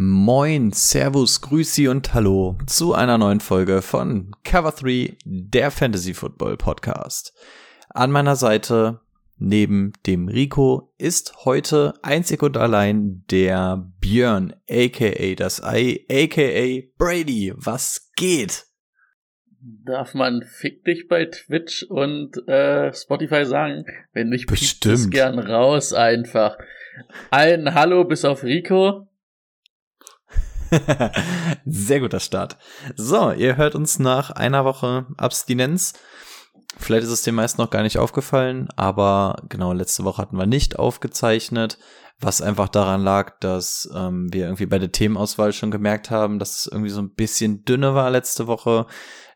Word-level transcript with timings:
Moin, 0.00 0.70
Servus, 0.70 1.40
Grüßi 1.40 1.88
und 1.88 2.14
Hallo 2.14 2.56
zu 2.66 2.94
einer 2.94 3.18
neuen 3.18 3.40
Folge 3.40 3.82
von 3.82 4.30
Cover 4.44 4.70
3, 4.70 5.16
der 5.24 5.72
Fantasy 5.72 6.14
Football 6.14 6.56
Podcast. 6.56 7.34
An 7.88 8.12
meiner 8.12 8.36
Seite, 8.36 9.00
neben 9.38 9.92
dem 10.06 10.28
Rico, 10.28 10.94
ist 10.98 11.44
heute 11.44 11.94
einzig 12.04 12.44
und 12.44 12.56
allein 12.56 13.24
der 13.28 13.90
Björn, 13.98 14.54
aka 14.70 15.34
das 15.34 15.64
Ei, 15.64 16.06
aka 16.08 16.86
Brady. 16.96 17.52
Was 17.56 18.12
geht? 18.14 18.66
Darf 19.84 20.14
man 20.14 20.44
Fick 20.44 20.84
dich 20.84 21.08
bei 21.08 21.24
Twitch 21.24 21.82
und 21.82 22.36
äh, 22.46 22.94
Spotify 22.94 23.44
sagen? 23.44 23.84
Wenn 24.12 24.28
nicht, 24.28 24.46
Bestimmt. 24.46 24.94
es 24.94 25.10
gern 25.10 25.40
raus 25.40 25.92
einfach. 25.92 26.56
Ein 27.32 27.74
Hallo 27.74 28.04
bis 28.04 28.24
auf 28.24 28.44
Rico. 28.44 29.07
Sehr 31.66 32.00
guter 32.00 32.20
Start. 32.20 32.56
So, 32.96 33.32
ihr 33.32 33.56
hört 33.56 33.74
uns 33.74 33.98
nach 33.98 34.30
einer 34.30 34.64
Woche 34.64 35.06
Abstinenz. 35.16 35.94
Vielleicht 36.76 37.04
ist 37.04 37.12
es 37.12 37.22
den 37.22 37.34
meisten 37.34 37.60
noch 37.60 37.70
gar 37.70 37.82
nicht 37.82 37.98
aufgefallen, 37.98 38.68
aber 38.76 39.42
genau, 39.48 39.72
letzte 39.72 40.04
Woche 40.04 40.22
hatten 40.22 40.36
wir 40.36 40.46
nicht 40.46 40.78
aufgezeichnet, 40.78 41.78
was 42.20 42.42
einfach 42.42 42.68
daran 42.68 43.02
lag, 43.02 43.38
dass 43.40 43.88
ähm, 43.94 44.32
wir 44.32 44.44
irgendwie 44.44 44.66
bei 44.66 44.78
der 44.78 44.92
Themenauswahl 44.92 45.52
schon 45.52 45.70
gemerkt 45.70 46.10
haben, 46.10 46.38
dass 46.38 46.60
es 46.60 46.66
irgendwie 46.66 46.90
so 46.90 47.00
ein 47.00 47.14
bisschen 47.14 47.64
dünne 47.64 47.94
war 47.94 48.10
letzte 48.10 48.46
Woche. 48.46 48.86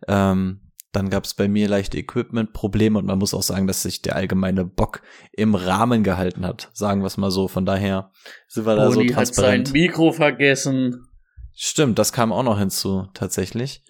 Ähm, 0.09 0.61
dann 0.93 1.09
gab 1.09 1.25
es 1.25 1.33
bei 1.35 1.49
mir 1.49 1.69
leichte 1.69 1.97
Equipment-Probleme 1.97 2.99
und 2.99 3.07
man 3.07 3.19
muss 3.19 3.33
auch 3.33 3.43
sagen, 3.43 3.67
dass 3.67 3.83
sich 3.83 4.03
der 4.03 4.15
allgemeine 4.15 4.67
Bock 4.67 5.01
im 5.33 5.55
Rahmen 5.55 6.05
gehalten 6.05 6.47
hat. 6.47 6.71
Sagen 6.75 7.01
wir 7.01 7.07
es 7.07 7.17
mal 7.17 7.31
so. 7.31 7.49
Von 7.49 7.65
daher 7.65 8.11
sind 8.47 8.67
wir 8.67 8.77
da 8.77 8.91
so 8.91 8.97
Boni 8.97 9.09
hat 9.09 9.15
sein 9.15 9.25
transparent. 9.25 9.73
Mikro 9.73 10.13
vergessen. 10.13 11.09
Stimmt, 11.55 11.99
das 11.99 12.13
kam 12.13 12.33
auch 12.33 12.43
noch 12.43 12.59
hinzu, 12.59 13.09
tatsächlich. 13.15 13.83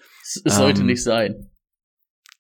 Es 0.45 0.57
sollte 0.57 0.81
Ähm, 0.81 0.87
nicht 0.87 1.03
sein. 1.03 1.51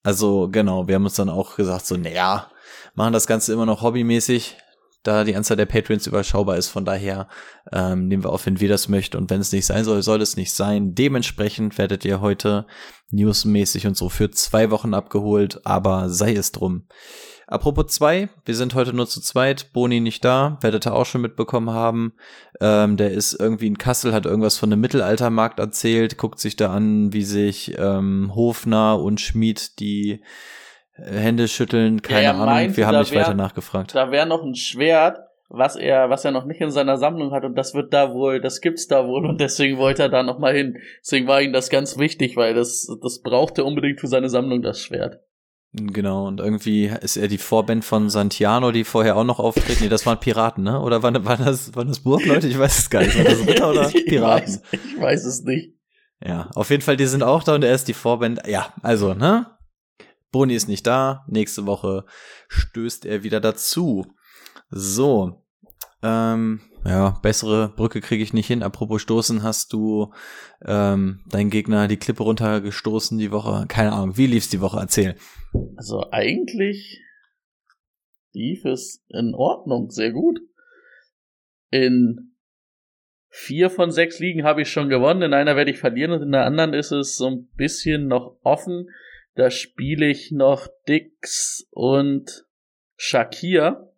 Also 0.02 0.48
genau, 0.50 0.88
wir 0.88 0.96
haben 0.96 1.04
uns 1.04 1.14
dann 1.14 1.28
auch 1.28 1.56
gesagt, 1.56 1.86
so, 1.86 1.96
naja, 1.96 2.50
machen 2.94 3.12
das 3.12 3.26
Ganze 3.26 3.52
immer 3.52 3.66
noch 3.66 3.82
hobbymäßig, 3.82 4.56
da 5.04 5.24
die 5.24 5.36
Anzahl 5.36 5.56
der 5.56 5.66
Patreons 5.66 6.06
überschaubar 6.06 6.56
ist. 6.56 6.68
Von 6.68 6.84
daher 6.84 7.28
ähm, 7.72 8.08
nehmen 8.08 8.24
wir 8.24 8.30
auf, 8.30 8.46
wenn 8.46 8.60
wir 8.60 8.68
das 8.68 8.88
möchten. 8.88 9.16
Und 9.16 9.30
wenn 9.30 9.40
es 9.40 9.52
nicht 9.52 9.66
sein 9.66 9.84
soll, 9.84 10.02
soll 10.02 10.20
es 10.22 10.36
nicht 10.36 10.52
sein. 10.52 10.94
Dementsprechend 10.94 11.78
werdet 11.78 12.04
ihr 12.04 12.20
heute 12.20 12.66
newsmäßig 13.10 13.86
und 13.86 13.96
so 13.96 14.08
für 14.08 14.30
zwei 14.30 14.70
Wochen 14.70 14.94
abgeholt, 14.94 15.64
aber 15.64 16.08
sei 16.08 16.34
es 16.34 16.52
drum. 16.52 16.86
Apropos 17.52 17.86
zwei, 17.88 18.28
wir 18.44 18.54
sind 18.54 18.74
heute 18.74 18.94
nur 18.94 19.06
zu 19.06 19.20
zweit, 19.20 19.72
Boni 19.72 20.00
nicht 20.00 20.24
da, 20.24 20.58
werdet 20.62 20.86
ihr 20.86 20.94
auch 20.94 21.04
schon 21.06 21.20
mitbekommen 21.20 21.70
haben. 21.70 22.14
Ähm, 22.60 22.96
der 22.96 23.10
ist 23.10 23.34
irgendwie 23.38 23.66
in 23.66 23.76
Kassel, 23.78 24.12
hat 24.14 24.24
irgendwas 24.26 24.56
von 24.58 24.72
einem 24.72 24.80
Mittelaltermarkt 24.80 25.58
erzählt, 25.58 26.16
guckt 26.16 26.40
sich 26.40 26.56
da 26.56 26.72
an, 26.72 27.12
wie 27.12 27.22
sich 27.22 27.74
ähm, 27.78 28.32
Hofner 28.34 28.98
und 29.00 29.20
Schmied 29.20 29.78
die 29.80 30.22
äh, 30.96 31.12
Hände 31.14 31.46
schütteln, 31.46 32.00
keine 32.02 32.22
er 32.22 32.34
Ahnung, 32.34 32.46
meinte, 32.46 32.76
wir 32.78 32.86
haben 32.86 32.98
nicht 32.98 33.12
wär- 33.12 33.20
weiter 33.20 33.34
nachgefragt. 33.34 33.94
Da 33.94 34.10
wäre 34.10 34.26
noch 34.26 34.42
ein 34.42 34.54
Schwert, 34.54 35.18
was 35.50 35.76
er, 35.76 36.08
was 36.08 36.24
er 36.24 36.30
noch 36.30 36.46
nicht 36.46 36.62
in 36.62 36.70
seiner 36.70 36.96
Sammlung 36.96 37.32
hat 37.32 37.44
und 37.44 37.54
das 37.56 37.74
wird 37.74 37.92
da 37.92 38.14
wohl, 38.14 38.40
das 38.40 38.62
gibt's 38.62 38.88
da 38.88 39.06
wohl 39.06 39.26
und 39.26 39.40
deswegen 39.40 39.76
wollte 39.76 40.02
er 40.04 40.08
da 40.08 40.22
noch 40.22 40.38
mal 40.38 40.54
hin. 40.54 40.78
Deswegen 41.02 41.26
war 41.26 41.42
ihm 41.42 41.52
das 41.52 41.68
ganz 41.68 41.98
wichtig, 41.98 42.36
weil 42.38 42.54
das, 42.54 42.88
das 43.02 43.20
brauchte 43.20 43.60
er 43.60 43.66
unbedingt 43.66 44.00
für 44.00 44.08
seine 44.08 44.30
Sammlung, 44.30 44.62
das 44.62 44.80
Schwert. 44.80 45.20
Genau, 45.74 46.26
und 46.26 46.40
irgendwie 46.40 46.92
ist 47.00 47.16
er 47.16 47.28
die 47.28 47.38
Vorband 47.38 47.82
von 47.82 48.10
Santiano, 48.10 48.72
die 48.72 48.84
vorher 48.84 49.16
auch 49.16 49.24
noch 49.24 49.38
auftreten. 49.38 49.84
Nee, 49.84 49.88
das 49.88 50.04
waren 50.04 50.20
Piraten, 50.20 50.64
ne? 50.64 50.78
Oder 50.80 51.02
waren, 51.02 51.24
waren, 51.24 51.44
das, 51.44 51.74
waren 51.74 51.88
das 51.88 52.00
Burgleute? 52.00 52.46
Ich 52.46 52.58
weiß 52.58 52.78
es 52.78 52.90
gar 52.90 53.00
nicht. 53.00 53.16
Waren 53.16 53.24
das 53.24 53.46
Ritter 53.46 53.70
oder 53.70 53.88
ich, 53.94 54.04
Piraten? 54.04 54.54
weiß, 54.54 54.62
ich 54.72 55.00
weiß 55.00 55.24
es 55.24 55.42
nicht. 55.44 55.74
Ja, 56.22 56.50
auf 56.54 56.68
jeden 56.68 56.82
Fall, 56.82 56.98
die 56.98 57.06
sind 57.06 57.22
auch 57.22 57.42
da 57.42 57.54
und 57.54 57.64
er 57.64 57.74
ist 57.74 57.88
die 57.88 57.94
Vorband. 57.94 58.46
Ja, 58.46 58.74
also, 58.82 59.14
ne? 59.14 59.46
Boni 60.30 60.54
ist 60.54 60.68
nicht 60.68 60.86
da. 60.86 61.24
Nächste 61.26 61.64
Woche 61.66 62.04
stößt 62.48 63.06
er 63.06 63.22
wieder 63.22 63.40
dazu. 63.40 64.06
So. 64.70 65.41
Ähm, 66.02 66.60
ja, 66.84 67.18
bessere 67.22 67.68
Brücke 67.68 68.00
kriege 68.00 68.22
ich 68.22 68.32
nicht 68.32 68.48
hin. 68.48 68.62
Apropos 68.62 69.00
Stoßen, 69.02 69.42
hast 69.42 69.72
du 69.72 70.12
ähm, 70.64 71.20
deinen 71.30 71.50
Gegner 71.50 71.86
die 71.86 71.96
Klippe 71.96 72.24
runtergestoßen 72.24 73.18
die 73.18 73.30
Woche? 73.30 73.66
Keine 73.68 73.92
Ahnung. 73.92 74.16
Wie 74.16 74.26
lief's 74.26 74.48
die 74.48 74.60
Woche? 74.60 74.80
Erzähl. 74.80 75.16
Also 75.76 76.10
eigentlich 76.10 77.00
lief 78.32 78.64
es 78.64 79.04
in 79.08 79.34
Ordnung, 79.34 79.90
sehr 79.90 80.10
gut. 80.10 80.40
In 81.70 82.34
vier 83.28 83.70
von 83.70 83.90
sechs 83.90 84.18
Ligen 84.18 84.44
habe 84.44 84.62
ich 84.62 84.70
schon 84.70 84.88
gewonnen, 84.88 85.22
in 85.22 85.34
einer 85.34 85.56
werde 85.56 85.70
ich 85.70 85.78
verlieren 85.78 86.12
und 86.12 86.22
in 86.22 86.32
der 86.32 86.44
anderen 86.44 86.74
ist 86.74 86.92
es 86.92 87.16
so 87.16 87.28
ein 87.28 87.48
bisschen 87.54 88.06
noch 88.08 88.36
offen. 88.42 88.90
Da 89.34 89.50
spiele 89.50 90.06
ich 90.06 90.32
noch 90.32 90.68
Dix 90.86 91.66
und 91.70 92.44
Shakir. 92.96 93.91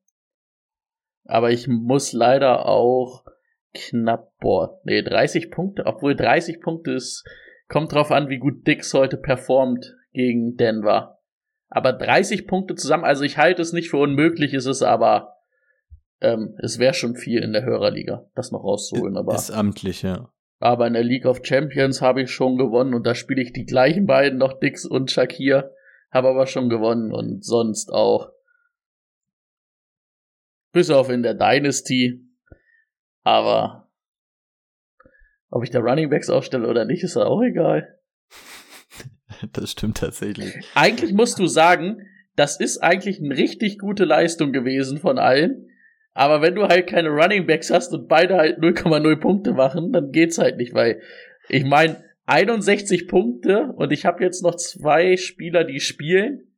Aber 1.24 1.50
ich 1.50 1.68
muss 1.68 2.12
leider 2.12 2.66
auch 2.66 3.24
knapp, 3.72 4.32
boah, 4.40 4.80
nee, 4.84 5.02
30 5.02 5.50
Punkte, 5.50 5.86
obwohl 5.86 6.14
30 6.14 6.60
Punkte 6.60 6.92
ist, 6.92 7.24
kommt 7.68 7.92
drauf 7.92 8.10
an, 8.10 8.28
wie 8.28 8.38
gut 8.38 8.66
Dix 8.66 8.94
heute 8.94 9.16
performt 9.16 9.94
gegen 10.12 10.56
Denver. 10.56 11.18
Aber 11.68 11.92
30 11.92 12.46
Punkte 12.46 12.76
zusammen, 12.76 13.04
also 13.04 13.24
ich 13.24 13.36
halte 13.36 13.62
es 13.62 13.72
nicht 13.72 13.90
für 13.90 13.96
unmöglich, 13.96 14.54
ist 14.54 14.66
es 14.66 14.82
aber, 14.82 15.34
ähm, 16.20 16.56
es 16.62 16.78
wäre 16.78 16.94
schon 16.94 17.16
viel 17.16 17.42
in 17.42 17.52
der 17.52 17.64
Hörerliga, 17.64 18.26
das 18.34 18.52
noch 18.52 18.62
rauszuholen. 18.62 19.16
Aber, 19.16 19.34
Ist 19.34 19.50
amtlich, 19.50 20.02
ja. 20.02 20.30
aber 20.60 20.86
in 20.86 20.92
der 20.92 21.02
League 21.02 21.26
of 21.26 21.41
Champions 21.42 22.00
habe 22.00 22.22
ich 22.22 22.30
schon 22.30 22.56
gewonnen 22.56 22.94
und 22.94 23.06
da 23.06 23.14
spiele 23.14 23.42
ich 23.42 23.52
die 23.52 23.66
gleichen 23.66 24.06
beiden 24.06 24.38
noch, 24.38 24.60
Dix 24.60 24.84
und 24.84 25.10
Shakir, 25.10 25.72
habe 26.12 26.28
aber 26.28 26.46
schon 26.46 26.68
gewonnen 26.68 27.12
und 27.12 27.44
sonst 27.44 27.91
auch. 27.92 28.30
Bis 30.74 30.90
auf 30.90 31.08
in 31.08 31.22
der 31.22 31.34
Dynasty. 31.34 32.20
Aber 33.22 33.88
ob 35.48 35.62
ich 35.62 35.70
da 35.70 35.78
Running 35.78 36.10
Backs 36.10 36.28
aufstelle 36.28 36.68
oder 36.68 36.84
nicht, 36.84 37.02
ist 37.04 37.16
ja 37.16 37.24
auch 37.24 37.42
egal. 37.42 37.98
Das 39.52 39.72
stimmt 39.72 39.98
tatsächlich. 39.98 40.54
Eigentlich 40.74 41.12
musst 41.12 41.40
du 41.40 41.46
sagen, 41.46 42.06
das 42.36 42.58
ist 42.60 42.78
eigentlich 42.78 43.18
eine 43.18 43.36
richtig 43.36 43.78
gute 43.78 44.04
Leistung 44.04 44.52
gewesen 44.52 44.98
von 44.98 45.18
allen. 45.18 45.68
Aber 46.12 46.40
wenn 46.40 46.54
du 46.54 46.68
halt 46.68 46.86
keine 46.86 47.08
Running 47.08 47.46
Backs 47.46 47.70
hast 47.70 47.92
und 47.92 48.08
beide 48.08 48.36
halt 48.36 48.58
0,0 48.60 49.16
Punkte 49.16 49.52
machen, 49.52 49.92
dann 49.92 50.12
geht's 50.12 50.38
halt 50.38 50.56
nicht, 50.56 50.72
weil 50.72 51.02
ich 51.48 51.64
meine 51.64 52.04
61 52.26 53.08
Punkte 53.08 53.72
und 53.76 53.92
ich 53.92 54.06
habe 54.06 54.22
jetzt 54.22 54.42
noch 54.42 54.54
zwei 54.54 55.16
Spieler, 55.16 55.64
die 55.64 55.80
spielen 55.80 56.54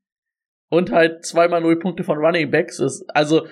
und 0.69 0.93
halt 0.93 1.25
zweimal 1.25 1.63
0 1.63 1.79
Punkte 1.79 2.05
von 2.05 2.19
Running 2.19 2.51
Backs 2.51 2.79
ist 2.79 3.05
also 3.09 3.47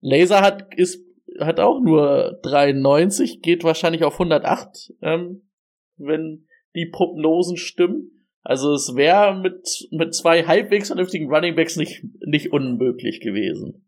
Laser 0.00 0.40
hat 0.40 0.74
ist 0.74 1.04
hat 1.38 1.60
auch 1.60 1.80
nur 1.80 2.38
93, 2.42 3.40
geht 3.40 3.64
wahrscheinlich 3.64 4.04
auf 4.04 4.14
108, 4.14 4.94
ähm, 5.02 5.48
wenn 5.96 6.46
die 6.74 6.86
Prognosen 6.86 7.56
stimmen. 7.56 8.26
Also 8.42 8.72
es 8.72 8.94
wäre 8.96 9.38
mit, 9.38 9.88
mit 9.90 10.14
zwei 10.14 10.44
halbwegs 10.44 10.88
vernünftigen 10.88 11.32
Runningbacks 11.32 11.76
nicht, 11.76 12.02
nicht 12.26 12.52
unmöglich 12.52 13.20
gewesen. 13.20 13.86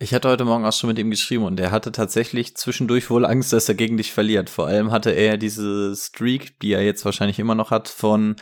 Ich 0.00 0.12
hatte 0.12 0.28
heute 0.28 0.44
Morgen 0.44 0.64
auch 0.64 0.72
schon 0.72 0.88
mit 0.88 0.98
ihm 0.98 1.10
geschrieben 1.10 1.44
und 1.44 1.60
er 1.60 1.70
hatte 1.70 1.92
tatsächlich 1.92 2.56
zwischendurch 2.56 3.08
wohl 3.10 3.24
Angst, 3.24 3.52
dass 3.52 3.68
er 3.68 3.76
gegen 3.76 3.96
dich 3.96 4.12
verliert. 4.12 4.50
Vor 4.50 4.66
allem 4.66 4.90
hatte 4.90 5.10
er 5.10 5.36
diese 5.36 5.94
Streak, 5.94 6.58
die 6.60 6.72
er 6.72 6.84
jetzt 6.84 7.04
wahrscheinlich 7.04 7.38
immer 7.38 7.54
noch 7.54 7.70
hat, 7.70 7.88
von, 7.88 8.34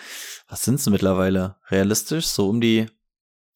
was 0.48 0.62
sind's 0.62 0.84
denn 0.84 0.94
mittlerweile? 0.94 1.56
Realistisch? 1.70 2.26
So 2.26 2.48
um 2.48 2.62
die 2.62 2.86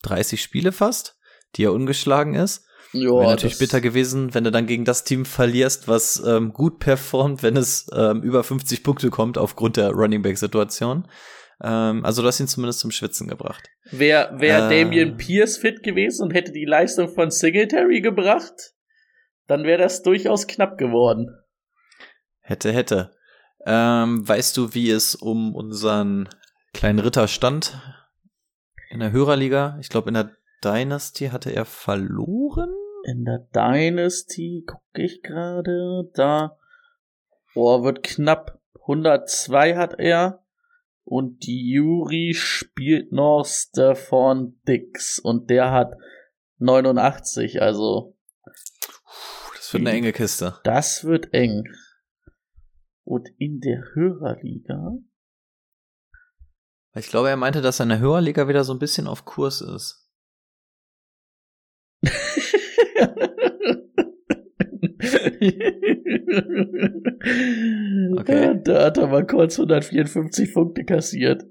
30 0.03 0.43
Spiele 0.43 0.73
fast, 0.73 1.19
die 1.57 1.65
er 1.65 1.73
ungeschlagen 1.73 2.35
ist. 2.35 2.67
Ja, 2.93 3.11
Wäre 3.11 3.31
natürlich 3.31 3.59
bitter 3.59 3.81
gewesen, 3.81 4.33
wenn 4.35 4.45
du 4.45 4.51
dann 4.51 4.67
gegen 4.67 4.85
das 4.85 5.05
Team 5.05 5.25
verlierst, 5.25 5.89
was 5.89 6.23
ähm, 6.25 6.53
gut 6.53 6.79
performt, 6.79 7.43
wenn 7.43 7.57
es 7.57 7.87
ähm, 7.95 8.23
über 8.23 8.45
50 8.45 8.83
Punkte 8.83 9.11
kommt 9.11 9.39
aufgrund 9.39 9.77
der 9.77 9.91
Running 9.91 10.23
Back 10.23 10.39
Situation. 10.39 11.07
Ähm, 11.63 12.05
also 12.05 12.23
du 12.23 12.29
hast 12.29 12.41
ihn 12.41 12.49
zumindest 12.49 12.81
zum 12.81 12.91
Schwitzen 12.91 13.29
gebracht. 13.29 13.69
Wäre 13.91 14.39
wär 14.41 14.71
Äh. 14.71 14.85
Damian 14.85 15.17
Pierce 15.17 15.59
fit 15.59 15.83
gewesen 15.83 16.23
und 16.25 16.35
hätte 16.35 16.53
die 16.53 16.65
Leistung 16.65 17.09
von 17.09 17.31
Singletary 17.31 18.01
gebracht, 18.01 18.73
dann 19.47 19.65
wäre 19.65 19.79
das 19.83 20.03
durchaus 20.03 20.47
knapp 20.47 20.79
geworden. 20.79 21.29
Hätte, 22.41 22.73
hätte. 22.73 23.13
Ähm, 23.67 24.27
weißt 24.27 24.57
du, 24.57 24.75
wie 24.75 24.91
es 24.91 25.15
um 25.15 25.55
unseren 25.55 26.29
kleinen 26.73 27.01
Ritter 27.01 27.27
stand 27.27 27.81
in 28.91 29.01
der 29.01 29.11
Hörerliga? 29.13 29.77
Ich 29.81 29.89
glaube, 29.89 30.09
in 30.09 30.15
der 30.15 30.31
Dynasty 30.65 31.29
hatte 31.29 31.51
er 31.55 31.65
verloren. 31.65 32.75
In 33.05 33.25
der 33.25 33.47
Dynasty 33.55 34.65
gucke 34.67 35.03
ich 35.03 35.23
gerade. 35.23 36.11
Da 36.15 36.59
oh, 37.55 37.85
wird 37.85 38.03
knapp 38.03 38.61
102 38.83 39.77
hat 39.77 39.99
er. 39.99 40.43
Und 41.05 41.47
die 41.47 41.71
Yuri 41.71 42.35
spielt 42.35 43.13
noch 43.13 43.45
Stefan 43.47 44.59
Dix. 44.67 45.19
Und 45.21 45.51
der 45.51 45.71
hat 45.71 45.95
89. 46.59 47.63
Also. 47.63 48.17
Das 49.55 49.73
wird 49.73 49.87
eine 49.87 49.97
enge 49.97 50.13
Kiste. 50.13 50.59
Das 50.65 51.05
wird 51.05 51.33
eng. 51.33 51.65
Und 53.05 53.29
in 53.39 53.61
der 53.61 53.85
Hörerliga. 53.95 54.97
Ich 56.95 57.09
glaube, 57.09 57.29
er 57.29 57.37
meinte, 57.37 57.61
dass 57.61 57.79
er 57.79 57.85
in 57.85 57.91
der 57.91 57.99
Hörerliga 58.01 58.49
wieder 58.49 58.65
so 58.65 58.73
ein 58.73 58.79
bisschen 58.79 59.07
auf 59.07 59.25
Kurs 59.25 59.61
ist. 59.61 60.06
Okay. 68.19 68.61
Da 68.65 68.85
hat 68.85 68.99
er 68.99 69.07
mal 69.09 69.27
kurz 69.27 69.59
154 69.59 70.53
Punkte 70.55 70.85
kassiert. 70.85 71.45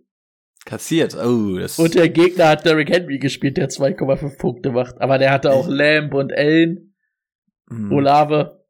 Kassiert, 0.66 1.16
oh, 1.16 1.58
das 1.60 1.78
Und 1.78 1.94
der 1.94 2.10
Gegner 2.10 2.50
hat 2.50 2.66
Derrick 2.66 2.90
Henry 2.90 3.20
gespielt, 3.20 3.58
der 3.58 3.70
2,5 3.70 4.40
Punkte 4.40 4.72
macht. 4.72 5.00
Aber 5.00 5.20
der 5.20 5.32
hatte 5.32 5.52
auch 5.52 5.68
Lamb 5.68 6.14
und 6.14 6.32
Ellen, 6.32 6.96
hm. 7.70 7.92
Olave 7.92 8.66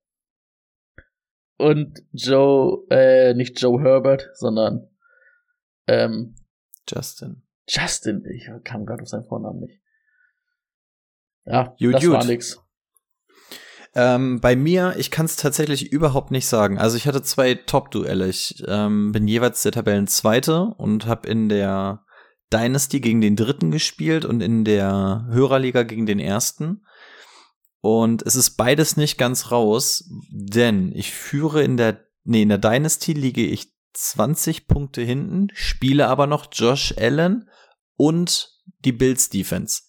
und 1.58 2.04
Joe, 2.12 2.86
äh, 2.90 3.34
nicht 3.34 3.62
Joe 3.62 3.82
Herbert, 3.82 4.30
sondern 4.34 4.90
ähm, 5.88 6.36
Justin. 6.88 7.44
Justin. 7.68 8.26
Ich 8.26 8.50
kam 8.64 8.86
gerade 8.86 9.04
auf 9.04 9.10
seinen 9.10 9.26
Vornamen 9.26 9.62
nicht. 9.62 9.80
Ja, 11.46 11.76
Gut, 11.80 11.94
das 11.94 12.08
war 12.08 12.26
nix. 12.26 12.62
Ähm, 13.94 14.42
bei 14.42 14.58
mir, 14.58 14.96
ich 14.98 15.10
kann 15.10 15.26
es 15.26 15.38
tatsächlich 15.38 15.92
überhaupt 15.92 16.30
nicht 16.30 16.48
sagen. 16.48 16.78
Also 16.78 16.98
ich 16.98 17.08
hatte 17.08 17.22
zwei 17.22 17.56
Top-Duelle. 17.56 18.28
Ich 18.28 18.62
ähm, 18.68 19.14
bin 19.14 19.28
jeweils 19.28 19.62
der 19.62 19.72
Tabellenzweite 19.72 20.74
und 20.78 21.06
habe 21.06 21.30
in 21.30 21.48
der 21.48 22.04
Dynasty 22.52 23.00
gegen 23.00 23.22
den 23.22 23.38
Dritten 23.38 23.72
gespielt 23.72 24.26
und 24.26 24.42
in 24.42 24.66
der 24.66 25.26
Hörerliga 25.30 25.84
gegen 25.84 26.06
den 26.06 26.20
Ersten. 26.20 26.84
Und 27.80 28.24
es 28.24 28.36
ist 28.36 28.52
beides 28.52 28.98
nicht 28.98 29.18
ganz 29.18 29.52
raus, 29.52 30.10
denn 30.30 30.92
ich 30.94 31.14
führe 31.14 31.64
in 31.64 31.78
der, 31.78 32.04
nee, 32.24 32.42
in 32.42 32.50
der 32.50 32.58
Dynasty 32.58 33.14
liege 33.14 33.46
ich 33.46 33.74
20 33.94 34.68
Punkte 34.68 35.02
hinten, 35.02 35.48
spiele 35.54 36.08
aber 36.08 36.28
noch 36.28 36.48
Josh 36.52 36.94
Allen 36.98 37.50
und 37.96 38.52
die 38.80 38.92
Bills 38.92 39.30
Defense. 39.30 39.84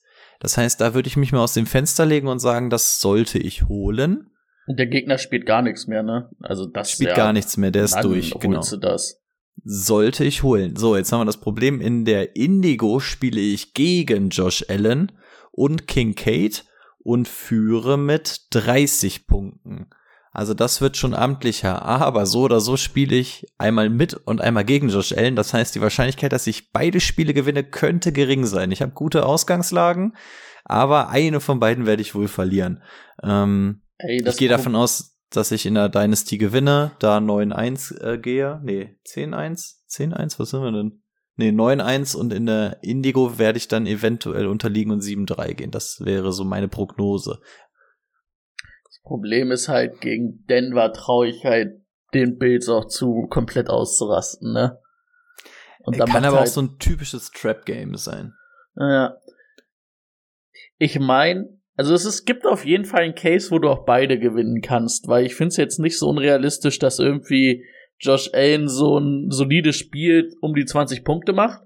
Das 0.46 0.56
heißt, 0.56 0.80
da 0.80 0.94
würde 0.94 1.08
ich 1.08 1.16
mich 1.16 1.32
mal 1.32 1.40
aus 1.42 1.54
dem 1.54 1.66
Fenster 1.66 2.06
legen 2.06 2.28
und 2.28 2.38
sagen, 2.38 2.70
das 2.70 3.00
sollte 3.00 3.36
ich 3.36 3.66
holen. 3.66 4.30
Und 4.68 4.78
der 4.78 4.86
Gegner 4.86 5.18
spielt 5.18 5.44
gar 5.44 5.60
nichts 5.60 5.88
mehr, 5.88 6.04
ne? 6.04 6.30
Also 6.40 6.66
das 6.66 6.92
Spielt 6.92 7.16
gar 7.16 7.32
nichts 7.32 7.56
mehr, 7.56 7.72
der 7.72 7.82
ist 7.82 7.96
durch, 7.96 8.30
genau. 8.38 8.60
du 8.60 8.76
das. 8.76 9.24
Sollte 9.64 10.22
ich 10.22 10.44
holen. 10.44 10.76
So, 10.76 10.96
jetzt 10.96 11.10
haben 11.10 11.18
wir 11.18 11.24
das 11.24 11.40
Problem. 11.40 11.80
In 11.80 12.04
der 12.04 12.36
Indigo 12.36 13.00
spiele 13.00 13.40
ich 13.40 13.74
gegen 13.74 14.28
Josh 14.28 14.64
Allen 14.68 15.10
und 15.50 15.88
Kincaid 15.88 16.64
und 17.00 17.26
führe 17.26 17.98
mit 17.98 18.46
30 18.50 19.26
Punkten. 19.26 19.90
Also 20.36 20.52
das 20.52 20.82
wird 20.82 20.98
schon 20.98 21.14
amtlicher. 21.14 21.82
Aber 21.82 22.26
so 22.26 22.42
oder 22.42 22.60
so 22.60 22.76
spiele 22.76 23.16
ich 23.16 23.46
einmal 23.56 23.88
mit 23.88 24.12
und 24.12 24.42
einmal 24.42 24.66
gegen 24.66 24.90
Josh 24.90 25.12
Allen. 25.16 25.34
Das 25.34 25.54
heißt, 25.54 25.74
die 25.74 25.80
Wahrscheinlichkeit, 25.80 26.30
dass 26.30 26.46
ich 26.46 26.72
beide 26.72 27.00
Spiele 27.00 27.32
gewinne, 27.32 27.64
könnte 27.64 28.12
gering 28.12 28.44
sein. 28.44 28.70
Ich 28.70 28.82
habe 28.82 28.92
gute 28.92 29.24
Ausgangslagen, 29.24 30.14
aber 30.62 31.08
eine 31.08 31.40
von 31.40 31.58
beiden 31.58 31.86
werde 31.86 32.02
ich 32.02 32.14
wohl 32.14 32.28
verlieren. 32.28 32.82
Ähm, 33.22 33.80
Ey, 33.96 34.22
ich 34.22 34.36
gehe 34.36 34.50
davon 34.50 34.76
aus, 34.76 35.16
dass 35.30 35.52
ich 35.52 35.64
in 35.64 35.72
der 35.72 35.88
Dynasty 35.88 36.36
gewinne, 36.36 36.92
da 36.98 37.16
9-1 37.16 37.98
äh, 38.02 38.18
gehe. 38.18 38.60
Nee, 38.62 38.98
10-1? 39.06 39.76
10-1? 39.88 40.38
Was 40.38 40.50
sind 40.50 40.60
wir 40.60 40.70
denn? 40.70 41.00
Nee, 41.36 41.48
9-1 41.48 42.14
und 42.14 42.32
in 42.34 42.44
der 42.44 42.82
Indigo 42.82 43.38
werde 43.38 43.56
ich 43.56 43.68
dann 43.68 43.86
eventuell 43.86 44.46
unterliegen 44.46 44.92
und 44.92 45.02
7-3 45.02 45.54
gehen. 45.54 45.70
Das 45.70 46.00
wäre 46.04 46.32
so 46.32 46.44
meine 46.44 46.68
Prognose. 46.68 47.40
Problem 49.06 49.52
ist 49.52 49.68
halt, 49.68 50.00
gegen 50.00 50.44
Denver 50.46 50.92
traue 50.92 51.28
ich 51.28 51.44
halt 51.44 51.80
den 52.12 52.38
Bills 52.38 52.68
auch 52.68 52.86
zu, 52.86 53.26
komplett 53.30 53.70
auszurasten, 53.70 54.52
ne? 54.52 54.80
Und 55.84 55.96
Kann 55.96 56.08
macht 56.08 56.24
aber 56.24 56.38
halt, 56.38 56.48
auch 56.48 56.52
so 56.52 56.62
ein 56.62 56.78
typisches 56.78 57.30
Trap-Game 57.30 57.96
sein. 57.96 58.34
Ja. 58.74 59.16
Ich 60.78 60.98
meine, 60.98 61.60
also 61.76 61.94
es 61.94 62.04
ist, 62.04 62.24
gibt 62.24 62.46
auf 62.46 62.64
jeden 62.64 62.84
Fall 62.84 63.02
einen 63.02 63.14
Case, 63.14 63.50
wo 63.52 63.60
du 63.60 63.68
auch 63.68 63.84
beide 63.84 64.18
gewinnen 64.18 64.60
kannst, 64.60 65.06
weil 65.06 65.24
ich 65.24 65.36
finde 65.36 65.48
es 65.48 65.56
jetzt 65.56 65.78
nicht 65.78 65.98
so 65.98 66.08
unrealistisch, 66.08 66.78
dass 66.80 66.98
irgendwie 66.98 67.64
Josh 68.00 68.30
Allen 68.34 68.68
so 68.68 68.98
ein 68.98 69.30
solides 69.30 69.76
Spiel 69.76 70.34
um 70.40 70.54
die 70.54 70.64
20 70.64 71.04
Punkte 71.04 71.32
macht. 71.32 71.62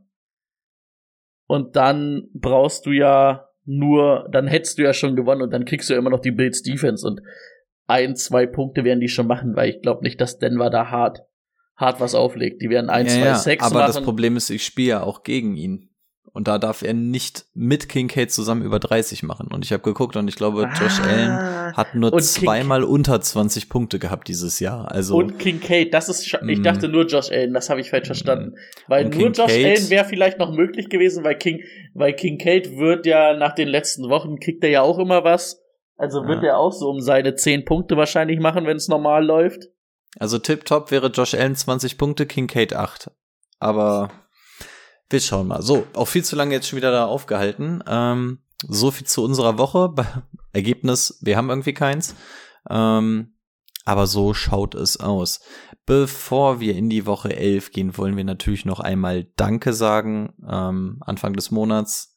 Und 1.47 1.75
dann 1.75 2.29
brauchst 2.35 2.87
du 2.87 2.93
ja 2.93 3.50
nur, 3.71 4.29
dann 4.33 4.49
hättest 4.49 4.79
du 4.79 4.83
ja 4.83 4.93
schon 4.93 5.15
gewonnen 5.15 5.43
und 5.43 5.53
dann 5.53 5.65
kriegst 5.65 5.89
du 5.89 5.95
ja 5.95 5.99
immer 5.99 6.11
noch 6.11 6.21
die 6.21 6.33
Bills 6.33 6.63
Defense 6.63 7.07
und 7.07 7.21
ein, 7.87 8.17
zwei 8.17 8.47
Punkte 8.47 8.85
werden 8.85 9.01
die 9.01 9.09
schon 9.09 9.27
machen, 9.27 9.55
weil 9.55 9.71
ich 9.71 9.83
glaube 9.83 10.03
nicht, 10.03 10.21
dass 10.21 10.39
Denver 10.39 10.71
da 10.71 10.91
hart, 10.91 11.23
hart 11.77 12.01
was 12.01 12.15
auflegt. 12.15 12.63
Die 12.63 12.71
werden 12.71 12.91
ein, 12.91 13.07
ja, 13.07 13.13
zwei, 13.13 13.27
ja, 13.27 13.35
sechs 13.37 13.65
aber 13.65 13.81
machen. 13.81 13.93
das 13.95 14.03
Problem 14.03 14.37
ist, 14.37 14.51
ich 14.51 14.65
spiele 14.65 14.89
ja 14.89 15.03
auch 15.03 15.23
gegen 15.23 15.57
ihn. 15.57 15.90
Und 16.33 16.47
da 16.47 16.59
darf 16.59 16.83
er 16.83 16.95
nicht 16.95 17.47
mit 17.55 17.89
Kincaid 17.89 18.31
zusammen 18.31 18.63
über 18.63 18.79
30 18.79 19.25
machen. 19.25 19.49
Und 19.53 19.65
ich 19.65 19.73
habe 19.73 19.83
geguckt 19.83 20.15
und 20.15 20.29
ich 20.29 20.37
glaube, 20.37 20.69
Josh 20.81 21.01
Ah. 21.01 21.05
Allen 21.09 21.77
hat 21.77 21.95
nur 21.97 22.13
Und 22.13 22.21
King- 22.21 22.29
zweimal 22.29 22.85
unter 22.85 23.21
20 23.21 23.69
Punkte 23.69 23.99
gehabt 23.99 24.29
dieses 24.29 24.61
Jahr. 24.61 24.93
Also 24.93 25.17
Und 25.17 25.39
Kincaid, 25.41 25.93
das 25.93 26.09
ist, 26.09 26.25
ich 26.27 26.41
Mm. 26.41 26.63
dachte 26.63 26.89
nur 26.89 27.07
Josh 27.07 27.31
Allen, 27.33 27.53
das 27.53 27.69
habe 27.69 27.81
ich 27.81 27.91
falsch 27.91 28.07
verstanden. 28.07 28.55
Weil 28.87 29.07
nur 29.09 29.31
Josh 29.31 29.39
Kincaid- 29.53 29.79
Allen 29.79 29.91
wäre 29.91 30.05
vielleicht 30.05 30.39
noch 30.39 30.53
möglich 30.53 30.89
gewesen, 30.89 31.25
weil 31.25 31.37
King, 31.37 31.65
weil 31.95 32.13
Kincaid 32.13 32.77
wird 32.77 33.07
ja 33.07 33.35
nach 33.37 33.55
den 33.57 33.67
letzten 33.69 34.09
Wochen 34.09 34.39
kriegt 34.39 34.63
er 34.63 34.71
ja 34.71 34.83
auch 34.83 34.99
immer 35.01 35.25
was. 35.25 35.61
Also 35.97 36.27
wird 36.29 36.45
Ja. 36.45 36.51
er 36.51 36.59
auch 36.59 36.73
so 36.73 36.89
um 36.91 37.01
seine 37.01 37.35
10 37.35 37.65
Punkte 37.65 37.97
wahrscheinlich 37.97 38.39
machen, 38.39 38.67
wenn 38.67 38.77
es 38.77 38.87
normal 38.87 39.25
läuft. 39.27 39.65
Also 40.19 40.39
tipptopp 40.39 40.93
wäre 40.93 41.09
Josh 41.09 41.35
Allen 41.35 41.57
20 41.57 41.99
Punkte, 41.99 42.27
Kincaid 42.27 42.73
8. 42.75 43.11
Aber 43.59 44.11
wir 45.11 45.21
schauen 45.21 45.49
mal. 45.49 45.63
So, 45.63 45.87
auch 45.93 46.07
viel 46.07 46.25
zu 46.25 46.37
lange 46.37 46.55
jetzt 46.55 46.69
schon 46.69 46.77
wieder 46.77 46.93
da 46.93 47.07
aufgehalten. 47.07 47.83
Ähm, 47.87 48.39
so 48.67 48.91
viel 48.91 49.07
zu 49.07 49.25
unserer 49.25 49.59
Woche. 49.59 49.93
Ergebnis, 50.53 51.19
wir 51.23 51.37
haben 51.37 51.51
irgendwie 51.51 51.75
keins. 51.75 52.15
Ähm, 52.69 53.35
aber 53.85 54.07
so 54.07 54.35
schaut 54.35 54.75
es 54.75 54.99
aus. 54.99 55.41
Bevor 55.85 56.61
wir 56.61 56.77
in 56.77 56.89
die 56.89 57.07
Woche 57.07 57.35
11 57.35 57.73
gehen, 57.73 57.99
wollen 57.99 58.17
wir 58.17 58.25
natürlich 58.25 58.65
noch 58.65 58.79
einmal 58.79 59.25
Danke 59.37 59.73
sagen. 59.73 60.35
Ähm, 60.49 60.99
Anfang 61.01 61.33
des 61.33 61.51
Monats 61.51 62.15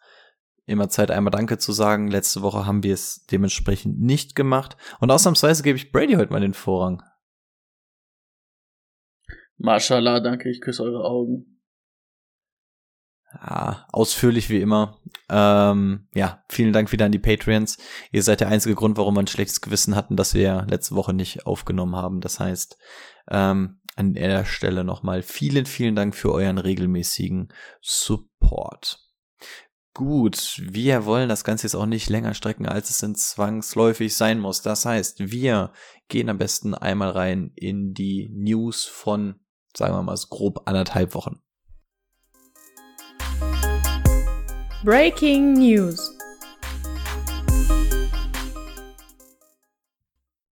immer 0.65 0.89
Zeit, 0.89 1.12
einmal 1.12 1.31
Danke 1.31 1.57
zu 1.57 1.71
sagen. 1.71 2.09
Letzte 2.09 2.41
Woche 2.41 2.65
haben 2.65 2.83
wir 2.83 2.93
es 2.93 3.25
dementsprechend 3.31 4.00
nicht 4.00 4.35
gemacht. 4.35 4.77
Und 5.00 5.12
ausnahmsweise 5.12 5.63
gebe 5.63 5.77
ich 5.77 5.91
Brady 5.91 6.13
heute 6.13 6.31
mal 6.31 6.41
den 6.41 6.53
Vorrang. 6.53 7.01
Mashallah, 9.57 10.19
danke, 10.19 10.50
ich 10.50 10.62
küsse 10.62 10.83
eure 10.83 11.05
Augen. 11.05 11.52
Ja, 13.33 13.87
ausführlich 13.91 14.49
wie 14.49 14.61
immer. 14.61 14.99
Ähm, 15.29 16.07
ja, 16.13 16.43
vielen 16.49 16.73
Dank 16.73 16.91
wieder 16.91 17.05
an 17.05 17.11
die 17.11 17.19
Patreons. 17.19 17.77
Ihr 18.11 18.21
seid 18.21 18.41
der 18.41 18.49
einzige 18.49 18.75
Grund, 18.75 18.97
warum 18.97 19.15
wir 19.15 19.21
ein 19.21 19.27
schlechtes 19.27 19.61
Gewissen 19.61 19.95
hatten, 19.95 20.15
dass 20.15 20.33
wir 20.33 20.67
letzte 20.69 20.95
Woche 20.95 21.13
nicht 21.13 21.47
aufgenommen 21.47 21.95
haben. 21.95 22.21
Das 22.21 22.39
heißt, 22.39 22.77
ähm, 23.29 23.79
an 23.95 24.13
der 24.13 24.45
Stelle 24.45 24.83
nochmal 24.83 25.23
vielen, 25.23 25.65
vielen 25.65 25.95
Dank 25.95 26.15
für 26.15 26.31
euren 26.31 26.57
regelmäßigen 26.57 27.51
Support. 27.81 28.99
Gut, 29.95 30.59
wir 30.63 31.05
wollen 31.05 31.29
das 31.29 31.43
Ganze 31.43 31.67
jetzt 31.67 31.75
auch 31.75 31.85
nicht 31.85 32.09
länger 32.09 32.33
strecken, 32.33 32.67
als 32.67 32.89
es 32.89 32.99
denn 32.99 33.13
zwangsläufig 33.13 34.15
sein 34.15 34.39
muss. 34.39 34.63
Das 34.63 34.85
heißt, 34.85 35.31
wir 35.31 35.71
gehen 36.07 36.29
am 36.29 36.39
besten 36.39 36.73
einmal 36.73 37.11
rein 37.11 37.51
in 37.55 37.93
die 37.93 38.29
News 38.33 38.85
von, 38.85 39.39
sagen 39.75 39.93
wir 39.93 40.01
mal, 40.01 40.17
grob 40.29 40.67
anderthalb 40.67 41.13
Wochen. 41.13 41.43
Breaking 44.83 45.53
News. 45.53 46.13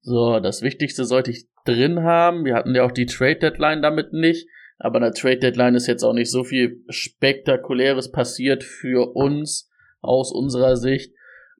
So, 0.01 0.39
das 0.39 0.63
Wichtigste 0.63 1.05
sollte 1.05 1.29
ich 1.29 1.46
drin 1.63 2.01
haben. 2.01 2.44
Wir 2.44 2.55
hatten 2.55 2.74
ja 2.74 2.84
auch 2.86 2.91
die 2.91 3.05
Trade 3.05 3.36
Deadline 3.36 3.84
damit 3.84 4.13
nicht. 4.13 4.48
Aber 4.79 4.98
in 4.98 5.03
der 5.03 5.13
Trade 5.13 5.38
Deadline 5.38 5.75
ist 5.75 5.86
jetzt 5.86 6.03
auch 6.03 6.13
nicht 6.13 6.32
so 6.32 6.44
viel 6.44 6.84
Spektakuläres 6.89 8.12
passiert 8.12 8.63
für 8.63 9.15
uns 9.15 9.70
aus 10.01 10.32
unserer 10.32 10.75
Sicht. 10.75 11.13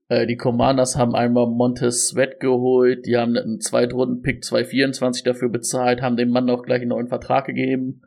Äh, 0.08 0.26
die 0.26 0.38
Commanders 0.38 0.98
haben 0.98 1.14
einmal 1.14 1.46
Montez 1.46 2.08
Sweat 2.08 2.40
geholt, 2.40 3.06
die 3.06 3.16
haben 3.16 3.38
einen 3.38 3.60
Zweitrunden-Pick 3.60 4.44
224 4.44 5.24
dafür 5.24 5.50
bezahlt, 5.50 6.02
haben 6.02 6.18
dem 6.18 6.32
Mann 6.32 6.50
auch 6.50 6.64
gleich 6.64 6.82
einen 6.82 6.90
neuen 6.90 7.10
Vertrag 7.10 7.46
gegeben. 7.46 8.02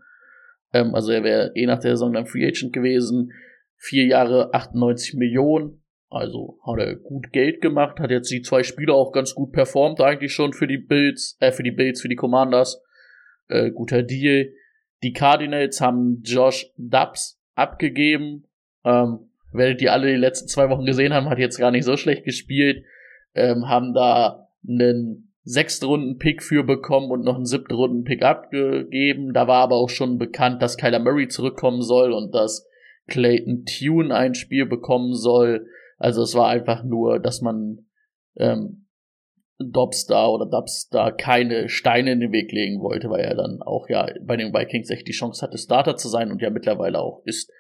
Ähm, 0.73 0.97
also 0.97 1.13
er 1.13 1.23
wäre 1.23 1.53
eh 1.55 1.67
nach 1.67 1.79
der 1.79 1.93
Saison 1.93 2.13
dann 2.13 2.27
Free 2.27 2.45
Agent 2.45 2.73
gewesen. 2.73 3.31
Vier 3.79 4.07
Jahre 4.07 4.53
98 4.53 5.15
Millionen. 5.15 5.83
Also 6.11 6.59
hat 6.67 6.79
er 6.79 6.97
gut 6.97 7.33
Geld 7.33 7.61
gemacht, 7.61 8.01
hat 8.01 8.11
jetzt 8.11 8.31
die 8.31 8.43
zwei 8.43 8.63
Spieler 8.63 8.95
auch 8.95 9.13
ganz 9.13 9.35
gut 9.35 9.53
performt 9.53 10.01
eigentlich 10.01 10.33
schon 10.33 10.53
für 10.53 10.67
die 10.67 10.79
Bills, 10.79 11.37
äh, 11.41 11.53
für 11.53 11.63
die 11.63 11.71
Bills, 11.71 12.01
für 12.01 12.09
die 12.09 12.17
Commanders. 12.17 12.83
Äh, 13.49 13.71
guter 13.71 14.03
Deal. 14.03 14.53
Die 15.03 15.13
Cardinals 15.13 15.81
haben 15.81 16.23
Josh 16.25 16.73
Dubs 16.77 17.41
abgegeben. 17.55 18.47
Ähm, 18.85 19.31
werdet 19.53 19.83
ihr 19.83 19.93
alle 19.93 20.09
die 20.09 20.19
letzten 20.19 20.49
zwei 20.49 20.71
Wochen 20.71 20.85
gesehen 20.85 21.13
haben, 21.13 21.29
hat 21.29 21.39
jetzt 21.39 21.59
gar 21.59 21.71
nicht 21.71 21.85
so 21.85 21.97
schlecht 21.97 22.25
gespielt. 22.25 22.85
Ähm, 23.35 23.69
haben 23.69 23.95
da 23.95 24.49
einen 24.67 25.33
sechsten 25.45 25.87
Runden-Pick 25.87 26.43
für 26.43 26.65
bekommen 26.65 27.11
und 27.11 27.25
noch 27.25 27.37
einen 27.37 27.47
siebten 27.47 27.75
Runden-Pick 27.75 28.23
abgegeben. 28.23 29.33
Da 29.33 29.47
war 29.47 29.63
aber 29.63 29.77
auch 29.77 29.89
schon 29.89 30.19
bekannt, 30.19 30.63
dass 30.63 30.77
Kyler 30.77 30.99
Murray 30.99 31.29
zurückkommen 31.29 31.83
soll 31.83 32.13
und 32.13 32.35
dass 32.35 32.68
Clayton 33.09 33.65
Tune 33.65 34.15
ein 34.15 34.35
Spiel 34.35 34.67
bekommen 34.67 35.15
soll. 35.15 35.67
Also 35.99 36.23
es 36.23 36.35
war 36.35 36.49
einfach 36.49 36.85
nur, 36.85 37.19
dass 37.19 37.41
man 37.41 37.87
ähm, 38.37 38.87
Dobstar 39.59 40.33
oder 40.33 40.47
Dubstar 40.47 41.17
keine 41.17 41.69
Steine 41.69 42.13
in 42.13 42.21
den 42.21 42.33
Weg 42.33 42.53
legen 42.53 42.81
wollte, 42.81 43.11
weil 43.11 43.21
er 43.21 43.35
dann 43.35 43.61
auch 43.61 43.89
ja 43.89 44.07
bei 44.23 44.37
den 44.37 44.55
Vikings 44.55 44.91
echt 44.91 45.09
die 45.09 45.13
Chance 45.13 45.45
hatte, 45.45 45.59
Starter 45.59 45.97
zu 45.97 46.09
sein 46.09 46.31
und 46.31 46.41
ja 46.41 46.51
mittlerweile 46.51 47.01
auch 47.01 47.23
ist. 47.25 47.51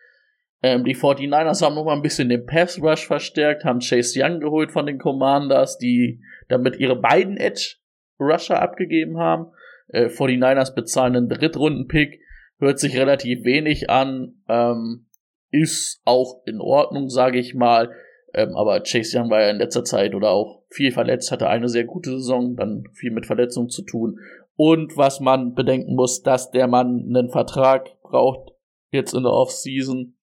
Ähm, 0.62 0.84
die 0.84 0.94
49ers 0.94 1.64
haben 1.64 1.74
nochmal 1.74 1.96
ein 1.96 2.02
bisschen 2.02 2.28
den 2.28 2.46
Pass 2.46 2.80
Rush 2.80 3.06
verstärkt, 3.06 3.64
haben 3.64 3.80
Chase 3.80 4.20
Young 4.20 4.40
geholt 4.40 4.70
von 4.72 4.86
den 4.86 4.98
Commanders, 4.98 5.78
die 5.78 6.20
damit 6.48 6.78
ihre 6.78 6.96
beiden 6.96 7.36
Edge 7.36 7.76
Rusher 8.20 8.60
abgegeben 8.60 9.18
haben. 9.18 9.52
Äh, 9.88 10.06
49ers 10.06 10.74
bezahlen 10.74 11.16
einen 11.16 11.28
Drittrunden-Pick, 11.28 12.20
hört 12.58 12.78
sich 12.78 12.96
relativ 12.96 13.44
wenig 13.44 13.90
an, 13.90 14.42
ähm, 14.48 15.06
ist 15.50 16.00
auch 16.04 16.42
in 16.46 16.60
Ordnung, 16.60 17.08
sage 17.08 17.38
ich 17.38 17.54
mal. 17.54 17.90
Ähm, 18.34 18.54
aber 18.56 18.80
Chase 18.80 19.18
Young 19.18 19.30
war 19.30 19.40
ja 19.40 19.50
in 19.50 19.58
letzter 19.58 19.84
Zeit 19.84 20.14
oder 20.14 20.30
auch 20.30 20.62
viel 20.68 20.92
verletzt, 20.92 21.32
hatte 21.32 21.48
eine 21.48 21.68
sehr 21.68 21.84
gute 21.84 22.10
Saison, 22.10 22.56
dann 22.56 22.84
viel 22.92 23.10
mit 23.10 23.26
Verletzungen 23.26 23.70
zu 23.70 23.82
tun. 23.82 24.18
Und 24.56 24.96
was 24.96 25.20
man 25.20 25.54
bedenken 25.54 25.94
muss, 25.94 26.22
dass 26.22 26.50
der 26.50 26.66
Mann 26.66 27.06
einen 27.08 27.30
Vertrag 27.30 27.88
braucht, 28.02 28.50
jetzt 28.90 29.14
in 29.14 29.22
der 29.22 29.32
Offseason. 29.32 30.14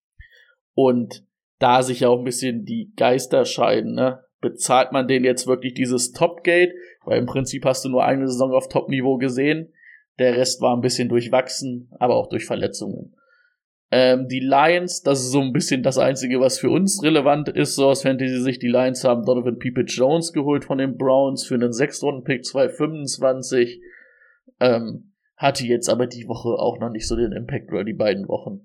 Und 0.74 1.26
da 1.60 1.82
sich 1.82 2.02
ja 2.02 2.10
auch 2.10 2.20
ein 2.20 2.26
bisschen 2.26 2.66
die 2.66 2.92
Geister 2.96 3.46
scheiden, 3.46 3.94
ne? 3.94 4.24
Bezahlt 4.42 4.92
man 4.92 5.08
den 5.08 5.24
jetzt 5.24 5.48
wirklich 5.48 5.74
dieses 5.74 6.12
Topgate? 6.12 6.74
Weil 7.06 7.18
im 7.20 7.26
Prinzip 7.26 7.66
hast 7.66 7.86
du 7.86 7.90
nur 7.90 8.04
eine 8.04 8.28
Saison 8.28 8.52
auf 8.52 8.68
Top-Niveau 8.68 9.18
gesehen. 9.18 9.74
Der 10.20 10.36
Rest 10.36 10.62
war 10.62 10.76
ein 10.76 10.82
bisschen 10.82 11.10
durchwachsen, 11.10 11.90
aber 12.00 12.16
auch 12.16 12.28
durch 12.28 12.46
Verletzungen. 12.46 13.16
Ähm, 13.92 14.28
die 14.28 14.40
Lions, 14.40 15.04
das 15.04 15.20
ist 15.20 15.32
so 15.32 15.42
ein 15.42 15.54
bisschen 15.54 15.84
das 15.84 15.98
Einzige, 15.98 16.40
was 16.40 16.60
für 16.60 16.70
uns 16.70 17.04
relevant 17.04 17.50
ist, 17.50 17.76
so 17.76 17.88
aus 17.88 18.02
Fantasy-Sicht. 18.02 18.62
Die 18.62 18.68
Lions 18.68 19.04
haben 19.04 19.26
Donovan 19.26 19.60
Peepit 19.60 19.92
Jones 19.92 20.34
geholt 20.34 20.66
von 20.66 20.80
den 20.80 20.98
Browns 20.98 21.46
für 21.46 21.56
einen 21.56 21.72
6-Runden-Pick 21.72 22.46
225. 22.46 23.82
Ähm, 24.60 25.14
hatte 25.38 25.66
jetzt 25.66 25.90
aber 25.90 26.08
die 26.08 26.28
Woche 26.28 26.50
auch 26.50 26.80
noch 26.80 26.90
nicht 26.90 27.08
so 27.08 27.16
den 27.16 27.32
Impact 27.32 27.72
oder 27.72 27.84
die 27.84 27.94
beiden 27.94 28.28
Wochen, 28.28 28.62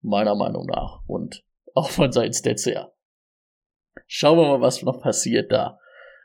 meiner 0.00 0.34
Meinung 0.34 0.66
nach. 0.66 1.00
Und 1.06 1.44
auch 1.74 1.90
von 1.90 2.12
seinen 2.12 2.32
Stats 2.32 2.64
her. 2.64 2.92
Schauen 4.06 4.38
wir 4.38 4.48
mal, 4.48 4.60
was 4.60 4.82
noch 4.82 5.00
passiert 5.00 5.52
da. 5.52 5.78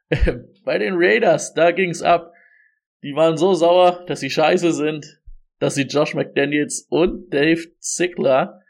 Bei 0.63 0.77
den 0.77 0.93
Raiders, 0.95 1.53
da 1.53 1.71
ging's 1.71 2.01
ab. 2.01 2.31
Die 3.03 3.13
waren 3.13 3.37
so 3.37 3.53
sauer, 3.53 4.05
dass 4.07 4.21
sie 4.21 4.29
scheiße 4.29 4.71
sind 4.71 5.21
dass 5.59 5.75
sie 5.75 5.83
Josh 5.83 6.13
McDaniels 6.13 6.87
und 6.89 7.33
Dave 7.33 7.61
Zickler 7.79 8.61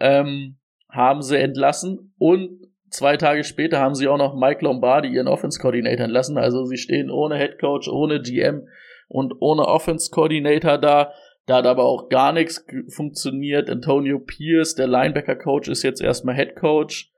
ähm, 0.00 0.58
haben 0.90 1.22
sie 1.22 1.38
entlassen 1.38 2.14
und 2.18 2.66
zwei 2.90 3.16
Tage 3.16 3.44
später 3.44 3.80
haben 3.80 3.94
sie 3.94 4.08
auch 4.08 4.18
noch 4.18 4.34
Mike 4.34 4.64
Lombardi, 4.64 5.08
ihren 5.08 5.28
Offense 5.28 5.60
Coordinator, 5.60 6.04
entlassen. 6.04 6.38
Also 6.38 6.64
sie 6.64 6.78
stehen 6.78 7.10
ohne 7.10 7.36
Head 7.36 7.58
Coach, 7.58 7.88
ohne 7.88 8.20
GM 8.20 8.66
und 9.08 9.34
ohne 9.40 9.66
Offense 9.66 10.10
Coordinator 10.10 10.78
da. 10.78 11.12
Da 11.46 11.58
hat 11.58 11.66
aber 11.66 11.84
auch 11.84 12.08
gar 12.08 12.32
nichts 12.32 12.66
funktioniert. 12.88 13.70
Antonio 13.70 14.18
Pierce, 14.18 14.74
der 14.74 14.88
Linebacker 14.88 15.36
Coach, 15.36 15.68
ist 15.68 15.84
jetzt 15.84 16.02
erstmal 16.02 16.34
Head 16.34 16.56
Coach. 16.56 17.12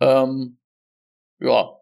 Ähm, 0.00 0.58
ja, 1.40 1.72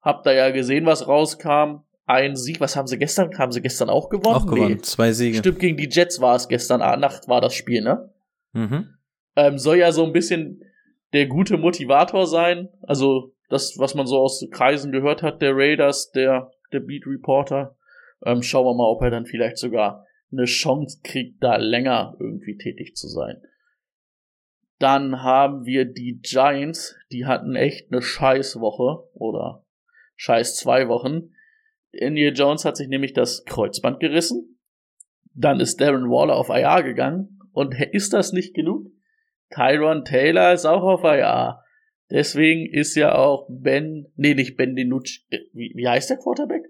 habt 0.00 0.26
da 0.26 0.32
ja 0.32 0.50
gesehen, 0.50 0.86
was 0.86 1.08
rauskam 1.08 1.84
ein 2.08 2.36
Sieg. 2.36 2.60
Was 2.60 2.74
haben 2.74 2.86
sie 2.86 2.98
gestern? 2.98 3.36
Haben 3.38 3.52
sie 3.52 3.60
gestern 3.60 3.90
auch 3.90 4.08
gewonnen? 4.08 4.36
Auch 4.36 4.46
gewonnen. 4.46 4.74
Nee. 4.74 4.82
Zwei 4.82 5.12
Siege. 5.12 5.38
Stimmt, 5.38 5.58
gegen 5.60 5.76
die 5.76 5.88
Jets 5.88 6.20
war 6.20 6.34
es 6.34 6.48
gestern 6.48 6.80
Nacht 7.00 7.28
war 7.28 7.40
das 7.40 7.54
Spiel, 7.54 7.82
ne? 7.82 8.12
Mhm. 8.52 8.94
Ähm, 9.36 9.58
soll 9.58 9.76
ja 9.76 9.92
so 9.92 10.04
ein 10.04 10.12
bisschen 10.12 10.62
der 11.12 11.26
gute 11.26 11.58
Motivator 11.58 12.26
sein. 12.26 12.68
Also 12.82 13.34
das, 13.48 13.78
was 13.78 13.94
man 13.94 14.06
so 14.06 14.18
aus 14.18 14.46
Kreisen 14.50 14.90
gehört 14.90 15.22
hat, 15.22 15.42
der 15.42 15.54
Raiders, 15.54 16.10
der, 16.10 16.50
der 16.72 16.80
Beat 16.80 17.06
Reporter. 17.06 17.76
Ähm, 18.24 18.42
schauen 18.42 18.66
wir 18.66 18.74
mal, 18.74 18.88
ob 18.88 19.02
er 19.02 19.10
dann 19.10 19.26
vielleicht 19.26 19.58
sogar 19.58 20.06
eine 20.32 20.44
Chance 20.44 21.00
kriegt, 21.02 21.42
da 21.42 21.56
länger 21.56 22.16
irgendwie 22.18 22.56
tätig 22.56 22.96
zu 22.96 23.08
sein. 23.08 23.40
Dann 24.78 25.22
haben 25.22 25.64
wir 25.64 25.84
die 25.84 26.20
Giants, 26.22 26.96
die 27.10 27.26
hatten 27.26 27.54
echt 27.56 27.92
eine 27.92 28.00
Scheißwoche 28.00 29.08
oder 29.14 29.64
Scheiß 30.16 30.56
zwei 30.56 30.88
Wochen. 30.88 31.32
Daniel 31.98 32.32
Jones 32.34 32.64
hat 32.64 32.76
sich 32.76 32.88
nämlich 32.88 33.12
das 33.12 33.44
Kreuzband 33.44 34.00
gerissen. 34.00 34.60
Dann 35.34 35.60
ist 35.60 35.80
Darren 35.80 36.10
Waller 36.10 36.36
auf 36.36 36.48
IR 36.48 36.82
gegangen. 36.82 37.40
Und 37.52 37.74
ist 37.92 38.12
das 38.12 38.32
nicht 38.32 38.54
genug? 38.54 38.86
Tyron 39.50 40.04
Taylor 40.04 40.52
ist 40.52 40.64
auch 40.64 40.82
auf 40.82 41.04
IR. 41.04 41.62
Deswegen 42.10 42.66
ist 42.72 42.94
ja 42.94 43.14
auch 43.14 43.46
Ben, 43.50 44.06
nee, 44.16 44.34
nicht 44.34 44.56
Ben 44.56 44.74
DiNucci. 44.74 45.22
Äh, 45.30 45.38
wie, 45.52 45.72
wie 45.74 45.88
heißt 45.88 46.10
der 46.10 46.18
Quarterback? 46.18 46.62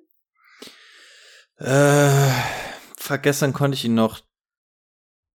Äh, 1.58 2.30
vergessen 2.96 3.52
konnte 3.52 3.76
ich 3.76 3.84
ihn 3.84 3.94
noch. 3.94 4.20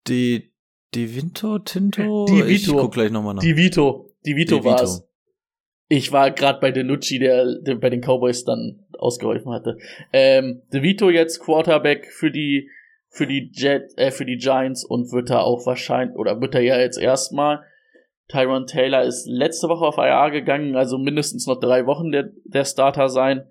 Die, 0.08 0.54
die 0.94 1.16
Vinto, 1.16 1.60
Tinto? 1.60 2.26
Die 2.26 2.46
Vito. 2.46 2.48
Ich 2.48 2.68
guck 2.68 2.94
gleich 2.94 3.12
nochmal 3.12 3.36
nach. 3.36 3.42
Die 3.42 3.56
Vito. 3.56 4.14
Die 4.26 4.36
Vito 4.36 4.64
war's. 4.64 5.08
Ich 5.96 6.12
war 6.12 6.32
gerade 6.32 6.60
bei 6.60 6.72
DeNucci, 6.72 7.20
der, 7.20 7.60
der 7.62 7.76
bei 7.76 7.92
den 7.92 8.02
Cowboys 8.02 8.46
dann 8.46 8.84
ausgeholfen 8.98 9.52
hatte. 9.52 9.78
Ähm, 10.12 10.64
DeVito 10.74 11.12
jetzt 11.12 11.40
Quarterback 11.40 12.08
für 12.12 12.32
die 12.32 12.72
für 13.10 13.28
die 13.28 13.52
Jet, 13.54 13.96
äh, 13.96 14.10
für 14.10 14.26
die 14.26 14.38
Giants 14.38 14.84
und 14.84 15.12
wird 15.12 15.30
da 15.30 15.42
auch 15.42 15.68
wahrscheinlich 15.68 16.18
oder 16.18 16.42
wird 16.42 16.56
er 16.56 16.62
ja 16.62 16.80
jetzt 16.80 17.00
erstmal. 17.00 17.62
Tyron 18.28 18.66
Taylor 18.66 19.04
ist 19.04 19.28
letzte 19.28 19.70
Woche 19.70 19.86
auf 19.86 20.00
IR 20.00 20.32
gegangen, 20.32 20.76
also 20.76 20.98
mindestens 20.98 21.46
noch 21.46 21.60
drei 21.60 21.86
Wochen 21.86 22.12
der, 22.12 22.32
der 22.44 22.66
Starter 22.66 23.08
sein. 23.08 23.46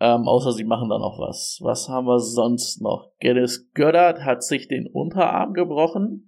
Ähm, 0.00 0.26
außer 0.26 0.50
sie 0.50 0.64
machen 0.64 0.88
da 0.88 0.98
noch 0.98 1.20
was. 1.20 1.60
Was 1.62 1.88
haben 1.88 2.08
wir 2.08 2.18
sonst 2.18 2.82
noch? 2.82 3.12
Geddes 3.20 3.70
Göttert 3.74 4.24
hat 4.24 4.42
sich 4.42 4.66
den 4.66 4.88
Unterarm 4.88 5.54
gebrochen. 5.54 6.27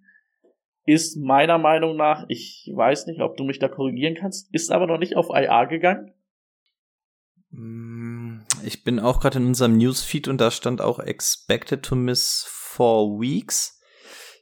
Ist 0.87 1.17
meiner 1.17 1.59
Meinung 1.59 1.97
nach, 1.97 2.25
ich 2.29 2.71
weiß 2.75 3.07
nicht, 3.07 3.21
ob 3.21 3.37
du 3.37 3.45
mich 3.45 3.59
da 3.59 3.69
korrigieren 3.69 4.15
kannst, 4.15 4.53
ist 4.55 4.73
aber 4.73 4.87
noch 4.87 4.99
nicht 4.99 5.17
auf 5.17 5.29
IR 5.31 5.67
gegangen. 5.67 6.13
Mm, 7.51 8.41
ich 8.65 8.83
bin 8.83 8.99
auch 8.99 9.21
gerade 9.21 9.39
in 9.39 9.47
unserem 9.47 9.77
Newsfeed 9.77 10.29
und 10.29 10.41
da 10.41 10.51
stand 10.51 10.81
auch 10.81 10.99
expected 10.99 11.83
to 11.83 11.97
miss 11.97 12.47
four 12.49 13.21
weeks. 13.21 13.81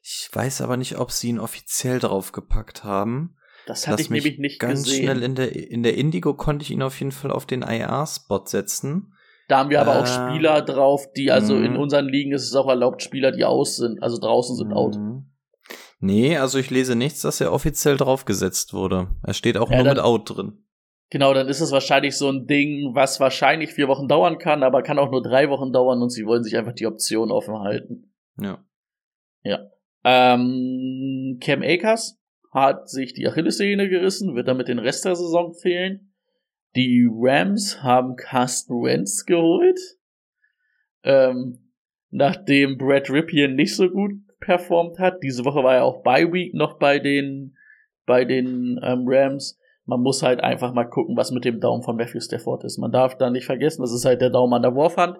Ich 0.02 0.30
weiß 0.32 0.62
aber 0.62 0.76
nicht, 0.76 0.98
ob 0.98 1.10
sie 1.10 1.28
ihn 1.28 1.40
offiziell 1.40 1.98
draufgepackt 1.98 2.84
haben. 2.84 3.36
Das 3.66 3.86
hatte 3.86 3.96
Lass 3.96 4.00
ich 4.02 4.10
nämlich 4.10 4.38
nicht 4.38 4.60
ganz 4.60 4.84
gesehen. 4.84 5.04
schnell 5.04 5.22
in 5.22 5.34
der 5.34 5.54
in 5.54 5.82
der 5.82 5.96
Indigo 5.96 6.32
konnte 6.32 6.62
ich 6.62 6.70
ihn 6.70 6.82
auf 6.82 6.98
jeden 6.98 7.12
Fall 7.12 7.30
auf 7.30 7.44
den 7.44 7.62
IR-Spot 7.62 8.46
setzen. 8.46 9.12
Da 9.48 9.58
haben 9.58 9.70
wir 9.70 9.80
aber 9.80 9.96
äh, 9.96 9.98
auch 9.98 10.06
Spieler 10.06 10.62
drauf, 10.62 11.12
die 11.12 11.30
also 11.30 11.56
in 11.56 11.72
mhm. 11.72 11.80
unseren 11.80 12.06
Ligen 12.06 12.32
ist 12.32 12.44
es 12.44 12.54
auch 12.54 12.68
erlaubt, 12.68 13.02
Spieler, 13.02 13.32
die 13.32 13.44
aus 13.44 13.76
sind, 13.76 14.02
also 14.02 14.18
draußen 14.18 14.56
sind 14.56 14.72
out. 14.72 14.98
Nee, 16.00 16.36
also 16.36 16.58
ich 16.58 16.70
lese 16.70 16.94
nichts, 16.94 17.22
dass 17.22 17.40
er 17.40 17.52
offiziell 17.52 17.96
draufgesetzt 17.96 18.72
wurde. 18.72 19.08
Er 19.22 19.34
steht 19.34 19.56
auch 19.56 19.70
ja, 19.70 19.78
nur 19.78 19.94
mit 19.94 19.98
out 19.98 20.36
drin. 20.36 20.64
Genau, 21.10 21.32
dann 21.34 21.48
ist 21.48 21.60
es 21.60 21.72
wahrscheinlich 21.72 22.16
so 22.16 22.30
ein 22.30 22.46
Ding, 22.46 22.94
was 22.94 23.18
wahrscheinlich 23.18 23.72
vier 23.72 23.88
Wochen 23.88 24.08
dauern 24.08 24.38
kann, 24.38 24.62
aber 24.62 24.82
kann 24.82 24.98
auch 24.98 25.10
nur 25.10 25.22
drei 25.22 25.48
Wochen 25.48 25.72
dauern 25.72 26.02
und 26.02 26.10
sie 26.10 26.26
wollen 26.26 26.44
sich 26.44 26.56
einfach 26.56 26.74
die 26.74 26.86
Option 26.86 27.32
offen 27.32 27.58
halten. 27.58 28.12
Ja. 28.38 28.64
Ja. 29.42 29.70
Ähm, 30.04 31.38
Cam 31.40 31.62
Akers 31.62 32.20
hat 32.52 32.88
sich 32.88 33.14
die 33.14 33.26
Achillessehne 33.26 33.88
gerissen, 33.88 34.34
wird 34.36 34.48
damit 34.48 34.68
den 34.68 34.78
Rest 34.78 35.04
der 35.04 35.16
Saison 35.16 35.54
fehlen. 35.54 36.12
Die 36.76 37.08
Rams 37.10 37.82
haben 37.82 38.16
Carsten 38.16 38.82
Wentz 38.82 39.24
geholt. 39.24 39.80
Ähm, 41.02 41.72
nachdem 42.10 42.76
Brad 42.76 43.10
Ripien 43.10 43.54
nicht 43.54 43.74
so 43.74 43.88
gut 43.88 44.12
performt 44.48 44.98
hat. 44.98 45.22
Diese 45.22 45.44
Woche 45.44 45.62
war 45.62 45.76
er 45.76 45.84
auch 45.84 46.02
bei 46.02 46.32
Week 46.32 46.54
noch 46.54 46.78
bei 46.78 46.98
den, 46.98 47.56
bei 48.06 48.24
den 48.24 48.80
ähm, 48.82 49.04
Rams 49.06 49.58
man 49.88 50.02
muss 50.02 50.22
halt 50.22 50.44
einfach 50.44 50.74
mal 50.74 50.84
gucken, 50.84 51.16
was 51.16 51.30
mit 51.30 51.46
dem 51.46 51.60
Daumen 51.60 51.82
von 51.82 51.96
Matthew 51.96 52.20
Stafford 52.20 52.62
ist. 52.64 52.76
Man 52.76 52.92
darf 52.92 53.16
da 53.16 53.30
nicht 53.30 53.46
vergessen, 53.46 53.80
das 53.80 53.92
ist 53.92 54.04
halt 54.04 54.20
der 54.20 54.28
Daumen 54.28 54.52
an 54.52 54.60
der 54.60 54.74
Wurfhand. 54.74 55.16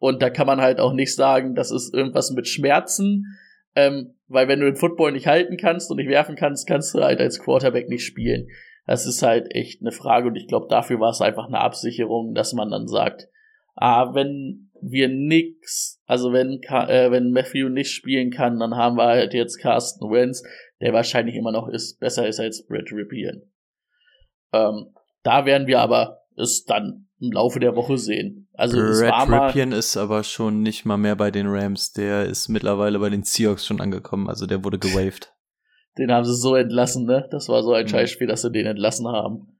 Und 0.00 0.22
da 0.22 0.30
kann 0.30 0.46
man 0.46 0.62
halt 0.62 0.80
auch 0.80 0.94
nicht 0.94 1.14
sagen, 1.14 1.54
das 1.54 1.70
ist 1.70 1.92
irgendwas 1.92 2.30
mit 2.30 2.48
Schmerzen, 2.48 3.38
ähm, 3.74 4.14
weil 4.26 4.48
wenn 4.48 4.60
du 4.60 4.66
den 4.66 4.76
Football 4.76 5.12
nicht 5.12 5.26
halten 5.26 5.58
kannst 5.58 5.90
und 5.90 5.98
nicht 5.98 6.08
werfen 6.08 6.36
kannst, 6.36 6.66
kannst 6.66 6.94
du 6.94 7.00
halt 7.00 7.20
als 7.20 7.38
Quarterback 7.38 7.90
nicht 7.90 8.06
spielen. 8.06 8.48
Das 8.86 9.04
ist 9.04 9.22
halt 9.22 9.54
echt 9.54 9.82
eine 9.82 9.92
Frage 9.92 10.28
und 10.28 10.36
ich 10.36 10.48
glaube, 10.48 10.68
dafür 10.70 11.00
war 11.00 11.10
es 11.10 11.20
einfach 11.20 11.46
eine 11.46 11.60
Absicherung, 11.60 12.32
dass 12.32 12.54
man 12.54 12.70
dann 12.70 12.86
sagt, 12.86 13.28
ah, 13.74 14.14
wenn 14.14 14.67
wir 14.82 15.08
nix, 15.08 16.00
also 16.06 16.32
wenn, 16.32 16.60
äh, 16.62 17.10
wenn 17.10 17.30
Matthew 17.32 17.68
nicht 17.68 17.90
spielen 17.92 18.30
kann, 18.30 18.58
dann 18.58 18.74
haben 18.74 18.96
wir 18.96 19.04
halt 19.06 19.34
jetzt 19.34 19.58
Carsten 19.58 20.10
Wentz, 20.10 20.42
der 20.80 20.92
wahrscheinlich 20.92 21.34
immer 21.34 21.52
noch 21.52 21.68
ist, 21.68 21.98
besser 21.98 22.26
ist 22.26 22.40
als 22.40 22.66
Brett 22.66 22.92
Ripien. 22.92 23.50
Ähm, 24.52 24.94
da 25.22 25.44
werden 25.46 25.66
wir 25.66 25.80
aber 25.80 26.22
es 26.36 26.64
dann 26.64 27.08
im 27.20 27.32
Laufe 27.32 27.58
der 27.60 27.74
Woche 27.74 27.98
sehen. 27.98 28.48
Also 28.54 28.78
Brad 28.78 28.90
es 28.90 29.02
war 29.02 29.26
mal, 29.26 29.46
Ripien 29.48 29.72
ist 29.72 29.96
aber 29.96 30.22
schon 30.22 30.62
nicht 30.62 30.84
mal 30.84 30.96
mehr 30.96 31.16
bei 31.16 31.30
den 31.30 31.46
Rams. 31.48 31.92
Der 31.92 32.26
ist 32.26 32.48
mittlerweile 32.48 32.98
bei 32.98 33.10
den 33.10 33.24
Seahawks 33.24 33.66
schon 33.66 33.80
angekommen. 33.80 34.28
Also 34.28 34.46
der 34.46 34.64
wurde 34.64 34.78
gewaved. 34.78 35.32
Den 35.98 36.12
haben 36.12 36.24
sie 36.24 36.36
so 36.36 36.54
entlassen, 36.54 37.06
ne? 37.06 37.26
Das 37.32 37.48
war 37.48 37.64
so 37.64 37.72
ein 37.72 37.84
Mhm. 37.84 37.88
Scheißspiel, 37.88 38.28
dass 38.28 38.42
sie 38.42 38.52
den 38.52 38.66
entlassen 38.66 39.08
haben. 39.08 39.58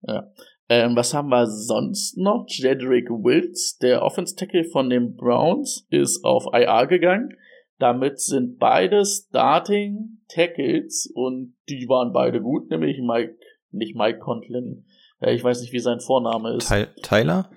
Ja. 0.00 0.32
Ähm, 0.68 0.96
was 0.96 1.14
haben 1.14 1.28
wir 1.28 1.46
sonst 1.46 2.16
noch? 2.16 2.46
Jedrick 2.48 3.08
Wills, 3.08 3.78
der 3.78 4.02
Offense 4.02 4.34
Tackle 4.34 4.64
von 4.64 4.90
den 4.90 5.14
Browns, 5.14 5.86
ist 5.90 6.24
auf 6.24 6.46
IR 6.52 6.86
gegangen. 6.86 7.36
Damit 7.78 8.20
sind 8.20 8.58
beide 8.58 9.04
Starting 9.04 10.18
Tackles 10.28 11.10
und 11.14 11.54
die 11.68 11.88
waren 11.88 12.12
beide 12.12 12.40
gut, 12.40 12.70
nämlich 12.70 12.98
Mike, 13.00 13.38
nicht 13.70 13.94
Mike 13.94 14.18
Conklin. 14.18 14.86
Ja, 15.20 15.28
ich 15.28 15.44
weiß 15.44 15.60
nicht, 15.60 15.72
wie 15.72 15.78
sein 15.78 16.00
Vorname 16.00 16.56
ist. 16.56 16.68
Ty 16.68 16.86
Tyler? 17.02 17.50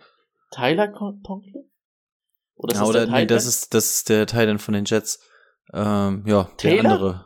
Tyler 0.51 0.87
Con 0.89 1.21
Conklin? 1.23 1.69
Oder 2.55 2.75
Ja, 2.75 2.79
das 2.81 2.89
oder 2.89 3.05
der 3.05 3.15
nee, 3.15 3.25
das 3.25 3.45
ist, 3.45 3.73
das 3.73 3.91
ist 3.91 4.09
der 4.09 4.27
Titan 4.27 4.59
von 4.59 4.73
den 4.73 4.85
Jets. 4.85 5.25
Ähm, 5.73 6.23
ja, 6.27 6.43
der 6.43 6.57
Taylor? 6.57 6.91
andere. 6.91 7.25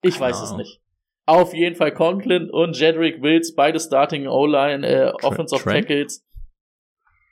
Ich 0.00 0.14
Keine 0.14 0.26
weiß 0.26 0.42
es 0.42 0.52
nicht. 0.52 0.81
Auf 1.26 1.54
jeden 1.54 1.76
Fall 1.76 1.92
Conklin 1.92 2.50
und 2.50 2.78
Jedrick 2.78 3.22
Wills, 3.22 3.54
beide 3.54 3.78
Starting 3.78 4.26
O-Line, 4.26 4.86
äh, 4.86 5.12
Offensive 5.22 5.62
Trent? 5.62 5.86
Tackles, 5.86 6.26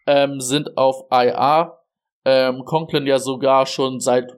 ähm, 0.07 0.41
sind 0.41 0.77
auf 0.77 1.07
IR. 1.11 1.79
Ähm, 2.25 2.65
Conklin 2.65 3.07
ja 3.07 3.19
sogar 3.19 3.67
schon 3.67 3.99
seit, 3.99 4.31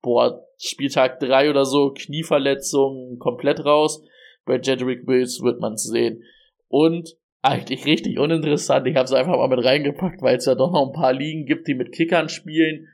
boah, 0.00 0.46
Spieltag 0.58 1.18
drei 1.18 1.50
oder 1.50 1.64
so, 1.64 1.92
Knieverletzung 1.92 3.18
komplett 3.18 3.64
raus. 3.64 4.04
Bei 4.44 4.58
Jedrick 4.58 5.06
Wills 5.06 5.40
wird 5.42 5.60
man 5.60 5.74
es 5.74 5.84
sehen. 5.84 6.22
Und 6.68 7.16
eigentlich 7.42 7.86
richtig 7.86 8.18
uninteressant, 8.18 8.86
ich 8.86 8.94
habe 8.94 9.04
es 9.04 9.12
einfach 9.12 9.36
mal 9.36 9.48
mit 9.48 9.64
reingepackt, 9.64 10.22
weil 10.22 10.36
es 10.36 10.46
ja 10.46 10.54
doch 10.54 10.70
noch 10.70 10.86
ein 10.86 10.92
paar 10.92 11.12
Ligen 11.12 11.46
gibt, 11.46 11.66
die 11.66 11.74
mit 11.74 11.92
Kickern 11.92 12.28
spielen. 12.28 12.88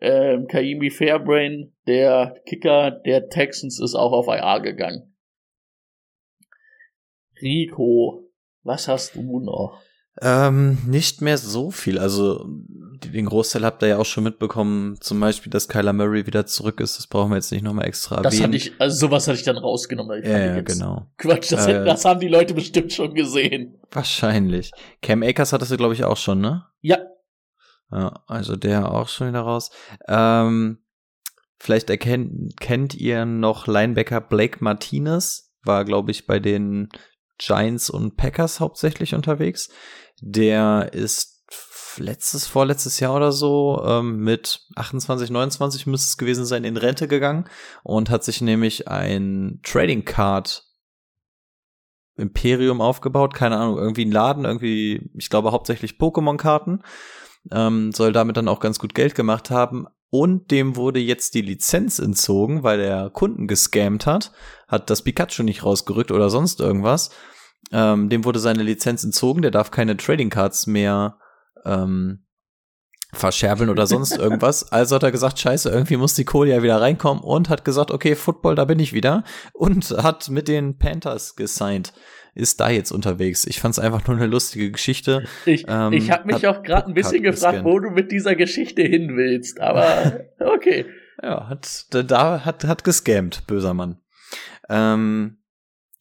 Ähm, 0.00 0.48
Kaimi 0.48 0.90
Fairbrain, 0.90 1.72
der 1.86 2.34
Kicker 2.44 2.90
der 2.90 3.28
Texans, 3.28 3.80
ist 3.80 3.94
auch 3.94 4.10
auf 4.10 4.26
IR 4.26 4.58
gegangen. 4.60 5.11
Rico, 7.42 8.30
was 8.62 8.88
hast 8.88 9.16
du 9.16 9.40
noch? 9.40 9.80
Ähm, 10.20 10.78
nicht 10.86 11.22
mehr 11.22 11.38
so 11.38 11.70
viel. 11.70 11.98
Also 11.98 12.44
den 12.46 13.24
Großteil 13.26 13.64
habt 13.64 13.82
ihr 13.82 13.88
ja 13.88 13.98
auch 13.98 14.04
schon 14.06 14.24
mitbekommen. 14.24 15.00
Zum 15.00 15.18
Beispiel, 15.18 15.50
dass 15.50 15.68
Kyler 15.68 15.94
Murray 15.94 16.26
wieder 16.26 16.44
zurück 16.44 16.80
ist. 16.80 16.98
Das 16.98 17.06
brauchen 17.06 17.30
wir 17.30 17.36
jetzt 17.36 17.50
nicht 17.50 17.62
nochmal 17.64 17.86
extra 17.86 18.20
Das 18.20 18.34
erwähnen. 18.34 18.52
hatte 18.52 18.56
ich, 18.56 18.72
also 18.78 19.06
sowas 19.06 19.26
hatte 19.26 19.38
ich 19.38 19.44
dann 19.44 19.56
rausgenommen. 19.56 20.22
Ich 20.22 20.28
ja, 20.28 20.60
genau. 20.60 21.06
Quatsch, 21.16 21.50
das, 21.50 21.66
Äh, 21.66 21.84
das 21.84 22.04
haben 22.04 22.20
die 22.20 22.28
Leute 22.28 22.52
bestimmt 22.52 22.92
schon 22.92 23.14
gesehen. 23.14 23.80
Wahrscheinlich. 23.90 24.70
Cam 25.00 25.22
Akers 25.22 25.52
hattest 25.54 25.72
du, 25.72 25.76
glaube 25.78 25.94
ich, 25.94 26.04
auch 26.04 26.18
schon, 26.18 26.40
ne? 26.42 26.66
Ja, 26.82 26.98
Ja, 27.90 28.22
also 28.26 28.54
der 28.56 28.92
auch 28.92 29.08
schon 29.08 29.28
wieder 29.28 29.40
raus. 29.40 29.70
Ähm, 30.08 30.78
vielleicht 31.58 31.88
erkennt, 31.88 32.58
kennt 32.60 32.94
ihr 32.94 33.24
noch 33.24 33.66
Linebacker 33.66 34.20
Blake 34.20 34.58
Martinez, 34.62 35.54
war, 35.64 35.84
glaube 35.86 36.10
ich, 36.10 36.26
bei 36.26 36.38
den 36.38 36.88
Giants 37.44 37.90
und 37.90 38.16
Packers 38.16 38.60
hauptsächlich 38.60 39.14
unterwegs. 39.14 39.68
Der 40.20 40.92
ist 40.92 41.42
letztes, 41.98 42.46
vorletztes 42.46 43.00
Jahr 43.00 43.14
oder 43.16 43.32
so 43.32 43.82
ähm, 43.84 44.18
mit 44.18 44.66
28, 44.76 45.30
29 45.30 45.86
müsste 45.86 46.06
es 46.08 46.16
gewesen 46.16 46.46
sein, 46.46 46.64
in 46.64 46.76
Rente 46.76 47.08
gegangen 47.08 47.48
und 47.82 48.10
hat 48.10 48.24
sich 48.24 48.40
nämlich 48.40 48.88
ein 48.88 49.60
Trading 49.62 50.04
Card 50.04 50.64
Imperium 52.16 52.80
aufgebaut, 52.80 53.34
keine 53.34 53.56
Ahnung, 53.58 53.78
irgendwie 53.78 54.04
ein 54.04 54.12
Laden, 54.12 54.44
irgendwie, 54.44 55.10
ich 55.14 55.30
glaube 55.30 55.52
hauptsächlich 55.52 55.92
Pokémon-Karten 55.92 56.82
ähm, 57.50 57.92
soll 57.92 58.12
damit 58.12 58.36
dann 58.36 58.48
auch 58.48 58.60
ganz 58.60 58.78
gut 58.78 58.94
Geld 58.94 59.14
gemacht 59.14 59.50
haben. 59.50 59.86
Und 60.14 60.50
dem 60.50 60.76
wurde 60.76 61.00
jetzt 61.00 61.34
die 61.34 61.40
Lizenz 61.40 61.98
entzogen, 61.98 62.62
weil 62.62 62.80
er 62.80 63.08
Kunden 63.08 63.48
gescammt 63.48 64.04
hat, 64.04 64.30
hat 64.68 64.90
das 64.90 65.00
Pikachu 65.00 65.42
nicht 65.42 65.64
rausgerückt 65.64 66.10
oder 66.10 66.28
sonst 66.28 66.60
irgendwas. 66.60 67.08
Ähm, 67.72 68.10
dem 68.10 68.26
wurde 68.26 68.38
seine 68.38 68.62
Lizenz 68.62 69.04
entzogen, 69.04 69.40
der 69.40 69.50
darf 69.50 69.70
keine 69.70 69.96
Trading 69.96 70.28
Cards 70.28 70.66
mehr 70.66 71.16
ähm, 71.64 72.26
verscherbeln 73.14 73.70
oder 73.70 73.86
sonst 73.86 74.12
irgendwas. 74.18 74.70
Also 74.70 74.96
hat 74.96 75.02
er 75.02 75.12
gesagt, 75.12 75.38
scheiße, 75.38 75.70
irgendwie 75.70 75.96
muss 75.96 76.12
die 76.12 76.26
Kohle 76.26 76.50
ja 76.50 76.62
wieder 76.62 76.78
reinkommen 76.78 77.22
und 77.24 77.48
hat 77.48 77.64
gesagt, 77.64 77.90
okay, 77.90 78.14
Football, 78.14 78.54
da 78.54 78.66
bin 78.66 78.80
ich 78.80 78.92
wieder 78.92 79.24
und 79.54 79.92
hat 79.92 80.28
mit 80.28 80.46
den 80.46 80.76
Panthers 80.76 81.36
gesigned. 81.36 81.94
Ist 82.34 82.60
da 82.60 82.70
jetzt 82.70 82.90
unterwegs. 82.92 83.46
Ich 83.46 83.60
fand's 83.60 83.78
einfach 83.78 84.06
nur 84.06 84.16
eine 84.16 84.26
lustige 84.26 84.70
Geschichte. 84.70 85.24
ich, 85.44 85.66
Ähm, 85.68 85.92
ich 85.92 86.10
habe 86.10 86.32
mich 86.32 86.46
auch 86.46 86.62
gerade 86.62 86.86
ein 86.88 86.94
bisschen 86.94 87.22
gefragt, 87.22 87.56
gescannt. 87.58 87.64
wo 87.64 87.78
du 87.78 87.90
mit 87.90 88.10
dieser 88.10 88.34
Geschichte 88.34 88.82
hin 88.82 89.16
willst, 89.16 89.60
aber 89.60 90.20
okay. 90.38 90.86
Ja, 91.22 91.48
hat, 91.48 91.86
da- 91.90 92.02
da 92.02 92.44
hat, 92.44 92.64
hat 92.64 92.84
gescammt, 92.84 93.46
böser 93.46 93.74
Mann. 93.74 93.98
Ähm, 94.70 95.38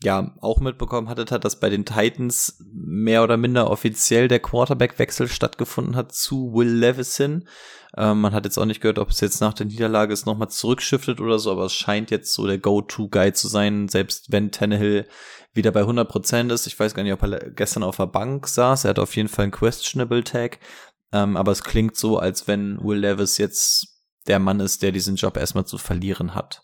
ja, 0.03 0.33
auch 0.41 0.59
mitbekommen 0.61 1.09
hattet 1.09 1.31
hat, 1.31 1.45
dass 1.45 1.59
bei 1.59 1.69
den 1.69 1.85
Titans 1.85 2.63
mehr 2.73 3.23
oder 3.23 3.37
minder 3.37 3.69
offiziell 3.69 4.27
der 4.27 4.39
Quarterback-Wechsel 4.39 5.27
stattgefunden 5.27 5.95
hat 5.95 6.11
zu 6.11 6.53
Will 6.53 6.69
Levison. 6.69 7.47
Ähm, 7.95 8.21
man 8.21 8.33
hat 8.33 8.45
jetzt 8.45 8.57
auch 8.57 8.65
nicht 8.65 8.81
gehört, 8.81 8.97
ob 8.97 9.09
es 9.09 9.19
jetzt 9.19 9.41
nach 9.41 9.53
der 9.53 9.67
Niederlage 9.67 10.13
es 10.13 10.25
nochmal 10.25 10.49
zurückschiftet 10.49 11.19
oder 11.21 11.37
so, 11.37 11.51
aber 11.51 11.65
es 11.65 11.73
scheint 11.73 12.09
jetzt 12.09 12.33
so 12.33 12.47
der 12.47 12.57
Go-To-Guy 12.57 13.33
zu 13.33 13.47
sein, 13.47 13.89
selbst 13.89 14.31
wenn 14.31 14.49
Tannehill 14.51 15.05
wieder 15.53 15.71
bei 15.71 15.81
100% 15.81 16.51
ist. 16.53 16.67
Ich 16.67 16.79
weiß 16.79 16.93
gar 16.93 17.03
nicht, 17.03 17.13
ob 17.13 17.23
er 17.23 17.51
gestern 17.51 17.83
auf 17.83 17.97
der 17.97 18.07
Bank 18.07 18.47
saß. 18.47 18.85
Er 18.85 18.89
hat 18.91 18.99
auf 18.99 19.15
jeden 19.15 19.29
Fall 19.29 19.43
einen 19.43 19.51
Questionable 19.51 20.23
Tag. 20.23 20.59
Ähm, 21.11 21.35
aber 21.35 21.51
es 21.51 21.63
klingt 21.63 21.97
so, 21.97 22.17
als 22.17 22.47
wenn 22.47 22.81
Will 22.81 22.99
Levis 22.99 23.37
jetzt 23.37 23.87
der 24.27 24.39
Mann 24.39 24.59
ist, 24.59 24.81
der 24.81 24.91
diesen 24.91 25.15
Job 25.15 25.37
erstmal 25.37 25.65
zu 25.65 25.77
verlieren 25.77 26.35
hat. 26.35 26.63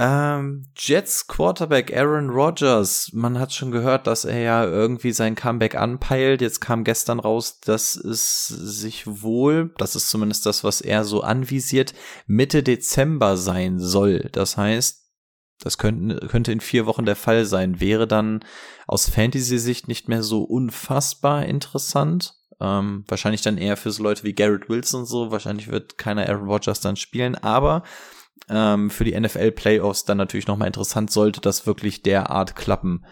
Ähm, 0.00 0.66
Jets 0.76 1.26
Quarterback 1.26 1.92
Aaron 1.94 2.30
Rodgers. 2.30 3.10
Man 3.12 3.38
hat 3.38 3.52
schon 3.52 3.72
gehört, 3.72 4.06
dass 4.06 4.24
er 4.24 4.38
ja 4.38 4.64
irgendwie 4.64 5.10
sein 5.10 5.34
Comeback 5.34 5.74
anpeilt. 5.74 6.40
Jetzt 6.40 6.60
kam 6.60 6.84
gestern 6.84 7.18
raus, 7.18 7.58
dass 7.60 7.96
es 7.96 8.46
sich 8.46 9.04
wohl, 9.06 9.74
das 9.76 9.96
ist 9.96 10.08
zumindest 10.08 10.46
das, 10.46 10.62
was 10.62 10.80
er 10.80 11.04
so 11.04 11.22
anvisiert, 11.22 11.94
Mitte 12.28 12.62
Dezember 12.62 13.36
sein 13.36 13.80
soll. 13.80 14.28
Das 14.30 14.56
heißt, 14.56 15.07
das 15.60 15.78
könnte, 15.78 16.26
könnte 16.28 16.52
in 16.52 16.60
vier 16.60 16.86
Wochen 16.86 17.04
der 17.04 17.16
Fall 17.16 17.44
sein. 17.44 17.80
Wäre 17.80 18.06
dann 18.06 18.40
aus 18.86 19.08
Fantasy-Sicht 19.08 19.88
nicht 19.88 20.08
mehr 20.08 20.22
so 20.22 20.42
unfassbar 20.42 21.44
interessant. 21.46 22.34
Ähm, 22.60 23.04
wahrscheinlich 23.08 23.42
dann 23.42 23.58
eher 23.58 23.76
für 23.76 23.90
so 23.90 24.02
Leute 24.02 24.24
wie 24.24 24.34
Garrett 24.34 24.68
Wilson 24.68 25.00
und 25.00 25.06
so. 25.06 25.30
Wahrscheinlich 25.30 25.68
wird 25.68 25.98
keiner 25.98 26.28
Aaron 26.28 26.48
Rodgers 26.48 26.80
dann 26.80 26.96
spielen, 26.96 27.34
aber 27.36 27.82
ähm, 28.48 28.90
für 28.90 29.04
die 29.04 29.18
NFL-Playoffs 29.18 30.04
dann 30.04 30.18
natürlich 30.18 30.46
nochmal 30.46 30.68
interessant, 30.68 31.10
sollte 31.10 31.40
das 31.40 31.66
wirklich 31.66 32.02
derart 32.02 32.56
klappen. 32.56 33.04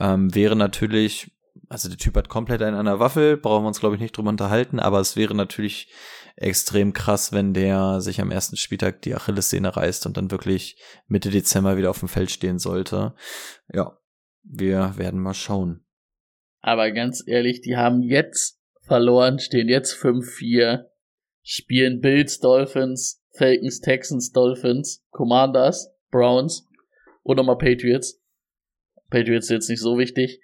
Ähm, 0.00 0.34
wäre 0.34 0.56
natürlich, 0.56 1.32
also 1.68 1.88
der 1.88 1.98
Typ 1.98 2.16
hat 2.16 2.28
komplett 2.28 2.62
einen 2.62 2.76
an 2.76 2.86
der 2.86 3.00
Waffel, 3.00 3.36
brauchen 3.36 3.64
wir 3.64 3.68
uns, 3.68 3.80
glaube 3.80 3.94
ich, 3.94 4.00
nicht 4.00 4.16
drüber 4.16 4.28
unterhalten, 4.28 4.78
aber 4.78 5.00
es 5.00 5.16
wäre 5.16 5.34
natürlich 5.34 5.92
extrem 6.36 6.92
krass, 6.92 7.32
wenn 7.32 7.54
der 7.54 8.00
sich 8.00 8.20
am 8.20 8.30
ersten 8.30 8.56
Spieltag 8.56 9.02
die 9.02 9.14
Achillessehne 9.14 9.76
reißt 9.76 10.06
und 10.06 10.16
dann 10.16 10.30
wirklich 10.30 10.76
Mitte 11.06 11.30
Dezember 11.30 11.76
wieder 11.76 11.90
auf 11.90 12.00
dem 12.00 12.08
Feld 12.08 12.30
stehen 12.30 12.58
sollte. 12.58 13.14
Ja, 13.72 13.98
wir 14.42 14.94
werden 14.96 15.20
mal 15.20 15.34
schauen. 15.34 15.84
Aber 16.60 16.90
ganz 16.90 17.22
ehrlich, 17.26 17.60
die 17.60 17.76
haben 17.76 18.02
jetzt 18.02 18.60
verloren, 18.82 19.38
stehen 19.38 19.68
jetzt 19.68 19.94
5-4, 19.94 20.86
spielen 21.42 22.00
Bills, 22.00 22.40
Dolphins, 22.40 23.22
Falcons, 23.36 23.80
Texans, 23.80 24.32
Dolphins, 24.32 25.04
Commanders, 25.10 25.90
Browns 26.10 26.68
und 27.22 27.36
nochmal 27.36 27.58
Patriots. 27.58 28.20
Patriots 29.10 29.48
jetzt 29.48 29.68
nicht 29.68 29.80
so 29.80 29.98
wichtig. 29.98 30.40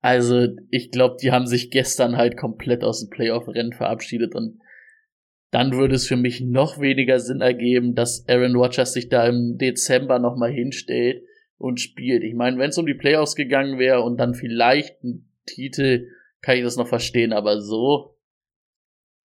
Also, 0.00 0.48
ich 0.70 0.90
glaube, 0.90 1.16
die 1.20 1.32
haben 1.32 1.46
sich 1.46 1.70
gestern 1.70 2.16
halt 2.16 2.36
komplett 2.36 2.84
aus 2.84 3.00
dem 3.00 3.10
Playoff-Rennen 3.10 3.72
verabschiedet 3.72 4.34
und 4.34 4.60
dann 5.50 5.72
würde 5.72 5.94
es 5.94 6.06
für 6.06 6.16
mich 6.16 6.40
noch 6.40 6.78
weniger 6.78 7.20
Sinn 7.20 7.40
ergeben, 7.40 7.94
dass 7.94 8.28
Aaron 8.28 8.54
Rodgers 8.54 8.92
sich 8.92 9.08
da 9.08 9.26
im 9.26 9.56
Dezember 9.56 10.18
nochmal 10.18 10.52
hinstellt, 10.52 11.22
und 11.58 11.80
spielt. 11.80 12.22
Ich 12.22 12.34
meine, 12.34 12.58
wenn 12.58 12.70
es 12.70 12.78
um 12.78 12.86
die 12.86 12.94
Playoffs 12.94 13.34
gegangen 13.34 13.78
wäre 13.78 14.00
und 14.02 14.16
dann 14.16 14.34
vielleicht 14.34 15.02
ein 15.02 15.28
Titel, 15.44 16.08
kann 16.40 16.56
ich 16.56 16.62
das 16.62 16.76
noch 16.76 16.88
verstehen, 16.88 17.32
aber 17.32 17.60
so, 17.60 18.16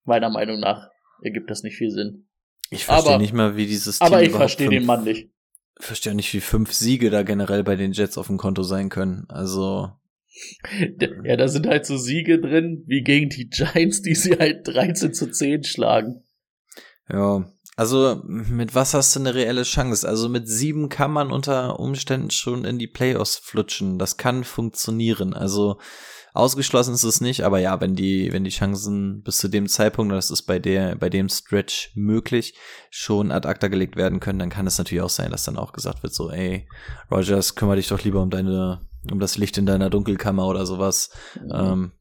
meiner 0.03 0.29
Meinung 0.29 0.59
nach, 0.59 0.89
ergibt 1.21 1.49
das 1.49 1.63
nicht 1.63 1.77
viel 1.77 1.91
Sinn. 1.91 2.27
Ich 2.69 2.85
verstehe 2.85 3.19
nicht 3.19 3.33
mal, 3.33 3.55
wie 3.55 3.67
dieses 3.67 3.99
Team 3.99 4.07
Aber 4.07 4.23
ich 4.23 4.31
verstehe 4.31 4.69
den 4.69 4.85
Mann 4.85 5.03
nicht. 5.03 5.29
Ich 5.79 5.85
verstehe 5.85 6.15
nicht, 6.15 6.33
wie 6.33 6.39
fünf 6.39 6.73
Siege 6.73 7.09
da 7.09 7.23
generell 7.23 7.63
bei 7.63 7.75
den 7.75 7.91
Jets 7.91 8.17
auf 8.17 8.27
dem 8.27 8.37
Konto 8.37 8.63
sein 8.63 8.89
können. 8.89 9.25
Also, 9.29 9.91
Ja, 11.23 11.37
da 11.37 11.47
sind 11.47 11.67
halt 11.67 11.85
so 11.85 11.97
Siege 11.97 12.39
drin, 12.39 12.83
wie 12.87 13.01
gegen 13.01 13.29
die 13.29 13.49
Giants, 13.49 14.01
die 14.01 14.15
sie 14.15 14.37
halt 14.37 14.67
13 14.67 15.13
zu 15.13 15.31
10 15.31 15.63
schlagen. 15.63 16.23
ja. 17.09 17.45
Also, 17.75 18.21
mit 18.25 18.75
was 18.75 18.93
hast 18.93 19.15
du 19.15 19.19
eine 19.19 19.33
reelle 19.33 19.63
Chance? 19.63 20.07
Also, 20.07 20.29
mit 20.29 20.47
sieben 20.47 20.89
kann 20.89 21.11
man 21.11 21.31
unter 21.31 21.79
Umständen 21.79 22.29
schon 22.29 22.65
in 22.65 22.77
die 22.77 22.87
Playoffs 22.87 23.37
flutschen. 23.37 23.97
Das 23.97 24.17
kann 24.17 24.43
funktionieren. 24.43 25.33
Also, 25.33 25.79
ausgeschlossen 26.33 26.93
ist 26.93 27.03
es 27.03 27.19
nicht, 27.19 27.41
aber 27.41 27.59
ja, 27.59 27.81
wenn 27.81 27.95
die, 27.95 28.31
wenn 28.31 28.43
die 28.43 28.51
Chancen 28.51 29.23
bis 29.23 29.37
zu 29.37 29.47
dem 29.47 29.67
Zeitpunkt, 29.67 30.13
das 30.13 30.29
ist 30.29 30.43
bei 30.43 30.59
der, 30.59 30.95
bei 30.95 31.09
dem 31.09 31.29
Stretch 31.29 31.91
möglich, 31.95 32.55
schon 32.91 33.31
ad 33.31 33.47
acta 33.47 33.69
gelegt 33.69 33.95
werden 33.95 34.19
können, 34.19 34.39
dann 34.39 34.49
kann 34.49 34.67
es 34.67 34.77
natürlich 34.77 35.01
auch 35.01 35.09
sein, 35.09 35.31
dass 35.31 35.43
dann 35.43 35.57
auch 35.57 35.73
gesagt 35.73 36.03
wird, 36.03 36.13
so, 36.13 36.29
ey, 36.29 36.67
Rogers, 37.09 37.55
kümmere 37.55 37.77
dich 37.77 37.87
doch 37.87 38.03
lieber 38.03 38.21
um 38.21 38.29
deine, 38.29 38.87
um 39.11 39.19
das 39.19 39.37
Licht 39.37 39.57
in 39.57 39.65
deiner 39.65 39.89
Dunkelkammer 39.89 40.47
oder 40.47 40.65
sowas. 40.65 41.11
Ähm, 41.53 41.91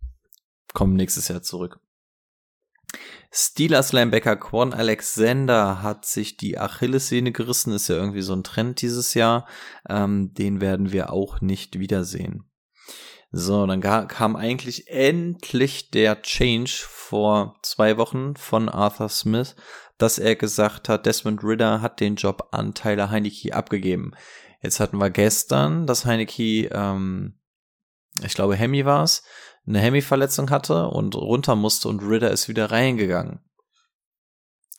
kommen 0.72 0.94
nächstes 0.94 1.28
Jahr 1.28 1.42
zurück. 1.42 1.80
Steelers 3.30 3.92
Linebacker 3.92 4.36
Quan 4.36 4.74
Alexander 4.74 5.82
hat 5.82 6.04
sich 6.04 6.36
die 6.36 6.58
Achillessehne 6.58 7.32
gerissen, 7.32 7.72
ist 7.72 7.88
ja 7.88 7.96
irgendwie 7.96 8.20
so 8.20 8.34
ein 8.34 8.44
Trend 8.44 8.82
dieses 8.82 9.14
Jahr. 9.14 9.46
Ähm, 9.88 10.34
den 10.34 10.60
werden 10.60 10.92
wir 10.92 11.10
auch 11.12 11.40
nicht 11.40 11.78
wiedersehen. 11.78 12.44
So, 13.30 13.66
dann 13.66 13.80
kam 13.80 14.36
eigentlich 14.36 14.88
endlich 14.88 15.90
der 15.90 16.20
Change 16.20 16.84
vor 16.86 17.56
zwei 17.62 17.96
Wochen 17.96 18.36
von 18.36 18.68
Arthur 18.68 19.08
Smith, 19.08 19.56
dass 19.96 20.18
er 20.18 20.36
gesagt 20.36 20.90
hat, 20.90 21.06
Desmond 21.06 21.42
Ritter 21.42 21.80
hat 21.80 22.00
den 22.00 22.16
Job 22.16 22.48
an 22.50 22.74
Tyler 22.74 23.10
Heineke 23.10 23.54
abgegeben. 23.54 24.12
Jetzt 24.62 24.80
hatten 24.80 24.98
wir 24.98 25.10
gestern, 25.10 25.86
dass 25.86 26.06
Heineke, 26.06 26.68
ähm, 26.72 27.34
ich 28.24 28.34
glaube 28.34 28.56
Hemi 28.56 28.84
war 28.84 29.02
es, 29.02 29.22
eine 29.66 29.80
Hemi-Verletzung 29.80 30.50
hatte 30.50 30.88
und 30.88 31.14
runter 31.14 31.56
musste 31.56 31.88
und 31.88 32.02
Ritter 32.02 32.30
ist 32.30 32.48
wieder 32.48 32.70
reingegangen. 32.70 33.40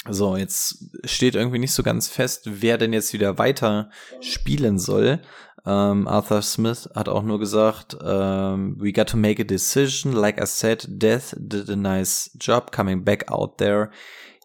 So, 0.09 0.35
jetzt 0.35 0.89
steht 1.05 1.35
irgendwie 1.35 1.59
nicht 1.59 1.71
so 1.71 1.81
ganz 1.81 2.09
fest, 2.09 2.41
wer 2.45 2.77
denn 2.77 2.91
jetzt 2.91 3.13
wieder 3.13 3.37
weiter 3.37 3.89
spielen 4.19 4.77
soll. 4.77 5.21
Ähm, 5.65 6.09
Arthur 6.09 6.41
Smith 6.41 6.89
hat 6.93 7.07
auch 7.07 7.23
nur 7.23 7.39
gesagt, 7.39 7.95
ähm, 8.03 8.75
we 8.77 8.91
got 8.91 9.07
to 9.07 9.17
make 9.17 9.41
a 9.41 9.45
decision. 9.45 10.11
Like 10.11 10.41
I 10.41 10.45
said, 10.45 10.85
Death 10.89 11.33
did 11.37 11.69
a 11.69 11.77
nice 11.77 12.31
job 12.37 12.73
coming 12.73 13.05
back 13.05 13.31
out 13.31 13.57
there. 13.59 13.91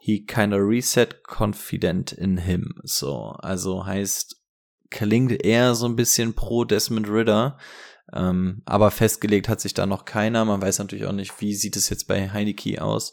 He 0.01 0.25
kinda 0.25 0.57
reset 0.59 1.25
confident 1.25 2.13
in 2.13 2.39
him. 2.39 2.81
So, 2.85 3.35
also 3.41 3.85
heißt, 3.85 4.38
klingt 4.91 5.45
eher 5.45 5.75
so 5.75 5.87
ein 5.87 5.97
bisschen 5.97 6.35
pro 6.35 6.65
Desmond 6.65 7.09
Ritter. 7.09 7.59
Ähm, 8.13 8.63
aber 8.65 8.91
festgelegt 8.91 9.49
hat 9.49 9.61
sich 9.61 9.75
da 9.75 9.85
noch 9.85 10.07
keiner. 10.07 10.45
Man 10.45 10.63
weiß 10.63 10.79
natürlich 10.79 11.05
auch 11.05 11.13
nicht, 11.13 11.41
wie 11.41 11.55
sieht 11.55 11.77
es 11.77 11.91
jetzt 11.91 12.09
bei 12.09 12.31
Heineke 12.31 12.83
aus. 12.83 13.13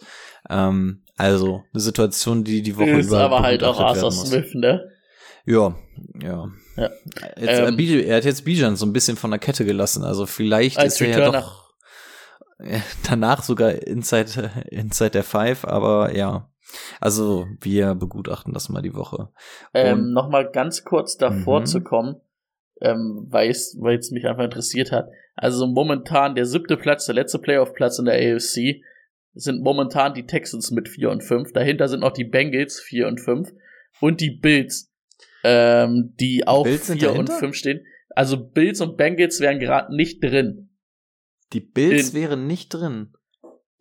Ähm, 0.50 1.04
also 1.18 1.64
eine 1.74 1.82
Situation, 1.82 2.44
die 2.44 2.62
die 2.62 2.78
Woche 2.78 2.92
ist 2.92 3.08
über 3.08 3.20
aber 3.20 3.42
halt 3.42 3.64
auch 3.64 3.80
Arthur. 3.80 4.12
Smith, 4.12 4.54
ne? 4.54 4.90
Ja, 5.46 5.76
ja. 6.22 6.50
Ja. 6.78 6.90
Jetzt, 7.38 7.60
äh, 7.60 7.68
Ähm, 7.68 8.06
er 8.08 8.18
hat 8.18 8.26
jetzt 8.26 8.46
Bijan 8.46 8.76
so 8.76 8.86
ein 8.86 8.94
bisschen 8.94 9.18
von 9.18 9.32
der 9.32 9.40
Kette 9.40 9.66
gelassen. 9.66 10.04
Also 10.04 10.26
vielleicht 10.26 10.82
ist 10.82 11.02
er 11.02 11.10
ja 11.10 11.32
doch 11.32 11.74
äh, 12.60 12.80
danach 13.10 13.44
sogar 13.44 13.72
inside, 13.72 14.52
äh, 14.56 14.76
inside 14.76 15.12
der 15.12 15.24
Five, 15.24 15.66
aber 15.66 16.16
ja. 16.16 16.50
Also 17.00 17.48
wir 17.62 17.96
begutachten 17.96 18.54
das 18.54 18.70
mal 18.70 18.82
die 18.82 18.94
Woche. 18.96 19.30
Ähm, 19.74 20.12
Nochmal 20.12 20.50
ganz 20.52 20.84
kurz 20.84 21.18
davor 21.18 21.62
Mhm. 21.62 21.66
zu 21.66 21.82
kommen, 21.82 22.16
ähm, 22.82 23.26
weil 23.30 23.50
es 23.50 23.76
mich 24.12 24.26
einfach 24.28 24.44
interessiert 24.44 24.92
hat. 24.92 25.10
Also 25.36 25.68
momentan 25.68 26.36
der 26.36 26.46
siebte 26.46 26.78
Platz, 26.78 27.06
der 27.06 27.16
letzte 27.16 27.40
Playoff-Platz 27.40 28.00
in 28.00 28.06
der 28.06 28.16
AFC, 28.16 28.84
sind 29.34 29.62
momentan 29.62 30.14
die 30.14 30.26
Texans 30.26 30.72
mit 30.72 30.88
4 30.88 31.10
und 31.10 31.22
5. 31.24 31.52
Dahinter 31.52 31.88
sind 31.90 32.00
noch 32.00 32.14
die 32.14 32.24
Bengals 32.24 32.80
4 32.80 33.08
und 33.08 33.20
5 33.20 33.52
und 34.00 34.22
die 34.22 34.32
Bills, 34.32 34.94
ähm, 35.44 36.14
die 36.20 36.48
auch 36.48 36.64
Bills 36.64 36.88
sind 36.88 37.00
4 37.00 37.10
und 37.10 37.16
dahinter? 37.28 37.38
5 37.40 37.56
stehen. 37.56 37.86
Also 38.12 38.38
Bills 38.42 38.80
und 38.80 38.96
Bengals 38.96 39.42
wären 39.42 39.60
gerade 39.60 39.94
nicht 39.94 40.24
drin. 40.24 40.70
Die 41.52 41.60
Bills 41.60 42.10
In- 42.14 42.22
wären 42.22 42.48
nicht 42.48 42.70
drin. 42.70 43.14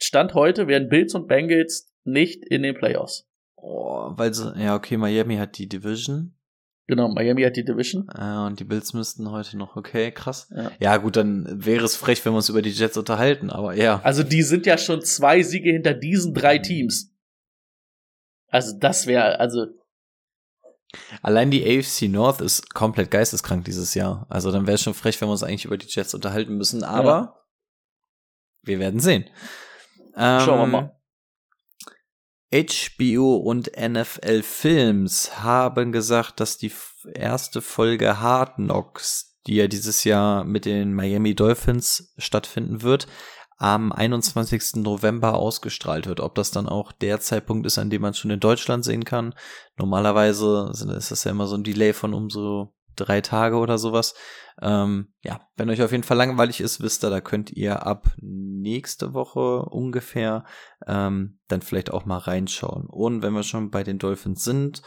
Stand 0.01 0.35
heute 0.35 0.67
wären 0.67 0.89
Bills 0.89 1.15
und 1.15 1.29
Bengals 1.29 1.94
nicht 2.05 2.45
in 2.45 2.63
den 2.63 2.75
Playoffs. 2.75 3.29
Oh, 3.57 4.11
weil 4.11 4.35
sie, 4.35 4.55
ja, 4.59 4.75
okay, 4.77 4.97
Miami 4.97 5.37
hat 5.37 5.59
die 5.59 5.69
Division. 5.69 6.35
Genau, 6.87 7.09
Miami 7.09 7.43
hat 7.43 7.57
die 7.57 7.65
Division. 7.65 8.07
Äh, 8.15 8.47
und 8.47 8.61
die 8.61 8.65
Bills 8.65 8.93
müssten 8.93 9.31
heute 9.31 9.57
noch, 9.57 9.75
okay, 9.77 10.13
krass. 10.13 10.49
Ja. 10.55 10.71
Ja, 10.79 10.97
gut, 10.99 11.17
dann 11.17 11.47
wäre 11.65 11.85
es 11.85 11.97
frech, 11.97 12.23
wenn 12.25 12.35
wir 12.35 12.37
uns 12.37 12.51
über 12.51 12.61
die 12.61 12.71
Jets 12.71 12.99
unterhalten, 12.99 13.49
aber 13.49 13.75
ja. 13.75 14.01
Also 14.05 14.23
die 14.23 14.43
sind 14.43 14.67
ja 14.67 14.77
schon 14.77 15.01
zwei 15.01 15.43
Siege 15.43 15.73
hinter 15.73 15.95
diesen 15.95 16.35
drei 16.35 16.59
Teams. 16.59 17.11
Also 18.49 18.77
das 18.79 19.07
wäre, 19.07 19.41
also 19.41 19.67
Allein 21.23 21.51
die 21.51 21.65
AFC 21.65 22.03
North 22.03 22.41
ist 22.41 22.73
komplett 22.73 23.11
geisteskrank 23.11 23.65
dieses 23.65 23.95
Jahr. 23.95 24.27
Also 24.29 24.53
dann 24.53 24.67
wäre 24.67 24.77
es 24.77 24.83
schon 24.83 24.95
frech, 24.95 25.21
wenn 25.21 25.29
wir 25.29 25.33
uns 25.33 25.43
eigentlich 25.43 25.65
über 25.65 25.77
die 25.77 25.89
Jets 25.89 26.15
unterhalten 26.15 26.57
müssen, 26.57 26.85
aber 26.85 27.45
wir 28.63 28.79
werden 28.79 29.01
sehen. 29.01 29.25
Ähm, 30.17 30.41
Schauen 30.41 30.59
wir 30.61 30.67
mal. 30.67 30.97
HBO 32.55 33.35
und 33.35 33.73
NFL 33.77 34.43
Films 34.43 35.43
haben 35.43 35.91
gesagt, 35.91 36.39
dass 36.39 36.57
die 36.57 36.71
erste 37.13 37.61
Folge 37.61 38.21
Hard 38.21 38.55
Knocks, 38.57 39.41
die 39.49 39.57
ja 39.57 39.67
dieses 39.67 40.05
Jahr 40.05 40.45
mit 40.45 40.65
den 40.65 40.95
Miami 40.95 41.35
Dolphins 41.35 42.15
stattfinden 42.17 42.83
wird, 42.83 43.09
am 43.57 43.91
21. 43.91 44.77
November 44.77 45.35
ausgestrahlt 45.35 46.07
wird. 46.07 46.21
Ob 46.21 46.37
das 46.37 46.53
dann 46.53 46.69
auch 46.69 46.93
der 46.93 47.19
Zeitpunkt 47.19 47.67
ist, 47.67 47.79
an 47.79 47.91
dem 47.91 48.03
man 48.03 48.15
schon 48.15 48.31
in 48.31 48.41
Deutschland 48.41 48.85
sehen 48.85 49.05
kann. 49.05 49.35
Normalerweise 49.77 50.71
ist 50.97 51.11
das 51.11 51.25
ja 51.25 51.33
immer 51.33 51.49
so 51.49 51.57
ein 51.57 51.65
Delay 51.65 51.93
von 51.93 52.15
um 52.15 52.31
so 52.31 52.73
drei 52.95 53.21
Tage 53.21 53.57
oder 53.57 53.79
sowas. 53.79 54.15
Ähm, 54.63 55.13
ja, 55.23 55.41
wenn 55.57 55.69
euch 55.69 55.83
auf 55.83 55.91
jeden 55.91 56.05
Fall 56.05 56.17
langweilig 56.17 56.61
ist, 56.61 56.81
wisst 56.81 57.05
ihr, 57.05 57.11
da 57.11 57.21
könnt 57.21 57.51
ihr 57.51 57.87
ab 57.87 58.13
nächste 58.21 59.13
Woche 59.13 59.63
ungefähr 59.63 60.45
ähm, 60.87 61.39
dann 61.49 61.63
vielleicht 61.63 61.93
auch 61.93 62.05
mal 62.05 62.19
reinschauen. 62.19 62.87
Und 62.87 63.23
wenn 63.23 63.33
wir 63.33 63.43
schon 63.43 63.71
bei 63.71 63.83
den 63.83 63.99
Dolphins 63.99 64.45
sind, 64.45 64.83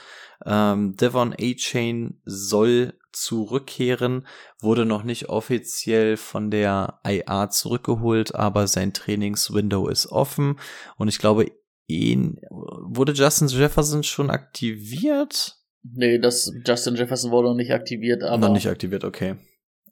ähm, 0.45 0.95
Devon 0.95 1.33
A-Chain 1.33 2.21
soll 2.23 2.97
zurückkehren, 3.11 4.25
wurde 4.59 4.85
noch 4.85 5.03
nicht 5.03 5.29
offiziell 5.29 6.17
von 6.17 6.49
der 6.49 6.99
IA 7.05 7.49
zurückgeholt, 7.49 8.35
aber 8.35 8.67
sein 8.67 8.93
Trainingswindow 8.93 9.89
ist 9.89 10.07
offen 10.07 10.59
und 10.97 11.07
ich 11.07 11.17
glaube, 11.17 11.51
ihn 11.87 12.39
wurde 12.49 13.13
Justin 13.13 13.47
Jefferson 13.47 14.03
schon 14.03 14.29
aktiviert? 14.29 15.57
nee, 15.93 16.19
das 16.19 16.51
Justin 16.65 16.95
Jefferson 16.95 17.31
wurde 17.31 17.49
noch 17.49 17.55
nicht 17.55 17.71
aktiviert, 17.71 18.23
aber 18.23 18.47
noch 18.47 18.53
nicht 18.53 18.67
aktiviert, 18.67 19.03
okay. 19.03 19.35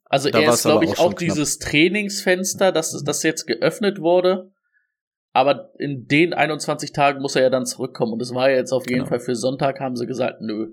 Also 0.05 0.29
Da 0.29 0.39
er 0.39 0.53
ist 0.53 0.61
glaube 0.63 0.85
ich 0.85 0.91
auch 0.91 0.99
auch 0.99 1.09
knapp. 1.15 1.19
dieses 1.19 1.59
Trainingsfenster, 1.59 2.71
das 2.71 3.01
das 3.03 3.23
jetzt 3.23 3.45
geöffnet 3.45 3.99
wurde. 3.99 4.51
Aber 5.33 5.71
in 5.79 6.07
den 6.07 6.33
21 6.33 6.93
Tagen 6.93 7.21
muss 7.21 7.35
er 7.35 7.41
ja 7.43 7.49
dann 7.49 7.65
zurückkommen. 7.65 8.13
Und 8.13 8.21
es 8.21 8.33
war 8.33 8.49
ja 8.49 8.55
jetzt 8.57 8.71
auf 8.71 8.83
jeden 8.87 8.99
Genau. 8.99 9.09
Fall 9.09 9.19
für 9.19 9.35
Sonntag, 9.35 9.79
haben 9.81 9.97
sie 9.97 10.05
gesagt, 10.07 10.39
nö. 10.39 10.69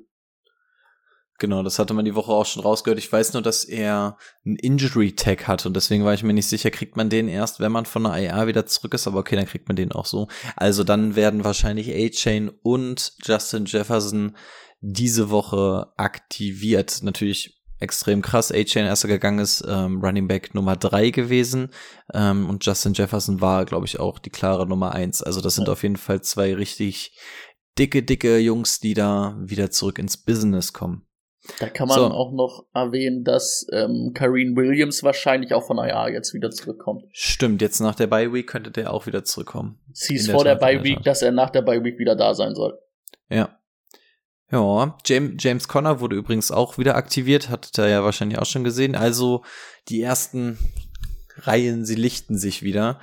Genau, 1.38 1.64
das 1.64 1.80
hatte 1.80 1.94
man 1.94 2.04
die 2.04 2.14
Woche 2.14 2.30
auch 2.30 2.46
schon 2.46 2.62
rausgehört. 2.62 3.00
Ich 3.00 3.10
weiß 3.10 3.32
nur, 3.32 3.42
dass 3.42 3.64
er 3.64 4.16
einen 4.46 4.54
Injury 4.56 5.16
Tag 5.16 5.48
hat 5.48 5.66
und 5.66 5.74
deswegen 5.74 6.04
war 6.04 6.14
ich 6.14 6.22
mir 6.22 6.34
nicht 6.34 6.46
sicher, 6.48 6.70
kriegt 6.70 6.96
man 6.96 7.10
den 7.10 7.26
erst, 7.26 7.58
wenn 7.58 7.72
man 7.72 7.84
von 7.86 8.04
der 8.04 8.16
IA 8.22 8.46
wieder 8.46 8.64
zurück 8.66 8.94
ist, 8.94 9.08
aber 9.08 9.18
okay, 9.18 9.34
dann 9.34 9.46
kriegt 9.46 9.66
man 9.66 9.74
den 9.74 9.90
auch 9.90 10.06
so. 10.06 10.28
Also 10.54 10.84
dann 10.84 11.16
werden 11.16 11.42
wahrscheinlich 11.42 11.90
A-Chain 11.92 12.48
und 12.62 13.14
Justin 13.24 13.64
Jefferson 13.64 14.36
diese 14.80 15.30
Woche 15.30 15.88
aktiviert. 15.96 17.00
Natürlich 17.02 17.61
extrem 17.82 18.22
krass. 18.22 18.50
A-Chain 18.52 18.86
erster 18.86 19.08
gegangen 19.08 19.38
ist 19.40 19.64
ähm, 19.68 20.00
Running 20.02 20.28
Back 20.28 20.54
Nummer 20.54 20.76
drei 20.76 21.10
gewesen 21.10 21.70
ähm, 22.14 22.48
und 22.48 22.64
Justin 22.64 22.94
Jefferson 22.94 23.40
war, 23.40 23.64
glaube 23.64 23.86
ich, 23.86 24.00
auch 24.00 24.18
die 24.18 24.30
klare 24.30 24.66
Nummer 24.66 24.94
eins. 24.94 25.22
Also 25.22 25.40
das 25.40 25.54
sind 25.56 25.66
Ja. 25.66 25.72
auf 25.72 25.82
jeden 25.82 25.96
Fall 25.96 26.22
zwei 26.22 26.54
richtig 26.54 27.18
dicke, 27.78 28.02
dicke 28.02 28.38
Jungs, 28.38 28.80
die 28.80 28.94
da 28.94 29.36
wieder 29.40 29.70
zurück 29.70 29.98
ins 29.98 30.16
Business 30.16 30.72
kommen. 30.72 31.06
Da 31.58 31.68
kann 31.68 31.88
man 31.88 31.98
So. 31.98 32.06
auch 32.06 32.30
noch 32.32 32.66
erwähnen, 32.72 33.24
dass 33.24 33.66
ähm, 33.72 34.12
Kareen 34.14 34.54
Williams 34.54 35.02
wahrscheinlich 35.02 35.52
auch 35.54 35.66
von 35.66 35.76
IA 35.78 36.08
jetzt 36.08 36.34
wieder 36.34 36.52
zurückkommt. 36.52 37.02
Stimmt, 37.10 37.60
jetzt 37.62 37.80
nach 37.80 37.96
der 37.96 38.06
Bye 38.06 38.32
Week 38.32 38.46
könnte 38.46 38.70
der 38.70 38.92
auch 38.92 39.06
wieder 39.06 39.24
zurückkommen. 39.24 39.80
In 40.08 40.24
der 40.24 40.34
vor 40.34 40.44
der 40.44 40.52
in 40.52 40.58
Bye 40.60 40.74
der 40.76 40.84
Week, 40.84 41.02
dass 41.02 41.20
er 41.20 41.32
nach 41.32 41.50
der 41.50 41.62
Bye 41.62 41.82
Week 41.82 41.98
wieder 41.98 42.14
da 42.14 42.34
sein 42.34 42.54
soll. 42.54 42.78
Ja. 43.28 43.58
Ja, 44.52 44.98
James, 45.06 45.42
James 45.42 45.66
Conner 45.66 46.00
wurde 46.00 46.14
übrigens 46.14 46.50
auch 46.50 46.76
wieder 46.76 46.94
aktiviert, 46.94 47.48
hattet 47.48 47.78
ihr 47.78 47.88
ja 47.88 48.04
wahrscheinlich 48.04 48.38
auch 48.38 48.46
schon 48.46 48.64
gesehen. 48.64 48.94
Also 48.94 49.42
die 49.88 50.02
ersten 50.02 50.58
Reihen, 51.38 51.86
sie 51.86 51.94
lichten 51.94 52.36
sich 52.36 52.62
wieder. 52.62 53.00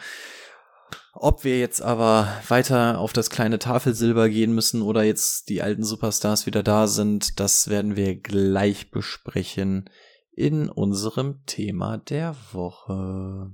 Ob 1.13 1.43
wir 1.43 1.59
jetzt 1.59 1.81
aber 1.81 2.31
weiter 2.47 2.99
auf 2.99 3.13
das 3.13 3.31
kleine 3.31 3.57
Tafelsilber 3.57 4.29
gehen 4.29 4.53
müssen 4.53 4.83
oder 4.83 5.01
jetzt 5.01 5.49
die 5.49 5.63
alten 5.63 5.83
Superstars 5.83 6.45
wieder 6.45 6.61
da 6.61 6.85
sind, 6.85 7.39
das 7.39 7.67
werden 7.67 7.95
wir 7.95 8.15
gleich 8.15 8.91
besprechen 8.91 9.89
in 10.31 10.69
unserem 10.69 11.45
Thema 11.47 11.97
der 11.97 12.35
Woche. 12.51 13.51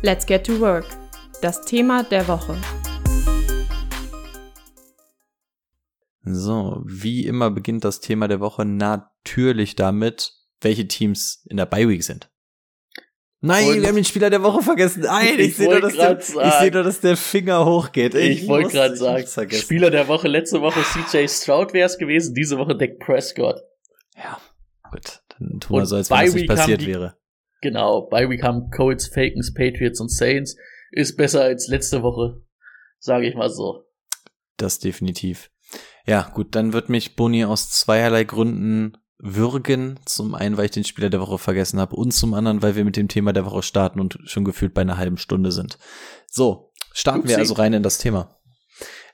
Let's 0.00 0.24
get 0.24 0.46
to 0.46 0.58
work. 0.58 0.86
Das 1.42 1.62
Thema 1.66 2.02
der 2.04 2.26
Woche. 2.26 2.56
So, 6.24 6.82
wie 6.86 7.26
immer 7.26 7.50
beginnt 7.50 7.84
das 7.84 8.00
Thema 8.00 8.28
der 8.28 8.40
Woche 8.40 8.64
natürlich 8.64 9.76
damit, 9.76 10.32
welche 10.60 10.88
Teams 10.88 11.44
in 11.50 11.56
der 11.58 11.66
Bye 11.66 11.88
Week 11.88 12.02
sind. 12.02 12.30
Nein, 13.40 13.68
Und- 13.68 13.80
wir 13.82 13.88
haben 13.88 13.96
den 13.96 14.04
Spieler 14.06 14.30
der 14.30 14.42
Woche 14.42 14.62
vergessen. 14.62 15.02
Nein, 15.02 15.34
ich, 15.38 15.48
Ich 15.48 15.56
sehe 15.56 15.66
nur, 15.66 15.82
wollte 15.82 15.96
dass 15.98 16.28
der, 16.32 16.46
ich 16.46 16.52
sehe 16.54 16.70
nur, 16.70 16.82
dass 16.82 17.00
der 17.00 17.16
Finger 17.18 17.66
hochgeht. 17.66 18.14
Ich, 18.14 18.48
wollte 18.48 18.64
muss- 18.64 18.72
gerade 18.72 19.20
ich 19.20 19.26
sagen. 19.28 19.50
Spieler 19.52 19.90
der 19.90 20.08
Woche, 20.08 20.28
letzte 20.28 20.62
Woche 20.62 20.80
CJ 20.82 21.28
Stroud 21.28 21.74
wäre 21.74 21.86
es 21.86 21.98
gewesen, 21.98 22.34
diese 22.34 22.56
Woche 22.56 22.74
Dak 22.74 22.98
Prescott. 23.00 23.60
Ja, 24.16 24.40
gut. 24.90 25.20
Dann 25.38 25.60
tun 25.60 25.76
wir 25.76 25.84
so, 25.86 25.96
als 25.96 26.08
wenn 26.10 26.24
das 26.24 26.34
nicht 26.34 26.48
passiert 26.48 26.80
die- 26.80 26.86
wäre. 26.86 27.18
Genau, 27.60 28.08
bei 28.08 28.28
Week 28.30 28.42
haben 28.42 28.70
Colts, 28.70 29.08
Falcons, 29.08 29.52
Patriots 29.52 30.00
und 30.00 30.10
Saints. 30.10 30.56
Ist 30.90 31.16
besser 31.16 31.42
als 31.42 31.66
letzte 31.68 32.02
Woche, 32.02 32.40
sage 32.98 33.26
ich 33.28 33.34
mal 33.34 33.50
so. 33.50 33.84
Das 34.56 34.78
definitiv. 34.78 35.50
Ja, 36.06 36.30
gut, 36.34 36.54
dann 36.54 36.72
wird 36.72 36.88
mich 36.88 37.16
Boni 37.16 37.44
aus 37.44 37.70
zweierlei 37.70 38.24
Gründen 38.24 38.96
würgen. 39.18 39.98
Zum 40.04 40.34
einen, 40.34 40.56
weil 40.56 40.66
ich 40.66 40.70
den 40.70 40.84
Spieler 40.84 41.10
der 41.10 41.20
Woche 41.20 41.38
vergessen 41.38 41.80
habe 41.80 41.96
und 41.96 42.12
zum 42.12 42.34
anderen, 42.34 42.62
weil 42.62 42.76
wir 42.76 42.84
mit 42.84 42.96
dem 42.96 43.08
Thema 43.08 43.32
der 43.32 43.46
Woche 43.46 43.62
starten 43.62 44.00
und 44.00 44.18
schon 44.24 44.44
gefühlt 44.44 44.74
bei 44.74 44.82
einer 44.82 44.98
halben 44.98 45.16
Stunde 45.16 45.50
sind. 45.50 45.78
So, 46.30 46.72
starten 46.92 47.24
wir 47.24 47.36
Upsi. 47.36 47.40
also 47.40 47.54
rein 47.54 47.72
in 47.72 47.82
das 47.82 47.98
Thema. 47.98 48.38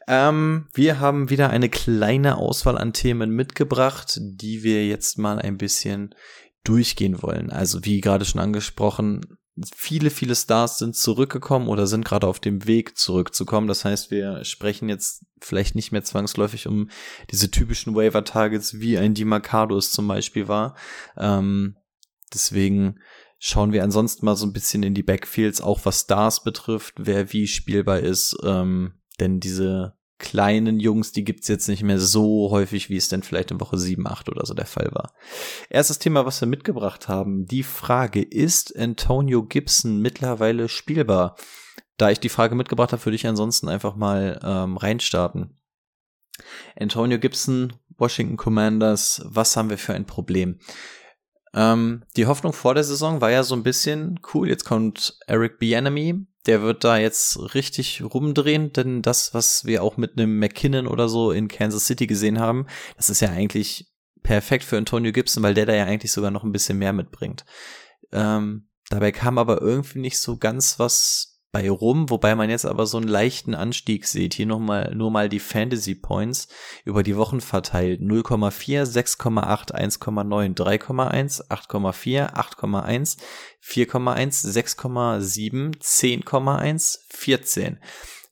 Ähm, 0.09 0.69
wir 0.75 0.99
haben 0.99 1.31
wieder 1.31 1.51
eine 1.51 1.69
kleine 1.69 2.37
Auswahl 2.37 2.77
an 2.77 2.93
Themen 2.93 3.31
mitgebracht, 3.31 4.19
die 4.21 4.65
wir 4.65 4.87
jetzt 4.87 5.19
mal 5.19 5.39
ein 5.39 5.57
bisschen 5.57 6.15
durchgehen 6.65 7.23
wollen. 7.23 7.51
Also 7.51 7.85
wie 7.85 8.01
gerade 8.01 8.25
schon 8.25 8.41
angesprochen, 8.41 9.39
viele, 9.75 10.11
viele 10.11 10.35
Stars 10.35 10.79
sind 10.79 10.97
zurückgekommen 10.97 11.69
oder 11.69 11.87
sind 11.87 12.05
gerade 12.05 12.27
auf 12.27 12.41
dem 12.41 12.67
Weg 12.67 12.97
zurückzukommen. 12.97 13.67
Das 13.67 13.85
heißt, 13.85 14.11
wir 14.11 14.45
sprechen 14.45 14.89
jetzt 14.89 15.25
vielleicht 15.41 15.75
nicht 15.75 15.93
mehr 15.93 16.03
zwangsläufig 16.03 16.67
um 16.67 16.89
diese 17.31 17.51
typischen 17.51 17.95
Waiver-Targets, 17.95 18.81
wie 18.81 18.99
ein 18.99 19.15
DiMarcado 19.15 19.77
es 19.77 19.93
zum 19.93 20.09
Beispiel 20.09 20.49
war. 20.49 20.77
Ähm, 21.17 21.77
deswegen 22.33 23.01
schauen 23.39 23.73
wir 23.73 23.83
ansonsten 23.83 24.25
mal 24.25 24.37
so 24.37 24.47
ein 24.47 24.53
bisschen 24.53 24.83
in 24.83 24.95
die 24.95 25.03
Backfields, 25.03 25.61
auch 25.61 25.81
was 25.85 26.01
Stars 26.01 26.43
betrifft, 26.43 26.95
wer 26.99 27.33
wie 27.33 27.47
spielbar 27.47 28.01
ist. 28.01 28.37
Ähm, 28.45 28.95
denn 29.19 29.41
diese 29.41 29.95
kleinen 30.21 30.79
Jungs, 30.79 31.11
die 31.11 31.25
gibt's 31.25 31.49
jetzt 31.49 31.69
nicht 31.69 31.83
mehr 31.83 31.99
so 31.99 32.51
häufig, 32.51 32.89
wie 32.89 32.97
es 32.97 33.09
denn 33.09 33.25
vielleicht 33.25 33.51
in 33.51 33.61
Woche 33.61 33.79
7, 33.79 34.07
8 34.07 34.29
oder 34.29 34.47
so 34.47 34.55
der 34.55 34.67
Fall 34.67 34.91
war. 34.93 35.13
Erstes 35.69 35.99
Thema, 35.99 36.25
was 36.25 36.41
wir 36.41 36.47
mitgebracht 36.47 37.09
haben, 37.09 37.47
die 37.47 37.65
Frage, 37.65 38.23
ist 38.23 38.79
Antonio 38.79 39.43
Gibson 39.43 40.01
mittlerweile 40.01 40.69
spielbar? 40.69 41.37
Da 41.97 42.11
ich 42.11 42.21
die 42.21 42.29
Frage 42.29 42.55
mitgebracht 42.55 42.93
habe, 42.93 43.05
würde 43.05 43.17
ich 43.17 43.27
ansonsten 43.27 43.69
einfach 43.69 43.97
mal 43.97 44.39
ähm, 44.45 44.77
reinstarten. 44.77 45.59
Antonio 46.79 47.19
Gibson, 47.19 47.73
Washington 47.99 48.37
Commanders, 48.37 49.23
was 49.25 49.57
haben 49.57 49.71
wir 49.71 49.79
für 49.79 49.95
ein 49.95 50.07
Problem? 50.07 50.59
Ähm, 51.55 52.05
die 52.17 52.27
Hoffnung 52.27 52.53
vor 52.53 52.75
der 52.75 52.85
Saison 52.85 53.21
war 53.21 53.31
ja 53.31 53.43
so 53.43 53.55
ein 53.55 53.63
bisschen 53.63 54.21
cool. 54.35 54.49
Jetzt 54.49 54.65
kommt 54.65 55.19
Eric 55.27 55.59
Bieniemy, 55.59 56.27
der 56.47 56.63
wird 56.63 56.85
da 56.85 56.97
jetzt 56.97 57.55
richtig 57.55 58.03
rumdrehen, 58.03 58.73
denn 58.73 59.03
das, 59.03 59.35
was 59.35 59.65
wir 59.65 59.83
auch 59.83 59.97
mit 59.97 60.17
einem 60.17 60.39
McKinnon 60.39 60.87
oder 60.87 61.09
so 61.09 61.33
in 61.33 61.49
Kansas 61.49 61.87
City 61.87 62.07
gesehen 62.07 62.39
haben, 62.39 62.67
das 62.97 63.11
ist 63.11 63.21
ja 63.21 63.31
eigentlich 63.31 63.91
perfekt 64.23 64.65
für 64.65 64.77
Antonio 64.77 65.13
Gibson, 65.13 65.43
weil 65.43 65.55
der 65.55 65.67
da 65.67 65.75
ja 65.75 65.85
eigentlich 65.85 66.13
sogar 66.13 66.31
noch 66.31 66.45
ein 66.45 66.53
bisschen 66.53 66.79
mehr 66.79 66.93
mitbringt. 66.93 67.45
Ähm, 68.13 68.69
dabei 68.89 69.13
kam 69.13 69.39
aber 69.39 69.61
irgendwie 69.61 69.99
nicht 69.99 70.19
so 70.19 70.37
ganz 70.37 70.79
was 70.79 71.30
bei 71.53 71.69
rum, 71.69 72.11
wobei 72.11 72.37
man 72.37 72.49
jetzt 72.49 72.65
aber 72.65 72.87
so 72.87 72.99
einen 72.99 73.09
leichten 73.09 73.55
Anstieg 73.55 74.07
sieht. 74.07 74.35
Hier 74.35 74.47
nochmal 74.47 74.95
nur 74.95 75.11
mal 75.11 75.29
die 75.29 75.41
Fantasy 75.41 75.97
Points 75.97 76.49
über 76.85 77.03
die 77.03 77.17
Wochen 77.17 77.41
verteilt. 77.41 78.01
0,4, 78.01 78.85
6,8, 78.85 79.75
1,9, 79.75 80.57
3,1, 80.57 81.49
8,4, 81.49 82.35
8,1, 82.35 83.19
4,1, 83.63 84.53
6,7, 84.53 85.77
10,1, 85.81 86.99
14. 87.09 87.81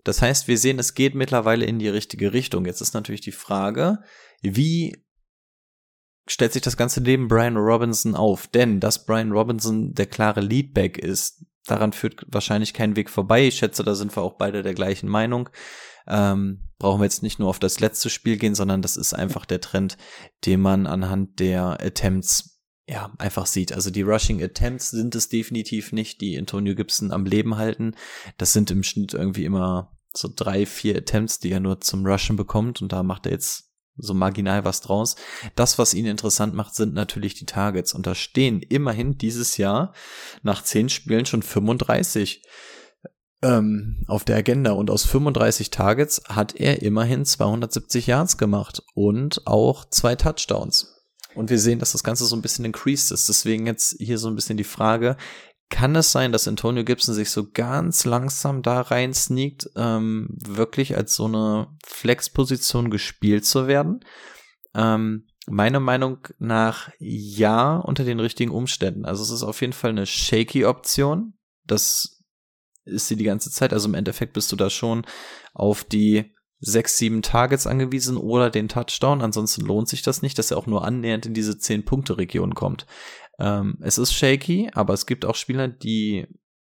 Das 0.05 0.23
heißt, 0.23 0.47
wir 0.47 0.57
sehen, 0.57 0.79
es 0.79 0.95
geht 0.95 1.15
mittlerweile 1.15 1.67
in 1.67 1.81
die 1.81 1.89
richtige 1.89 2.33
Richtung. 2.33 2.67
Jetzt 2.67 2.81
ist 2.81 2.95
natürlich 2.95 3.21
die 3.21 3.33
Frage, 3.33 3.99
wie 4.43 5.05
stellt 6.29 6.53
sich 6.53 6.63
das 6.63 6.77
ganze 6.77 7.01
neben 7.01 7.27
Brian 7.27 7.57
Robinson 7.57 8.15
auf? 8.15 8.47
Denn 8.47 8.79
dass 8.79 9.05
Brian 9.05 9.33
Robinson 9.33 9.93
der 9.93 10.07
klare 10.07 10.41
Leadback 10.41 10.99
ist, 10.99 11.45
daran 11.71 11.93
führt 11.93 12.25
wahrscheinlich 12.29 12.75
kein 12.75 12.97
Weg 12.97 13.11
vorbei. 13.11 13.47
Ich 13.47 13.57
schätze, 13.57 13.83
da 13.83 13.95
sind 13.95 14.17
wir 14.17 14.23
auch 14.23 14.37
beide 14.37 14.63
der 14.63 14.75
gleichen 14.75 15.09
Meinung. 15.09 15.49
Ähm, 16.07 16.71
brauchen 16.79 17.01
wir 17.01 17.05
jetzt 17.05 17.23
nicht 17.23 17.39
nur 17.39 17.49
auf 17.49 17.59
das 17.59 17.81
letzte 17.81 18.11
Spiel 18.11 18.37
gehen, 18.39 18.55
sondern 18.55 18.83
das 18.83 18.97
ist 18.97 19.15
einfach 19.15 19.45
der 19.45 19.61
Trend, 19.61 19.97
den 20.47 20.61
man 20.61 20.87
anhand 20.87 21.39
der 21.39 21.79
Attempts 21.81 22.63
ja 22.89 23.13
einfach 23.19 23.47
sieht. 23.47 23.73
Also 23.73 23.91
die 23.91 24.03
Rushing 24.03 24.43
Attempts 24.43 24.91
sind 24.91 25.15
es 25.15 25.29
definitiv 25.29 25.93
nicht, 25.93 26.21
die 26.21 26.39
Antonio 26.39 26.75
Gibson 26.75 27.13
am 27.13 27.27
Leben 27.27 27.57
halten. 27.57 27.95
Das 28.39 28.53
sind 28.53 28.71
im 28.71 28.83
Schnitt 28.83 29.13
irgendwie 29.13 29.45
immer 29.45 29.93
so 30.15 30.29
drei, 30.35 30.65
vier 30.65 30.97
Attempts, 30.97 31.39
die 31.39 31.51
er 31.51 31.61
nur 31.61 31.81
zum 31.81 32.07
Rushen 32.07 32.37
bekommt 32.37 32.81
und 32.81 32.93
da 32.93 33.03
macht 33.03 33.27
er 33.27 33.33
jetzt 33.33 33.68
so 33.99 34.15
marginal 34.15 34.65
was 34.65 34.81
draus. 34.81 35.17
Das, 35.55 35.79
was 35.79 35.95
ihn 35.95 36.07
interessant 36.07 36.55
macht, 36.55 36.75
sind 36.75 36.95
natürlich 36.95 37.35
die 37.35 37.47
Targets. 37.47 37.93
Und 37.93 38.07
da 38.07 38.15
stehen 38.15 38.63
immerhin 38.63 39.19
dieses 39.19 39.57
Jahr 39.57 39.93
nach 40.43 40.63
zehn 40.63 40.89
Spielen 40.89 41.27
schon 41.27 41.43
35 41.43 42.43
ähm, 43.43 44.05
auf 44.07 44.25
der 44.25 44.37
Agenda. 44.37 44.73
Und 44.73 44.91
aus 44.91 45.05
35 45.05 45.71
Targets 45.71 46.23
hat 46.29 46.55
er 46.57 46.83
immerhin 46.83 47.25
270 47.25 48.07
Yards 48.07 48.39
gemacht 48.39 48.83
und 48.95 49.47
auch 49.47 49.85
zwei 49.91 50.15
Touchdowns. 50.15 50.95
Und 51.35 51.51
wir 51.51 51.59
sehen, 51.59 51.79
dass 51.79 51.93
das 51.93 52.03
Ganze 52.03 52.25
so 52.25 52.35
ein 52.35 52.43
bisschen 52.43 52.65
increased 52.65 53.13
ist. 53.13 53.29
Deswegen 53.29 53.67
jetzt 53.67 53.97
hier 54.01 54.19
so 54.19 54.29
ein 54.29 54.35
bisschen 54.35 54.57
die 54.57 54.65
Frage, 54.65 55.17
kann 55.71 55.97
es 55.97 56.13
sein, 56.13 56.33
dass 56.33 56.49
Antonio 56.49 56.85
Gibson 56.85 57.15
sich 57.15 57.31
so 57.31 57.51
ganz 57.51 58.05
langsam 58.05 58.63
da 58.63 58.81
rein 58.81 59.13
sneakt, 59.13 59.71
ähm, 59.77 60.29
wirklich 60.31 60.97
als 60.97 61.15
so 61.15 61.27
eine 61.27 61.69
Flex-Position 61.87 62.91
gespielt 62.91 63.45
zu 63.45 63.67
werden? 63.67 64.01
Ähm, 64.75 65.27
meiner 65.47 65.81
Meinung 65.81 66.19
nach 66.39 66.91
ja, 66.99 67.77
unter 67.77 68.05
den 68.05 68.21
richtigen 68.21 68.51
Umständen. 68.51 69.05
Also 69.05 69.23
es 69.23 69.31
ist 69.31 69.43
auf 69.43 69.61
jeden 69.61 69.73
Fall 69.73 69.91
eine 69.91 70.07
shaky 70.07 70.65
Option. 70.65 71.35
Das 71.65 72.23
ist 72.85 73.09
sie 73.09 73.17
die 73.17 73.25
ganze 73.25 73.51
Zeit. 73.51 73.73
Also 73.73 73.89
im 73.89 73.95
Endeffekt 73.95 74.33
bist 74.33 74.51
du 74.53 74.57
da 74.57 74.71
schon 74.71 75.07
auf 75.55 75.85
die 75.85 76.35
sechs, 76.61 76.97
sieben 76.97 77.23
Targets 77.23 77.67
angewiesen 77.67 78.17
oder 78.17 78.51
den 78.51 78.69
Touchdown. 78.69 79.23
Ansonsten 79.23 79.65
lohnt 79.65 79.89
sich 79.89 80.03
das 80.03 80.23
nicht, 80.23 80.39
dass 80.39 80.51
er 80.51 80.59
auch 80.59 80.67
nur 80.67 80.85
annähernd 80.85 81.27
in 81.27 81.35
diese 81.35 81.59
zehn 81.59 81.85
Punkte 81.85 82.19
Region 82.19 82.55
kommt. 82.55 82.87
Ähm, 83.39 83.79
es 83.81 83.99
ist 83.99 84.13
shaky, 84.13 84.71
aber 84.73 84.95
es 84.95 85.07
gibt 85.07 85.25
auch 85.25 85.35
Spieler, 85.35 85.69
die 85.69 86.27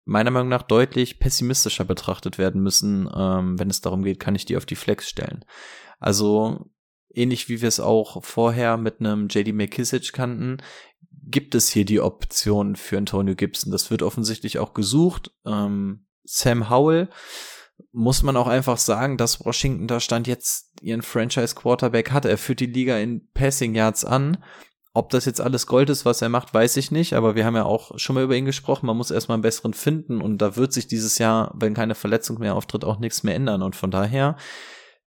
meiner 0.06 0.32
Meinung 0.32 0.50
nach 0.50 0.64
deutlich 0.64 1.20
pessimistischer 1.20 1.84
betrachtet 1.84 2.38
werden 2.38 2.62
müssen, 2.62 3.10
ähm, 3.14 3.60
wenn 3.60 3.70
es 3.70 3.82
darum 3.82 4.04
geht, 4.04 4.20
kann 4.20 4.36
ich 4.36 4.46
die 4.46 4.56
auf 4.58 4.66
die 4.66 4.76
Flex 4.76 5.10
stellen. 5.10 5.44
Also 6.00 6.70
ähnlich 7.14 7.50
wie 7.50 7.62
wir 7.62 7.68
es 7.68 7.80
auch 7.80 8.24
vorher 8.24 8.78
mit 8.78 9.00
einem 9.00 9.28
JD 9.28 9.54
McKissick 9.54 10.14
kannten, 10.14 10.58
gibt 11.12 11.56
es 11.56 11.70
hier 11.70 11.84
die 11.84 12.00
Option 12.00 12.76
für 12.76 12.98
Antonio 12.98 13.36
Gibson. 13.36 13.72
Das 13.72 13.92
wird 13.92 14.02
offensichtlich 14.02 14.60
auch 14.60 14.74
gesucht. 14.74 15.32
Ähm, 15.46 16.06
Sam 16.24 16.70
Howell 16.70 17.10
muss 17.92 18.24
man 18.24 18.38
auch 18.38 18.48
einfach 18.48 18.78
sagen, 18.78 19.18
dass 19.18 19.44
Washington 19.44 19.88
da 19.88 20.00
stand 20.00 20.28
jetzt 20.28 20.72
ihren 20.82 21.02
Franchise 21.02 21.56
Quarterback 21.56 22.12
hat. 22.12 22.26
Er 22.26 22.38
führt 22.38 22.60
die 22.60 22.66
Liga 22.66 22.98
in 22.98 23.30
Passing 23.34 23.76
Yards 23.76 24.06
an. 24.06 24.38
Ob 24.98 25.12
das 25.12 25.26
jetzt 25.26 25.42
alles 25.42 25.68
Gold 25.68 25.92
ist, 25.92 26.06
was 26.06 26.24
er 26.24 26.30
macht, 26.30 26.56
weiß 26.56 26.76
ich 26.78 26.90
nicht, 26.90 27.14
aber 27.14 27.36
wir 27.36 27.46
haben 27.46 27.56
ja 27.56 27.66
auch 27.66 28.00
schon 28.00 28.16
mal 28.16 28.24
über 28.24 28.36
ihn 28.36 28.46
gesprochen. 28.46 28.88
Man 28.88 28.98
muss 28.98 29.12
erstmal 29.12 29.36
einen 29.36 29.44
besseren 29.44 29.76
finden 29.76 30.22
und 30.24 30.40
da 30.40 30.56
wird 30.56 30.74
sich 30.74 30.88
dieses 30.88 31.20
Jahr, 31.20 31.54
wenn 31.56 31.76
keine 31.76 31.94
Verletzung 31.94 32.40
mehr 32.40 32.56
auftritt, 32.56 32.84
auch 32.84 32.98
nichts 32.98 33.22
mehr 33.22 33.36
ändern. 33.36 33.62
Und 33.62 33.76
von 33.76 33.92
daher, 33.92 34.38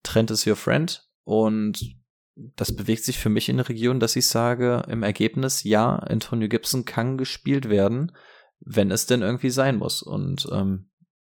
Trend 0.03 0.29
is 0.29 0.45
your 0.45 0.55
friend 0.55 1.09
und 1.23 1.95
das 2.35 2.75
bewegt 2.75 3.03
sich 3.03 3.17
für 3.17 3.29
mich 3.29 3.49
in 3.49 3.55
eine 3.55 3.67
Region, 3.67 3.99
dass 3.99 4.15
ich 4.15 4.27
sage, 4.27 4.83
im 4.87 5.01
Ergebnis, 5.01 5.63
ja, 5.63 5.95
Antonio 5.95 6.49
Gibson 6.49 6.85
kann 6.85 7.17
gespielt 7.17 7.67
werden, 7.67 8.11
wenn 8.59 8.91
es 8.91 9.07
denn 9.07 9.23
irgendwie 9.23 9.49
sein 9.49 9.77
muss. 9.77 10.03
Und 10.03 10.47
ähm, 10.51 10.91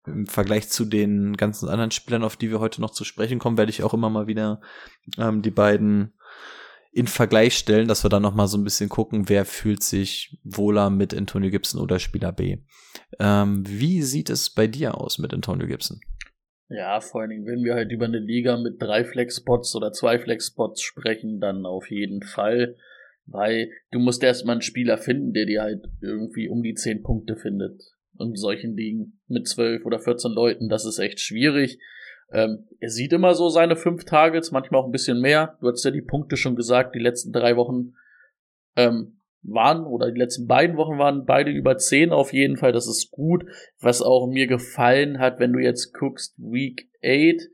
im 0.04 0.26
Vergleich 0.26 0.68
zu 0.68 0.84
den 0.84 1.38
ganzen 1.38 1.70
anderen 1.70 1.90
Spielern, 1.90 2.22
auf 2.22 2.36
die 2.36 2.50
wir 2.50 2.60
heute 2.60 2.82
noch 2.82 2.90
zu 2.90 3.04
sprechen 3.04 3.38
kommen, 3.38 3.56
werde 3.56 3.70
ich 3.70 3.82
auch 3.82 3.94
immer 3.94 4.10
mal 4.10 4.26
wieder 4.26 4.60
ähm, 5.16 5.40
die 5.40 5.50
beiden 5.50 6.12
in 6.92 7.06
Vergleich 7.06 7.56
stellen, 7.56 7.88
dass 7.88 8.04
wir 8.04 8.10
dann 8.10 8.22
noch 8.22 8.34
mal 8.34 8.46
so 8.46 8.58
ein 8.58 8.64
bisschen 8.64 8.90
gucken, 8.90 9.28
wer 9.28 9.46
fühlt 9.46 9.82
sich 9.82 10.38
wohler 10.44 10.90
mit 10.90 11.16
Antonio 11.16 11.50
Gibson 11.50 11.80
oder 11.80 11.98
Spieler 11.98 12.32
B. 12.32 12.58
Ähm, 13.18 13.64
wie 13.66 14.02
sieht 14.02 14.28
es 14.28 14.50
bei 14.50 14.66
dir 14.66 15.00
aus 15.00 15.18
mit 15.18 15.32
Antonio 15.32 15.66
Gibson? 15.66 16.00
Ja, 16.68 17.00
vor 17.00 17.22
allen 17.22 17.30
Dingen, 17.30 17.46
wenn 17.46 17.64
wir 17.64 17.74
halt 17.74 17.92
über 17.92 18.04
eine 18.04 18.18
Liga 18.18 18.56
mit 18.58 18.80
drei 18.80 19.04
Flex-Spots 19.04 19.74
oder 19.74 19.92
zwei 19.92 20.18
Flex-Spots 20.18 20.82
sprechen, 20.82 21.40
dann 21.40 21.66
auf 21.66 21.90
jeden 21.90 22.22
Fall. 22.22 22.76
Weil 23.24 23.70
du 23.90 23.98
musst 23.98 24.22
erstmal 24.22 24.56
einen 24.56 24.62
Spieler 24.62 24.98
finden, 24.98 25.32
der 25.32 25.46
dir 25.46 25.62
halt 25.62 25.84
irgendwie 26.00 26.48
um 26.48 26.62
die 26.62 26.74
zehn 26.74 27.02
Punkte 27.02 27.36
findet. 27.36 27.80
Und 28.16 28.38
solchen 28.38 28.76
Ligen 28.76 29.20
mit 29.28 29.48
zwölf 29.48 29.86
oder 29.86 29.98
14 29.98 30.32
Leuten, 30.32 30.68
das 30.68 30.84
ist 30.84 30.98
echt 30.98 31.20
schwierig. 31.20 31.78
Ähm, 32.32 32.66
er 32.80 32.88
sieht 32.88 33.12
immer 33.12 33.34
so 33.34 33.48
seine 33.48 33.76
fünf 33.76 34.04
Targets, 34.04 34.50
manchmal 34.50 34.80
auch 34.80 34.86
ein 34.86 34.92
bisschen 34.92 35.20
mehr. 35.20 35.56
Du 35.60 35.68
hast 35.68 35.84
ja 35.84 35.90
die 35.90 36.02
Punkte 36.02 36.36
schon 36.36 36.56
gesagt, 36.56 36.94
die 36.94 37.00
letzten 37.00 37.32
drei 37.32 37.56
Wochen 37.56 37.92
ähm, 38.76 39.18
waren, 39.42 39.84
oder 39.84 40.10
die 40.10 40.18
letzten 40.18 40.46
beiden 40.46 40.76
Wochen 40.76 40.98
waren 40.98 41.26
beide 41.26 41.50
über 41.50 41.76
10 41.76 42.10
auf 42.10 42.32
jeden 42.32 42.56
Fall, 42.56 42.72
das 42.72 42.86
ist 42.86 43.10
gut. 43.10 43.44
Was 43.80 44.00
auch 44.00 44.28
mir 44.28 44.46
gefallen 44.46 45.18
hat, 45.18 45.40
wenn 45.40 45.52
du 45.52 45.58
jetzt 45.58 45.92
guckst, 45.92 46.34
Week 46.38 46.88
8, 47.04 47.48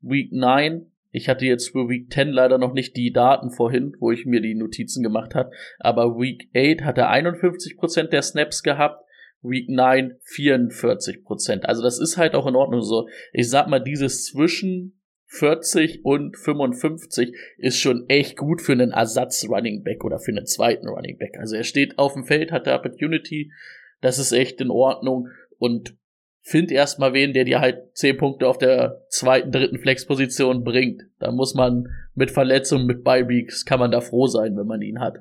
Week 0.00 0.32
9, 0.32 0.90
ich 1.10 1.28
hatte 1.28 1.44
jetzt 1.44 1.70
für 1.70 1.88
Week 1.88 2.12
10 2.12 2.28
leider 2.28 2.58
noch 2.58 2.72
nicht 2.72 2.96
die 2.96 3.12
Daten 3.12 3.50
vorhin, 3.50 3.94
wo 4.00 4.10
ich 4.10 4.26
mir 4.26 4.40
die 4.40 4.54
Notizen 4.54 5.02
gemacht 5.02 5.34
habe, 5.34 5.50
aber 5.78 6.18
Week 6.18 6.48
8 6.54 6.84
hat 6.84 6.98
er 6.98 7.10
51% 7.10 8.08
der 8.08 8.22
Snaps 8.22 8.62
gehabt, 8.62 9.03
Week 9.44 9.68
9 9.68 10.18
44%. 10.26 11.62
Also 11.62 11.82
das 11.82 11.98
ist 11.98 12.16
halt 12.16 12.34
auch 12.34 12.46
in 12.46 12.56
Ordnung 12.56 12.82
so. 12.82 13.08
Ich 13.32 13.48
sag 13.48 13.68
mal, 13.68 13.80
dieses 13.80 14.24
zwischen 14.24 14.98
40 15.26 16.04
und 16.04 16.36
55 16.36 17.34
ist 17.58 17.78
schon 17.78 18.08
echt 18.08 18.36
gut 18.36 18.62
für 18.62 18.72
einen 18.72 18.92
Ersatz 18.92 19.46
Running 19.48 19.82
Back 19.82 20.04
oder 20.04 20.18
für 20.18 20.30
einen 20.30 20.46
zweiten 20.46 20.88
Running 20.88 21.18
Back. 21.18 21.36
Also 21.38 21.56
er 21.56 21.64
steht 21.64 21.98
auf 21.98 22.14
dem 22.14 22.24
Feld, 22.24 22.52
hat 22.52 22.66
der 22.66 22.76
Opportunity, 22.76 23.52
das 24.00 24.18
ist 24.18 24.32
echt 24.32 24.60
in 24.60 24.70
Ordnung 24.70 25.28
und 25.58 25.96
find 26.40 26.70
erstmal 26.70 27.14
wen, 27.14 27.32
der 27.32 27.44
dir 27.44 27.60
halt 27.60 27.96
10 27.96 28.16
Punkte 28.16 28.46
auf 28.46 28.58
der 28.58 29.02
zweiten, 29.08 29.50
dritten 29.50 29.78
Flexposition 29.78 30.62
bringt. 30.62 31.02
Da 31.18 31.32
muss 31.32 31.54
man 31.54 31.88
mit 32.14 32.30
Verletzungen, 32.30 32.86
mit 32.86 33.02
Bye-Weeks, 33.02 33.64
kann 33.64 33.80
man 33.80 33.90
da 33.90 34.00
froh 34.00 34.26
sein, 34.26 34.56
wenn 34.56 34.66
man 34.66 34.82
ihn 34.82 35.00
hat. 35.00 35.18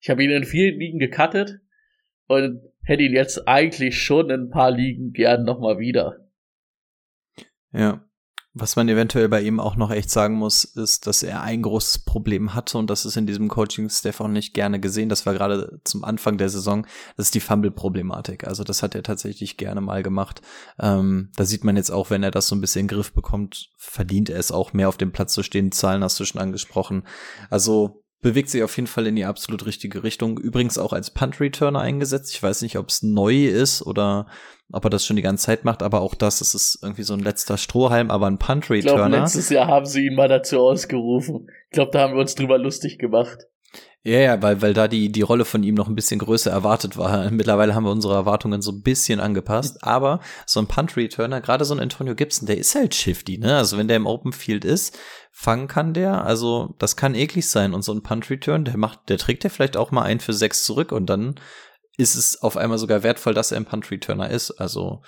Ich 0.00 0.10
habe 0.10 0.24
ihn 0.24 0.30
in 0.30 0.44
vielen 0.44 0.78
Ligen 0.78 0.98
gecuttet 0.98 1.60
und 2.32 2.62
hätte 2.82 3.02
ihn 3.02 3.12
jetzt 3.12 3.46
eigentlich 3.46 4.00
schon 4.00 4.30
in 4.30 4.42
ein 4.42 4.50
paar 4.50 4.70
Ligen 4.70 5.12
gern 5.12 5.44
nochmal 5.44 5.78
wieder. 5.78 6.18
Ja, 7.72 8.04
was 8.54 8.76
man 8.76 8.86
eventuell 8.90 9.30
bei 9.30 9.40
ihm 9.40 9.60
auch 9.60 9.76
noch 9.76 9.90
echt 9.90 10.10
sagen 10.10 10.34
muss, 10.34 10.64
ist, 10.64 11.06
dass 11.06 11.22
er 11.22 11.40
ein 11.40 11.62
großes 11.62 12.00
Problem 12.00 12.54
hatte 12.54 12.76
und 12.76 12.90
das 12.90 13.06
ist 13.06 13.16
in 13.16 13.26
diesem 13.26 13.48
Coaching-Staff 13.48 14.20
auch 14.20 14.28
nicht 14.28 14.52
gerne 14.52 14.78
gesehen. 14.78 15.08
Das 15.08 15.24
war 15.24 15.32
gerade 15.32 15.80
zum 15.84 16.04
Anfang 16.04 16.36
der 16.36 16.50
Saison. 16.50 16.86
Das 17.16 17.28
ist 17.28 17.34
die 17.34 17.40
Fumble-Problematik. 17.40 18.46
Also 18.46 18.62
das 18.62 18.82
hat 18.82 18.94
er 18.94 19.02
tatsächlich 19.02 19.56
gerne 19.56 19.80
mal 19.80 20.02
gemacht. 20.02 20.42
Ähm, 20.78 21.30
da 21.34 21.46
sieht 21.46 21.64
man 21.64 21.76
jetzt 21.76 21.90
auch, 21.90 22.10
wenn 22.10 22.22
er 22.22 22.30
das 22.30 22.46
so 22.46 22.54
ein 22.54 22.60
bisschen 22.60 22.80
in 22.80 22.88
den 22.88 22.96
Griff 22.96 23.14
bekommt, 23.14 23.70
verdient 23.78 24.28
er 24.28 24.38
es 24.38 24.52
auch 24.52 24.74
mehr 24.74 24.90
auf 24.90 24.98
dem 24.98 25.12
Platz 25.12 25.32
zu 25.32 25.42
stehen. 25.42 25.72
Zahlen 25.72 26.04
hast 26.04 26.20
du 26.20 26.26
schon 26.26 26.40
angesprochen. 26.40 27.04
Also 27.48 28.01
bewegt 28.22 28.48
sich 28.48 28.62
auf 28.62 28.74
jeden 28.76 28.86
Fall 28.86 29.06
in 29.06 29.16
die 29.16 29.24
absolut 29.24 29.66
richtige 29.66 30.02
Richtung. 30.04 30.38
Übrigens 30.38 30.78
auch 30.78 30.92
als 30.92 31.10
Punt-Returner 31.10 31.80
eingesetzt. 31.80 32.32
Ich 32.34 32.42
weiß 32.42 32.62
nicht, 32.62 32.78
ob 32.78 32.88
es 32.88 33.02
neu 33.02 33.46
ist 33.46 33.82
oder 33.82 34.26
ob 34.72 34.84
er 34.84 34.90
das 34.90 35.04
schon 35.04 35.16
die 35.16 35.22
ganze 35.22 35.46
Zeit 35.46 35.64
macht, 35.64 35.82
aber 35.82 36.00
auch 36.00 36.14
das, 36.14 36.38
das 36.38 36.54
ist 36.54 36.78
irgendwie 36.82 37.02
so 37.02 37.12
ein 37.12 37.20
letzter 37.20 37.58
Strohhalm, 37.58 38.10
aber 38.10 38.28
ein 38.28 38.38
Punt-Returner. 38.38 38.78
Ich 38.78 39.10
glaube, 39.10 39.16
letztes 39.16 39.50
Jahr 39.50 39.66
haben 39.66 39.84
sie 39.84 40.06
ihn 40.06 40.14
mal 40.14 40.28
dazu 40.28 40.60
ausgerufen. 40.60 41.48
Ich 41.66 41.74
glaube, 41.74 41.90
da 41.90 42.00
haben 42.00 42.14
wir 42.14 42.20
uns 42.20 42.34
drüber 42.34 42.56
lustig 42.56 42.98
gemacht. 42.98 43.46
Ja, 44.04 44.18
ja, 44.18 44.42
weil, 44.42 44.60
weil 44.60 44.74
da 44.74 44.88
die, 44.88 45.12
die 45.12 45.22
Rolle 45.22 45.44
von 45.44 45.62
ihm 45.62 45.76
noch 45.76 45.86
ein 45.86 45.94
bisschen 45.94 46.18
größer 46.18 46.50
erwartet 46.50 46.96
war. 46.96 47.30
Mittlerweile 47.30 47.74
haben 47.74 47.84
wir 47.84 47.92
unsere 47.92 48.14
Erwartungen 48.14 48.60
so 48.60 48.72
ein 48.72 48.82
bisschen 48.82 49.20
angepasst, 49.20 49.84
aber 49.84 50.18
so 50.44 50.58
ein 50.58 50.66
Punt-Returner, 50.66 51.40
gerade 51.40 51.64
so 51.64 51.74
ein 51.74 51.80
Antonio 51.80 52.16
Gibson, 52.16 52.46
der 52.46 52.58
ist 52.58 52.74
halt 52.74 52.94
shifty, 52.94 53.38
ne? 53.38 53.56
Also 53.56 53.78
wenn 53.78 53.86
der 53.86 53.98
im 53.98 54.06
Open 54.06 54.32
Field 54.32 54.64
ist, 54.64 54.98
fangen 55.32 55.66
kann 55.66 55.94
der, 55.94 56.24
also 56.24 56.74
das 56.78 56.94
kann 56.94 57.14
eklig 57.14 57.48
sein. 57.48 57.74
Und 57.74 57.82
so 57.82 57.92
ein 57.92 58.02
Punt-Return, 58.02 58.64
der 58.64 58.76
macht, 58.76 59.08
der 59.08 59.18
trägt 59.18 59.42
der 59.42 59.50
vielleicht 59.50 59.76
auch 59.76 59.90
mal 59.90 60.02
ein 60.02 60.20
für 60.20 60.34
sechs 60.34 60.64
zurück 60.64 60.92
und 60.92 61.06
dann 61.06 61.34
ist 61.96 62.14
es 62.14 62.40
auf 62.40 62.56
einmal 62.56 62.78
sogar 62.78 63.02
wertvoll, 63.02 63.34
dass 63.34 63.50
er 63.50 63.56
ein 63.56 63.64
Punt-Returner 63.64 64.30
ist. 64.30 64.52
Also 64.52 65.02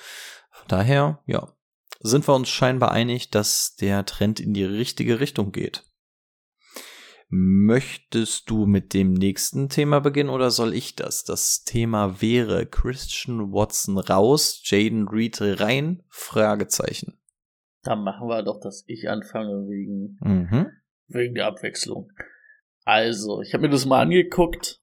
von 0.51 0.69
daher, 0.69 1.23
ja, 1.27 1.53
sind 2.01 2.27
wir 2.27 2.35
uns 2.35 2.49
scheinbar 2.49 2.91
einig, 2.91 3.31
dass 3.31 3.77
der 3.77 4.05
Trend 4.07 4.41
in 4.41 4.55
die 4.55 4.65
richtige 4.65 5.21
Richtung 5.21 5.53
geht. 5.53 5.85
Möchtest 7.29 8.49
du 8.51 8.67
mit 8.67 8.95
dem 8.95 9.13
nächsten 9.13 9.69
Thema 9.69 10.01
beginnen 10.01 10.31
oder 10.31 10.51
soll 10.51 10.75
ich 10.75 10.95
das? 10.95 11.25
Das 11.25 11.65
Thema 11.65 12.21
wäre 12.21 12.67
Christian 12.67 13.53
Watson 13.53 13.99
raus, 13.99 14.61
Jaden 14.65 15.09
Reed 15.09 15.39
rein? 15.41 16.03
Fragezeichen. 16.11 17.19
Dann 17.85 18.03
machen 18.03 18.29
wir 18.29 18.43
doch, 18.43 18.61
dass 18.61 18.85
ich 18.87 19.09
anfange 19.09 19.69
wegen, 19.69 20.19
mhm. 20.21 20.71
wegen 21.09 21.35
der 21.35 21.47
Abwechslung. 21.47 22.11
Also, 22.85 23.41
ich 23.41 23.55
habe 23.55 23.63
mir 23.63 23.71
das 23.71 23.87
mal 23.87 24.03
angeguckt. 24.03 24.81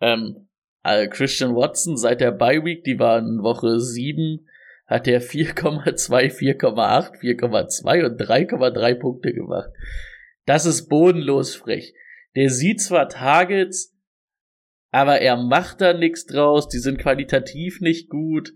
Ähm, 0.00 0.48
also 0.82 1.10
Christian 1.10 1.54
Watson 1.54 1.96
seit 1.96 2.20
der 2.20 2.32
Bye 2.32 2.64
Week, 2.64 2.84
die 2.84 2.98
war 2.98 3.18
in 3.18 3.42
Woche 3.42 3.80
7, 3.80 4.46
hat 4.86 5.06
er 5.06 5.20
4,2, 5.20 6.32
4,8, 6.32 7.20
4,2 7.20 8.06
und 8.06 8.20
3,3 8.20 8.94
Punkte 8.94 9.32
gemacht. 9.32 9.70
Das 10.46 10.66
ist 10.66 10.88
bodenlos 10.88 11.54
frech. 11.54 11.94
Der 12.34 12.50
sieht 12.50 12.80
zwar 12.80 13.08
Targets, 13.08 13.96
aber 14.90 15.20
er 15.20 15.36
macht 15.36 15.80
da 15.80 15.92
nichts 15.92 16.26
draus, 16.26 16.68
die 16.68 16.78
sind 16.78 16.98
qualitativ 16.98 17.80
nicht 17.80 18.08
gut. 18.08 18.52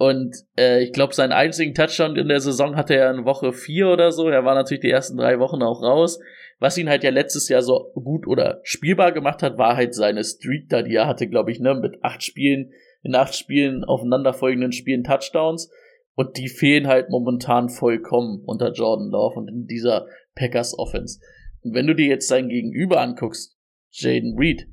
Und 0.00 0.34
äh, 0.56 0.82
ich 0.82 0.94
glaube, 0.94 1.12
seinen 1.14 1.32
einzigen 1.32 1.74
Touchdown 1.74 2.16
in 2.16 2.28
der 2.28 2.40
Saison 2.40 2.74
hatte 2.74 2.96
er 2.96 3.10
in 3.10 3.26
Woche 3.26 3.52
4 3.52 3.86
oder 3.86 4.12
so. 4.12 4.30
Er 4.30 4.46
war 4.46 4.54
natürlich 4.54 4.80
die 4.80 4.90
ersten 4.90 5.18
drei 5.18 5.38
Wochen 5.38 5.62
auch 5.62 5.82
raus. 5.82 6.18
Was 6.58 6.78
ihn 6.78 6.88
halt 6.88 7.04
ja 7.04 7.10
letztes 7.10 7.50
Jahr 7.50 7.60
so 7.60 7.92
gut 7.94 8.26
oder 8.26 8.60
spielbar 8.62 9.12
gemacht 9.12 9.42
hat, 9.42 9.58
war 9.58 9.76
halt 9.76 9.94
seine 9.94 10.24
Streak 10.24 10.70
da, 10.70 10.80
die 10.80 10.94
er 10.94 11.06
hatte, 11.06 11.28
glaube 11.28 11.52
ich, 11.52 11.60
ne, 11.60 11.74
mit 11.74 12.02
acht 12.02 12.22
Spielen, 12.22 12.72
in 13.02 13.14
acht 13.14 13.34
Spielen 13.34 13.84
aufeinanderfolgenden 13.84 14.72
Spielen 14.72 15.04
Touchdowns. 15.04 15.70
Und 16.14 16.38
die 16.38 16.48
fehlen 16.48 16.86
halt 16.86 17.10
momentan 17.10 17.68
vollkommen 17.68 18.42
unter 18.46 18.72
Jordan 18.72 19.10
Love 19.10 19.38
und 19.38 19.48
in 19.48 19.66
dieser 19.66 20.06
Packers 20.34 20.78
Offense. 20.78 21.20
Und 21.60 21.74
wenn 21.74 21.86
du 21.86 21.94
dir 21.94 22.06
jetzt 22.06 22.26
sein 22.26 22.48
Gegenüber 22.48 23.02
anguckst, 23.02 23.54
Jaden 23.90 24.38
Reed, 24.38 24.66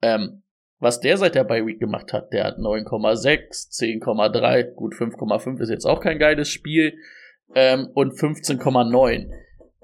ähm, 0.00 0.41
was 0.82 1.00
der 1.00 1.16
seit 1.16 1.34
der 1.36 1.44
Bye 1.44 1.64
Week 1.64 1.78
gemacht 1.78 2.12
hat, 2.12 2.32
der 2.32 2.44
hat 2.44 2.58
9,6, 2.58 3.70
10,3, 4.02 4.74
gut 4.74 4.94
5,5 4.94 5.60
ist 5.60 5.70
jetzt 5.70 5.86
auch 5.86 6.00
kein 6.00 6.18
geiles 6.18 6.48
Spiel, 6.48 6.98
ähm, 7.54 7.88
und 7.94 8.12
15,9. 8.14 9.30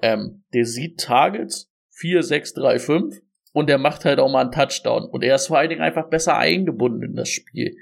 Ähm, 0.01 0.43
der 0.53 0.65
sieht 0.65 0.99
Targets 0.99 1.71
4, 1.91 2.23
6, 2.23 2.53
3, 2.53 2.79
5 2.79 3.21
und 3.53 3.69
der 3.69 3.77
macht 3.77 4.05
halt 4.05 4.19
auch 4.19 4.31
mal 4.31 4.41
einen 4.41 4.51
Touchdown. 4.51 5.05
Und 5.05 5.23
er 5.23 5.35
ist 5.35 5.47
vor 5.47 5.57
allen 5.57 5.69
Dingen 5.69 5.81
einfach 5.81 6.09
besser 6.09 6.37
eingebunden 6.37 7.03
in 7.03 7.15
das 7.15 7.29
Spiel. 7.29 7.75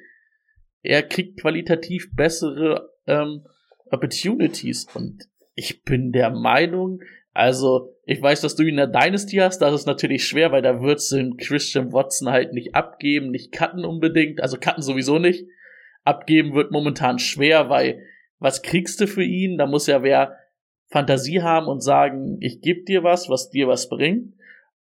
Er 0.82 1.04
kriegt 1.04 1.40
qualitativ 1.40 2.10
bessere 2.16 2.90
ähm, 3.06 3.46
Opportunities. 3.92 4.88
Und 4.94 5.26
ich 5.56 5.84
bin 5.84 6.12
der 6.12 6.30
Meinung, 6.30 7.02
also 7.34 7.97
ich 8.10 8.22
weiß, 8.22 8.40
dass 8.40 8.56
du 8.56 8.64
ihn 8.64 8.70
in 8.70 8.78
der 8.78 8.88
Dynasty 8.88 9.36
hast, 9.36 9.60
das 9.60 9.74
ist 9.74 9.86
natürlich 9.86 10.26
schwer, 10.26 10.54
weil 10.54 10.62
da 10.62 10.82
würdest 10.82 11.12
du 11.12 11.36
Christian 11.36 11.92
Watson 11.92 12.30
halt 12.30 12.54
nicht 12.54 12.74
abgeben, 12.74 13.32
nicht 13.32 13.52
cutten 13.52 13.84
unbedingt, 13.84 14.42
also 14.42 14.58
cutten 14.58 14.82
sowieso 14.82 15.20
nicht. 15.20 15.46
Abgeben 16.06 16.56
wird 16.56 16.72
momentan 16.72 17.20
schwer, 17.20 17.70
weil 17.70 18.02
was 18.40 18.62
kriegst 18.62 19.02
du 19.02 19.08
für 19.08 19.26
ihn? 19.26 19.58
Da 19.58 19.68
muss 19.68 19.88
ja 19.88 20.04
wer 20.04 20.38
Fantasie 20.86 21.42
haben 21.42 21.68
und 21.68 21.82
sagen, 21.82 22.38
ich 22.40 22.62
gebe 22.62 22.86
dir 22.86 23.04
was, 23.04 23.28
was 23.28 23.50
dir 23.50 23.68
was 23.68 23.90
bringt. 23.90 24.36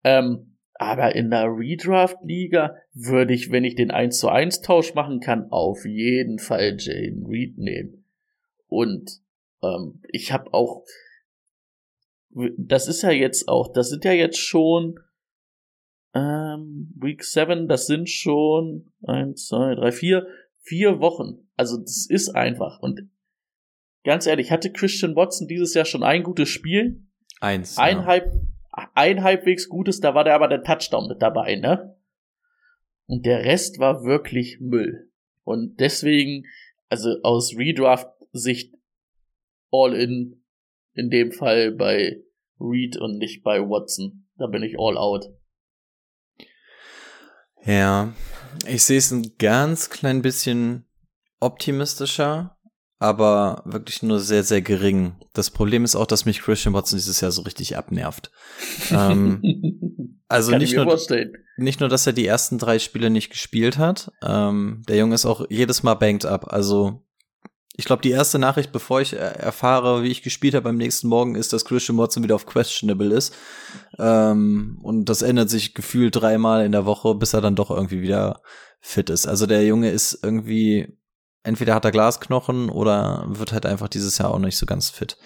Ähm, 0.04 0.58
aber 0.74 1.16
in 1.16 1.30
der 1.30 1.46
Redraft-Liga 1.46 2.76
würde 2.94 3.34
ich, 3.34 3.54
wenn 3.54 3.64
ich 3.64 3.76
den 3.76 3.92
1 3.92 4.20
zu 4.20 4.28
1 4.28 4.60
Tausch 4.60 4.96
machen 4.96 5.22
kann, 5.22 5.50
auf 5.50 5.86
jeden 5.86 6.40
Fall 6.40 6.76
Jane 6.78 7.26
Reed 7.26 7.58
nehmen. 7.58 8.04
Und 8.68 9.22
ähm, 9.64 10.02
ich 10.12 10.34
habe 10.34 10.54
auch, 10.54 10.84
das 12.58 12.88
ist 12.88 13.02
ja 13.02 13.12
jetzt 13.12 13.48
auch, 13.48 13.72
das 13.72 13.90
sind 13.90 14.06
ja 14.06 14.12
jetzt 14.12 14.40
schon 14.40 15.00
ähm, 16.14 16.94
Week 16.96 17.24
7, 17.24 17.68
das 17.68 17.88
sind 17.88 18.10
schon 18.10 18.92
1, 19.04 19.48
2, 19.48 19.76
3, 19.76 19.92
4, 19.92 20.28
vier 20.64 21.00
Wochen. 21.00 21.48
Also 21.56 21.78
das 21.78 22.08
ist 22.10 22.30
einfach. 22.30 22.80
Und 22.80 23.10
ganz 24.04 24.26
ehrlich, 24.26 24.52
hatte 24.52 24.72
Christian 24.72 25.16
Watson 25.16 25.48
dieses 25.48 25.74
Jahr 25.74 25.86
schon 25.86 26.04
ein 26.04 26.24
gutes 26.24 26.50
Spiel? 26.50 27.04
Eins. 27.40 27.78
Ein, 27.78 27.98
ja. 27.98 28.06
halb, 28.06 28.32
ein 28.72 29.24
halbwegs 29.24 29.70
gutes, 29.70 30.00
da 30.00 30.16
war 30.16 30.24
der 30.24 30.36
aber 30.36 30.48
der 30.48 30.64
Touchdown 30.64 31.08
mit 31.08 31.22
dabei, 31.22 31.56
ne? 31.56 31.98
Und 33.06 33.26
der 33.26 33.44
Rest 33.44 33.80
war 33.80 34.06
wirklich 34.06 34.60
Müll. 34.62 35.12
Und 35.44 35.80
deswegen, 35.80 36.46
also 36.88 37.18
aus 37.22 37.56
Redraft-Sicht 37.58 38.74
all 39.72 39.94
in, 39.94 40.43
in 40.94 41.10
dem 41.10 41.32
Fall 41.32 41.72
bei 41.72 42.22
Reed 42.60 42.98
und 42.98 43.18
nicht 43.18 43.44
bei 43.44 43.60
Watson. 43.60 44.28
Da 44.38 44.48
bin 44.48 44.64
ich 44.64 44.76
all 44.80 44.98
out. 44.98 45.30
Ja, 47.66 48.14
ich 48.68 48.84
sehe 48.84 48.98
es 48.98 49.12
ein 49.12 49.34
ganz 49.40 49.90
klein 49.90 50.22
bisschen 50.22 50.86
optimistischer, 51.40 52.58
aber 53.00 53.62
wirklich 53.66 54.04
nur 54.04 54.20
sehr, 54.20 54.44
sehr 54.44 54.62
gering. 54.62 55.16
Das 55.34 55.50
Problem 55.50 55.84
ist 55.84 55.96
auch, 55.96 56.06
dass 56.06 56.26
mich 56.26 56.42
Christian 56.42 56.74
Watson 56.74 56.98
dieses 56.98 57.22
Jahr 57.22 57.32
so 57.32 57.42
richtig 57.44 57.78
abnervt. 57.78 58.32
ähm, 58.92 60.20
also 60.28 60.52
Kann 60.52 60.62
nicht 60.62 60.76
nur, 60.76 60.86
vorstellen. 60.86 61.34
nicht 61.58 61.80
nur, 61.80 61.90
dass 61.90 62.08
er 62.08 62.14
die 62.14 62.28
ersten 62.28 62.58
drei 62.58 62.80
Spiele 62.80 63.10
nicht 63.10 63.30
gespielt 63.30 63.78
hat, 63.78 64.12
ähm, 64.24 64.84
der 64.88 64.98
Junge 64.98 65.16
ist 65.16 65.26
auch 65.26 65.46
jedes 65.50 65.84
Mal 65.84 65.96
banked 65.96 66.26
up. 66.26 66.52
Also 66.52 67.02
ich 67.76 67.86
glaube, 67.86 68.04
die 68.04 68.12
erste 68.12 68.38
Nachricht, 68.38 68.72
bevor 68.72 69.02
ich 69.02 69.14
erfahre, 69.14 70.04
wie 70.04 70.12
ich 70.12 70.22
gespielt 70.22 70.54
habe 70.54 70.70
am 70.70 70.78
nächsten 70.78 71.08
Morgen, 71.08 71.34
ist, 71.34 71.54
dass 71.54 71.66
Christian 71.66 71.98
Watson 71.98 72.24
wieder 72.24 72.36
auf 72.36 72.46
questionable 72.46 73.12
ist. 73.12 73.34
Ähm, 73.98 74.80
und 74.84 75.10
das 75.10 75.24
ändert 75.24 75.50
sich 75.50 75.74
gefühlt 75.74 76.16
dreimal 76.16 76.66
in 76.66 76.72
der 76.72 76.86
Woche, 76.86 77.16
bis 77.16 77.34
er 77.34 77.42
dann 77.42 77.56
doch 77.56 77.72
irgendwie 77.72 78.02
wieder 78.02 78.42
fit 78.80 79.10
ist. 79.10 79.26
Also 79.26 79.48
der 79.48 79.66
Junge 79.66 79.90
ist 79.90 80.20
irgendwie, 80.22 81.00
entweder 81.42 81.74
hat 81.74 81.86
er 81.86 81.92
Glasknochen 81.92 82.70
oder 82.70 83.26
wird 83.28 83.54
halt 83.54 83.66
einfach 83.66 83.88
dieses 83.88 84.20
Jahr 84.20 84.32
auch 84.32 84.40
nicht 84.40 84.58
so 84.58 84.68
ganz 84.68 84.92
fit. 84.92 85.18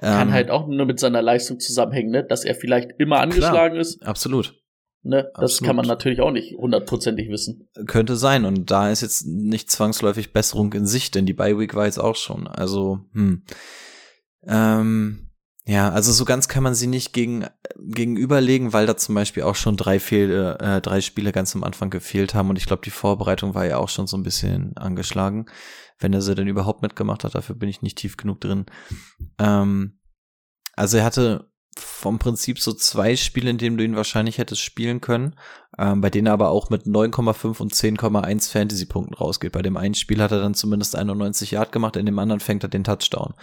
Kann 0.00 0.28
Ähm, 0.28 0.34
halt 0.34 0.50
auch 0.50 0.66
nur 0.66 0.86
mit 0.86 0.98
seiner 0.98 1.22
Leistung 1.22 1.60
zusammenhängen, 1.60 2.10
ne? 2.10 2.24
dass 2.24 2.44
er 2.44 2.56
vielleicht 2.56 2.90
immer 2.98 3.20
angeschlagen 3.20 3.76
ist. 3.76 4.02
Absolut. 4.02 4.60
Ne? 5.02 5.30
Das 5.34 5.54
Absolut. 5.54 5.66
kann 5.66 5.76
man 5.76 5.86
natürlich 5.86 6.20
auch 6.20 6.30
nicht 6.30 6.56
hundertprozentig 6.56 7.28
wissen. 7.28 7.68
Könnte 7.86 8.16
sein. 8.16 8.44
Und 8.44 8.70
da 8.70 8.90
ist 8.90 9.02
jetzt 9.02 9.26
nicht 9.26 9.70
zwangsläufig 9.70 10.32
Besserung 10.32 10.72
in 10.72 10.86
Sicht, 10.86 11.14
denn 11.14 11.26
die 11.26 11.32
Bye 11.32 11.58
Week 11.58 11.74
war 11.74 11.86
jetzt 11.86 11.98
auch 11.98 12.16
schon. 12.16 12.46
Also, 12.46 13.00
hm. 13.12 13.42
Ähm, 14.44 15.30
ja, 15.64 15.90
also 15.90 16.10
so 16.10 16.24
ganz 16.24 16.48
kann 16.48 16.64
man 16.64 16.74
sie 16.74 16.88
nicht 16.88 17.12
gegen, 17.12 17.46
gegenüberlegen, 17.78 18.72
weil 18.72 18.86
da 18.86 18.96
zum 18.96 19.14
Beispiel 19.14 19.44
auch 19.44 19.54
schon 19.54 19.76
drei 19.76 20.00
Fehl, 20.00 20.56
äh, 20.60 20.80
drei 20.80 21.00
Spiele 21.00 21.30
ganz 21.30 21.54
am 21.54 21.62
Anfang 21.62 21.88
gefehlt 21.88 22.34
haben 22.34 22.50
und 22.50 22.56
ich 22.56 22.66
glaube, 22.66 22.82
die 22.84 22.90
Vorbereitung 22.90 23.54
war 23.54 23.64
ja 23.64 23.76
auch 23.78 23.88
schon 23.88 24.08
so 24.08 24.16
ein 24.16 24.24
bisschen 24.24 24.76
angeschlagen, 24.76 25.46
wenn 26.00 26.12
er 26.12 26.20
sie 26.20 26.34
denn 26.34 26.48
überhaupt 26.48 26.82
mitgemacht 26.82 27.22
hat, 27.22 27.36
dafür 27.36 27.54
bin 27.54 27.68
ich 27.68 27.80
nicht 27.80 27.98
tief 27.98 28.16
genug 28.16 28.40
drin. 28.40 28.66
Ähm, 29.38 30.00
also 30.74 30.96
er 30.96 31.04
hatte 31.04 31.51
vom 31.78 32.18
Prinzip 32.18 32.58
so 32.58 32.72
zwei 32.72 33.16
Spiele, 33.16 33.50
in 33.50 33.58
denen 33.58 33.78
du 33.78 33.84
ihn 33.84 33.96
wahrscheinlich 33.96 34.38
hättest 34.38 34.60
spielen 34.60 35.00
können, 35.00 35.34
ähm, 35.78 36.00
bei 36.00 36.10
denen 36.10 36.26
er 36.26 36.34
aber 36.34 36.50
auch 36.50 36.68
mit 36.68 36.86
9,5 36.86 37.60
und 37.60 37.72
10,1 37.72 38.50
Fantasy-Punkten 38.50 39.14
rausgeht. 39.14 39.52
Bei 39.52 39.62
dem 39.62 39.76
einen 39.76 39.94
Spiel 39.94 40.20
hat 40.22 40.32
er 40.32 40.40
dann 40.40 40.54
zumindest 40.54 40.96
91 40.96 41.52
Yard 41.52 41.72
gemacht, 41.72 41.96
in 41.96 42.06
dem 42.06 42.18
anderen 42.18 42.40
fängt 42.40 42.62
er 42.62 42.68
den 42.68 42.84
Touchdown. 42.84 43.34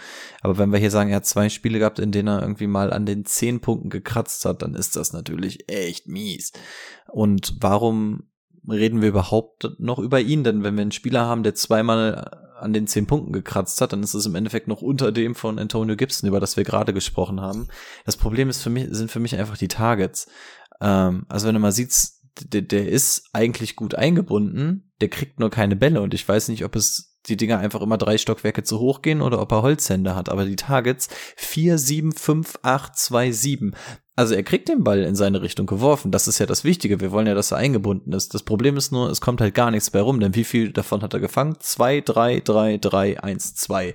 Aber 0.42 0.58
wenn 0.58 0.72
wir 0.72 0.78
hier 0.78 0.90
sagen, 0.90 1.10
er 1.10 1.16
hat 1.16 1.26
zwei 1.26 1.48
Spiele 1.48 1.78
gehabt, 1.78 1.98
in 1.98 2.12
denen 2.12 2.28
er 2.28 2.42
irgendwie 2.42 2.68
mal 2.68 2.92
an 2.92 3.06
den 3.06 3.24
10 3.24 3.60
Punkten 3.60 3.90
gekratzt 3.90 4.44
hat, 4.44 4.62
dann 4.62 4.74
ist 4.74 4.94
das 4.94 5.12
natürlich 5.12 5.68
echt 5.68 6.06
mies. 6.06 6.52
Und 7.08 7.56
warum 7.60 8.24
reden 8.68 9.00
wir 9.00 9.08
überhaupt 9.08 9.70
noch 9.78 9.98
über 9.98 10.20
ihn? 10.20 10.44
Denn 10.44 10.62
wenn 10.62 10.76
wir 10.76 10.82
einen 10.82 10.92
Spieler 10.92 11.26
haben, 11.26 11.42
der 11.42 11.54
zweimal 11.54 12.49
an 12.60 12.72
den 12.72 12.86
zehn 12.86 13.06
Punkten 13.06 13.32
gekratzt 13.32 13.80
hat, 13.80 13.92
dann 13.92 14.02
ist 14.02 14.14
es 14.14 14.26
im 14.26 14.34
Endeffekt 14.34 14.68
noch 14.68 14.82
unter 14.82 15.12
dem 15.12 15.34
von 15.34 15.58
Antonio 15.58 15.96
Gibson, 15.96 16.28
über 16.28 16.40
das 16.40 16.56
wir 16.56 16.64
gerade 16.64 16.92
gesprochen 16.92 17.40
haben. 17.40 17.68
Das 18.04 18.16
Problem 18.16 18.48
ist 18.48 18.62
für 18.62 18.70
mich, 18.70 18.88
sind 18.90 19.10
für 19.10 19.20
mich 19.20 19.36
einfach 19.36 19.56
die 19.56 19.68
Targets. 19.68 20.28
Ähm, 20.80 21.26
also 21.28 21.46
wenn 21.46 21.54
du 21.54 21.60
mal 21.60 21.72
siehst, 21.72 22.20
der, 22.40 22.62
der 22.62 22.88
ist 22.88 23.28
eigentlich 23.32 23.76
gut 23.76 23.94
eingebunden, 23.94 24.92
der 25.00 25.08
kriegt 25.08 25.40
nur 25.40 25.50
keine 25.50 25.76
Bälle 25.76 26.00
und 26.00 26.14
ich 26.14 26.26
weiß 26.26 26.48
nicht, 26.48 26.64
ob 26.64 26.76
es 26.76 27.18
die 27.26 27.36
Dinger 27.36 27.58
einfach 27.58 27.82
immer 27.82 27.98
drei 27.98 28.16
Stockwerke 28.16 28.62
zu 28.62 28.78
hoch 28.78 29.02
gehen 29.02 29.20
oder 29.20 29.40
ob 29.40 29.52
er 29.52 29.62
Holzhände 29.62 30.14
hat, 30.14 30.28
aber 30.28 30.46
die 30.46 30.56
Targets 30.56 31.08
4, 31.36 31.76
7, 31.76 32.12
5, 32.12 32.60
8, 32.62 32.96
2, 32.96 33.32
7. 33.32 33.74
Also 34.20 34.34
er 34.34 34.42
kriegt 34.42 34.68
den 34.68 34.84
Ball 34.84 35.02
in 35.04 35.14
seine 35.16 35.40
Richtung 35.40 35.64
geworfen. 35.64 36.10
Das 36.10 36.28
ist 36.28 36.38
ja 36.38 36.44
das 36.44 36.62
Wichtige. 36.62 37.00
Wir 37.00 37.10
wollen 37.10 37.26
ja, 37.26 37.32
dass 37.32 37.52
er 37.52 37.56
eingebunden 37.56 38.12
ist. 38.12 38.34
Das 38.34 38.42
Problem 38.42 38.76
ist 38.76 38.92
nur, 38.92 39.08
es 39.08 39.22
kommt 39.22 39.40
halt 39.40 39.54
gar 39.54 39.70
nichts 39.70 39.88
bei 39.88 40.02
rum, 40.02 40.20
denn 40.20 40.34
wie 40.34 40.44
viel 40.44 40.72
davon 40.72 41.00
hat 41.00 41.14
er 41.14 41.20
gefangen? 41.20 41.56
Zwei, 41.58 42.02
drei, 42.02 42.40
drei, 42.40 42.76
drei, 42.76 43.18
eins, 43.18 43.54
zwei. 43.54 43.94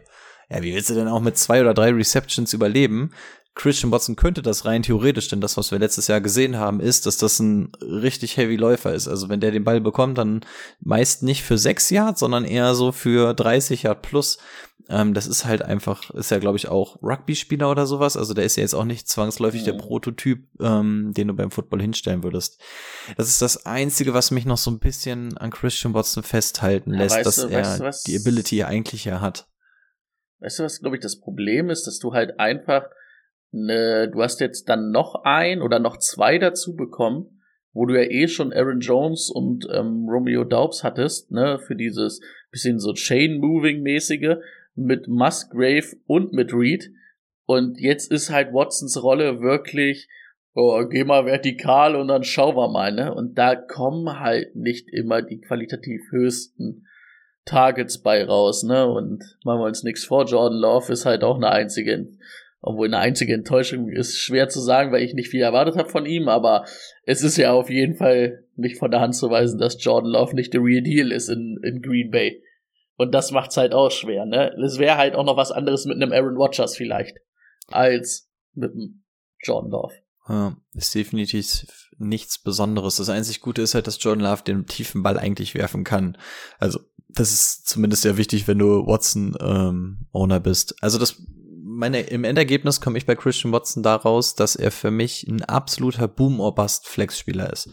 Ja, 0.49 0.63
wie 0.63 0.73
willst 0.73 0.89
du 0.89 0.95
denn 0.95 1.09
auch 1.09 1.21
mit 1.21 1.38
zwei 1.38 1.61
oder 1.61 1.76
drei 1.76 1.91
Receptions 1.91 2.53
überleben? 2.53 3.11
Christian 3.53 3.91
Watson 3.91 4.15
könnte 4.15 4.41
das 4.41 4.65
rein 4.65 4.82
theoretisch, 4.82 5.28
denn 5.28 5.41
das, 5.41 5.57
was 5.57 5.69
wir 5.69 5.78
letztes 5.78 6.07
Jahr 6.07 6.21
gesehen 6.21 6.57
haben, 6.57 6.80
ist, 6.80 7.05
dass 7.05 7.17
das 7.17 7.39
ein 7.39 7.71
richtig 7.80 8.36
heavy 8.36 8.55
Läufer 8.55 8.95
ist. 8.95 9.07
Also 9.07 9.30
wenn 9.30 9.41
der 9.41 9.51
den 9.51 9.63
Ball 9.63 9.80
bekommt, 9.80 10.17
dann 10.17 10.41
meist 10.82 11.21
nicht 11.21 11.43
für 11.43 11.59
sechs 11.59 11.91
Yards, 11.91 12.21
sondern 12.21 12.45
eher 12.45 12.73
so 12.73 12.91
für 12.91 13.36
30 13.36 13.84
Yard 13.84 14.01
plus. 14.01 14.39
Ähm, 14.88 15.13
das 15.15 15.25
ist 15.25 15.45
halt 15.45 15.63
einfach, 15.63 16.11
ist 16.11 16.29
ja, 16.31 16.38
glaube 16.38 16.57
ich, 16.57 16.67
auch 16.67 17.01
Rugby-Spieler 17.01 17.71
oder 17.71 17.88
sowas. 17.88 18.15
Also 18.17 18.33
der 18.36 18.45
ist 18.45 18.55
ja 18.55 18.61
jetzt 18.61 18.75
auch 18.75 18.83
nicht 18.86 19.07
zwangsläufig 19.07 19.63
der 19.63 19.73
Mhm. 19.73 19.79
Prototyp, 19.79 20.47
ähm, 20.61 21.11
den 21.15 21.27
du 21.29 21.33
beim 21.33 21.49
Football 21.51 21.81
hinstellen 21.81 22.23
würdest. 22.23 22.61
Das 23.17 23.27
ist 23.27 23.41
das 23.41 23.65
Einzige, 23.65 24.13
was 24.13 24.29
mich 24.31 24.45
noch 24.45 24.57
so 24.59 24.69
ein 24.69 24.79
bisschen 24.79 25.38
an 25.38 25.49
Christian 25.51 25.93
Watson 25.95 26.21
festhalten 26.23 26.93
Ja, 26.93 26.99
lässt, 26.99 27.15
weißt 27.17 27.25
dass 27.25 27.36
du- 27.38 27.47
er 27.47 27.59
weißt 27.61 27.79
du 27.79 27.83
was? 27.83 28.03
die 28.03 28.15
Ability 28.15 28.63
eigentlich 28.63 29.05
ja 29.05 29.21
hat. 29.21 29.47
Weißt 30.39 30.59
du, 30.59 30.63
was, 30.63 30.79
glaube 30.81 30.97
ich, 30.97 31.01
das 31.01 31.19
Problem 31.19 31.69
ist, 31.71 31.88
dass 31.88 31.97
du 31.97 32.13
halt 32.13 32.39
einfach, 32.39 32.83
ne, 33.51 34.09
du 34.11 34.21
hast 34.21 34.39
jetzt 34.39 34.69
dann 34.69 34.91
noch 34.91 35.23
ein 35.23 35.61
oder 35.63 35.79
noch 35.79 35.97
zwei 35.97 36.38
dazu 36.38 36.75
bekommen, 36.75 37.41
wo 37.73 37.86
du 37.86 37.95
ja 37.95 38.07
eh 38.09 38.27
schon 38.27 38.53
Aaron 38.53 38.81
Jones 38.81 39.29
und 39.33 39.67
ähm, 39.73 40.07
Romeo 40.09 40.43
Daubs 40.43 40.83
hattest, 40.83 41.31
ne, 41.31 41.57
für 41.59 41.75
dieses 41.75 42.21
bisschen 42.51 42.79
so 42.79 42.93
Chain-Moving-mäßige 42.93 44.38
mit 44.76 45.07
Musgrave 45.07 45.95
und 46.05 46.34
mit 46.34 46.53
Reed. 46.53 46.91
Und 47.45 47.80
jetzt 47.80 48.11
ist 48.11 48.30
halt 48.30 48.53
Watsons 48.53 49.01
Rolle 49.01 49.39
wirklich, 49.41 50.07
oh, 50.53 50.84
geh 50.89 51.03
mal 51.03 51.26
vertikal 51.26 51.95
und 51.95 52.07
dann 52.07 52.23
schauen 52.23 52.55
wir 52.55 52.69
mal, 52.69 52.91
ne? 52.91 53.13
Und 53.13 53.38
da 53.38 53.55
kommen 53.55 54.19
halt 54.19 54.55
nicht 54.55 54.89
immer 54.89 55.21
die 55.21 55.41
qualitativ 55.41 56.01
höchsten 56.11 56.88
Targets 57.45 58.01
bei 58.01 58.23
raus, 58.23 58.63
ne? 58.63 58.88
Und 58.88 59.23
machen 59.43 59.59
wir 59.59 59.67
uns 59.67 59.84
nichts 59.84 60.05
vor, 60.05 60.26
Jordan 60.26 60.57
Love 60.57 60.91
ist 60.91 61.05
halt 61.05 61.23
auch 61.23 61.36
eine 61.36 61.51
einzige, 61.51 62.07
obwohl 62.61 62.88
eine 62.88 62.97
einzige 62.97 63.34
Enttäuschung 63.34 63.89
ist 63.89 64.17
schwer 64.17 64.49
zu 64.49 64.59
sagen, 64.59 64.91
weil 64.91 65.03
ich 65.03 65.13
nicht 65.13 65.30
viel 65.30 65.43
erwartet 65.43 65.78
habe 65.78 65.89
von 65.89 66.07
ihm, 66.07 66.28
aber 66.28 66.65
es 67.03 67.21
ist 67.21 67.38
ja 67.38 67.53
auf 67.53 67.69
jeden 67.69 67.95
Fall 67.95 68.43
nicht 68.55 68.80
von 68.80 68.89
der 68.89 69.01
Hand 69.01 69.15
zu 69.15 69.30
weisen, 69.30 69.59
dass 69.59 69.84
Jordan 69.84 70.11
Love 70.11 70.36
nicht 70.36 70.53
der 70.53 70.61
Real 70.61 70.82
Deal 70.82 71.11
ist 71.11 71.30
in, 71.30 71.59
in 71.63 71.82
Green 71.82 72.09
Bay. 72.09 72.41
Und 72.98 73.12
das 73.14 73.32
macht's 73.32 73.58
halt 73.58 73.74
auch 73.74 73.91
schwer, 73.91 74.26
ne? 74.26 74.54
Es 74.64 74.80
wäre 74.80 74.98
halt 74.98 75.16
auch 75.16 75.26
noch 75.26 75.38
was 75.38 75.52
anderes 75.52 75.86
mit 75.86 76.02
einem 76.02 76.14
Aaron 76.14 76.38
Rodgers 76.38 76.78
vielleicht, 76.78 77.18
als 77.68 78.30
mit 78.54 78.72
einem 78.72 79.04
Jordan 79.43 79.72
Love. 79.72 79.93
Ja, 80.28 80.58
ist 80.74 80.96
definitiv 80.96 81.68
nichts 81.98 82.39
Besonderes. 82.39 82.96
Das 82.96 83.10
einzig 83.10 83.41
Gute 83.41 83.62
ist 83.62 83.76
halt, 83.76 83.88
dass 83.88 84.02
Jordan 84.02 84.24
Love 84.24 84.43
den 84.43 84.66
tiefen 84.66 85.04
Ball 85.04 85.20
eigentlich 85.20 85.54
werfen 85.56 85.84
kann. 85.84 86.18
Also, 86.58 86.80
das 87.10 87.32
ist 87.32 87.68
zumindest 87.68 88.02
sehr 88.02 88.18
wichtig, 88.18 88.48
wenn 88.48 88.58
du 88.58 88.88
Watson 88.88 89.38
ähm, 89.39 90.08
bist. 90.41 90.76
Also 90.82 90.98
das 90.98 91.22
meine, 91.76 92.02
im 92.02 92.24
Endergebnis 92.24 92.80
komme 92.80 92.98
ich 92.98 93.06
bei 93.06 93.16
Christian 93.16 93.52
Watson 93.52 93.84
daraus, 93.84 94.36
dass 94.36 94.56
er 94.56 94.72
für 94.72 94.91
mich 94.91 95.28
ein 95.28 95.43
absoluter 95.43 96.08
Boom 96.08 96.39
or 96.39 96.56
Bust 96.56 96.88
Flex-Spieler 96.88 97.52
ist. 97.52 97.70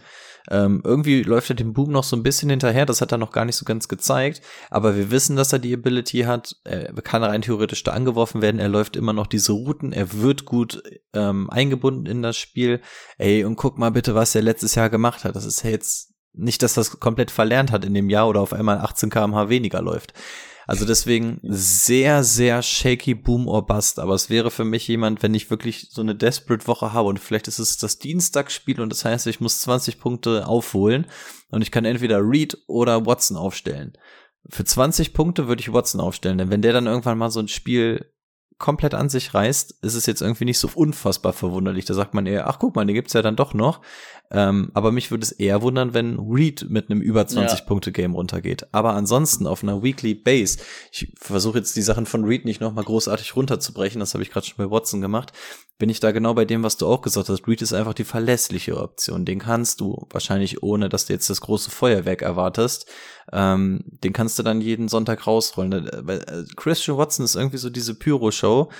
Ähm, 0.50 0.82
irgendwie 0.84 1.22
läuft 1.22 1.50
er 1.50 1.56
dem 1.56 1.72
Boom 1.72 1.90
noch 1.90 2.04
so 2.04 2.16
ein 2.16 2.22
bisschen 2.22 2.50
hinterher, 2.50 2.86
das 2.86 3.00
hat 3.00 3.12
er 3.12 3.18
noch 3.18 3.32
gar 3.32 3.44
nicht 3.44 3.56
so 3.56 3.64
ganz 3.64 3.88
gezeigt, 3.88 4.42
aber 4.70 4.96
wir 4.96 5.10
wissen, 5.10 5.36
dass 5.36 5.52
er 5.52 5.58
die 5.58 5.74
Ability 5.74 6.20
hat, 6.20 6.56
er 6.64 6.92
kann 7.02 7.22
rein 7.22 7.42
theoretisch 7.42 7.82
da 7.84 7.92
angeworfen 7.92 8.42
werden, 8.42 8.60
er 8.60 8.68
läuft 8.68 8.96
immer 8.96 9.12
noch 9.12 9.26
diese 9.26 9.52
Routen, 9.52 9.92
er 9.92 10.12
wird 10.12 10.44
gut 10.44 10.82
ähm, 11.12 11.48
eingebunden 11.50 12.06
in 12.06 12.22
das 12.22 12.36
Spiel. 12.36 12.80
Ey, 13.18 13.44
und 13.44 13.56
guck 13.56 13.78
mal 13.78 13.90
bitte, 13.90 14.14
was 14.14 14.34
er 14.34 14.42
letztes 14.42 14.74
Jahr 14.74 14.90
gemacht 14.90 15.24
hat. 15.24 15.36
Das 15.36 15.44
ist 15.44 15.62
jetzt 15.62 16.12
nicht, 16.32 16.62
dass 16.62 16.74
das 16.74 16.98
komplett 16.98 17.30
verlernt 17.30 17.72
hat 17.72 17.84
in 17.84 17.94
dem 17.94 18.10
Jahr 18.10 18.28
oder 18.28 18.40
auf 18.40 18.52
einmal 18.52 18.78
18 18.78 19.10
kmh 19.10 19.48
weniger 19.48 19.82
läuft. 19.82 20.14
Also 20.72 20.86
deswegen 20.86 21.38
sehr, 21.42 22.24
sehr 22.24 22.62
shaky 22.62 23.12
Boom 23.12 23.46
or 23.46 23.66
Bust. 23.66 23.98
Aber 23.98 24.14
es 24.14 24.30
wäre 24.30 24.50
für 24.50 24.64
mich 24.64 24.88
jemand, 24.88 25.22
wenn 25.22 25.34
ich 25.34 25.50
wirklich 25.50 25.88
so 25.90 26.00
eine 26.00 26.14
desperate 26.14 26.66
Woche 26.66 26.94
habe 26.94 27.10
und 27.10 27.20
vielleicht 27.20 27.46
ist 27.46 27.58
es 27.58 27.76
das 27.76 27.98
Dienstagsspiel 27.98 28.80
und 28.80 28.88
das 28.88 29.04
heißt, 29.04 29.26
ich 29.26 29.38
muss 29.38 29.60
20 29.60 30.00
Punkte 30.00 30.46
aufholen 30.46 31.06
und 31.50 31.60
ich 31.60 31.72
kann 31.72 31.84
entweder 31.84 32.22
Reed 32.22 32.56
oder 32.68 33.04
Watson 33.04 33.36
aufstellen. 33.36 33.92
Für 34.48 34.64
20 34.64 35.12
Punkte 35.12 35.46
würde 35.46 35.60
ich 35.60 35.74
Watson 35.74 36.00
aufstellen, 36.00 36.38
denn 36.38 36.48
wenn 36.48 36.62
der 36.62 36.72
dann 36.72 36.86
irgendwann 36.86 37.18
mal 37.18 37.30
so 37.30 37.40
ein 37.40 37.48
Spiel 37.48 38.10
komplett 38.56 38.94
an 38.94 39.10
sich 39.10 39.34
reißt, 39.34 39.82
ist 39.82 39.94
es 39.94 40.06
jetzt 40.06 40.22
irgendwie 40.22 40.46
nicht 40.46 40.58
so 40.58 40.70
unfassbar 40.74 41.34
verwunderlich. 41.34 41.84
Da 41.84 41.92
sagt 41.92 42.14
man 42.14 42.24
eher, 42.24 42.48
ach 42.48 42.58
guck 42.58 42.74
mal, 42.76 42.86
den 42.86 42.94
gibt's 42.94 43.12
ja 43.12 43.20
dann 43.20 43.36
doch 43.36 43.52
noch. 43.52 43.82
Ähm, 44.34 44.70
aber 44.72 44.92
mich 44.92 45.10
würde 45.10 45.24
es 45.24 45.32
eher 45.32 45.60
wundern, 45.60 45.92
wenn 45.92 46.18
Reed 46.18 46.66
mit 46.70 46.90
einem 46.90 47.02
über 47.02 47.26
20 47.26 47.58
Ja. 47.60 47.64
Punkte 47.66 47.92
Game 47.92 48.14
runtergeht. 48.14 48.66
Aber 48.72 48.94
ansonsten 48.94 49.46
auf 49.46 49.62
einer 49.62 49.82
Weekly 49.82 50.14
Base, 50.14 50.58
ich 50.90 51.12
versuche 51.20 51.58
jetzt 51.58 51.76
die 51.76 51.82
Sachen 51.82 52.06
von 52.06 52.24
Reed 52.24 52.46
nicht 52.46 52.60
nochmal 52.60 52.84
großartig 52.84 53.36
runterzubrechen, 53.36 54.00
das 54.00 54.14
habe 54.14 54.22
ich 54.22 54.30
gerade 54.30 54.46
schon 54.46 54.56
bei 54.56 54.70
Watson 54.70 55.02
gemacht, 55.02 55.32
bin 55.78 55.90
ich 55.90 56.00
da 56.00 56.12
genau 56.12 56.32
bei 56.32 56.44
dem, 56.44 56.62
was 56.62 56.76
du 56.76 56.86
auch 56.86 57.02
gesagt 57.02 57.28
hast. 57.28 57.46
Reed 57.46 57.60
ist 57.60 57.72
einfach 57.72 57.92
die 57.92 58.04
verlässliche 58.04 58.76
Option. 58.78 59.24
Den 59.24 59.38
kannst 59.38 59.80
du 59.80 60.06
wahrscheinlich, 60.10 60.62
ohne 60.62 60.88
dass 60.88 61.06
du 61.06 61.12
jetzt 61.12 61.28
das 61.28 61.40
große 61.40 61.70
Feuerwerk 61.70 62.22
erwartest, 62.22 62.88
ähm, 63.32 63.84
den 63.86 64.12
kannst 64.12 64.38
du 64.38 64.42
dann 64.42 64.60
jeden 64.60 64.88
Sonntag 64.88 65.26
rausrollen. 65.26 65.72
Äh, 65.88 66.14
äh, 66.14 66.44
Christian 66.56 66.96
Watson 66.96 67.24
ist 67.24 67.34
irgendwie 67.34 67.58
so 67.58 67.68
diese 67.68 67.94
Pyro-Show. 67.94 68.70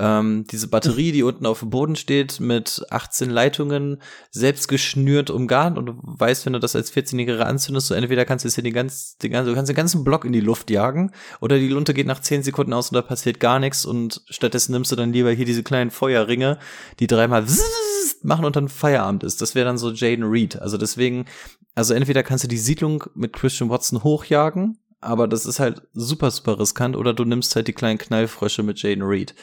Ähm, 0.00 0.46
diese 0.50 0.68
Batterie, 0.68 1.12
die 1.12 1.22
unten 1.22 1.44
auf 1.44 1.60
dem 1.60 1.68
Boden 1.68 1.94
steht, 1.94 2.40
mit 2.40 2.86
18 2.88 3.28
Leitungen, 3.28 4.00
selbst 4.30 4.66
geschnürt, 4.66 5.28
umgarnt 5.28 5.76
und 5.76 5.86
du 5.86 5.94
weißt, 6.02 6.46
wenn 6.46 6.54
du 6.54 6.58
das 6.58 6.74
als 6.74 6.90
14-Jähriger 6.90 7.42
anzündest, 7.42 7.88
so 7.88 7.94
entweder 7.94 8.24
kannst 8.24 8.44
du 8.44 8.48
jetzt 8.48 8.54
hier 8.54 8.64
den 8.64 8.72
ganzen, 8.72 9.18
den 9.22 9.30
ganzen, 9.30 9.50
du 9.50 9.54
kannst 9.54 9.68
den 9.68 9.76
ganzen 9.76 10.02
Block 10.02 10.24
in 10.24 10.32
die 10.32 10.40
Luft 10.40 10.70
jagen 10.70 11.12
oder 11.42 11.58
die 11.58 11.68
Lunte 11.68 11.92
geht 11.92 12.06
nach 12.06 12.20
10 12.20 12.42
Sekunden 12.42 12.72
aus 12.72 12.88
und 12.88 12.94
da 12.94 13.02
passiert 13.02 13.40
gar 13.40 13.58
nichts 13.58 13.84
und 13.84 14.22
stattdessen 14.30 14.72
nimmst 14.72 14.90
du 14.90 14.96
dann 14.96 15.12
lieber 15.12 15.32
hier 15.32 15.44
diese 15.44 15.62
kleinen 15.62 15.90
Feuerringe, 15.90 16.58
die 16.98 17.06
dreimal 17.06 17.44
machen 18.22 18.46
und 18.46 18.56
dann 18.56 18.70
Feierabend 18.70 19.22
ist. 19.22 19.42
Das 19.42 19.54
wäre 19.54 19.66
dann 19.66 19.76
so 19.76 19.90
Jaden 19.90 20.24
Reed. 20.24 20.60
Also 20.62 20.78
deswegen, 20.78 21.26
also 21.74 21.92
entweder 21.92 22.22
kannst 22.22 22.44
du 22.44 22.48
die 22.48 22.56
Siedlung 22.56 23.04
mit 23.14 23.34
Christian 23.34 23.68
Watson 23.68 24.02
hochjagen, 24.02 24.78
aber 25.02 25.28
das 25.28 25.44
ist 25.44 25.60
halt 25.60 25.82
super, 25.92 26.30
super 26.30 26.58
riskant, 26.58 26.96
oder 26.96 27.12
du 27.12 27.24
nimmst 27.24 27.54
halt 27.54 27.68
die 27.68 27.74
kleinen 27.74 27.98
Knallfrösche 27.98 28.62
mit 28.62 28.82
Jaden 28.82 29.02
Reed. 29.02 29.34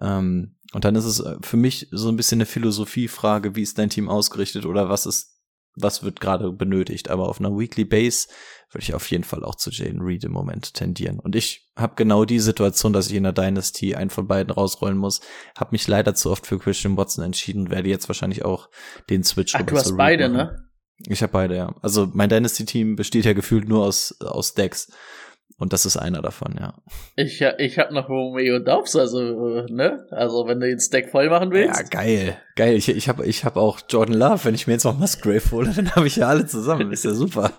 Ähm, 0.00 0.56
und 0.72 0.84
dann 0.84 0.96
ist 0.96 1.04
es 1.04 1.20
äh, 1.20 1.36
für 1.42 1.56
mich 1.56 1.88
so 1.90 2.08
ein 2.08 2.16
bisschen 2.16 2.38
eine 2.38 2.46
Philosophiefrage, 2.46 3.54
wie 3.54 3.62
ist 3.62 3.78
dein 3.78 3.90
Team 3.90 4.08
ausgerichtet 4.08 4.66
oder 4.66 4.88
was 4.88 5.06
ist, 5.06 5.40
was 5.76 6.02
wird 6.02 6.20
gerade 6.20 6.52
benötigt. 6.52 7.10
Aber 7.10 7.28
auf 7.28 7.38
einer 7.38 7.56
Weekly 7.56 7.84
Base 7.84 8.28
würde 8.70 8.82
ich 8.82 8.94
auf 8.94 9.08
jeden 9.10 9.24
Fall 9.24 9.44
auch 9.44 9.54
zu 9.54 9.70
Jaden 9.70 10.02
Reed 10.02 10.24
im 10.24 10.32
Moment 10.32 10.74
tendieren. 10.74 11.20
Und 11.20 11.36
ich 11.36 11.70
habe 11.76 11.94
genau 11.96 12.24
die 12.24 12.40
Situation, 12.40 12.92
dass 12.92 13.08
ich 13.08 13.14
in 13.14 13.22
der 13.22 13.32
Dynasty 13.32 13.94
einen 13.94 14.10
von 14.10 14.26
beiden 14.26 14.52
rausrollen 14.52 14.98
muss. 14.98 15.20
Habe 15.56 15.70
mich 15.72 15.86
leider 15.86 16.14
zu 16.14 16.30
oft 16.30 16.46
für 16.46 16.58
Christian 16.58 16.96
Watson 16.96 17.24
entschieden, 17.24 17.70
werde 17.70 17.88
jetzt 17.88 18.08
wahrscheinlich 18.08 18.44
auch 18.44 18.68
den 19.10 19.22
Switch 19.22 19.54
Ach, 19.54 19.62
du 19.62 19.76
hast 19.76 19.96
beide, 19.96 20.28
machen. 20.28 20.36
ne? 20.36 20.68
Ich 21.08 21.22
habe 21.22 21.32
beide, 21.32 21.56
ja. 21.56 21.74
Also 21.82 22.08
mein 22.12 22.28
Dynasty-Team 22.28 22.96
besteht 22.96 23.24
ja 23.24 23.32
gefühlt 23.32 23.68
nur 23.68 23.84
aus, 23.84 24.20
aus 24.20 24.54
Decks. 24.54 24.92
Und 25.56 25.72
das 25.72 25.86
ist 25.86 25.96
einer 25.96 26.20
davon, 26.20 26.56
ja. 26.58 26.74
Ich, 27.14 27.40
ich 27.40 27.78
habe 27.78 27.94
noch 27.94 28.08
Romeo 28.08 28.58
Dobbs, 28.58 28.96
also, 28.96 29.64
ne? 29.68 30.04
Also, 30.10 30.48
wenn 30.48 30.58
du 30.58 30.66
den 30.66 30.80
Stack 30.80 31.10
voll 31.10 31.30
machen 31.30 31.52
willst. 31.52 31.80
Ja, 31.80 31.86
geil. 31.88 32.36
Geil. 32.56 32.74
Ich, 32.74 32.88
ich 32.88 33.08
habe 33.08 33.24
ich 33.24 33.44
hab 33.44 33.56
auch 33.56 33.80
Jordan 33.88 34.16
Love. 34.16 34.44
Wenn 34.44 34.54
ich 34.54 34.66
mir 34.66 34.72
jetzt 34.72 34.84
noch 34.84 34.98
Musgrave 34.98 35.50
hole, 35.52 35.72
dann 35.76 35.94
habe 35.94 36.08
ich 36.08 36.16
ja 36.16 36.28
alle 36.28 36.46
zusammen. 36.46 36.90
Ist 36.90 37.04
ja 37.04 37.12
super. 37.12 37.52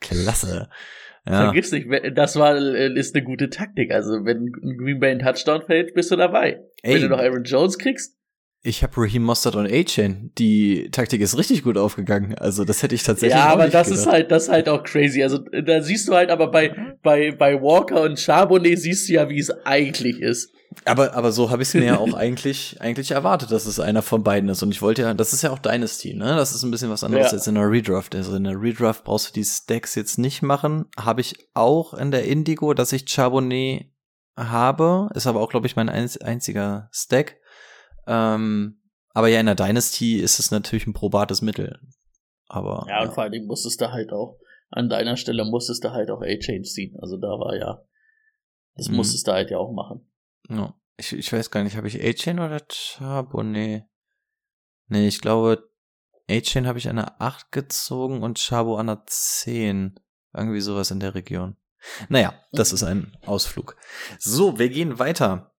Klasse. 0.00 0.70
Ja. 1.26 1.44
Vergiss 1.44 1.72
nicht, 1.72 1.88
das 2.14 2.36
war, 2.36 2.56
ist 2.56 3.14
eine 3.14 3.24
gute 3.24 3.50
Taktik. 3.50 3.92
Also, 3.92 4.24
wenn 4.24 4.50
Green 4.52 5.00
Bay 5.00 5.10
ein 5.10 5.18
Touchdown 5.18 5.62
fällt, 5.62 5.94
bist 5.94 6.10
du 6.10 6.16
dabei. 6.16 6.60
Ey. 6.82 6.94
Wenn 6.94 7.02
du 7.02 7.08
noch 7.08 7.18
Aaron 7.18 7.44
Jones 7.44 7.78
kriegst, 7.78 8.16
ich 8.66 8.82
habe 8.82 8.94
Raheem 8.96 9.22
Mostert 9.22 9.56
und 9.56 9.70
A-Chain. 9.70 10.32
Die 10.38 10.88
Taktik 10.90 11.20
ist 11.20 11.36
richtig 11.36 11.62
gut 11.62 11.76
aufgegangen. 11.76 12.34
Also 12.38 12.64
das 12.64 12.82
hätte 12.82 12.94
ich 12.94 13.02
tatsächlich. 13.02 13.38
Ja, 13.38 13.50
aber 13.50 13.68
das 13.68 13.88
gedacht. 13.88 14.00
ist 14.00 14.06
halt, 14.06 14.30
das 14.30 14.44
ist 14.44 14.48
halt 14.48 14.70
auch 14.70 14.82
crazy. 14.82 15.22
Also 15.22 15.38
da 15.38 15.82
siehst 15.82 16.08
du 16.08 16.14
halt, 16.14 16.30
aber 16.30 16.50
bei 16.50 16.74
bei 17.02 17.30
bei 17.32 17.60
Walker 17.60 18.02
und 18.02 18.18
Charbonnet 18.18 18.80
siehst 18.80 19.08
du 19.08 19.12
ja, 19.12 19.28
wie 19.28 19.38
es 19.38 19.50
eigentlich 19.66 20.18
ist. 20.18 20.50
Aber 20.86 21.14
aber 21.14 21.30
so 21.30 21.50
habe 21.50 21.62
ich 21.62 21.68
es 21.68 21.74
mir 21.74 21.84
ja 21.84 21.98
auch 21.98 22.14
eigentlich 22.14 22.78
eigentlich 22.80 23.10
erwartet, 23.10 23.52
dass 23.52 23.66
es 23.66 23.78
einer 23.78 24.00
von 24.00 24.24
beiden 24.24 24.48
ist. 24.48 24.62
Und 24.62 24.70
ich 24.70 24.80
wollte 24.80 25.02
ja, 25.02 25.12
das 25.12 25.34
ist 25.34 25.42
ja 25.42 25.50
auch 25.50 25.58
Dynasty, 25.58 26.14
ne? 26.14 26.34
Das 26.34 26.54
ist 26.54 26.62
ein 26.62 26.70
bisschen 26.70 26.90
was 26.90 27.04
anderes 27.04 27.26
ja. 27.26 27.32
als 27.32 27.46
in 27.46 27.56
der 27.56 27.70
Redraft. 27.70 28.14
Also 28.14 28.34
in 28.34 28.44
der 28.44 28.60
Redraft 28.60 29.04
brauchst 29.04 29.28
du 29.28 29.32
die 29.34 29.44
Stacks 29.44 29.94
jetzt 29.94 30.18
nicht 30.18 30.40
machen. 30.40 30.86
Habe 30.98 31.20
ich 31.20 31.34
auch 31.52 31.92
in 31.92 32.10
der 32.10 32.24
Indigo, 32.24 32.72
dass 32.72 32.94
ich 32.94 33.04
Charbonnet 33.06 33.90
habe. 34.38 35.10
Ist 35.14 35.26
aber 35.26 35.40
auch, 35.40 35.50
glaube 35.50 35.66
ich, 35.66 35.76
mein 35.76 35.90
einziger 35.90 36.88
Stack. 36.92 37.36
Ähm, 38.06 38.80
aber 39.10 39.28
ja, 39.28 39.40
in 39.40 39.46
der 39.46 39.54
Dynasty 39.54 40.16
ist 40.16 40.38
es 40.38 40.50
natürlich 40.50 40.86
ein 40.86 40.92
probates 40.92 41.42
Mittel. 41.42 41.80
Aber. 42.48 42.86
Ja, 42.88 43.00
und 43.00 43.08
ja. 43.08 43.10
vor 43.12 43.22
allen 43.22 43.32
Dingen 43.32 43.46
musstest 43.46 43.80
du 43.80 43.90
halt 43.90 44.12
auch, 44.12 44.38
an 44.70 44.88
deiner 44.88 45.16
Stelle 45.16 45.44
musstest 45.44 45.84
du 45.84 45.90
halt 45.92 46.10
auch 46.10 46.20
A-Change 46.20 46.68
ziehen. 46.68 46.96
Also 47.00 47.16
da 47.16 47.28
war 47.28 47.56
ja, 47.56 47.82
das 48.74 48.88
mhm. 48.88 48.96
musstest 48.96 49.26
du 49.28 49.32
halt 49.32 49.50
ja 49.50 49.58
auch 49.58 49.72
machen. 49.72 50.10
Ja. 50.48 50.74
Ich, 50.96 51.12
ich 51.12 51.32
weiß 51.32 51.50
gar 51.50 51.64
nicht, 51.64 51.76
habe 51.76 51.88
ich 51.88 52.04
A-Chain 52.04 52.38
oder 52.38 52.60
Charbonnet? 52.70 53.84
Nee, 54.88 55.08
ich 55.08 55.20
glaube, 55.20 55.68
A-Chain 56.30 56.66
habe 56.66 56.78
ich 56.78 56.88
an 56.88 56.96
der 56.96 57.20
8 57.20 57.50
gezogen 57.52 58.22
und 58.22 58.38
Chabo 58.38 58.76
an 58.76 58.86
der 58.86 59.02
10. 59.06 59.98
Irgendwie 60.32 60.60
sowas 60.60 60.90
in 60.90 61.00
der 61.00 61.14
Region. 61.14 61.56
Naja, 62.08 62.34
das 62.52 62.72
ist 62.72 62.82
ein 62.82 63.16
Ausflug. 63.26 63.76
So, 64.18 64.58
wir 64.58 64.68
gehen 64.68 64.98
weiter. 64.98 65.53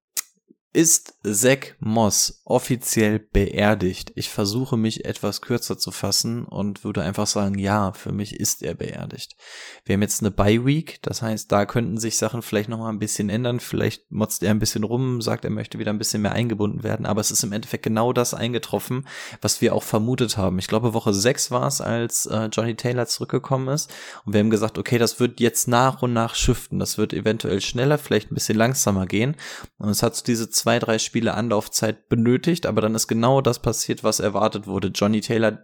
Ist 0.76 1.13
Zack 1.23 1.78
Moss 1.80 2.41
offiziell 2.43 3.19
beerdigt? 3.19 4.11
Ich 4.15 4.28
versuche 4.28 4.76
mich 4.76 5.05
etwas 5.05 5.39
kürzer 5.39 5.78
zu 5.78 5.89
fassen 5.89 6.43
und 6.43 6.84
würde 6.84 7.01
einfach 7.01 7.28
sagen, 7.28 7.57
ja, 7.57 7.93
für 7.93 8.11
mich 8.11 8.38
ist 8.38 8.61
er 8.61 8.73
beerdigt. 8.73 9.38
Wir 9.86 9.93
haben 9.93 10.01
jetzt 10.01 10.21
eine 10.21 10.32
Bye 10.32 10.65
Week, 10.65 10.99
das 11.01 11.21
heißt, 11.21 11.49
da 11.49 11.65
könnten 11.65 11.97
sich 11.97 12.17
Sachen 12.17 12.41
vielleicht 12.41 12.67
noch 12.67 12.80
mal 12.80 12.89
ein 12.89 12.99
bisschen 12.99 13.30
ändern. 13.30 13.61
Vielleicht 13.61 14.11
motzt 14.11 14.43
er 14.43 14.51
ein 14.51 14.59
bisschen 14.59 14.84
rum, 14.84 15.21
sagt, 15.21 15.45
er 15.45 15.49
möchte 15.49 15.80
wieder 15.80 15.91
ein 15.91 15.97
bisschen 15.97 16.21
mehr 16.21 16.34
eingebunden 16.34 16.84
werden, 16.84 17.05
aber 17.05 17.21
es 17.21 17.32
ist 17.32 17.45
im 17.45 17.53
Endeffekt 17.53 17.84
genau 17.86 18.11
das 18.11 18.34
eingetroffen, 18.34 19.07
was 19.39 19.61
wir 19.61 19.73
auch 19.73 19.84
vermutet 19.84 20.36
haben. 20.36 20.59
Ich 20.59 20.67
glaube, 20.67 20.93
Woche 20.93 21.13
6 21.13 21.51
war 21.51 21.67
es, 21.67 21.80
als 21.80 22.26
äh, 22.26 22.49
Johnny 22.51 22.76
Taylor 22.76 23.05
zurückgekommen 23.05 23.69
ist 23.69 23.93
und 24.26 24.34
wir 24.34 24.41
haben 24.41 24.49
gesagt, 24.49 24.78
okay, 24.78 24.97
das 24.97 25.21
wird 25.21 25.39
jetzt 25.39 25.69
nach 25.69 26.01
und 26.01 26.11
nach 26.11 26.36
shiften. 26.36 26.80
Das 26.80 26.97
wird 26.97 27.13
eventuell 27.13 27.61
schneller, 27.61 27.97
vielleicht 27.97 28.30
ein 28.30 28.36
bisschen 28.36 28.57
langsamer 28.57 29.05
gehen 29.05 29.38
und 29.78 29.88
es 29.88 30.03
hat 30.03 30.17
so 30.17 30.26
diese 30.26 30.49
zwei, 30.66 30.80
drei 30.80 30.97
Spiele 30.97 31.36
Anlaufzeit 31.36 32.09
benötigt, 32.09 32.66
aber 32.66 32.82
dann 32.82 32.95
ist 32.95 33.07
genau 33.07 33.39
das 33.39 33.59
passiert, 33.59 34.03
was 34.03 34.20
erwartet 34.20 34.66
wurde. 34.66 34.88
Johnny 34.88 35.22
Taylor 35.22 35.59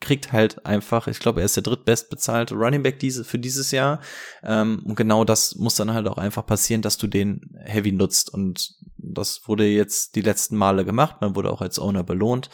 kriegt 0.00 0.30
halt 0.30 0.64
einfach, 0.64 1.08
ich 1.08 1.18
glaube, 1.18 1.40
er 1.40 1.46
ist 1.46 1.56
der 1.56 1.64
drittbestbezahlte 1.64 2.54
Running 2.54 2.84
Back 2.84 3.00
diese, 3.00 3.24
für 3.24 3.40
dieses 3.40 3.72
Jahr. 3.72 4.00
Ähm, 4.44 4.84
und 4.84 4.94
genau 4.94 5.24
das 5.24 5.56
muss 5.56 5.74
dann 5.74 5.92
halt 5.92 6.06
auch 6.06 6.16
einfach 6.16 6.46
passieren, 6.46 6.80
dass 6.80 6.96
du 6.96 7.08
den 7.08 7.40
heavy 7.64 7.90
nutzt. 7.90 8.32
Und 8.32 8.76
das 8.98 9.40
wurde 9.46 9.66
jetzt 9.66 10.14
die 10.14 10.20
letzten 10.20 10.56
Male 10.56 10.84
gemacht. 10.84 11.16
Man 11.20 11.34
wurde 11.34 11.50
auch 11.50 11.60
als 11.60 11.80
Owner 11.80 12.04
belohnt. 12.04 12.48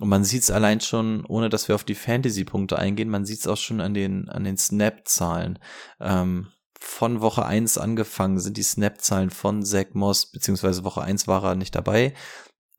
Und 0.00 0.08
man 0.08 0.24
sieht 0.24 0.44
es 0.44 0.50
allein 0.50 0.80
schon, 0.80 1.26
ohne 1.26 1.50
dass 1.50 1.68
wir 1.68 1.74
auf 1.74 1.84
die 1.84 1.94
Fantasy-Punkte 1.94 2.78
eingehen, 2.78 3.10
man 3.10 3.26
sieht 3.26 3.40
es 3.40 3.46
auch 3.46 3.58
schon 3.58 3.82
an 3.82 3.92
den, 3.92 4.30
an 4.30 4.44
den 4.44 4.56
Snap-Zahlen. 4.56 5.58
Ähm, 6.00 6.46
von 6.78 7.20
Woche 7.20 7.44
1 7.44 7.78
angefangen 7.78 8.38
sind 8.38 8.56
die 8.56 8.62
Snap-Zahlen 8.62 9.30
von 9.30 9.64
Zach 9.64 9.86
Moss, 9.92 10.30
beziehungsweise 10.30 10.84
Woche 10.84 11.02
1 11.02 11.26
war 11.26 11.44
er 11.44 11.54
nicht 11.54 11.74
dabei. 11.74 12.14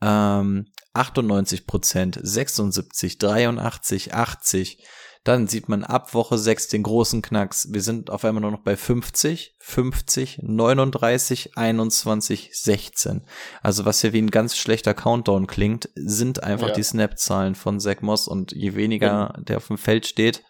Ähm, 0.02 0.68
98 0.93 1.68
Prozent, 1.68 2.20
76, 2.22 3.18
83, 3.18 4.14
80. 4.14 4.84
Dann 5.26 5.47
sieht 5.47 5.68
man 5.68 5.84
ab 5.84 6.14
Woche 6.14 6.38
6 6.38 6.70
den 6.70 6.84
großen 6.84 7.22
Knacks. 7.22 7.68
Wir 7.72 7.82
sind 7.82 8.10
auf 8.10 8.24
einmal 8.24 8.41
nur 8.41 8.52
noch 8.52 8.64
bei 8.64 8.78
50, 8.78 9.58
50, 9.60 10.39
39, 10.41 11.58
21, 11.58 12.52
16. 12.54 13.26
Also 13.62 13.84
was 13.84 14.00
hier 14.00 14.14
wie 14.14 14.22
ein 14.22 14.32
ganz 14.32 14.56
schlechter 14.56 14.93
Countdown 14.93 15.45
klingt, 15.45 15.89
sind 15.95 16.41
einfach 16.41 16.70
ja. 16.70 16.74
die 16.74 16.84
Snap-Zahlen 16.84 17.56
von 17.56 17.82
Zach 17.82 18.02
Moss 18.02 18.30
und 18.30 18.54
je 18.54 18.76
weniger 18.76 19.34
der 19.39 19.58
auf 19.58 19.68
dem 19.68 19.78
Feld 19.78 20.08
steht, 20.08 20.43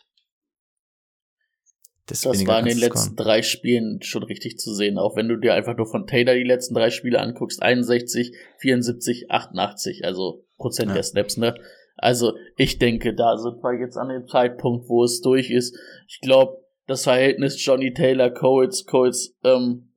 das 2.09 2.25
war 2.25 2.59
in 2.59 2.65
den 2.65 2.77
letzten 2.77 3.15
drei 3.15 3.41
Spielen 3.41 4.01
schon 4.01 4.23
richtig 4.23 4.57
zu 4.57 4.73
sehen. 4.73 4.97
Auch 4.97 5.15
wenn 5.15 5.27
du 5.27 5.37
dir 5.37 5.53
einfach 5.53 5.77
nur 5.77 5.85
von 5.85 6.07
Taylor 6.07 6.33
die 6.33 6.43
letzten 6.43 6.73
drei 6.73 6.89
Spiele 6.89 7.19
anguckst, 7.19 7.61
61, 7.61 8.35
74, 8.57 9.29
88, 9.29 10.05
also 10.05 10.45
Prozent 10.57 10.89
ja. 10.89 10.95
der 10.95 11.03
Snaps, 11.03 11.37
ne? 11.37 11.55
Also 11.95 12.33
ich 12.55 12.79
denke, 12.79 13.13
da 13.13 13.37
sind 13.37 13.61
wir 13.61 13.79
jetzt 13.79 13.97
an 13.97 14.09
dem 14.09 14.27
Zeitpunkt, 14.27 14.87
wo 14.87 15.03
es 15.03 15.21
durch 15.21 15.49
ist. 15.51 15.77
Ich 16.07 16.19
glaube, 16.21 16.57
das 16.87 17.03
Verhältnis 17.03 17.63
Johnny 17.63 17.93
Taylor, 17.93 18.29
Coates, 18.29 18.85
Coates, 18.85 19.35
ähm, 19.43 19.93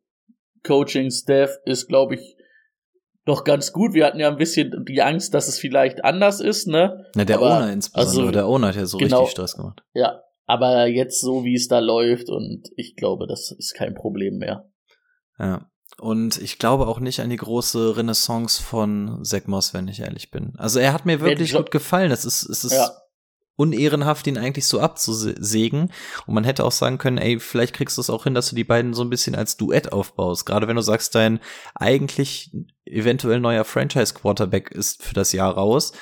Coaching 0.64 1.10
Staff 1.10 1.56
ist, 1.64 1.88
glaube 1.88 2.16
ich, 2.16 2.36
doch 3.24 3.44
ganz 3.44 3.72
gut. 3.72 3.94
Wir 3.94 4.04
hatten 4.04 4.18
ja 4.18 4.28
ein 4.28 4.36
bisschen 4.36 4.84
die 4.86 5.00
Angst, 5.00 5.32
dass 5.32 5.48
es 5.48 5.58
vielleicht 5.58 6.04
anders 6.04 6.40
ist, 6.40 6.66
ne? 6.66 7.06
Na, 7.14 7.24
der 7.24 7.36
Aber, 7.36 7.58
Owner 7.58 7.72
insbesondere. 7.72 8.20
Also, 8.20 8.30
der 8.32 8.46
Owner 8.46 8.68
hat 8.68 8.76
ja 8.76 8.86
so 8.86 8.98
genau, 8.98 9.20
richtig 9.20 9.32
Stress 9.32 9.56
gemacht. 9.56 9.82
Ja, 9.94 10.22
aber 10.52 10.86
jetzt 10.86 11.22
so, 11.22 11.44
wie 11.44 11.54
es 11.54 11.66
da 11.66 11.78
läuft, 11.78 12.28
und 12.28 12.68
ich 12.76 12.94
glaube, 12.94 13.26
das 13.26 13.54
ist 13.58 13.72
kein 13.74 13.94
Problem 13.94 14.36
mehr. 14.36 14.68
Ja. 15.38 15.66
Und 15.98 16.40
ich 16.42 16.58
glaube 16.58 16.88
auch 16.88 17.00
nicht 17.00 17.20
an 17.20 17.30
die 17.30 17.36
große 17.36 17.96
Renaissance 17.96 18.62
von 18.62 19.24
Zack 19.24 19.48
Moss, 19.48 19.72
wenn 19.72 19.88
ich 19.88 20.00
ehrlich 20.00 20.30
bin. 20.30 20.52
Also 20.58 20.78
er 20.78 20.92
hat 20.92 21.06
mir 21.06 21.20
wirklich 21.22 21.54
gut 21.54 21.70
gefallen. 21.70 22.10
Es 22.10 22.26
ist, 22.26 22.42
es 22.42 22.64
ist 22.64 22.72
ja. 22.72 22.90
unehrenhaft, 23.56 24.26
ihn 24.26 24.36
eigentlich 24.36 24.66
so 24.66 24.78
abzusägen. 24.78 25.90
Und 26.26 26.34
man 26.34 26.44
hätte 26.44 26.64
auch 26.64 26.72
sagen 26.72 26.98
können, 26.98 27.18
ey, 27.18 27.40
vielleicht 27.40 27.74
kriegst 27.74 27.96
du 27.96 28.02
es 28.02 28.10
auch 28.10 28.24
hin, 28.24 28.34
dass 28.34 28.50
du 28.50 28.54
die 28.54 28.64
beiden 28.64 28.92
so 28.92 29.02
ein 29.02 29.10
bisschen 29.10 29.34
als 29.34 29.56
Duett 29.56 29.90
aufbaust. 29.92 30.44
Gerade 30.44 30.68
wenn 30.68 30.76
du 30.76 30.82
sagst, 30.82 31.14
dein 31.14 31.40
eigentlich 31.74 32.50
eventuell 32.84 33.40
neuer 33.40 33.64
Franchise-Quarterback 33.64 34.70
ist 34.70 35.02
für 35.02 35.14
das 35.14 35.32
Jahr 35.32 35.54
raus 35.54 35.92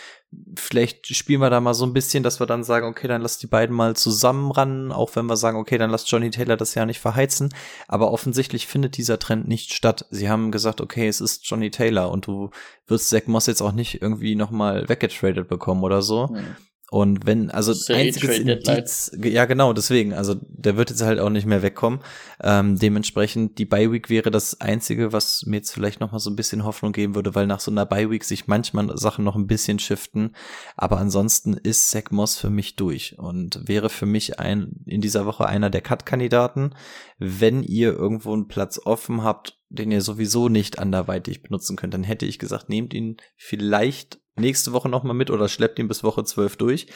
vielleicht 0.57 1.07
spielen 1.09 1.41
wir 1.41 1.51
da 1.51 1.61
mal 1.61 1.75
so 1.75 1.85
ein 1.85 1.93
bisschen, 1.93 2.23
dass 2.23 2.41
wir 2.41 2.47
dann 2.47 2.63
sagen, 2.63 2.87
okay, 2.87 3.09
dann 3.09 3.23
lass 3.23 3.39
die 3.39 3.47
beiden 3.47 3.75
mal 3.75 3.97
zusammen 3.97 4.51
ran, 4.51 4.93
auch 4.93 5.15
wenn 5.17 5.27
wir 5.27 5.37
sagen, 5.37 5.59
okay, 5.59 5.79
dann 5.79 5.91
lass 5.91 6.09
Johnny 6.11 6.31
Taylor 6.31 6.57
das 6.57 6.75
ja 6.75 6.87
nicht 6.87 7.01
verheizen. 7.01 7.53
Aber 7.89 8.13
offensichtlich 8.13 8.67
findet 8.67 8.97
dieser 8.97 9.19
Trend 9.19 9.49
nicht 9.49 9.75
statt. 9.75 10.07
Sie 10.11 10.29
haben 10.29 10.53
gesagt, 10.53 10.81
okay, 10.81 11.09
es 11.09 11.21
ist 11.21 11.49
Johnny 11.49 11.71
Taylor 11.71 12.11
und 12.11 12.27
du 12.27 12.51
wirst 12.87 13.11
Zach 13.11 13.27
Moss 13.27 13.47
jetzt 13.47 13.61
auch 13.61 13.73
nicht 13.73 14.03
irgendwie 14.03 14.37
nochmal 14.37 14.89
weggetradet 14.89 15.49
bekommen 15.49 15.83
oder 15.83 16.03
so. 16.03 16.29
Hm. 16.29 16.57
Und 16.91 17.25
wenn, 17.25 17.53
also 17.53 17.73
ja 17.73 18.01
eh 18.01 18.09
einziges 18.09 18.39
Indiz, 18.39 19.13
ja 19.23 19.45
genau, 19.45 19.73
deswegen, 19.73 20.13
also 20.13 20.35
der 20.41 20.77
wird 20.77 20.91
jetzt 20.91 21.03
halt 21.03 21.21
auch 21.21 21.31
nicht 21.31 21.47
mehr 21.47 21.63
wegkommen. 21.63 22.01
Ähm, 22.43 22.81
dementsprechend, 22.81 23.59
die 23.59 23.65
Bye 23.65 23.93
Week 23.93 24.11
wäre 24.11 24.33
das 24.33 24.61
Einzige, 24.61 25.13
was 25.13 25.47
mir 25.47 25.59
jetzt 25.59 25.71
vielleicht 25.71 26.01
noch 26.01 26.11
mal 26.11 26.19
so 26.19 26.31
ein 26.31 26.37
bisschen 26.37 26.65
Hoffnung 26.65 26.91
geben 26.91 27.15
würde, 27.15 27.37
weil 27.37 27.47
nach 27.47 27.61
so 27.61 27.71
einer 27.71 27.87
Bye 27.87 28.11
Week 28.11 28.25
sich 28.25 28.49
manchmal 28.49 28.99
Sachen 28.99 29.25
noch 29.25 29.37
ein 29.37 29.47
bisschen 29.47 29.79
shiften. 29.79 30.35
Aber 30.77 30.99
ansonsten 30.99 31.55
ist 31.55 31.91
Zach 31.91 32.11
Moss 32.11 32.37
für 32.37 32.51
mich 32.51 32.75
durch 32.75 33.17
und 33.21 33.69
wäre 33.69 33.89
für 33.89 34.07
mich 34.07 34.41
ein, 34.41 34.83
in 34.85 35.01
dieser 35.01 35.27
Woche 35.27 35.47
einer 35.47 35.71
der 35.71 35.83
Cut-Kandidaten. 35.83 36.75
Wenn 37.19 37.63
ihr 37.63 37.93
irgendwo 37.93 38.33
einen 38.33 38.49
Platz 38.49 38.81
offen 38.85 39.23
habt, 39.23 39.60
den 39.71 39.93
ihr 39.93 40.03
sowieso 40.03 40.49
nicht 40.49 40.79
anderweitig 40.79 41.43
benutzen 41.43 41.77
könnt, 41.77 41.95
dann 41.95 42.03
hätte 42.03 42.27
ich 42.27 42.39
gesagt, 42.39 42.69
nehmt 42.69 42.93
ihn 42.93 43.17
vielleicht 43.37 44.21
nächste 44.37 44.73
Woche 44.73 44.89
nochmal 44.89 45.15
mit 45.15 45.31
oder 45.31 45.49
schleppt 45.49 45.79
ihn 45.79 45.89
bis 45.89 46.05
Woche 46.05 46.25
12 46.25 46.57
durch. 46.57 46.87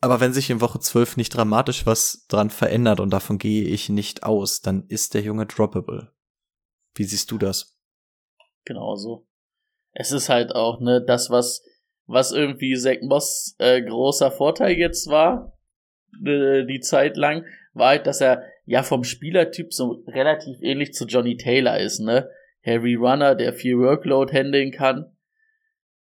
Aber 0.00 0.20
wenn 0.20 0.32
sich 0.32 0.50
in 0.50 0.60
Woche 0.60 0.80
12 0.80 1.16
nicht 1.16 1.36
dramatisch 1.36 1.86
was 1.86 2.26
dran 2.28 2.50
verändert 2.50 2.98
und 2.98 3.10
davon 3.10 3.38
gehe 3.38 3.64
ich 3.64 3.88
nicht 3.88 4.24
aus, 4.24 4.60
dann 4.60 4.86
ist 4.88 5.14
der 5.14 5.22
Junge 5.22 5.46
droppable. 5.46 6.12
Wie 6.94 7.04
siehst 7.04 7.30
du 7.30 7.38
das? 7.38 7.78
Genauso. 8.64 9.28
Es 9.92 10.10
ist 10.10 10.28
halt 10.28 10.54
auch, 10.54 10.80
ne, 10.80 11.04
das, 11.06 11.30
was, 11.30 11.62
was 12.06 12.32
irgendwie 12.32 12.74
Zach 12.76 13.02
Moss 13.02 13.54
äh, 13.58 13.82
großer 13.82 14.32
Vorteil 14.32 14.72
jetzt 14.72 15.08
war, 15.08 15.58
äh, 16.24 16.64
die 16.64 16.80
Zeit 16.80 17.16
lang, 17.16 17.44
war 17.74 17.90
halt, 17.90 18.06
dass 18.06 18.20
er 18.20 18.42
ja 18.72 18.82
vom 18.82 19.04
Spielertyp 19.04 19.72
so 19.72 20.02
relativ 20.06 20.56
ähnlich 20.60 20.92
zu 20.92 21.06
Johnny 21.06 21.36
Taylor 21.36 21.78
ist, 21.78 22.00
ne? 22.00 22.28
Heavy 22.60 22.94
Runner, 22.94 23.34
der 23.34 23.52
viel 23.52 23.78
Workload 23.78 24.32
handeln 24.32 24.70
kann 24.70 25.12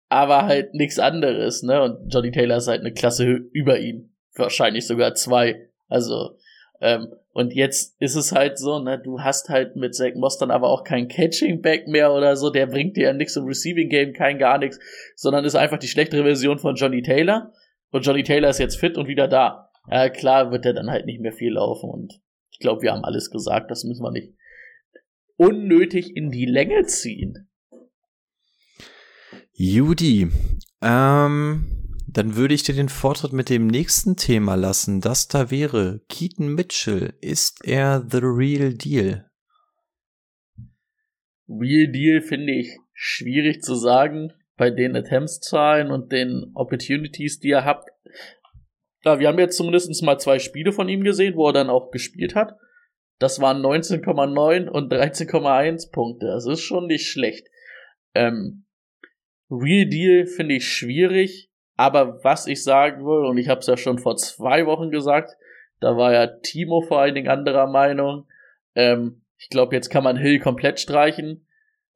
aber 0.10 0.45
halt 0.45 0.74
nichts 0.74 0.99
anderes, 0.99 1.64
ne? 1.64 1.82
Und 1.82 2.14
Johnny 2.14 2.32
Taylor 2.32 2.58
ist 2.58 2.68
halt 2.68 2.82
eine 2.82 2.93
Klasse 2.93 3.26
über 3.26 3.80
ihn. 3.80 4.16
Wahrscheinlich 4.36 4.86
sogar 4.88 5.16
zwei. 5.16 5.70
Also, 5.88 6.38
ähm, 6.82 7.08
und 7.32 7.53
jetzt 7.53 7.99
ist 7.99 8.16
es 8.16 8.32
halt 8.32 8.58
so, 8.58 8.80
ne, 8.80 8.97
du 8.97 9.22
hast 9.22 9.49
halt 9.49 9.76
mit 9.76 9.95
Zach 9.95 10.14
Moss 10.16 10.38
dann 10.38 10.51
aber 10.51 10.70
auch 10.70 10.84
kein 10.84 11.08
Catching 11.08 11.62
Back 11.62 11.88
mehr 11.88 12.14
oder 12.14 12.36
so, 12.36 12.49
der 12.49 12.68
bringt 12.68 12.97
dir 12.97 13.08
ja 13.08 13.14
nichts 13.14 13.36
im 13.36 13.45
Receiving 13.45 13.89
Game, 13.89 14.14
kein 14.14 14.38
gar 14.38 14.58
nichts, 14.58 14.80
sondern 15.16 15.45
ist 15.45 15.56
einfach 15.56 15.80
die 15.80 15.88
schlechtere 15.88 16.24
Version 16.24 16.60
von 16.60 16.76
Johnny 16.76 17.01
Taylor. 17.01 17.51
Und 17.91 18.06
Johnny 18.06 18.24
Taylor 18.24 18.49
ist 18.49 18.60
jetzt 18.60 18.80
fit 18.80 18.97
und 18.97 19.08
wieder 19.08 19.28
da. 19.28 19.70
Ja, 19.89 20.10
klar 20.10 20.51
wird 20.51 20.66
er 20.66 20.74
dann 20.74 20.89
halt 20.89 21.06
nicht 21.06 21.22
mehr 21.22 21.34
viel 21.34 21.53
laufen 21.53 21.89
und 21.89 22.22
ich 22.56 22.60
glaube, 22.60 22.84
wir 22.84 22.93
haben 22.93 23.03
alles 23.03 23.32
gesagt, 23.32 23.70
das 23.70 23.84
müssen 23.84 24.01
wir 24.01 24.12
nicht 24.12 24.34
unnötig 25.36 26.16
in 26.16 26.32
die 26.32 26.45
Länge 26.45 26.86
ziehen. 26.86 27.49
Judy, 29.51 30.30
ähm, 30.82 31.97
dann 32.08 32.38
würde 32.38 32.53
ich 32.53 32.64
dir 32.64 32.74
den 32.74 32.88
Vortritt 32.88 33.34
mit 33.34 33.49
dem 33.49 33.68
nächsten 33.68 34.16
Thema 34.16 34.56
lassen. 34.56 35.01
Das 35.01 35.28
da 35.28 35.51
wäre 35.51 35.99
Keaton 36.08 36.56
Mitchell. 36.56 37.14
Ist 37.20 37.66
er 37.66 38.06
the 38.10 38.20
real 38.22 38.74
deal? 38.74 39.30
Real 41.49 41.91
deal 41.91 42.22
finde 42.22 42.53
ich 42.53 42.78
schwierig 42.93 43.64
zu 43.64 43.76
sagen 43.76 44.32
bei 44.56 44.72
den 44.72 44.95
Attempts-Zahlen 44.95 45.91
und 45.91 46.14
den 46.14 46.51
Opportunities, 46.53 47.41
die 47.41 47.51
er 47.51 47.66
hat. 47.66 47.84
Ja, 49.06 49.20
wir 49.20 49.28
haben 49.28 49.38
jetzt 49.38 49.58
zumindest 49.58 50.01
mal 50.03 50.18
zwei 50.18 50.39
Spiele 50.39 50.72
von 50.72 50.89
ihm 50.89 51.03
gesehen, 51.03 51.36
wo 51.36 51.47
er 51.47 51.53
dann 51.53 51.70
auch 51.70 51.91
gespielt 51.91 52.34
hat. 52.34 52.56
Das 53.20 53.39
waren 53.39 53.62
19,9 53.62 54.68
und 54.68 54.91
13,1 54.91 55.91
Punkte. 55.91 56.26
Das 56.26 56.47
ist 56.47 56.62
schon 56.62 56.88
nicht 56.88 57.08
schlecht. 57.08 57.47
Ähm, 58.16 58.66
Real 59.49 59.88
Deal 59.88 60.26
finde 60.26 60.56
ich 60.56 60.68
schwierig, 60.68 61.51
aber 61.78 62.24
was 62.24 62.47
ich 62.47 62.64
sagen 62.64 63.06
will, 63.06 63.30
und 63.30 63.38
ich 63.38 63.47
habe 63.47 63.60
es 63.60 63.68
ja 63.68 63.78
schon 63.78 63.99
vor 63.99 64.18
zwei 64.18 64.66
Wochen 64.66 64.89
gesagt, 64.89 65.32
da 65.80 65.95
war 65.97 66.12
ja 66.14 66.26
Timo 66.26 66.82
vor 66.82 66.99
allen 66.99 67.14
Dingen 67.14 67.30
anderer 67.30 67.68
Meinung. 67.68 68.28
Ähm, 68.74 69.22
ich 69.38 69.49
glaube, 69.49 69.76
jetzt 69.76 69.89
kann 69.89 70.03
man 70.03 70.18
Hill 70.18 70.39
komplett 70.39 70.80
streichen. 70.80 71.47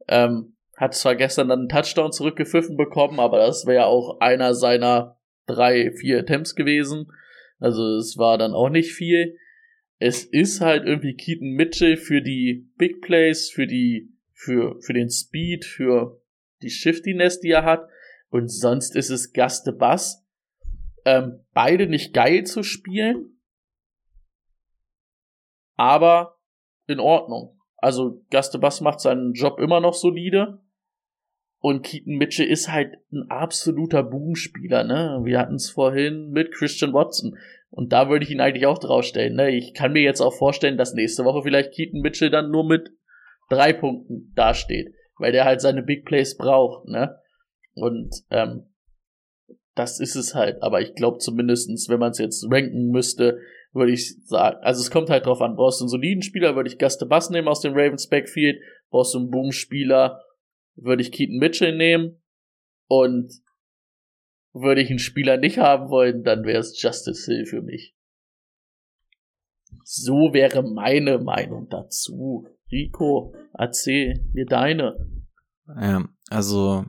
Ähm, 0.08 0.56
hat 0.78 0.94
zwar 0.94 1.16
gestern 1.16 1.50
dann 1.50 1.60
einen 1.60 1.70
Touchdown 1.70 2.12
zurückgepfiffen 2.12 2.78
bekommen, 2.78 3.20
aber 3.20 3.40
das 3.40 3.66
wäre 3.66 3.78
ja 3.78 3.86
auch 3.86 4.20
einer 4.20 4.54
seiner 4.54 5.19
drei, 5.50 5.92
vier 5.92 6.20
Attempts 6.20 6.56
gewesen. 6.56 7.12
Also 7.60 7.98
es 7.98 8.18
war 8.18 8.38
dann 8.38 8.54
auch 8.54 8.70
nicht 8.70 8.94
viel. 8.94 9.38
Es 9.98 10.24
ist 10.24 10.62
halt 10.62 10.86
irgendwie 10.86 11.16
Keaton 11.16 11.52
Mitchell 11.52 11.98
für 11.98 12.22
die 12.22 12.70
Big 12.78 13.02
Plays, 13.02 13.50
für 13.50 13.68
die, 13.68 14.14
für, 14.34 14.80
für 14.82 14.94
den 14.94 15.10
Speed, 15.10 15.66
für 15.66 16.22
die 16.62 16.70
Shiftiness, 16.70 17.40
die 17.40 17.52
er 17.52 17.66
hat. 17.66 17.90
Und 18.30 18.50
sonst 18.50 18.96
ist 18.96 19.10
es 19.10 19.34
Gaste 19.34 19.74
Bass. 19.74 20.26
Ähm, 21.06 21.46
beide 21.54 21.88
nicht 21.88 22.14
geil 22.14 22.46
zu 22.46 22.64
spielen. 22.64 23.42
Aber 25.76 26.38
in 26.88 27.00
Ordnung. 27.00 27.60
Also 27.78 28.26
Gaste 28.30 28.60
Bass 28.60 28.82
macht 28.82 29.00
seinen 29.00 29.34
Job 29.34 29.60
immer 29.60 29.80
noch 29.80 29.94
solide. 29.94 30.62
Und 31.60 31.84
Keaton 31.84 32.16
Mitchell 32.16 32.48
ist 32.48 32.72
halt 32.72 32.98
ein 33.12 33.30
absoluter 33.30 34.04
Boomspieler, 34.04 34.84
ne? 34.84 35.20
Wir 35.24 35.40
hatten 35.40 35.56
es 35.56 35.70
vorhin 35.70 36.30
mit 36.30 36.54
Christian 36.54 36.94
Watson. 36.94 37.38
Und 37.70 37.92
da 37.92 38.10
würde 38.10 38.24
ich 38.24 38.32
ihn 38.32 38.40
eigentlich 38.40 38.66
auch 38.66 38.80
draufstellen, 38.80 39.36
ne? 39.36 39.52
Ich 39.52 39.74
kann 39.74 39.92
mir 39.92 40.02
jetzt 40.02 40.22
auch 40.22 40.34
vorstellen, 40.34 40.78
dass 40.78 40.94
nächste 40.94 41.26
Woche 41.26 41.44
vielleicht 41.44 41.74
Keaton 41.74 42.02
Mitchell 42.02 42.30
dann 42.30 42.50
nur 42.50 42.66
mit 42.66 42.92
drei 43.50 43.74
Punkten 43.74 44.32
dasteht 44.36 44.94
weil 45.20 45.34
der 45.34 45.46
halt 45.46 45.62
seine 45.62 45.84
Big 45.84 46.06
Plays 46.06 46.38
braucht, 46.38 46.88
ne? 46.88 47.20
Und 47.76 48.16
ähm, 48.32 48.66
das 49.76 50.00
ist 50.00 50.16
es 50.16 50.34
halt. 50.34 50.64
Aber 50.64 50.82
ich 50.82 50.96
glaube 50.96 51.20
zumindestens, 51.20 51.88
wenn 51.90 52.00
man 52.00 52.12
es 52.12 52.18
jetzt 52.18 52.46
ranken 52.50 52.90
müsste, 52.90 53.40
würde 53.72 53.92
ich 53.92 54.16
sagen, 54.26 54.58
also 54.62 54.82
es 54.82 54.90
kommt 54.90 55.10
halt 55.10 55.26
drauf 55.26 55.42
an, 55.42 55.56
brauchst 55.56 55.80
du 55.80 55.84
einen 55.84 55.90
soliden 55.90 56.24
Spieler, 56.24 56.56
würde 56.56 56.70
ich 56.70 56.80
Gaste 56.80 57.06
Bass 57.06 57.30
nehmen 57.30 57.48
aus 57.48 57.62
dem 57.62 57.74
Ravens 57.74 58.08
Backfield, 58.08 58.60
brauchst 58.90 59.14
du 59.14 59.20
einen 59.20 59.30
Boom-Spieler, 59.30 60.24
würde 60.82 61.02
ich 61.02 61.12
Keaton 61.12 61.38
Mitchell 61.38 61.76
nehmen 61.76 62.22
und 62.88 63.34
würde 64.54 64.82
ich 64.82 64.90
einen 64.90 65.00
Spieler 65.00 65.38
nicht 65.38 65.58
haben 65.58 65.90
wollen, 65.90 66.24
dann 66.24 66.44
wäre 66.44 66.60
es 66.60 66.82
Justice 66.82 67.32
Hill 67.32 67.46
für 67.46 67.62
mich. 67.62 67.96
So 69.84 70.34
wäre 70.34 70.64
meine 70.64 71.20
Meinung 71.20 71.68
dazu. 71.70 72.48
Rico, 72.72 73.34
erzähl 73.54 74.26
mir 74.34 74.46
deine. 74.46 74.98
Ja, 75.68 76.08
also 76.30 76.86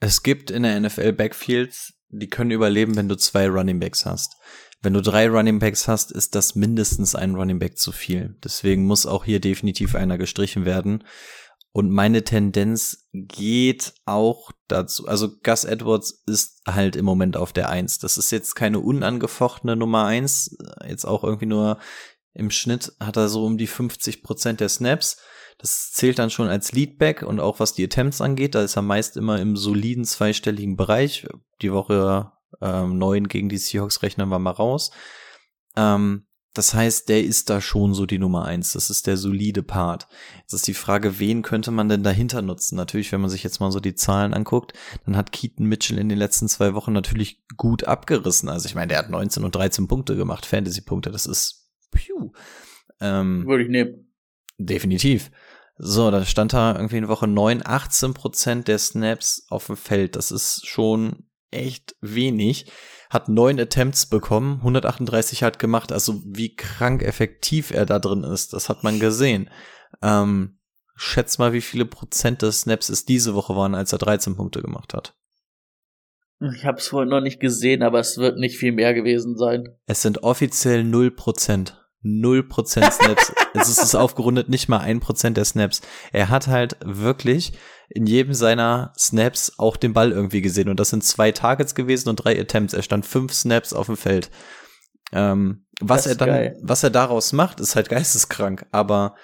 es 0.00 0.22
gibt 0.22 0.50
in 0.50 0.62
der 0.62 0.78
NFL 0.80 1.12
Backfields, 1.12 1.94
die 2.08 2.28
können 2.28 2.50
überleben, 2.50 2.96
wenn 2.96 3.08
du 3.08 3.16
zwei 3.16 3.48
Running 3.48 3.80
Backs 3.80 4.06
hast. 4.06 4.36
Wenn 4.82 4.92
du 4.92 5.00
drei 5.00 5.28
Running 5.28 5.58
Backs 5.58 5.88
hast, 5.88 6.12
ist 6.12 6.34
das 6.34 6.54
mindestens 6.54 7.14
ein 7.14 7.34
Running 7.34 7.58
Back 7.58 7.78
zu 7.78 7.90
viel. 7.90 8.36
Deswegen 8.44 8.84
muss 8.84 9.06
auch 9.06 9.24
hier 9.24 9.40
definitiv 9.40 9.94
einer 9.94 10.18
gestrichen 10.18 10.66
werden. 10.66 11.04
Und 11.76 11.90
meine 11.90 12.22
Tendenz 12.22 13.08
geht 13.12 13.94
auch 14.04 14.52
dazu, 14.68 15.08
also 15.08 15.28
Gus 15.42 15.64
Edwards 15.64 16.22
ist 16.24 16.62
halt 16.68 16.94
im 16.94 17.04
Moment 17.04 17.36
auf 17.36 17.52
der 17.52 17.68
Eins. 17.68 17.98
Das 17.98 18.16
ist 18.16 18.30
jetzt 18.30 18.54
keine 18.54 18.78
unangefochtene 18.78 19.74
Nummer 19.74 20.04
eins, 20.04 20.56
jetzt 20.86 21.04
auch 21.04 21.24
irgendwie 21.24 21.46
nur 21.46 21.78
im 22.32 22.52
Schnitt 22.52 22.92
hat 23.00 23.16
er 23.16 23.28
so 23.28 23.44
um 23.44 23.58
die 23.58 23.66
50 23.66 24.22
Prozent 24.22 24.60
der 24.60 24.68
Snaps. 24.68 25.16
Das 25.58 25.90
zählt 25.90 26.20
dann 26.20 26.30
schon 26.30 26.46
als 26.46 26.70
Leadback 26.70 27.22
und 27.22 27.40
auch 27.40 27.58
was 27.58 27.74
die 27.74 27.82
Attempts 27.82 28.20
angeht, 28.20 28.54
da 28.54 28.62
ist 28.62 28.76
er 28.76 28.82
meist 28.82 29.16
immer 29.16 29.40
im 29.40 29.56
soliden 29.56 30.04
zweistelligen 30.04 30.76
Bereich. 30.76 31.26
Die 31.60 31.72
Woche 31.72 32.30
ähm, 32.60 32.98
9 32.98 33.26
gegen 33.26 33.48
die 33.48 33.58
Seahawks 33.58 34.02
rechnen 34.02 34.28
wir 34.28 34.38
mal 34.38 34.50
raus. 34.50 34.92
Ähm, 35.74 36.26
das 36.54 36.72
heißt, 36.72 37.08
der 37.08 37.24
ist 37.24 37.50
da 37.50 37.60
schon 37.60 37.94
so 37.94 38.06
die 38.06 38.20
Nummer 38.20 38.44
eins. 38.44 38.72
Das 38.72 38.88
ist 38.88 39.08
der 39.08 39.16
solide 39.16 39.64
Part. 39.64 40.06
Jetzt 40.38 40.52
ist 40.52 40.66
die 40.68 40.74
Frage, 40.74 41.18
wen 41.18 41.42
könnte 41.42 41.72
man 41.72 41.88
denn 41.88 42.04
dahinter 42.04 42.42
nutzen? 42.42 42.76
Natürlich, 42.76 43.10
wenn 43.10 43.20
man 43.20 43.28
sich 43.28 43.42
jetzt 43.42 43.58
mal 43.58 43.72
so 43.72 43.80
die 43.80 43.96
Zahlen 43.96 44.32
anguckt, 44.32 44.72
dann 45.04 45.16
hat 45.16 45.32
Keaton 45.32 45.66
Mitchell 45.66 45.98
in 45.98 46.08
den 46.08 46.16
letzten 46.16 46.48
zwei 46.48 46.74
Wochen 46.74 46.92
natürlich 46.92 47.42
gut 47.56 47.84
abgerissen. 47.84 48.48
Also 48.48 48.66
ich 48.66 48.76
meine, 48.76 48.86
der 48.86 48.98
hat 48.98 49.10
19 49.10 49.42
und 49.42 49.54
13 49.54 49.88
Punkte 49.88 50.14
gemacht, 50.14 50.46
Fantasy-Punkte. 50.46 51.10
Das 51.10 51.26
ist 51.26 51.68
Piu. 51.90 52.30
Ähm, 53.00 53.44
Würde 53.46 53.64
ich 53.64 53.70
nehmen. 53.70 54.12
Definitiv. 54.56 55.32
So, 55.76 56.12
da 56.12 56.24
stand 56.24 56.52
da 56.52 56.76
irgendwie 56.76 56.98
in 56.98 57.08
Woche 57.08 57.26
9 57.26 57.62
18 57.64 58.14
Prozent 58.14 58.68
der 58.68 58.78
Snaps 58.78 59.44
auf 59.48 59.66
dem 59.66 59.76
Feld. 59.76 60.14
Das 60.14 60.30
ist 60.30 60.66
schon 60.66 61.24
echt 61.50 61.96
wenig. 62.00 62.70
Hat 63.14 63.28
neun 63.28 63.60
Attempts 63.60 64.06
bekommen, 64.06 64.56
138 64.56 65.44
hat 65.44 65.60
gemacht. 65.60 65.92
Also 65.92 66.20
wie 66.26 66.56
krank 66.56 67.00
effektiv 67.04 67.70
er 67.70 67.86
da 67.86 68.00
drin 68.00 68.24
ist, 68.24 68.52
das 68.52 68.68
hat 68.68 68.82
man 68.82 68.98
gesehen. 68.98 69.48
Ähm, 70.02 70.58
schätz 70.96 71.38
mal, 71.38 71.52
wie 71.52 71.60
viele 71.60 71.86
Prozent 71.86 72.42
des 72.42 72.62
Snaps 72.62 72.88
es 72.88 73.04
diese 73.04 73.36
Woche 73.36 73.54
waren, 73.54 73.76
als 73.76 73.92
er 73.92 73.98
13 73.98 74.34
Punkte 74.34 74.62
gemacht 74.62 74.94
hat. 74.94 75.14
Ich 76.40 76.64
habe 76.64 76.78
es 76.78 76.88
vorhin 76.88 77.08
noch 77.08 77.20
nicht 77.20 77.38
gesehen, 77.38 77.84
aber 77.84 78.00
es 78.00 78.18
wird 78.18 78.36
nicht 78.36 78.58
viel 78.58 78.72
mehr 78.72 78.94
gewesen 78.94 79.36
sein. 79.36 79.68
Es 79.86 80.02
sind 80.02 80.24
offiziell 80.24 80.80
0%. 80.80 81.72
0% 82.04 82.90
Snaps. 82.90 83.32
es 83.54 83.68
ist 83.68 83.94
aufgerundet 83.94 84.48
nicht 84.48 84.68
mal 84.68 84.80
1% 84.80 85.30
der 85.30 85.44
Snaps. 85.44 85.80
Er 86.12 86.28
hat 86.28 86.46
halt 86.46 86.76
wirklich 86.84 87.52
in 87.88 88.06
jedem 88.06 88.34
seiner 88.34 88.92
Snaps 88.98 89.58
auch 89.58 89.76
den 89.76 89.92
Ball 89.92 90.12
irgendwie 90.12 90.42
gesehen. 90.42 90.68
Und 90.68 90.80
das 90.80 90.90
sind 90.90 91.04
zwei 91.04 91.32
Targets 91.32 91.74
gewesen 91.74 92.08
und 92.08 92.16
drei 92.16 92.38
Attempts. 92.38 92.74
Er 92.74 92.82
stand 92.82 93.06
fünf 93.06 93.32
Snaps 93.32 93.72
auf 93.72 93.86
dem 93.86 93.96
Feld. 93.96 94.30
Ähm, 95.12 95.66
was 95.80 96.06
er 96.06 96.14
dann, 96.14 96.28
geil. 96.28 96.58
was 96.62 96.82
er 96.82 96.90
daraus 96.90 97.32
macht, 97.32 97.60
ist 97.60 97.76
halt 97.76 97.88
geisteskrank. 97.88 98.66
Aber 98.72 99.14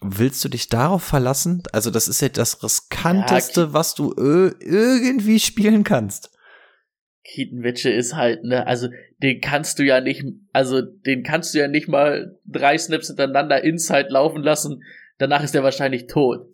willst 0.00 0.44
du 0.44 0.48
dich 0.48 0.68
darauf 0.68 1.02
verlassen? 1.02 1.62
Also 1.72 1.90
das 1.90 2.08
ist 2.08 2.20
ja 2.20 2.28
das 2.28 2.62
riskanteste, 2.62 3.60
ja, 3.62 3.72
was 3.72 3.94
du 3.94 4.12
irgendwie 4.16 5.40
spielen 5.40 5.84
kannst. 5.84 6.30
Keaton 7.28 7.62
Witche 7.62 7.90
ist 7.90 8.14
halt, 8.14 8.44
ne, 8.44 8.66
also 8.66 8.88
den 9.22 9.40
kannst 9.40 9.78
du 9.78 9.84
ja 9.84 10.00
nicht, 10.00 10.24
also 10.52 10.80
den 10.80 11.22
kannst 11.22 11.54
du 11.54 11.58
ja 11.58 11.68
nicht 11.68 11.88
mal 11.88 12.38
drei 12.46 12.78
Snaps 12.78 13.08
hintereinander 13.08 13.62
inside 13.62 14.08
laufen 14.08 14.42
lassen, 14.42 14.82
danach 15.18 15.42
ist 15.42 15.54
er 15.54 15.62
wahrscheinlich 15.62 16.06
tot. 16.06 16.46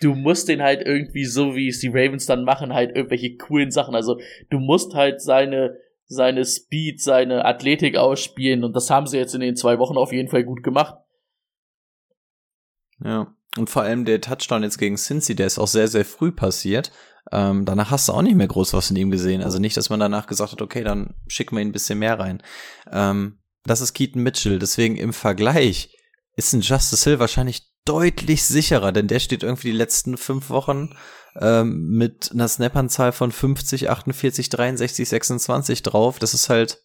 Du 0.00 0.14
musst 0.14 0.48
den 0.48 0.62
halt 0.62 0.82
irgendwie 0.84 1.24
so, 1.24 1.56
wie 1.56 1.68
es 1.68 1.80
die 1.80 1.88
Ravens 1.88 2.26
dann 2.26 2.44
machen, 2.44 2.74
halt 2.74 2.94
irgendwelche 2.94 3.36
coolen 3.36 3.70
Sachen. 3.70 3.94
Also 3.94 4.20
du 4.50 4.58
musst 4.58 4.94
halt 4.94 5.22
seine, 5.22 5.78
seine 6.06 6.44
Speed, 6.44 7.00
seine 7.00 7.44
Athletik 7.46 7.96
ausspielen 7.96 8.64
und 8.64 8.76
das 8.76 8.90
haben 8.90 9.06
sie 9.06 9.16
jetzt 9.16 9.34
in 9.34 9.40
den 9.40 9.56
zwei 9.56 9.78
Wochen 9.78 9.96
auf 9.96 10.12
jeden 10.12 10.28
Fall 10.28 10.44
gut 10.44 10.62
gemacht. 10.62 10.96
Ja. 13.02 13.34
Und 13.56 13.70
vor 13.70 13.82
allem 13.82 14.04
der 14.04 14.20
Touchdown 14.20 14.62
jetzt 14.62 14.78
gegen 14.78 14.96
Cincy, 14.96 15.36
der 15.36 15.46
ist 15.46 15.58
auch 15.58 15.68
sehr, 15.68 15.88
sehr 15.88 16.04
früh 16.04 16.32
passiert. 16.32 16.90
Ähm, 17.32 17.64
danach 17.64 17.90
hast 17.90 18.08
du 18.08 18.12
auch 18.12 18.22
nicht 18.22 18.34
mehr 18.34 18.48
groß 18.48 18.72
was 18.74 18.88
von 18.88 18.96
ihm 18.96 19.10
gesehen. 19.10 19.42
Also 19.42 19.58
nicht, 19.58 19.76
dass 19.76 19.90
man 19.90 20.00
danach 20.00 20.26
gesagt 20.26 20.52
hat, 20.52 20.62
okay, 20.62 20.82
dann 20.82 21.14
schicken 21.28 21.56
wir 21.56 21.62
ihn 21.62 21.68
ein 21.68 21.72
bisschen 21.72 21.98
mehr 21.98 22.18
rein. 22.18 22.42
Ähm, 22.90 23.38
das 23.64 23.80
ist 23.80 23.94
Keaton 23.94 24.22
Mitchell. 24.22 24.58
Deswegen 24.58 24.96
im 24.96 25.12
Vergleich 25.12 25.96
ist 26.36 26.52
ein 26.52 26.60
Justice 26.60 27.08
Hill 27.08 27.18
wahrscheinlich 27.18 27.70
deutlich 27.84 28.44
sicherer, 28.44 28.92
denn 28.92 29.08
der 29.08 29.20
steht 29.20 29.42
irgendwie 29.42 29.70
die 29.70 29.76
letzten 29.76 30.16
fünf 30.16 30.50
Wochen 30.50 30.96
ähm, 31.40 31.90
mit 31.90 32.30
einer 32.32 32.48
Snap-Anzahl 32.48 33.12
von 33.12 33.30
50, 33.30 33.90
48, 33.90 34.48
63, 34.48 35.08
26 35.08 35.82
drauf. 35.82 36.18
Das 36.18 36.34
ist 36.34 36.48
halt 36.48 36.82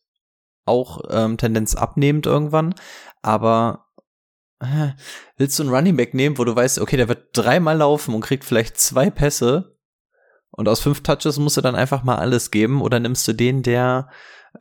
auch 0.66 1.02
ähm, 1.10 1.38
Tendenz 1.38 1.76
abnehmend 1.76 2.26
irgendwann. 2.26 2.76
Aber 3.22 3.88
willst 5.38 5.58
du 5.58 5.64
einen 5.64 5.74
Running 5.74 5.98
Back 5.98 6.14
nehmen, 6.14 6.38
wo 6.38 6.44
du 6.44 6.56
weißt, 6.56 6.80
okay, 6.80 6.98
der 6.98 7.08
wird 7.08 7.30
dreimal 7.34 7.78
laufen 7.78 8.14
und 8.14 8.22
kriegt 8.22 8.44
vielleicht 8.44 8.78
zwei 8.78 9.10
Pässe 9.10 9.76
und 10.52 10.68
aus 10.68 10.82
fünf 10.82 11.02
Touches 11.04 11.38
musst 11.38 11.58
du 11.58 11.62
dann 11.62 11.76
einfach 11.76 12.04
mal 12.04 12.18
alles 12.18 12.52
geben 12.52 12.82
oder 12.82 13.00
nimmst 13.00 13.28
du 13.28 13.34
den, 13.34 13.64
der 13.64 14.10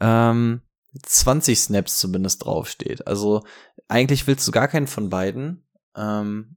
ähm, 0.01 0.63
20 1.03 1.59
Snaps 1.59 1.99
zumindest 1.99 2.45
draufsteht. 2.45 3.07
Also 3.07 3.45
eigentlich 3.89 4.27
willst 4.27 4.47
du 4.47 4.53
gar 4.53 4.69
keinen 4.69 4.87
von 4.87 5.11
beiden. 5.11 5.67
Ähm, 5.97 6.57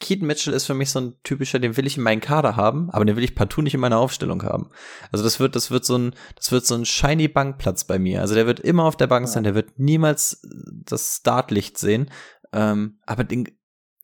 Keaton 0.00 0.26
Mitchell 0.26 0.54
ist 0.54 0.66
für 0.66 0.74
mich 0.74 0.90
so 0.90 1.00
ein 1.00 1.14
typischer, 1.22 1.58
den 1.58 1.76
will 1.76 1.86
ich 1.86 1.96
in 1.96 2.02
meinen 2.02 2.20
Kader 2.20 2.56
haben, 2.56 2.90
aber 2.90 3.04
den 3.04 3.16
will 3.16 3.24
ich 3.24 3.34
partout 3.34 3.62
nicht 3.62 3.74
in 3.74 3.80
meiner 3.80 3.98
Aufstellung 3.98 4.42
haben. 4.42 4.70
Also 5.12 5.24
das 5.24 5.40
wird, 5.40 5.56
das 5.56 5.70
wird 5.70 5.84
so 5.84 5.96
ein, 5.96 6.14
das 6.36 6.52
wird 6.52 6.66
so 6.66 6.74
ein 6.74 6.84
shiny 6.84 7.28
Bankplatz 7.28 7.84
bei 7.84 7.98
mir. 7.98 8.20
Also 8.20 8.34
der 8.34 8.46
wird 8.46 8.60
immer 8.60 8.84
auf 8.84 8.96
der 8.96 9.06
Bank 9.06 9.28
sein, 9.28 9.44
der 9.44 9.54
wird 9.54 9.78
niemals 9.78 10.42
das 10.84 11.18
Startlicht 11.20 11.78
sehen. 11.78 12.10
Ähm, 12.54 13.00
aber 13.04 13.24
den 13.24 13.48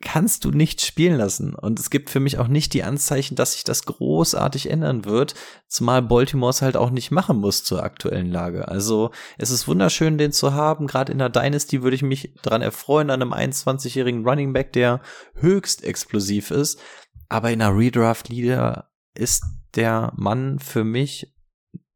kannst 0.03 0.45
du 0.45 0.51
nicht 0.51 0.81
spielen 0.81 1.17
lassen. 1.19 1.55
Und 1.55 1.79
es 1.79 1.91
gibt 1.91 2.09
für 2.09 2.21
mich 2.21 2.39
auch 2.39 2.49
nicht 2.49 2.73
die 2.73 2.83
Anzeichen, 2.83 3.37
dass 3.37 3.53
sich 3.53 3.65
das 3.65 3.85
großartig 3.85 4.71
ändern 4.71 5.05
wird, 5.05 5.35
zumal 5.69 6.03
Baltimore 6.03 6.51
es 6.51 6.63
halt 6.63 6.77
auch 6.77 6.91
nicht 6.91 7.11
machen 7.11 7.39
muss 7.39 7.65
zur 7.65 7.83
aktuellen 7.83 8.31
Lage. 8.31 8.69
Also 8.69 9.11
es 9.37 9.51
ist 9.51 9.69
wunderschön, 9.69 10.17
den 10.17 10.33
zu 10.33 10.55
haben. 10.55 10.87
Gerade 10.87 11.13
in 11.13 11.19
der 11.19 11.29
Dynasty 11.29 11.83
würde 11.83 11.97
ich 11.97 12.03
mich 12.03 12.35
daran 12.43 12.63
erfreuen, 12.63 13.11
an 13.11 13.21
einem 13.21 13.35
21-jährigen 13.35 14.27
Running 14.27 14.53
Back, 14.53 14.73
der 14.73 15.01
höchst 15.35 15.85
explosiv 15.85 16.51
ist. 16.51 16.81
Aber 17.29 17.51
in 17.51 17.59
der 17.59 17.77
Redraft-Liga 17.77 18.91
ist 19.15 19.45
der 19.75 20.13
Mann 20.17 20.59
für 20.59 20.83
mich 20.83 21.35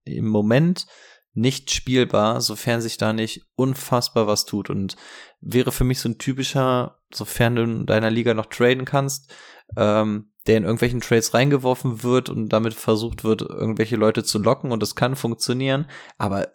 im 0.05 0.29
Moment 0.29 0.87
nicht 1.35 1.73
spielbar, 1.73 2.41
sofern 2.41 2.81
sich 2.81 2.97
da 2.97 3.13
nicht 3.13 3.43
unfassbar 3.57 4.27
was 4.27 4.47
tut 4.47 4.71
und 4.71 4.97
wäre 5.41 5.73
für 5.73 5.85
mich 5.85 5.99
so 6.01 6.09
ein 6.09 6.19
typischer, 6.19 7.01
sofern 7.13 7.57
du 7.57 7.63
in 7.63 7.87
deiner 7.87 8.11
Liga 8.11 8.35
noch 8.35 8.47
traden 8.47 8.85
kannst, 8.85 9.35
ähm, 9.77 10.33
der 10.47 10.59
in 10.59 10.65
irgendwelchen 10.65 11.01
Trades 11.01 11.35
reingeworfen 11.35 12.03
wird 12.03 12.29
und 12.29 12.51
damit 12.51 12.75
versucht 12.75 13.25
wird, 13.25 13.43
irgendwelche 13.43 13.97
Leute 13.97 14.23
zu 14.23 14.39
locken 14.39 14.71
und 14.71 14.81
das 14.81 14.95
kann 14.95 15.17
funktionieren, 15.17 15.87
aber 16.19 16.49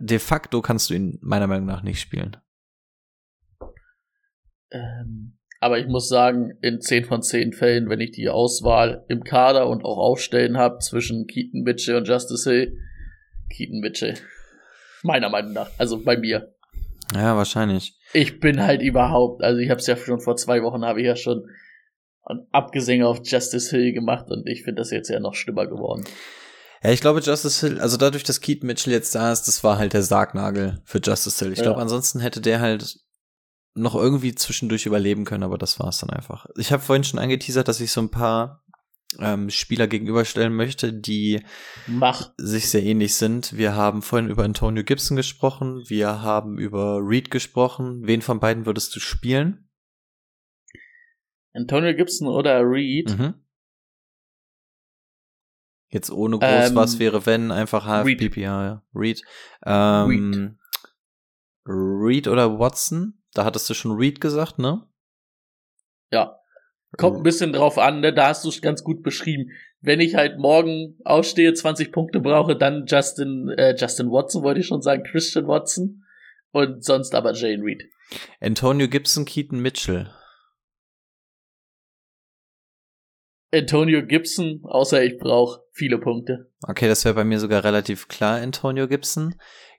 de 0.00 0.18
facto 0.18 0.62
kannst 0.62 0.90
du 0.90 0.94
ihn 0.94 1.18
meiner 1.20 1.46
Meinung 1.46 1.66
nach 1.66 1.82
nicht 1.82 2.00
spielen. 2.00 2.36
Ähm, 4.70 5.38
aber 5.60 5.78
ich 5.78 5.86
muss 5.86 6.08
sagen, 6.08 6.56
in 6.62 6.80
10 6.80 7.04
von 7.04 7.22
10 7.22 7.52
Fällen, 7.52 7.88
wenn 7.88 8.00
ich 8.00 8.12
die 8.12 8.28
Auswahl 8.28 9.04
im 9.08 9.24
Kader 9.24 9.68
und 9.68 9.84
auch 9.84 9.98
aufstellen 9.98 10.56
habe 10.56 10.78
zwischen 10.78 11.26
Keaton 11.26 11.62
Mitchell 11.62 11.96
und 11.96 12.08
Justice 12.08 12.48
Hill, 12.50 12.78
Keaton 13.50 13.80
Mitchell. 13.80 14.14
Meiner 15.02 15.28
Meinung 15.28 15.52
nach. 15.52 15.70
Also 15.78 16.02
bei 16.02 16.16
mir. 16.16 16.54
Ja, 17.14 17.36
wahrscheinlich. 17.36 17.98
Ich 18.12 18.40
bin 18.40 18.62
halt 18.62 18.82
überhaupt, 18.82 19.42
also 19.42 19.58
ich 19.58 19.70
habe 19.70 19.80
es 19.80 19.86
ja 19.86 19.96
schon 19.96 20.20
vor 20.20 20.36
zwei 20.36 20.62
Wochen, 20.62 20.84
habe 20.84 21.00
ich 21.00 21.06
ja 21.06 21.16
schon 21.16 21.48
ein 22.24 22.46
Abgesänge 22.52 23.06
auf 23.06 23.20
Justice 23.24 23.70
Hill 23.70 23.92
gemacht 23.92 24.26
und 24.30 24.46
ich 24.46 24.62
finde 24.62 24.80
das 24.80 24.90
jetzt 24.90 25.08
ja 25.08 25.20
noch 25.20 25.34
schlimmer 25.34 25.66
geworden. 25.66 26.04
Ja, 26.82 26.90
ich 26.90 27.00
glaube, 27.00 27.20
Justice 27.20 27.66
Hill, 27.66 27.80
also 27.80 27.96
dadurch, 27.96 28.24
dass 28.24 28.40
Keaton 28.40 28.66
Mitchell 28.66 28.92
jetzt 28.92 29.14
da 29.14 29.32
ist, 29.32 29.48
das 29.48 29.62
war 29.64 29.78
halt 29.78 29.92
der 29.92 30.02
Sargnagel 30.02 30.80
für 30.84 30.98
Justice 30.98 31.44
Hill. 31.44 31.52
Ich 31.52 31.58
ja. 31.58 31.64
glaube, 31.64 31.80
ansonsten 31.80 32.20
hätte 32.20 32.40
der 32.40 32.60
halt 32.60 32.98
noch 33.74 33.94
irgendwie 33.94 34.34
zwischendurch 34.34 34.86
überleben 34.86 35.24
können, 35.24 35.42
aber 35.42 35.58
das 35.58 35.78
war 35.78 35.88
es 35.88 35.98
dann 35.98 36.10
einfach. 36.10 36.46
Ich 36.56 36.72
habe 36.72 36.82
vorhin 36.82 37.04
schon 37.04 37.20
angeteasert, 37.20 37.68
dass 37.68 37.80
ich 37.80 37.92
so 37.92 38.00
ein 38.00 38.10
paar 38.10 38.64
ähm, 39.18 39.50
Spieler 39.50 39.86
gegenüberstellen 39.86 40.54
möchte, 40.54 40.92
die 40.92 41.42
Mach. 41.86 42.32
sich 42.36 42.70
sehr 42.70 42.82
ähnlich 42.82 43.14
sind. 43.16 43.56
Wir 43.56 43.74
haben 43.74 44.02
vorhin 44.02 44.28
über 44.28 44.44
Antonio 44.44 44.84
Gibson 44.84 45.16
gesprochen, 45.16 45.82
wir 45.88 46.22
haben 46.22 46.58
über 46.58 47.00
Reed 47.02 47.30
gesprochen. 47.30 48.06
Wen 48.06 48.22
von 48.22 48.40
beiden 48.40 48.66
würdest 48.66 48.94
du 48.94 49.00
spielen? 49.00 49.68
Antonio 51.52 51.94
Gibson 51.94 52.28
oder 52.28 52.60
Reed? 52.60 53.18
Mhm. 53.18 53.34
Jetzt 55.88 56.10
ohne 56.10 56.38
groß 56.38 56.70
ähm, 56.70 56.76
was 56.76 57.00
wäre, 57.00 57.26
wenn, 57.26 57.50
einfach. 57.50 58.04
PPR, 58.04 58.40
ja. 58.40 58.82
Reed. 58.94 59.22
Ähm, 59.66 60.08
Reed. 60.08 60.56
Reed 61.66 62.28
oder 62.28 62.60
Watson? 62.60 63.20
Da 63.34 63.44
hattest 63.44 63.68
du 63.68 63.74
schon 63.74 63.92
Reed 63.92 64.20
gesagt, 64.20 64.60
ne? 64.60 64.86
Ja. 66.12 66.39
Kommt 66.96 67.18
ein 67.18 67.22
bisschen 67.22 67.52
drauf 67.52 67.78
an, 67.78 68.00
ne? 68.00 68.12
da 68.12 68.28
hast 68.28 68.44
du 68.44 68.48
es 68.48 68.60
ganz 68.60 68.82
gut 68.82 69.02
beschrieben. 69.02 69.50
Wenn 69.80 70.00
ich 70.00 70.16
halt 70.16 70.38
morgen 70.38 70.98
ausstehe, 71.04 71.54
20 71.54 71.92
Punkte 71.92 72.20
brauche, 72.20 72.56
dann 72.56 72.84
Justin, 72.86 73.48
äh, 73.56 73.74
Justin 73.78 74.10
Watson, 74.10 74.42
wollte 74.42 74.60
ich 74.60 74.66
schon 74.66 74.82
sagen, 74.82 75.04
Christian 75.04 75.46
Watson 75.46 76.04
und 76.50 76.84
sonst 76.84 77.14
aber 77.14 77.32
Jane 77.32 77.62
Reed. 77.62 77.84
Antonio 78.40 78.88
Gibson, 78.88 79.24
Keaton 79.24 79.60
Mitchell. 79.60 80.10
Antonio 83.52 84.04
Gibson, 84.04 84.60
außer 84.64 85.02
ich 85.02 85.18
brauche 85.18 85.62
viele 85.72 85.98
Punkte. 85.98 86.50
Okay, 86.62 86.88
das 86.88 87.04
wäre 87.04 87.14
bei 87.14 87.24
mir 87.24 87.40
sogar 87.40 87.64
relativ 87.64 88.08
klar, 88.08 88.40
Antonio 88.40 88.86
Gibson. 88.86 89.34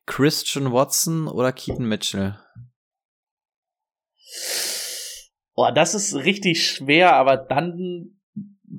Christian 0.05 0.73
Watson 0.73 1.27
oder 1.27 1.51
Keaton 1.51 1.85
Mitchell? 1.85 2.37
Boah, 5.55 5.71
das 5.71 5.93
ist 5.95 6.15
richtig 6.15 6.65
schwer, 6.65 7.15
aber 7.15 7.37
dann 7.37 8.17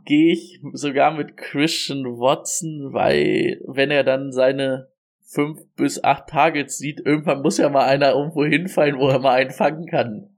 gehe 0.05 0.33
ich 0.33 0.61
sogar 0.73 1.13
mit 1.13 1.37
Christian 1.37 2.05
Watson, 2.05 2.93
weil 2.93 3.61
wenn 3.67 3.91
er 3.91 4.05
dann 4.05 4.33
seine 4.33 4.91
fünf 5.21 5.61
bis 5.77 6.03
acht 6.03 6.29
Targets 6.29 6.79
sieht, 6.79 7.01
irgendwann 7.05 7.43
muss 7.43 7.59
ja 7.59 7.69
mal 7.69 7.87
einer 7.87 8.13
irgendwo 8.13 8.45
hinfallen, 8.45 8.99
wo 8.99 9.09
er 9.09 9.19
mal 9.19 9.35
einen 9.35 9.51
fangen 9.51 9.87
kann. 9.87 10.29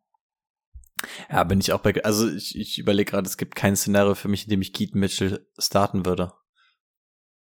Ja, 1.30 1.44
bin 1.44 1.60
ich 1.60 1.72
auch 1.72 1.80
bei, 1.80 1.92
also 2.02 2.28
ich, 2.30 2.58
ich 2.58 2.78
überlege 2.78 3.10
gerade, 3.10 3.26
es 3.26 3.36
gibt 3.36 3.54
kein 3.54 3.76
Szenario 3.76 4.14
für 4.14 4.28
mich, 4.28 4.44
in 4.44 4.50
dem 4.50 4.62
ich 4.62 4.72
Keaton 4.72 5.00
Mitchell 5.00 5.46
starten 5.58 6.06
würde. 6.06 6.32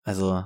Also, 0.02 0.44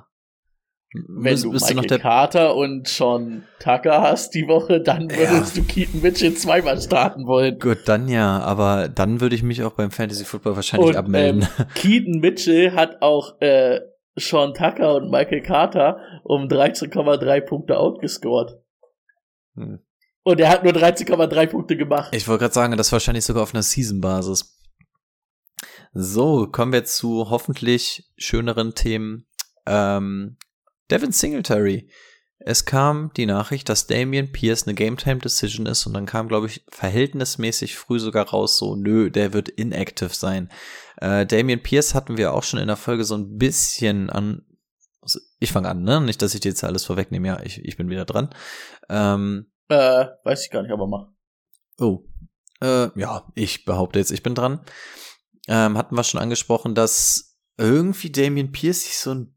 wenn 0.95 1.41
du 1.41 1.51
Michael 1.51 1.87
du 1.87 1.99
Carter 1.99 2.55
und 2.55 2.87
Sean 2.87 3.43
Tucker 3.59 4.01
hast 4.01 4.33
die 4.33 4.47
Woche, 4.47 4.81
dann 4.81 5.11
würdest 5.11 5.57
ja. 5.57 5.63
du 5.63 5.69
Keaton 5.69 6.03
Mitchell 6.03 6.35
zweimal 6.35 6.81
starten 6.81 7.27
wollen. 7.27 7.59
Gut, 7.59 7.79
dann 7.87 8.07
ja, 8.07 8.39
aber 8.41 8.89
dann 8.89 9.21
würde 9.21 9.35
ich 9.35 9.43
mich 9.43 9.65
auch 9.65 9.73
beim 9.73 9.91
Fantasy 9.91 10.25
Football 10.25 10.55
wahrscheinlich 10.55 10.91
und, 10.91 10.97
abmelden. 10.97 11.49
Ähm, 11.59 11.67
Keaton 11.75 12.21
Mitchell 12.21 12.73
hat 12.73 13.03
auch 13.03 13.41
äh, 13.41 13.81
Sean 14.15 14.55
Tucker 14.55 14.95
und 14.95 15.11
Michael 15.11 15.43
Carter 15.43 15.99
um 16.23 16.47
13,3 16.47 17.41
Punkte 17.41 17.77
outgescored. 17.77 18.57
Hm. 19.57 19.81
Und 20.23 20.41
er 20.41 20.49
hat 20.49 20.63
nur 20.63 20.73
13,3 20.73 21.47
Punkte 21.49 21.77
gemacht. 21.77 22.15
Ich 22.15 22.29
wollte 22.29 22.43
gerade 22.43 22.55
sagen, 22.55 22.77
das 22.77 22.93
wahrscheinlich 22.93 23.25
sogar 23.25 23.43
auf 23.43 23.53
einer 23.53 23.65
Season-Basis. 23.65 24.59
So, 25.93 26.47
kommen 26.47 26.73
wir 26.73 26.85
zu 26.85 27.31
hoffentlich 27.31 28.09
schöneren 28.17 28.75
Themen 28.75 29.27
Ähm, 29.67 30.37
Devin 30.91 31.13
Singletary. 31.13 31.89
Es 32.39 32.67
kam 32.67 33.11
die 33.17 33.27
Nachricht, 33.27 33.69
dass 33.69 33.87
Damian 33.87 34.31
Pierce 34.31 34.65
eine 34.65 34.75
Game 34.75 34.97
Time 34.97 35.19
Decision 35.19 35.67
ist 35.67 35.87
und 35.87 35.95
dann 35.95 36.05
kam, 36.05 36.29
glaube 36.29 36.47
ich, 36.47 36.65
verhältnismäßig 36.69 37.77
früh 37.77 37.99
sogar 37.99 38.29
raus, 38.29 38.59
so, 38.59 38.77
nö, 38.77 39.11
der 39.11 39.33
wird 39.33 39.49
inactive 39.49 40.13
sein. 40.13 40.51
Äh, 40.99 41.27
Damian 41.27 41.63
Pierce 41.63 41.95
hatten 41.95 42.17
wir 42.17 42.35
auch 42.35 42.43
schon 42.43 42.61
in 42.61 42.67
der 42.67 42.77
Folge 42.77 43.05
so 43.05 43.17
ein 43.17 43.39
bisschen 43.39 44.11
an. 44.11 44.45
Also 45.01 45.21
ich 45.39 45.53
fange 45.53 45.69
an, 45.69 45.85
ne? 45.85 46.01
Nicht, 46.01 46.23
dass 46.23 46.35
ich 46.35 46.41
dir 46.41 46.51
jetzt 46.51 46.65
alles 46.65 46.85
vorwegnehme, 46.85 47.29
ja, 47.29 47.41
ich, 47.43 47.65
ich 47.65 47.77
bin 47.77 47.89
wieder 47.89 48.05
dran. 48.05 48.31
Ähm, 48.89 49.51
äh, 49.69 50.07
weiß 50.25 50.45
ich 50.45 50.51
gar 50.51 50.63
nicht, 50.63 50.73
aber 50.73 50.87
mach. 50.87 51.07
Oh. 51.79 52.05
Äh, 52.61 52.89
ja, 52.99 53.27
ich 53.35 53.65
behaupte 53.65 53.99
jetzt, 53.99 54.11
ich 54.11 54.23
bin 54.23 54.35
dran. 54.35 54.61
Ähm, 55.49 55.79
hatten 55.79 55.97
wir 55.97 56.05
schon 56.05 56.21
angesprochen, 56.21 56.75
dass 56.75 57.39
irgendwie 57.57 58.11
Damien 58.11 58.53
Pierce 58.53 58.83
sich 58.83 58.99
so 58.99 59.15
ein 59.15 59.34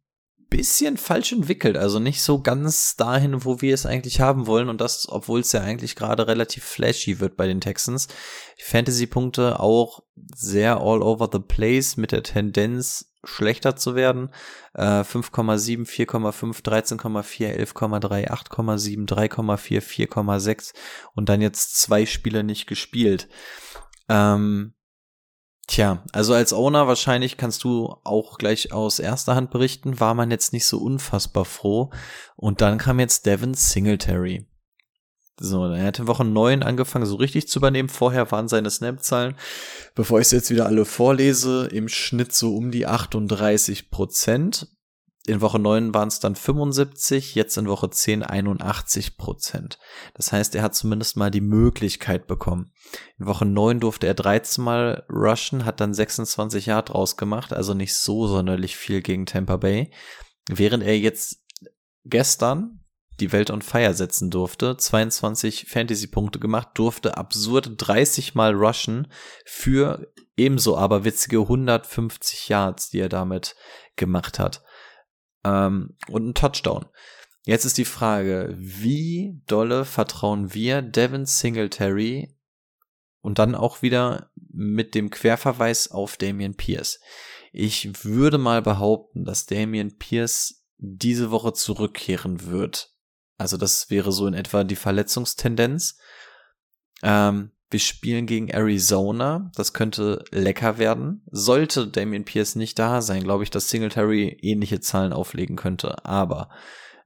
bisschen 0.49 0.97
falsch 0.97 1.31
entwickelt, 1.31 1.77
also 1.77 1.99
nicht 1.99 2.21
so 2.21 2.41
ganz 2.41 2.95
dahin, 2.95 3.43
wo 3.45 3.61
wir 3.61 3.73
es 3.73 3.85
eigentlich 3.85 4.21
haben 4.21 4.47
wollen 4.47 4.69
und 4.69 4.81
das, 4.81 5.07
obwohl 5.09 5.41
es 5.41 5.51
ja 5.51 5.61
eigentlich 5.61 5.95
gerade 5.95 6.27
relativ 6.27 6.63
flashy 6.63 7.19
wird 7.19 7.37
bei 7.37 7.47
den 7.47 7.61
Texans. 7.61 8.07
Fantasy-Punkte 8.57 9.59
auch 9.59 10.03
sehr 10.35 10.77
all 10.77 11.01
over 11.01 11.29
the 11.31 11.39
place 11.39 11.97
mit 11.97 12.11
der 12.11 12.23
Tendenz 12.23 13.13
schlechter 13.23 13.75
zu 13.75 13.95
werden. 13.95 14.29
Äh, 14.73 15.01
5,7, 15.01 15.85
4,5, 15.85 16.63
13,4, 16.63 17.55
11,3, 17.55 18.29
8,7, 18.29 19.07
3,4, 19.07 19.81
4,6 19.81 20.73
und 21.13 21.29
dann 21.29 21.41
jetzt 21.41 21.79
zwei 21.79 22.05
Spiele 22.05 22.43
nicht 22.43 22.67
gespielt. 22.67 23.27
Ähm, 24.09 24.73
Tja, 25.67 26.01
also 26.13 26.33
als 26.33 26.53
Owner 26.53 26.87
wahrscheinlich 26.87 27.35
kannst 27.35 27.65
du 27.65 27.93
auch 28.05 28.37
gleich 28.37 28.71
aus 28.71 28.99
erster 28.99 29.35
Hand 29.35 29.51
berichten, 29.51 29.99
war 29.99 30.13
man 30.13 30.31
jetzt 30.31 30.53
nicht 30.53 30.65
so 30.65 30.79
unfassbar 30.79 31.43
froh. 31.43 31.91
Und 32.37 32.61
dann 32.61 32.77
kam 32.77 32.99
jetzt 32.99 33.25
Devin 33.25 33.53
Singletary. 33.53 34.47
So, 35.39 35.65
er 35.65 35.85
hat 35.85 35.99
in 35.99 36.07
Woche 36.07 36.25
9 36.25 36.63
angefangen, 36.63 37.05
so 37.05 37.17
richtig 37.17 37.47
zu 37.47 37.59
übernehmen. 37.59 37.89
Vorher 37.89 38.31
waren 38.31 38.47
seine 38.47 38.71
Snap-Zahlen, 38.71 39.35
bevor 39.93 40.19
ich 40.19 40.27
es 40.27 40.31
jetzt 40.31 40.49
wieder 40.49 40.65
alle 40.65 40.85
vorlese, 40.85 41.67
im 41.67 41.89
Schnitt 41.89 42.33
so 42.33 42.55
um 42.55 42.71
die 42.71 42.87
38 42.87 43.91
Prozent. 43.91 44.67
In 45.27 45.41
Woche 45.41 45.59
9 45.59 45.93
waren 45.93 46.07
es 46.07 46.21
dann 46.21 46.37
75, 46.37 47.35
jetzt 47.35 47.57
in 47.57 47.67
Woche 47.67 47.89
10 47.89 48.23
81 48.23 49.17
Prozent. 49.17 49.77
Das 50.13 50.31
heißt, 50.31 50.55
er 50.55 50.63
hat 50.63 50.73
zumindest 50.73 51.17
mal 51.17 51.29
die 51.29 51.41
Möglichkeit 51.41 52.27
bekommen. 52.27 52.71
In 53.19 53.25
Woche 53.25 53.43
9 53.43 53.81
durfte 53.81 54.07
er 54.07 54.13
13 54.13 54.63
Mal 54.63 55.03
rushen, 55.09 55.65
hat 55.65 55.81
dann 55.81 55.93
26 55.93 56.67
Yard 56.67 56.89
draus 56.89 57.17
gemacht, 57.17 57.51
also 57.51 57.73
nicht 57.73 57.93
so 57.93 58.25
sonderlich 58.25 58.77
viel 58.77 59.01
gegen 59.01 59.25
Tampa 59.25 59.57
Bay. 59.57 59.91
Während 60.49 60.81
er 60.81 60.97
jetzt 60.97 61.43
gestern 62.05 62.85
die 63.19 63.33
Welt 63.33 63.51
on 63.51 63.61
Fire 63.61 63.93
setzen 63.93 64.31
durfte, 64.31 64.77
22 64.77 65.65
Fantasy-Punkte 65.67 66.39
gemacht, 66.39 66.69
durfte 66.75 67.17
absurde 67.17 67.71
30 67.71 68.33
Mal 68.33 68.53
rushen 68.53 69.11
für 69.45 70.09
ebenso 70.37 70.77
aber 70.77 71.03
witzige 71.03 71.39
150 71.39 72.47
Yards, 72.47 72.91
die 72.91 72.99
er 72.99 73.09
damit 73.09 73.57
gemacht 73.97 74.39
hat 74.39 74.63
ähm, 75.47 75.95
und 76.07 76.27
ein 76.27 76.33
Touchdown. 76.33 76.85
Jetzt 77.45 77.65
ist 77.65 77.77
die 77.77 77.85
Frage, 77.85 78.53
wie 78.57 79.41
dolle 79.47 79.85
vertrauen 79.85 80.53
wir 80.53 80.81
Devin 80.81 81.25
Singletary 81.25 82.35
und 83.21 83.39
dann 83.39 83.55
auch 83.55 83.81
wieder 83.81 84.31
mit 84.51 84.95
dem 84.95 85.09
Querverweis 85.09 85.89
auf 85.89 86.17
Damian 86.17 86.55
Pierce. 86.55 86.99
Ich 87.53 88.03
würde 88.03 88.37
mal 88.37 88.61
behaupten, 88.61 89.23
dass 89.23 89.45
Damian 89.45 89.97
Pierce 89.97 90.65
diese 90.77 91.31
Woche 91.31 91.53
zurückkehren 91.53 92.47
wird. 92.47 92.93
Also 93.37 93.55
das 93.55 93.89
wäre 93.89 94.11
so 94.11 94.27
in 94.27 94.33
etwa 94.33 94.63
die 94.63 94.75
Verletzungstendenz. 94.75 95.97
Ähm, 97.01 97.51
wir 97.69 97.79
spielen 97.79 98.25
gegen 98.25 98.49
Arizona. 98.49 99.51
Das 99.55 99.73
könnte 99.73 100.23
lecker 100.31 100.77
werden. 100.77 101.23
Sollte 101.29 101.87
Damian 101.87 102.23
Pierce 102.23 102.55
nicht 102.55 102.79
da 102.79 103.01
sein, 103.01 103.23
glaube 103.23 103.43
ich, 103.43 103.49
dass 103.49 103.69
Singletary 103.69 104.37
ähnliche 104.41 104.79
Zahlen 104.79 105.11
auflegen 105.11 105.57
könnte. 105.57 106.05
Aber 106.05 106.49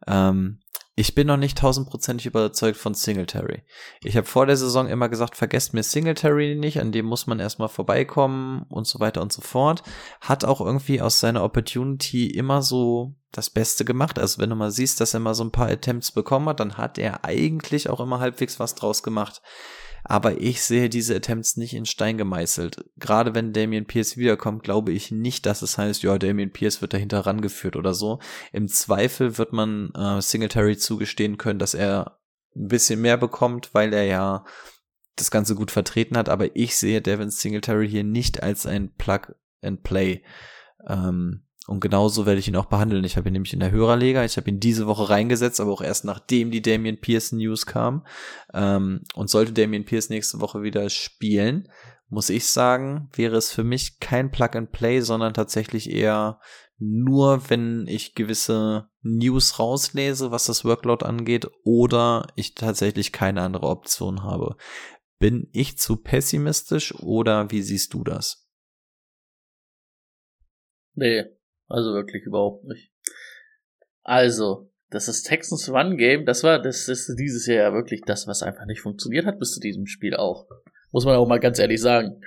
ähm, 0.08 0.60
ich 0.96 1.16
bin 1.16 1.26
noch 1.26 1.38
nicht 1.38 1.58
tausendprozentig 1.58 2.28
überzeugt 2.28 2.78
von 2.78 2.94
Singletary. 2.94 3.64
Ich 4.04 4.18
habe 4.18 4.28
vor 4.28 4.46
der 4.46 4.58
Saison 4.58 4.88
immer 4.88 5.10
gesagt, 5.10 5.36
vergesst 5.36 5.74
mir 5.74 5.82
Singletary 5.82 6.56
nicht, 6.56 6.80
an 6.80 6.92
dem 6.92 7.06
muss 7.06 7.26
man 7.26 7.40
erstmal 7.40 7.70
vorbeikommen 7.70 8.66
und 8.70 8.86
so 8.86 9.00
weiter 9.00 9.22
und 9.22 9.34
so 9.34 9.42
fort. 9.42 9.82
Hat 10.20 10.46
auch 10.46 10.62
irgendwie 10.62 11.02
aus 11.02 11.20
seiner 11.20 11.44
Opportunity 11.44 12.28
immer 12.28 12.62
so 12.62 13.16
das 13.32 13.50
Beste 13.50 13.84
gemacht. 13.84 14.20
Also 14.20 14.40
wenn 14.40 14.52
du 14.52 14.56
mal 14.56 14.70
siehst, 14.70 15.02
dass 15.02 15.16
er 15.16 15.22
mal 15.22 15.34
so 15.34 15.44
ein 15.44 15.52
paar 15.52 15.70
Attempts 15.70 16.12
bekommen 16.12 16.50
hat, 16.50 16.60
dann 16.60 16.78
hat 16.78 17.00
er 17.00 17.26
eigentlich 17.26 17.90
auch 17.90 18.00
immer 18.00 18.20
halbwegs 18.20 18.60
was 18.60 18.76
draus 18.76 19.02
gemacht 19.02 19.42
aber 20.04 20.42
ich 20.42 20.62
sehe 20.64 20.90
diese 20.90 21.16
Attempts 21.16 21.58
nicht 21.58 21.74
in 21.74 21.86
Stein 21.86 22.18
gemeißelt. 22.18 22.86
Gerade 22.98 23.36
wenn 23.36 23.54
Damien 23.54 23.86
Pierce 23.86 24.18
wiederkommt, 24.18 24.64
glaube 24.64 24.92
ich 24.92 25.12
nicht, 25.12 25.46
dass 25.46 25.62
es 25.62 25.78
heißt, 25.78 26.04
ja, 26.04 26.18
Damien 26.18 26.52
Pierce 26.52 26.82
wird 26.82 26.94
dahinter 26.94 27.22
rangeführt 27.22 27.76
oder 27.76 27.94
so. 27.94 28.20
Im 28.52 28.68
Zweifel 28.68 29.38
wird 29.38 29.54
man 29.54 29.92
äh, 29.96 30.22
Singletary 30.22 30.78
zugestehen 30.78 31.38
können, 31.38 31.60
dass 31.60 31.74
er 31.74 32.20
ein 32.56 32.68
bisschen 32.68 33.02
mehr 33.02 33.18
bekommt, 33.18 33.74
weil 33.74 33.94
er 33.94 34.04
ja 34.04 34.46
das 35.16 35.32
Ganze 35.32 35.56
gut 35.56 35.72
vertreten 35.72 36.18
hat, 36.18 36.30
aber 36.30 36.56
ich 36.56 36.76
sehe 36.76 37.02
Devin 37.02 37.30
Singletary 37.30 37.88
hier 37.90 38.04
nicht 38.04 38.44
als 38.44 38.66
ein 38.66 38.94
Plug 38.96 39.36
and 39.62 39.84
Play. 39.84 40.24
Ähm, 40.88 41.44
und 41.68 41.80
genauso 41.80 42.26
werde 42.26 42.40
ich 42.40 42.48
ihn 42.48 42.56
auch 42.56 42.66
behandeln. 42.66 43.04
Ich 43.04 43.18
habe 43.18 43.30
ihn 43.30 43.34
nämlich 43.34 43.54
in 43.54 43.60
der 43.60 43.72
Hörerliga, 43.72 44.26
ich 44.26 44.36
habe 44.38 44.50
ihn 44.50 44.60
diese 44.60 44.88
Woche 44.88 45.10
reingesetzt, 45.10 45.62
aber 45.62 45.72
auch 45.72 45.82
erst 45.82 46.06
nachdem 46.06 46.50
die 46.50 46.62
Damian 46.62 47.00
Pierce 47.00 47.34
News 47.34 47.66
kam. 47.66 48.06
Ähm, 48.54 49.04
und 49.14 49.30
sollte 49.30 49.54
Damian 49.54 49.86
Pierce 49.86 50.10
nächste 50.10 50.42
Woche 50.42 50.64
wieder 50.64 50.90
spielen, 50.90 51.70
muss 52.10 52.30
ich 52.30 52.48
sagen, 52.48 53.10
wäre 53.14 53.38
es 53.38 53.52
für 53.52 53.64
mich 53.64 54.00
kein 54.00 54.32
Plug 54.32 54.50
and 54.56 54.72
Play, 54.72 55.02
sondern 55.02 55.34
tatsächlich 55.34 55.90
eher 55.90 56.40
nur, 56.78 57.50
wenn 57.50 57.86
ich 57.88 58.16
gewisse 58.16 58.90
News 59.02 59.60
rauslese, 59.60 60.32
was 60.32 60.46
das 60.46 60.66
Workload 60.66 61.06
angeht, 61.06 61.48
oder 61.64 62.28
ich 62.36 62.56
tatsächlich 62.56 63.12
keine 63.12 63.44
andere 63.44 63.68
Option 63.68 64.24
habe. 64.24 64.58
Bin 65.20 65.48
ich 65.54 65.78
zu 65.78 65.98
pessimistisch 65.98 66.96
oder 66.96 67.52
wie 67.52 67.62
siehst 67.62 67.94
du 67.94 68.04
das? 68.04 68.50
Nee, 70.96 71.26
also 71.72 71.94
wirklich 71.94 72.24
überhaupt 72.24 72.66
nicht. 72.66 72.92
Also, 74.04 74.70
das 74.90 75.08
ist 75.08 75.24
Texans 75.24 75.70
Run 75.70 75.98
Game, 75.98 76.26
das 76.26 76.44
war, 76.44 76.62
das 76.62 76.88
ist 76.88 77.16
dieses 77.18 77.48
Jahr 77.48 77.70
ja 77.70 77.74
wirklich 77.74 78.02
das, 78.06 78.28
was 78.28 78.44
einfach 78.44 78.66
nicht 78.66 78.82
funktioniert 78.82 79.26
hat 79.26 79.40
bis 79.40 79.54
zu 79.54 79.60
diesem 79.60 79.86
Spiel 79.88 80.16
auch. 80.16 80.48
Muss 80.92 81.06
man 81.06 81.16
auch 81.16 81.28
mal 81.28 81.40
ganz 81.40 81.60
ehrlich 81.60 81.82
sagen. 81.82 82.22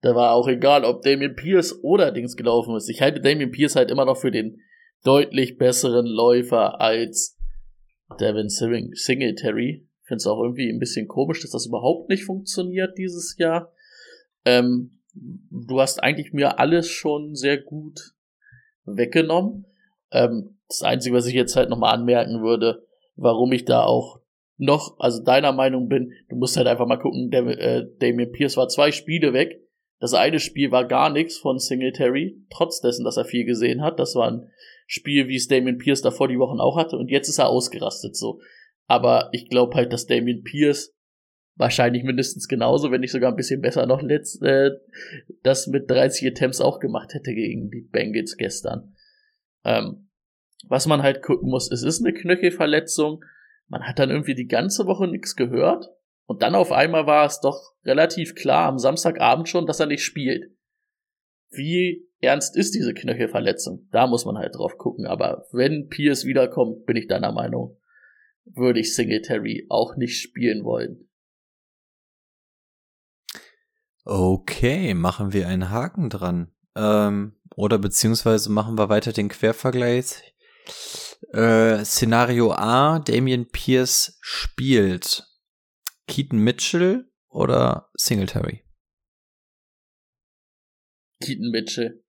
Da 0.00 0.14
war 0.14 0.32
auch 0.32 0.48
egal, 0.48 0.84
ob 0.84 1.02
Damien 1.02 1.36
Pierce 1.36 1.78
oder 1.82 2.10
Dings 2.10 2.36
gelaufen 2.36 2.74
ist. 2.74 2.88
Ich 2.88 3.02
halte 3.02 3.20
Damien 3.20 3.50
Pierce 3.50 3.76
halt 3.76 3.90
immer 3.90 4.06
noch 4.06 4.16
für 4.16 4.30
den 4.30 4.60
deutlich 5.04 5.58
besseren 5.58 6.06
Läufer 6.06 6.80
als 6.80 7.38
Devin 8.18 8.48
Singletary. 8.48 9.86
Finde 10.04 10.16
es 10.16 10.26
auch 10.26 10.42
irgendwie 10.42 10.70
ein 10.70 10.78
bisschen 10.78 11.06
komisch, 11.06 11.42
dass 11.42 11.50
das 11.50 11.66
überhaupt 11.66 12.08
nicht 12.08 12.24
funktioniert 12.24 12.96
dieses 12.96 13.36
Jahr. 13.38 13.72
Ähm, 14.46 15.02
du 15.12 15.80
hast 15.80 16.02
eigentlich 16.02 16.32
mir 16.32 16.58
alles 16.58 16.88
schon 16.88 17.34
sehr 17.34 17.58
gut 17.58 18.14
weggenommen. 18.84 19.66
Ähm, 20.12 20.58
das 20.68 20.82
Einzige, 20.82 21.16
was 21.16 21.26
ich 21.26 21.34
jetzt 21.34 21.56
halt 21.56 21.68
nochmal 21.68 21.94
anmerken 21.94 22.42
würde, 22.42 22.86
warum 23.16 23.52
ich 23.52 23.64
da 23.64 23.82
auch 23.82 24.20
noch, 24.56 24.98
also 24.98 25.22
deiner 25.22 25.52
Meinung 25.52 25.88
bin, 25.88 26.12
du 26.28 26.36
musst 26.36 26.56
halt 26.56 26.66
einfach 26.66 26.86
mal 26.86 26.98
gucken, 26.98 27.30
der, 27.30 27.46
äh, 27.46 27.86
Damien 27.98 28.30
Pierce 28.30 28.56
war 28.56 28.68
zwei 28.68 28.92
Spiele 28.92 29.32
weg. 29.32 29.60
Das 30.00 30.14
eine 30.14 30.38
Spiel 30.38 30.70
war 30.70 30.86
gar 30.86 31.10
nichts 31.10 31.38
von 31.38 31.58
Singletary, 31.58 32.38
trotz 32.50 32.80
dessen, 32.80 33.04
dass 33.04 33.16
er 33.16 33.24
viel 33.24 33.44
gesehen 33.44 33.82
hat. 33.82 33.98
Das 33.98 34.14
war 34.14 34.30
ein 34.30 34.50
Spiel, 34.86 35.28
wie 35.28 35.36
es 35.36 35.48
Damien 35.48 35.78
Pierce 35.78 36.02
davor 36.02 36.28
die 36.28 36.38
Wochen 36.38 36.60
auch 36.60 36.76
hatte, 36.76 36.96
und 36.96 37.10
jetzt 37.10 37.28
ist 37.28 37.38
er 37.38 37.48
ausgerastet 37.48 38.16
so. 38.16 38.40
Aber 38.86 39.28
ich 39.32 39.48
glaube 39.48 39.74
halt, 39.76 39.92
dass 39.92 40.06
Damien 40.06 40.42
Pierce 40.42 40.94
wahrscheinlich 41.60 42.02
mindestens 42.04 42.48
genauso, 42.48 42.90
wenn 42.90 43.02
nicht 43.02 43.12
sogar 43.12 43.30
ein 43.30 43.36
bisschen 43.36 43.60
besser 43.60 43.84
noch 43.86 44.00
letzt, 44.02 44.42
äh, 44.42 44.70
das 45.42 45.66
mit 45.66 45.90
30 45.90 46.28
Attempts 46.28 46.60
auch 46.60 46.80
gemacht 46.80 47.12
hätte 47.12 47.34
gegen 47.34 47.70
die 47.70 47.82
Bengals 47.82 48.36
gestern. 48.38 48.96
Ähm, 49.64 50.08
was 50.66 50.86
man 50.86 51.02
halt 51.02 51.22
gucken 51.22 51.50
muss, 51.50 51.70
es 51.70 51.82
ist 51.82 52.02
eine 52.02 52.14
Knöchelverletzung. 52.14 53.22
Man 53.68 53.82
hat 53.82 53.98
dann 53.98 54.10
irgendwie 54.10 54.34
die 54.34 54.46
ganze 54.46 54.86
Woche 54.86 55.06
nichts 55.06 55.36
gehört. 55.36 55.90
Und 56.24 56.42
dann 56.42 56.54
auf 56.54 56.72
einmal 56.72 57.06
war 57.06 57.26
es 57.26 57.40
doch 57.40 57.74
relativ 57.84 58.34
klar 58.34 58.66
am 58.66 58.78
Samstagabend 58.78 59.48
schon, 59.48 59.66
dass 59.66 59.80
er 59.80 59.86
nicht 59.86 60.04
spielt. 60.04 60.50
Wie 61.50 62.08
ernst 62.20 62.56
ist 62.56 62.74
diese 62.74 62.94
Knöchelverletzung? 62.94 63.86
Da 63.90 64.06
muss 64.06 64.24
man 64.24 64.38
halt 64.38 64.54
drauf 64.54 64.78
gucken. 64.78 65.06
Aber 65.06 65.46
wenn 65.52 65.88
Pierce 65.88 66.24
wiederkommt, 66.24 66.86
bin 66.86 66.96
ich 66.96 67.06
deiner 67.06 67.32
Meinung, 67.32 67.76
würde 68.44 68.80
ich 68.80 68.94
Singletary 68.94 69.66
auch 69.68 69.96
nicht 69.96 70.20
spielen 70.20 70.64
wollen. 70.64 71.09
Okay, 74.04 74.94
machen 74.94 75.32
wir 75.32 75.48
einen 75.48 75.70
Haken 75.70 76.10
dran. 76.10 76.52
Ähm, 76.74 77.36
Oder 77.56 77.78
beziehungsweise 77.78 78.50
machen 78.50 78.78
wir 78.78 78.88
weiter 78.88 79.12
den 79.12 79.28
Quervergleich. 79.28 80.34
Äh, 81.32 81.84
Szenario 81.84 82.52
A, 82.52 82.98
Damian 82.98 83.46
Pierce 83.48 84.18
spielt 84.20 85.26
Keaton 86.06 86.38
Mitchell 86.38 87.10
oder 87.28 87.90
Singletary? 87.94 88.64
Keaton 91.22 91.50
Mitchell. 91.50 92.02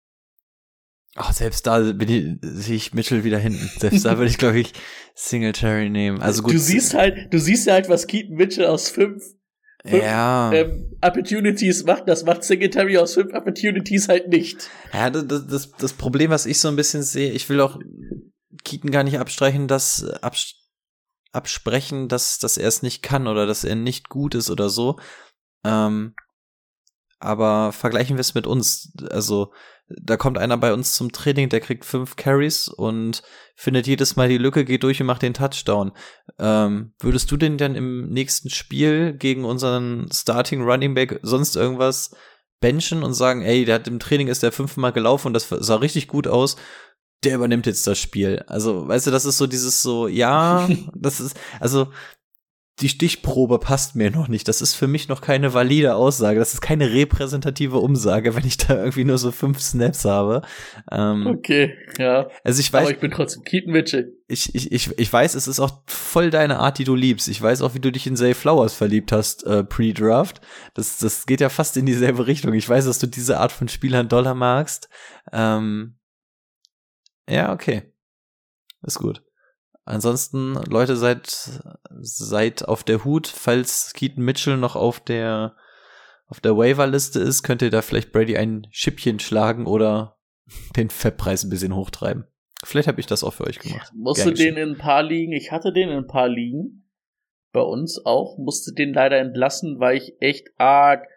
Ach, 1.16 1.32
selbst 1.32 1.66
da 1.66 1.80
bin 1.80 2.08
ich, 2.08 2.38
sehe 2.40 2.76
ich 2.76 2.94
Mitchell 2.94 3.24
wieder 3.24 3.38
hinten. 3.38 3.68
Selbst 3.78 4.04
da 4.04 4.16
würde 4.16 4.30
ich, 4.30 4.38
glaube 4.38 4.60
ich, 4.60 4.72
Singletary 5.14 5.90
nehmen. 5.90 6.22
Also 6.22 6.42
gut. 6.42 6.54
Du 6.54 6.58
siehst 6.58 6.94
halt, 6.94 7.32
du 7.32 7.38
siehst 7.38 7.68
halt, 7.68 7.88
was 7.88 8.06
Keaton 8.06 8.36
Mitchell 8.36 8.66
aus 8.66 8.88
fünf, 8.88 9.24
fünf 9.84 10.02
ja. 10.02 10.52
ähm, 10.52 10.96
Opportunities 11.00 11.84
macht. 11.84 12.08
Das 12.08 12.24
macht 12.24 12.44
Singletary 12.44 12.98
aus 12.98 13.14
fünf 13.14 13.32
Opportunities 13.32 14.08
halt 14.08 14.28
nicht. 14.28 14.68
Ja, 14.92 15.10
das, 15.10 15.46
das, 15.46 15.72
das 15.72 15.92
Problem, 15.92 16.30
was 16.30 16.46
ich 16.46 16.60
so 16.60 16.68
ein 16.68 16.76
bisschen 16.76 17.02
sehe, 17.02 17.32
ich 17.32 17.48
will 17.48 17.60
auch 17.60 17.78
Keaton 18.64 18.90
gar 18.90 19.04
nicht 19.04 19.18
abstreichen, 19.18 19.68
dass 19.68 20.04
abs 20.22 20.56
absprechen, 21.32 22.08
dass, 22.08 22.38
dass 22.38 22.56
er 22.56 22.66
es 22.66 22.82
nicht 22.82 23.02
kann 23.02 23.28
oder 23.28 23.46
dass 23.46 23.62
er 23.62 23.76
nicht 23.76 24.08
gut 24.08 24.34
ist 24.34 24.50
oder 24.50 24.68
so. 24.68 24.98
Ähm, 25.64 26.14
aber 27.20 27.72
vergleichen 27.72 28.16
wir 28.16 28.22
es 28.22 28.34
mit 28.34 28.46
uns. 28.48 28.92
Also, 29.10 29.52
da 30.00 30.16
kommt 30.16 30.38
einer 30.38 30.56
bei 30.56 30.72
uns 30.72 30.94
zum 30.94 31.12
Training, 31.12 31.48
der 31.48 31.60
kriegt 31.60 31.84
fünf 31.84 32.16
Carries 32.16 32.68
und 32.68 33.22
findet 33.54 33.86
jedes 33.86 34.16
Mal 34.16 34.28
die 34.28 34.38
Lücke, 34.38 34.64
geht 34.64 34.82
durch 34.82 35.00
und 35.00 35.06
macht 35.06 35.22
den 35.22 35.34
Touchdown. 35.34 35.92
Ähm, 36.38 36.92
würdest 37.00 37.30
du 37.30 37.36
den 37.36 37.58
dann 37.58 37.74
im 37.74 38.08
nächsten 38.08 38.50
Spiel 38.50 39.14
gegen 39.14 39.44
unseren 39.44 40.08
Starting 40.12 40.62
Running 40.62 40.94
Back 40.94 41.20
sonst 41.22 41.56
irgendwas 41.56 42.10
benchen 42.60 43.02
und 43.02 43.14
sagen, 43.14 43.42
ey, 43.42 43.64
der 43.64 43.76
hat 43.76 43.88
im 43.88 44.00
Training 44.00 44.28
ist 44.28 44.42
der 44.42 44.52
fünfmal 44.52 44.92
gelaufen 44.92 45.28
und 45.28 45.34
das 45.34 45.48
sah 45.48 45.76
richtig 45.76 46.08
gut 46.08 46.26
aus 46.26 46.56
der 47.22 47.34
übernimmt 47.34 47.66
jetzt 47.66 47.86
das 47.86 47.98
Spiel. 47.98 48.42
Also, 48.46 48.88
weißt 48.88 49.06
du, 49.06 49.10
das 49.10 49.24
ist 49.24 49.38
so 49.38 49.46
dieses 49.46 49.82
so, 49.82 50.08
ja, 50.08 50.68
das 50.94 51.20
ist, 51.20 51.38
also, 51.58 51.88
die 52.80 52.88
Stichprobe 52.88 53.58
passt 53.58 53.94
mir 53.94 54.10
noch 54.10 54.28
nicht. 54.28 54.48
Das 54.48 54.62
ist 54.62 54.74
für 54.74 54.86
mich 54.86 55.08
noch 55.08 55.20
keine 55.20 55.52
valide 55.52 55.94
Aussage. 55.94 56.38
Das 56.38 56.54
ist 56.54 56.60
keine 56.60 56.92
repräsentative 56.92 57.78
Umsage, 57.78 58.34
wenn 58.34 58.46
ich 58.46 58.56
da 58.56 58.76
irgendwie 58.78 59.04
nur 59.04 59.18
so 59.18 59.32
fünf 59.32 59.60
Snaps 59.60 60.04
habe. 60.04 60.42
Ähm, 60.90 61.26
okay, 61.26 61.74
ja. 61.98 62.28
Also 62.42 62.60
ich 62.60 62.72
weiß. 62.72 62.82
Aber 62.82 62.90
ich 62.90 63.00
bin 63.00 63.10
trotzdem 63.10 63.42
Keaton 63.42 63.72
Mitchell. 63.72 64.12
Ich, 64.28 64.54
ich, 64.54 64.72
ich, 64.72 64.98
ich 64.98 65.12
weiß, 65.12 65.34
es 65.34 65.46
ist 65.46 65.60
auch 65.60 65.82
voll 65.86 66.30
deine 66.30 66.58
Art, 66.58 66.78
die 66.78 66.84
du 66.84 66.94
liebst. 66.94 67.28
Ich 67.28 67.40
weiß 67.42 67.62
auch, 67.62 67.74
wie 67.74 67.80
du 67.80 67.92
dich 67.92 68.06
in 68.06 68.16
Zay 68.16 68.34
Flowers 68.34 68.74
verliebt 68.74 69.12
hast, 69.12 69.44
äh, 69.44 69.62
pre-Draft. 69.62 70.40
Das, 70.74 70.98
das 70.98 71.26
geht 71.26 71.40
ja 71.40 71.48
fast 71.48 71.76
in 71.76 71.86
dieselbe 71.86 72.26
Richtung. 72.26 72.54
Ich 72.54 72.68
weiß, 72.68 72.86
dass 72.86 72.98
du 72.98 73.06
diese 73.06 73.40
Art 73.40 73.52
von 73.52 73.68
Spielern 73.68 74.08
Dollar 74.08 74.34
magst. 74.34 74.88
Ähm, 75.32 75.98
ja, 77.28 77.52
okay. 77.52 77.92
Ist 78.82 78.98
gut. 78.98 79.22
Ansonsten, 79.90 80.54
Leute, 80.68 80.94
seid, 80.94 81.26
seid 82.00 82.68
auf 82.68 82.84
der 82.84 83.04
Hut. 83.04 83.26
Falls 83.26 83.92
Keaton 83.92 84.24
Mitchell 84.24 84.56
noch 84.56 84.76
auf 84.76 85.00
der, 85.00 85.56
auf 86.28 86.38
der 86.38 86.56
Waiver-Liste 86.56 87.18
ist, 87.18 87.42
könnt 87.42 87.60
ihr 87.60 87.70
da 87.70 87.82
vielleicht 87.82 88.12
Brady 88.12 88.36
ein 88.36 88.68
Schippchen 88.70 89.18
schlagen 89.18 89.66
oder 89.66 90.16
den 90.76 90.90
Fettpreis 90.90 91.42
ein 91.42 91.50
bisschen 91.50 91.74
hochtreiben. 91.74 92.24
Vielleicht 92.62 92.86
habe 92.86 93.00
ich 93.00 93.06
das 93.06 93.24
auch 93.24 93.32
für 93.32 93.48
euch 93.48 93.58
gemacht. 93.58 93.90
Musste 93.92 94.32
den 94.32 94.56
in 94.56 94.70
ein 94.70 94.78
paar 94.78 95.02
Ligen, 95.02 95.32
ich 95.32 95.50
hatte 95.50 95.72
den 95.72 95.88
in 95.88 95.96
ein 95.96 96.06
paar 96.06 96.28
Ligen, 96.28 96.88
bei 97.52 97.62
uns 97.62 98.00
auch, 98.04 98.38
musste 98.38 98.72
den 98.72 98.92
leider 98.92 99.18
entlassen, 99.18 99.80
weil 99.80 99.96
ich 99.96 100.14
echt 100.20 100.50
arg 100.56 101.08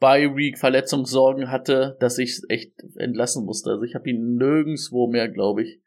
bei 0.00 0.34
Week 0.34 0.58
Verletzungssorgen 0.58 1.50
hatte, 1.50 1.98
dass 2.00 2.16
ich 2.16 2.30
es 2.30 2.48
echt 2.48 2.72
entlassen 2.96 3.44
musste. 3.44 3.72
Also 3.72 3.82
ich 3.82 3.94
habe 3.94 4.08
ihn 4.08 4.36
nirgendswo 4.36 5.08
mehr, 5.08 5.28
glaube 5.28 5.64
ich. 5.64 5.82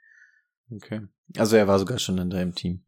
Okay. 0.71 1.01
Also 1.35 1.57
er 1.57 1.67
war 1.67 1.79
sogar 1.79 1.99
schon 1.99 2.17
in 2.17 2.29
deinem 2.29 2.55
Team. 2.55 2.83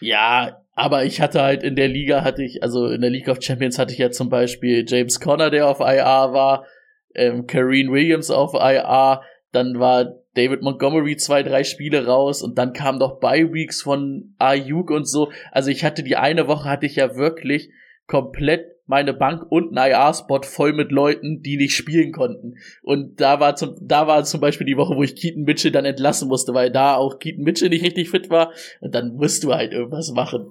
Ja, 0.00 0.62
aber 0.74 1.04
ich 1.04 1.20
hatte 1.20 1.42
halt 1.42 1.62
in 1.62 1.76
der 1.76 1.88
Liga 1.88 2.22
hatte 2.22 2.42
ich, 2.42 2.62
also 2.62 2.86
in 2.86 3.00
der 3.00 3.10
League 3.10 3.28
of 3.28 3.42
Champions 3.42 3.78
hatte 3.78 3.92
ich 3.92 3.98
ja 3.98 4.10
zum 4.10 4.28
Beispiel 4.28 4.84
James 4.86 5.20
Conner, 5.20 5.50
der 5.50 5.68
auf 5.68 5.80
IR 5.80 6.32
war, 6.32 6.66
ähm, 7.14 7.46
Kareen 7.46 7.92
Williams 7.92 8.30
auf 8.30 8.54
IR, 8.54 9.22
dann 9.52 9.78
war 9.78 10.22
David 10.34 10.62
Montgomery 10.62 11.16
zwei, 11.16 11.42
drei 11.42 11.62
Spiele 11.62 12.06
raus 12.06 12.42
und 12.42 12.56
dann 12.56 12.72
kamen 12.72 12.98
doch 12.98 13.20
Bye 13.20 13.52
Weeks 13.52 13.82
von 13.82 14.34
Ayuk 14.38 14.90
und 14.90 15.04
so. 15.04 15.30
Also 15.50 15.70
ich 15.70 15.84
hatte 15.84 16.02
die 16.02 16.16
eine 16.16 16.48
Woche 16.48 16.68
hatte 16.68 16.86
ich 16.86 16.96
ja 16.96 17.16
wirklich 17.16 17.70
komplett 18.06 18.71
meine 18.86 19.14
Bank 19.14 19.44
und 19.50 19.76
ein 19.76 19.90
IR-Spot 19.90 20.42
voll 20.42 20.72
mit 20.72 20.90
Leuten, 20.90 21.42
die 21.42 21.56
nicht 21.56 21.74
spielen 21.74 22.12
konnten. 22.12 22.54
Und 22.82 23.20
da 23.20 23.40
war 23.40 23.56
zum, 23.56 23.76
da 23.80 24.06
war 24.06 24.24
zum 24.24 24.40
Beispiel 24.40 24.66
die 24.66 24.76
Woche, 24.76 24.96
wo 24.96 25.02
ich 25.02 25.16
Keaton 25.16 25.44
Mitchell 25.44 25.70
dann 25.70 25.84
entlassen 25.84 26.28
musste, 26.28 26.52
weil 26.54 26.70
da 26.70 26.96
auch 26.96 27.18
Keaton 27.18 27.44
Mitchell 27.44 27.68
nicht 27.68 27.84
richtig 27.84 28.10
fit 28.10 28.30
war. 28.30 28.52
Und 28.80 28.94
dann 28.94 29.14
musst 29.14 29.44
du 29.44 29.52
halt 29.52 29.72
irgendwas 29.72 30.10
machen. 30.12 30.46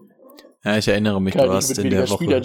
Ja, 0.64 0.78
ich 0.78 0.88
erinnere 0.88 1.22
mich, 1.22 1.34
Kann 1.34 1.48
du 1.48 1.54
warst 1.54 1.78
in 1.78 1.90
der 1.90 2.10
Woche. 2.10 2.42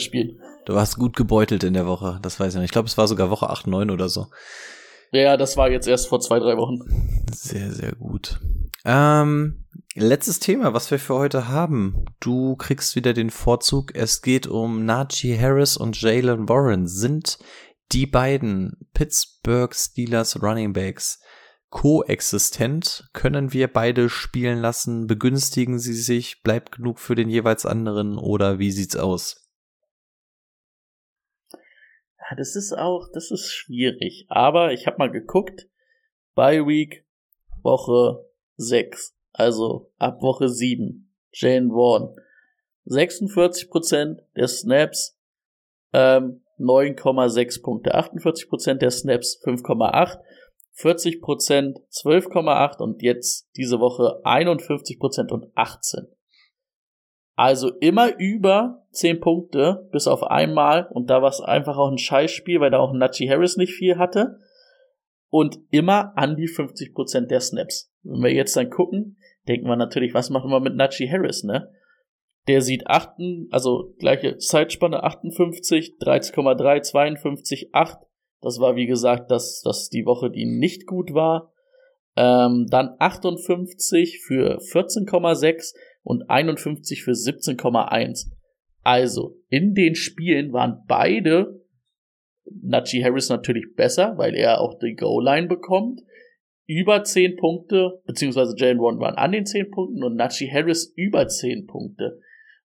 Du 0.65 0.75
warst 0.75 0.97
gut 0.97 1.15
gebeutelt 1.17 1.63
in 1.65 1.75
der 1.75 1.87
Woche, 1.87 2.19
das 2.23 2.41
weiß 2.41 2.55
ich 2.55 2.61
nicht. 2.61 2.67
Ich 2.67 2.73
glaube, 2.73 2.89
es 2.89 2.97
war 2.97 3.07
sogar 3.07 3.31
Woche 3.31 3.51
8, 3.51 3.67
9 3.67 3.91
oder 3.91 4.09
so. 4.09 4.27
Ja, 5.13 5.37
das 5.37 5.57
war 5.57 5.71
jetzt 5.71 5.87
erst 5.87 6.09
vor 6.09 6.21
zwei, 6.21 6.39
drei 6.39 6.57
Wochen. 6.57 6.81
Sehr, 7.31 7.71
sehr 7.71 7.93
gut. 7.93 8.41
Ähm, 8.85 9.66
letztes 9.97 10.41
Thema, 10.41 10.75
was 10.75 10.91
wir 10.91 10.99
für 10.99 11.15
heute 11.15 11.49
haben. 11.49 12.05
Du 12.21 12.55
kriegst 12.57 12.97
wieder 12.97 13.15
den 13.15 13.31
Vorzug. 13.31 13.95
Es 13.95 14.21
geht 14.21 14.47
um 14.47 14.85
Najee 14.85 15.39
Harris 15.39 15.77
und 15.77 16.01
Jalen 16.01 16.49
Warren. 16.49 16.87
Sind 16.87 17.39
die 17.93 18.07
beiden 18.07 18.77
Pittsburgh 18.93 19.75
Steelers 19.75 20.43
Running 20.43 20.75
Backs 20.75 21.23
koexistent? 21.71 23.09
Können 23.15 23.53
wir 23.53 23.73
beide 23.73 24.11
spielen 24.11 24.59
lassen? 24.59 25.07
Begünstigen 25.07 25.79
sie 25.79 25.95
sich? 25.95 26.43
Bleibt 26.43 26.73
genug 26.73 27.01
für 27.01 27.15
den 27.15 27.31
jeweils 27.31 27.65
anderen? 27.65 28.19
Oder 28.19 28.59
wie 28.59 28.73
sieht's 28.73 28.97
aus? 28.97 29.49
Ja, 31.53 32.37
das 32.37 32.55
ist 32.55 32.77
auch, 32.77 33.09
das 33.15 33.31
ist 33.31 33.51
schwierig. 33.51 34.27
Aber 34.29 34.73
ich 34.73 34.87
habe 34.87 34.99
mal 34.99 35.11
geguckt. 35.11 35.69
Bye 36.35 36.67
Week, 36.67 37.07
Woche 37.63 38.27
6. 38.57 39.16
Also 39.37 39.93
ab 39.99 40.23
Woche 40.23 40.49
7. 40.49 41.13
Jane 41.31 41.69
Warren. 41.69 42.17
46% 42.87 44.19
der 44.35 44.49
Snaps 44.49 45.19
ähm, 45.93 46.43
9,6 46.59 47.63
Punkte. 47.63 47.95
48% 47.95 48.75
der 48.75 48.91
Snaps 48.91 49.39
5,8. 49.45 50.19
40% 50.79 51.75
12,8 51.91 52.83
und 52.83 53.03
jetzt 53.03 53.49
diese 53.57 53.81
Woche 53.81 54.21
51% 54.25 55.31
und 55.33 55.51
18. 55.55 56.07
Also 57.35 57.71
immer 57.81 58.17
über 58.19 58.87
10 58.93 59.21
Punkte, 59.21 59.89
bis 59.93 60.07
auf 60.07 60.23
einmal, 60.23 60.89
und 60.91 61.11
da 61.11 61.21
war 61.21 61.29
es 61.29 61.41
einfach 61.41 61.77
auch 61.77 61.91
ein 61.91 61.99
Scheißspiel, 61.99 62.61
weil 62.61 62.71
da 62.71 62.79
auch 62.79 62.95
Nachi 62.95 63.27
Harris 63.27 63.59
nicht 63.59 63.75
viel 63.75 63.99
hatte. 63.99 64.39
Und 65.29 65.59
immer 65.71 66.17
an 66.17 66.37
die 66.37 66.49
50% 66.49 67.27
der 67.27 67.41
Snaps. 67.41 67.93
Wenn 68.03 68.23
wir 68.23 68.33
jetzt 68.33 68.57
dann 68.57 68.71
gucken, 68.71 69.19
denken 69.49 69.67
wir 69.67 69.77
natürlich, 69.77 70.15
was 70.15 70.31
machen 70.31 70.51
wir 70.51 70.61
mit 70.61 70.77
Najee 70.77 71.11
Harris, 71.11 71.43
ne? 71.43 71.71
Der 72.49 72.61
sieht 72.63 72.87
8, 72.87 73.19
also 73.51 73.95
gleiche 73.99 74.37
Zeitspanne 74.37 75.03
58, 75.03 75.97
13,3, 76.01 76.83
52, 76.83 77.71
8. 77.75 77.99
Das 78.41 78.61
war 78.61 78.77
wie 78.77 78.87
gesagt, 78.87 79.31
das, 79.33 79.63
das 79.65 79.89
die 79.89 80.07
Woche, 80.07 80.31
die 80.31 80.47
nicht 80.47 80.87
gut 80.87 81.13
war. 81.13 81.53
Ähm, 82.17 82.67
dann 82.71 82.95
58 82.99 84.21
für 84.21 84.59
14,6 84.59 85.75
und 86.03 86.31
51 86.31 87.03
für 87.03 87.11
17,1. 87.13 88.31
Also 88.83 89.37
in 89.49 89.75
den 89.75 89.97
Spielen 89.97 90.53
waren 90.53 90.85
beide 90.87 91.66
Najee 92.63 93.03
Harris 93.03 93.29
natürlich 93.29 93.75
besser, 93.75 94.15
weil 94.17 94.35
er 94.35 94.61
auch 94.61 94.79
die 94.79 94.95
Goal-Line 94.95 95.49
bekommt 95.49 96.03
über 96.67 97.05
10 97.05 97.37
Punkte, 97.37 98.03
beziehungsweise 98.07 98.55
Jalen 98.57 98.79
Warren 98.79 98.99
waren 98.99 99.15
an 99.15 99.33
den 99.33 99.47
10 99.47 99.71
Punkten 99.71 100.03
und 100.03 100.17
Najee 100.17 100.51
Harris 100.51 100.93
über 100.97 101.29
10 101.29 101.67
Punkte. 101.67 102.21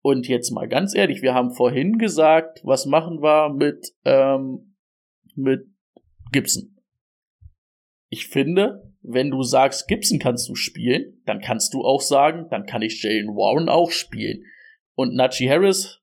Und 0.03 0.29
jetzt 0.29 0.51
mal 0.51 0.69
ganz 0.69 0.95
ehrlich, 0.95 1.23
wir 1.23 1.35
haben 1.35 1.53
vorhin 1.53 1.99
gesagt, 1.99 2.61
was 2.65 2.87
machen 2.87 3.23
wir 3.23 3.53
mit, 3.53 3.93
ähm, 4.05 4.77
mit 5.35 5.67
Gibson? 6.33 6.77
Ich 8.09 8.29
finde, 8.29 8.93
wenn 9.03 9.31
du 9.31 9.43
sagst, 9.43 9.89
Gibson 9.89 10.19
kannst 10.19 10.49
du 10.49 10.55
spielen, 10.55 11.23
dann 11.25 11.41
kannst 11.41 11.75
du 11.75 11.83
auch 11.83 12.01
sagen, 12.01 12.47
dann 12.51 12.67
kann 12.67 12.83
ich 12.83 13.03
Jalen 13.03 13.35
Warren 13.35 13.69
auch 13.69 13.91
spielen. 13.91 14.45
Und 14.95 15.15
Najee 15.15 15.49
Harris 15.49 16.01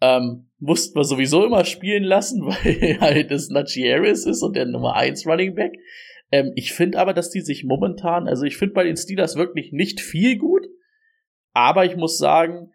ähm, 0.00 0.50
mussten 0.58 0.96
wir 0.96 1.04
sowieso 1.04 1.44
immer 1.44 1.64
spielen 1.64 2.04
lassen, 2.04 2.42
weil 2.46 3.00
halt 3.00 3.30
das 3.30 3.48
Najee 3.48 3.92
Harris 3.92 4.26
ist 4.26 4.42
und 4.42 4.56
der 4.56 4.66
Nummer 4.66 4.94
1 4.94 5.26
Running 5.26 5.54
Back. 5.54 5.72
Ähm, 6.30 6.52
ich 6.56 6.72
finde 6.72 6.98
aber, 6.98 7.14
dass 7.14 7.30
die 7.30 7.40
sich 7.40 7.64
momentan, 7.64 8.28
also 8.28 8.44
ich 8.44 8.56
finde 8.56 8.74
bei 8.74 8.84
den 8.84 8.96
Steelers 8.96 9.36
wirklich 9.36 9.72
nicht 9.72 10.00
viel 10.00 10.36
gut, 10.38 10.66
aber 11.52 11.84
ich 11.84 11.96
muss 11.96 12.18
sagen, 12.18 12.70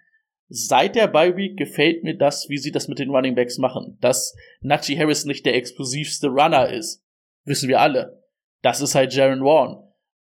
seit 0.50 0.96
der 0.96 1.08
Bye 1.08 1.36
Week 1.38 1.58
gefällt 1.58 2.04
mir 2.04 2.18
das, 2.18 2.48
wie 2.50 2.58
sie 2.58 2.72
das 2.72 2.88
mit 2.88 3.00
den 3.00 3.10
Running 3.10 3.36
Backs 3.36 3.58
machen. 3.58 3.98
Dass 4.02 4.36
Najee 4.62 4.98
Harris 4.98 5.26
nicht 5.26 5.46
der 5.46 5.56
explosivste 5.56 6.28
Runner 6.28 6.70
ist, 6.70 7.04
wissen 7.46 7.70
wir 7.70 7.80
alle. 7.80 8.24
das 8.62 8.82
ist 8.82 8.96
halt 8.96 9.14
Jaron 9.14 9.44
Warren. 9.44 9.84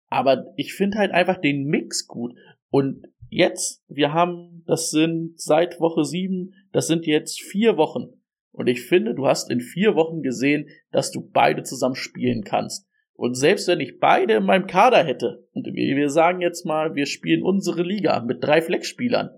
Aber 0.10 0.54
ich 0.56 0.74
finde 0.74 0.98
halt 0.98 1.12
einfach 1.12 1.38
den 1.38 1.66
Mix 1.66 2.08
gut. 2.08 2.34
Und 2.70 3.04
jetzt, 3.30 3.84
wir 3.88 4.14
haben, 4.14 4.64
das 4.68 4.90
sind 4.90 5.40
seit 5.40 5.80
Woche 5.80 6.04
sieben, 6.04 6.54
das 6.72 6.88
sind 6.88 7.06
jetzt 7.06 7.42
vier 7.42 7.78
Wochen. 7.78 8.22
Und 8.52 8.68
ich 8.68 8.82
finde, 8.82 9.14
du 9.14 9.28
hast 9.28 9.52
in 9.52 9.60
vier 9.60 9.96
Wochen 9.96 10.22
gesehen, 10.22 10.68
dass 10.92 11.12
du 11.12 11.22
beide 11.22 11.64
zusammen 11.64 11.96
spielen 11.96 12.44
kannst. 12.44 12.88
Und 13.14 13.36
selbst 13.36 13.68
wenn 13.68 13.80
ich 13.80 14.00
beide 14.00 14.36
in 14.36 14.46
meinem 14.46 14.68
Kader 14.68 15.04
hätte, 15.04 15.48
und 15.54 15.66
wir 15.66 16.10
sagen 16.10 16.42
jetzt 16.42 16.66
mal, 16.66 16.96
wir 16.96 17.06
spielen 17.06 17.44
unsere 17.44 17.82
Liga 17.82 18.20
mit 18.22 18.44
drei 18.44 18.62
Flexspielern, 18.62 19.30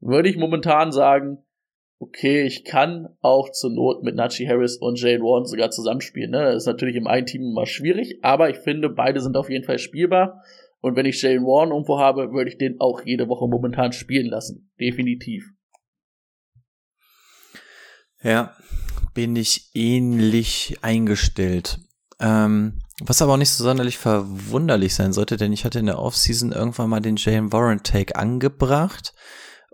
würde 0.00 0.28
ich 0.28 0.36
momentan 0.36 0.92
sagen, 0.92 1.44
okay, 2.00 2.44
ich 2.44 2.64
kann 2.64 3.08
auch 3.20 3.50
zur 3.50 3.70
Not 3.70 4.02
mit 4.02 4.14
Najee 4.14 4.48
Harris 4.48 4.76
und 4.76 5.00
Jane 5.00 5.22
Warren 5.22 5.46
sogar 5.46 5.70
zusammenspielen. 5.70 6.30
Ne? 6.30 6.44
Das 6.44 6.56
ist 6.62 6.66
natürlich 6.66 6.96
im 6.96 7.06
einen 7.06 7.26
Team 7.26 7.42
immer 7.42 7.66
schwierig, 7.66 8.18
aber 8.22 8.50
ich 8.50 8.58
finde, 8.58 8.88
beide 8.88 9.20
sind 9.20 9.36
auf 9.36 9.50
jeden 9.50 9.64
Fall 9.64 9.78
spielbar. 9.78 10.42
Und 10.80 10.96
wenn 10.96 11.06
ich 11.06 11.20
Jalen 11.20 11.44
Warren 11.44 11.70
irgendwo 11.70 11.98
habe, 11.98 12.32
würde 12.32 12.50
ich 12.50 12.58
den 12.58 12.80
auch 12.80 13.02
jede 13.04 13.28
Woche 13.28 13.48
momentan 13.48 13.92
spielen 13.92 14.26
lassen. 14.26 14.70
Definitiv. 14.78 15.50
Ja, 18.22 18.56
bin 19.14 19.36
ich 19.36 19.70
ähnlich 19.74 20.78
eingestellt. 20.82 21.80
Ähm, 22.20 22.80
was 23.00 23.22
aber 23.22 23.34
auch 23.34 23.38
nicht 23.38 23.50
so 23.50 23.62
sonderlich 23.62 23.96
verwunderlich 23.96 24.94
sein 24.94 25.12
sollte, 25.12 25.36
denn 25.36 25.52
ich 25.52 25.64
hatte 25.64 25.78
in 25.78 25.86
der 25.86 26.00
Offseason 26.00 26.52
irgendwann 26.52 26.90
mal 26.90 27.00
den 27.00 27.16
Jalen 27.16 27.52
Warren 27.52 27.82
Take 27.84 28.16
angebracht 28.16 29.14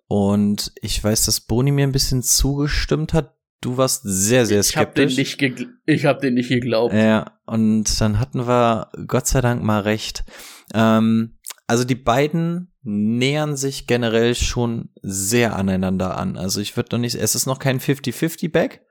und 0.07 0.73
ich 0.83 1.03
weiß, 1.03 1.25
dass 1.25 1.41
Boni 1.41 1.73
mir 1.73 1.87
ein 1.87 1.93
bisschen 1.93 2.23
zugestimmt 2.23 3.15
hat. 3.15 3.35
Du 3.65 3.79
warst 3.79 4.03
sehr, 4.05 4.45
sehr 4.45 4.63
skeptisch. 4.63 5.17
Ich 5.17 5.41
habe 5.41 5.55
den, 5.55 5.55
nicht 5.55 5.71
ich 5.87 6.05
hab 6.05 6.21
den 6.21 6.35
nicht 6.35 6.51
geglaubt. 6.51 6.93
Ja, 6.93 7.33
und 7.47 7.99
dann 7.99 8.21
hatten 8.21 8.47
wir 8.47 8.91
Gott 9.07 9.27
sei 9.27 9.41
Dank 9.41 9.63
mal 9.63 9.81
recht. 9.81 10.23
Ähm, 10.75 11.39
also 11.67 11.85
die 11.85 11.95
beiden 11.95 12.75
nähern 12.83 13.57
sich 13.57 13.87
generell 13.87 14.35
schon 14.35 14.91
sehr 15.01 15.57
aneinander 15.57 16.19
an. 16.19 16.37
Also 16.37 16.61
ich 16.61 16.77
würde 16.77 16.91
noch 16.93 17.01
nicht, 17.01 17.15
es 17.15 17.35
ist 17.35 17.47
noch 17.47 17.59
kein 17.59 17.81
50-50-Back. 17.81 18.83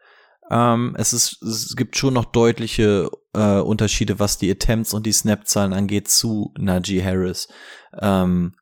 Ähm, 0.50 0.96
es, 0.98 1.14
ist, 1.14 1.44
es 1.44 1.76
gibt 1.76 1.96
schon 1.96 2.16
noch 2.16 2.26
deutliche 2.26 3.12
äh, 3.36 3.60
Unterschiede, 3.60 4.18
was 4.18 4.40
die 4.40 4.50
Attempts 4.50 4.96
und 4.96 5.06
die 5.06 5.14
Snap-Zahlen 5.14 5.74
angeht 5.74 6.08
zu 6.08 6.52
Najee 6.58 7.04
Harris. 7.04 7.48
Ähm, 8.02 8.56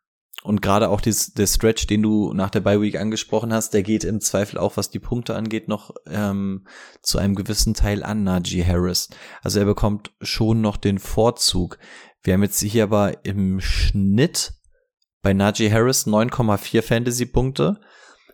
und 0.43 0.61
gerade 0.61 0.89
auch 0.89 1.01
dies, 1.01 1.33
der 1.33 1.45
Stretch, 1.45 1.87
den 1.87 2.01
du 2.01 2.33
nach 2.33 2.49
der 2.49 2.61
Bye 2.61 2.81
Week 2.81 2.99
angesprochen 2.99 3.53
hast, 3.53 3.73
der 3.73 3.83
geht 3.83 4.03
im 4.03 4.21
Zweifel 4.21 4.57
auch, 4.57 4.75
was 4.75 4.89
die 4.89 4.99
Punkte 4.99 5.35
angeht, 5.35 5.67
noch 5.67 5.93
ähm, 6.07 6.65
zu 7.03 7.19
einem 7.19 7.35
gewissen 7.35 7.73
Teil 7.73 8.03
an 8.03 8.23
Najee 8.23 8.65
Harris. 8.65 9.09
Also 9.43 9.59
er 9.59 9.65
bekommt 9.65 10.11
schon 10.21 10.61
noch 10.61 10.77
den 10.77 10.97
Vorzug. 10.97 11.77
Wir 12.23 12.33
haben 12.33 12.43
jetzt 12.43 12.59
hier 12.59 12.83
aber 12.83 13.23
im 13.23 13.59
Schnitt 13.59 14.53
bei 15.21 15.33
Najee 15.33 15.71
Harris 15.71 16.07
9,4 16.07 16.81
Fantasy-Punkte, 16.81 17.79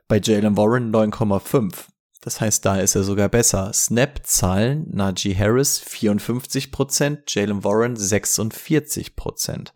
bei 0.08 0.20
Jalen 0.24 0.56
Warren 0.56 0.94
9,5. 0.94 1.88
Das 2.22 2.42
heißt, 2.42 2.66
da 2.66 2.80
ist 2.80 2.96
er 2.96 3.04
sogar 3.04 3.30
besser. 3.30 3.72
Snap-Zahlen, 3.74 4.88
Najee 4.92 5.36
Harris 5.36 5.82
54%, 5.82 7.20
Jalen 7.28 7.64
Warren 7.64 7.96
46%. 7.96 9.72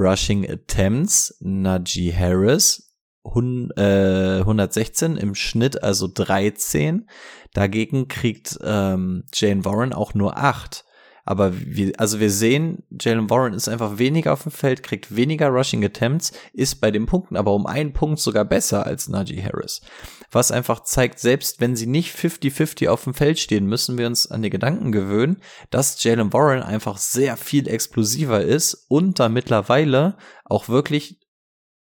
Rushing 0.00 0.48
Attempts, 0.50 1.36
Najee 1.40 2.12
Harris 2.12 2.90
116 3.24 5.16
äh, 5.16 5.20
im 5.20 5.34
Schnitt, 5.34 5.82
also 5.82 6.08
13. 6.12 7.06
Dagegen 7.52 8.08
kriegt 8.08 8.58
ähm, 8.62 9.24
Jalen 9.34 9.64
Warren 9.64 9.92
auch 9.92 10.14
nur 10.14 10.38
8. 10.38 10.84
Aber 11.24 11.52
wir, 11.54 11.92
also 11.98 12.18
wir 12.18 12.30
sehen, 12.30 12.82
Jalen 12.98 13.28
Warren 13.28 13.52
ist 13.52 13.68
einfach 13.68 13.98
weniger 13.98 14.32
auf 14.32 14.44
dem 14.44 14.52
Feld, 14.52 14.82
kriegt 14.82 15.14
weniger 15.14 15.48
Rushing 15.48 15.84
Attempts, 15.84 16.32
ist 16.52 16.80
bei 16.80 16.90
den 16.90 17.06
Punkten 17.06 17.36
aber 17.36 17.54
um 17.54 17.66
einen 17.66 17.92
Punkt 17.92 18.20
sogar 18.20 18.44
besser 18.44 18.86
als 18.86 19.08
Najee 19.08 19.42
Harris. 19.42 19.82
Was 20.30 20.52
einfach 20.52 20.80
zeigt, 20.80 21.18
selbst 21.18 21.60
wenn 21.60 21.74
sie 21.74 21.86
nicht 21.86 22.14
50-50 22.14 22.88
auf 22.88 23.04
dem 23.04 23.14
Feld 23.14 23.38
stehen, 23.38 23.66
müssen 23.66 23.98
wir 23.98 24.06
uns 24.06 24.30
an 24.30 24.42
die 24.42 24.50
Gedanken 24.50 24.92
gewöhnen, 24.92 25.42
dass 25.70 26.02
Jalen 26.02 26.32
Warren 26.32 26.62
einfach 26.62 26.98
sehr 26.98 27.36
viel 27.36 27.68
explosiver 27.68 28.42
ist 28.42 28.86
und 28.88 29.18
da 29.18 29.28
mittlerweile 29.28 30.16
auch 30.44 30.68
wirklich 30.68 31.18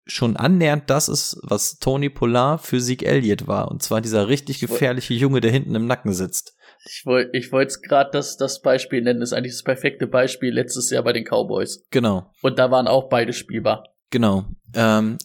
schon 0.06 0.36
annähernd 0.36 0.88
das 0.88 1.08
ist, 1.08 1.38
was 1.42 1.78
Tony 1.78 2.08
Pollard 2.08 2.62
für 2.62 2.80
Sieg 2.80 3.02
Elliott 3.02 3.46
war. 3.46 3.70
Und 3.70 3.82
zwar 3.82 4.00
dieser 4.00 4.28
richtig 4.28 4.58
gefährliche 4.60 5.14
Junge, 5.14 5.40
der 5.40 5.50
hinten 5.50 5.74
im 5.74 5.86
Nacken 5.86 6.14
sitzt. 6.14 6.56
Ich 6.86 7.04
wollte 7.04 7.36
ich 7.36 7.52
wollte 7.52 7.80
gerade 7.82 8.10
das, 8.12 8.36
das 8.36 8.62
Beispiel 8.62 9.02
nennen, 9.02 9.20
das 9.20 9.30
ist 9.30 9.32
eigentlich 9.36 9.52
das 9.52 9.64
perfekte 9.64 10.06
Beispiel 10.06 10.52
letztes 10.52 10.90
Jahr 10.90 11.02
bei 11.02 11.12
den 11.12 11.24
Cowboys. 11.24 11.84
Genau. 11.90 12.32
Und 12.40 12.58
da 12.58 12.70
waren 12.70 12.88
auch 12.88 13.08
beide 13.08 13.32
spielbar. 13.32 13.84
Genau. 14.10 14.46
Ähm, 14.74 15.18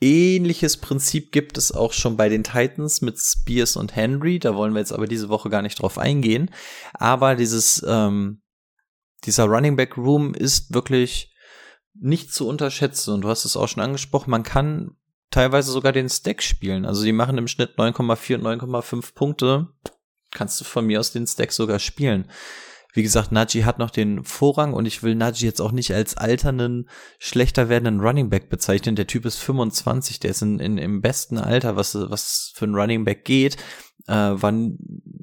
ähnliches 0.00 0.76
Prinzip 0.76 1.32
gibt 1.32 1.56
es 1.58 1.72
auch 1.72 1.92
schon 1.92 2.16
bei 2.16 2.28
den 2.28 2.44
Titans 2.44 3.00
mit 3.00 3.18
Spears 3.18 3.76
und 3.76 3.96
Henry. 3.96 4.38
Da 4.38 4.54
wollen 4.54 4.74
wir 4.74 4.80
jetzt 4.80 4.92
aber 4.92 5.06
diese 5.06 5.28
Woche 5.28 5.50
gar 5.50 5.62
nicht 5.62 5.80
drauf 5.80 5.98
eingehen. 5.98 6.50
Aber 6.94 7.34
dieses, 7.34 7.84
ähm, 7.86 8.42
dieser 9.24 9.44
Running 9.44 9.76
Back 9.76 9.96
Room 9.96 10.34
ist 10.34 10.74
wirklich 10.74 11.34
nicht 11.94 12.32
zu 12.32 12.46
unterschätzen. 12.46 13.14
Und 13.14 13.22
du 13.22 13.28
hast 13.28 13.44
es 13.44 13.56
auch 13.56 13.68
schon 13.68 13.82
angesprochen, 13.82 14.30
man 14.30 14.42
kann 14.42 14.96
teilweise 15.30 15.70
sogar 15.70 15.92
den 15.92 16.08
Stack 16.08 16.42
spielen. 16.42 16.84
Also 16.84 17.04
die 17.04 17.12
machen 17.12 17.38
im 17.38 17.48
Schnitt 17.48 17.76
9,4 17.78 18.36
und 18.36 18.42
9,5 18.62 19.14
Punkte 19.14 19.68
kannst 20.30 20.60
du 20.60 20.64
von 20.64 20.86
mir 20.86 21.00
aus 21.00 21.12
den 21.12 21.26
Stack 21.26 21.52
sogar 21.52 21.78
spielen. 21.78 22.30
Wie 22.96 23.02
gesagt, 23.02 23.30
Najee 23.30 23.64
hat 23.64 23.78
noch 23.78 23.90
den 23.90 24.24
Vorrang 24.24 24.72
und 24.72 24.86
ich 24.86 25.02
will 25.02 25.14
Najee 25.14 25.44
jetzt 25.44 25.60
auch 25.60 25.70
nicht 25.70 25.92
als 25.92 26.16
alternden, 26.16 26.88
schlechter 27.18 27.68
werdenden 27.68 28.00
Running 28.00 28.30
Back 28.30 28.48
bezeichnen. 28.48 28.96
Der 28.96 29.06
Typ 29.06 29.26
ist 29.26 29.36
25, 29.36 30.18
der 30.18 30.30
ist 30.30 30.40
in, 30.40 30.58
in, 30.58 30.78
im 30.78 31.02
besten 31.02 31.36
Alter, 31.36 31.76
was, 31.76 31.94
was 31.94 32.52
für 32.54 32.64
ein 32.64 32.74
Running 32.74 33.04
Back 33.04 33.26
geht. 33.26 33.58
Äh, 34.08 34.14
war 34.14 34.52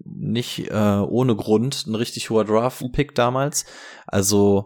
nicht 0.06 0.70
äh, 0.70 0.74
ohne 0.74 1.36
Grund 1.36 1.88
ein 1.88 1.96
richtig 1.96 2.30
hoher 2.30 2.46
Draft-Pick 2.46 3.16
damals. 3.16 3.66
Also, 4.06 4.66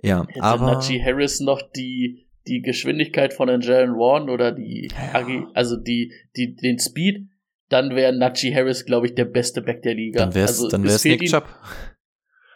ja, 0.00 0.24
Hätte 0.28 0.40
aber. 0.40 0.74
Najee 0.74 1.02
Harris 1.02 1.40
noch 1.40 1.60
die, 1.74 2.28
die 2.46 2.62
Geschwindigkeit 2.62 3.34
von 3.34 3.48
den 3.48 3.60
Jalen 3.60 3.94
Warren 3.94 4.30
oder 4.30 4.52
die, 4.52 4.88
ja. 4.92 5.48
also 5.52 5.76
die, 5.76 6.12
die, 6.36 6.54
den 6.54 6.78
Speed, 6.78 7.28
dann 7.70 7.96
wäre 7.96 8.12
Najee 8.12 8.54
Harris, 8.54 8.84
glaube 8.84 9.06
ich, 9.06 9.16
der 9.16 9.24
beste 9.24 9.62
Back 9.62 9.82
der 9.82 9.94
Liga. 9.94 10.20
Dann 10.20 10.34
wäre 10.34 10.46
also, 10.46 10.68
dann 10.68 10.84
wär's 10.84 11.04
Nick 11.04 11.24
Chubb. 11.24 11.46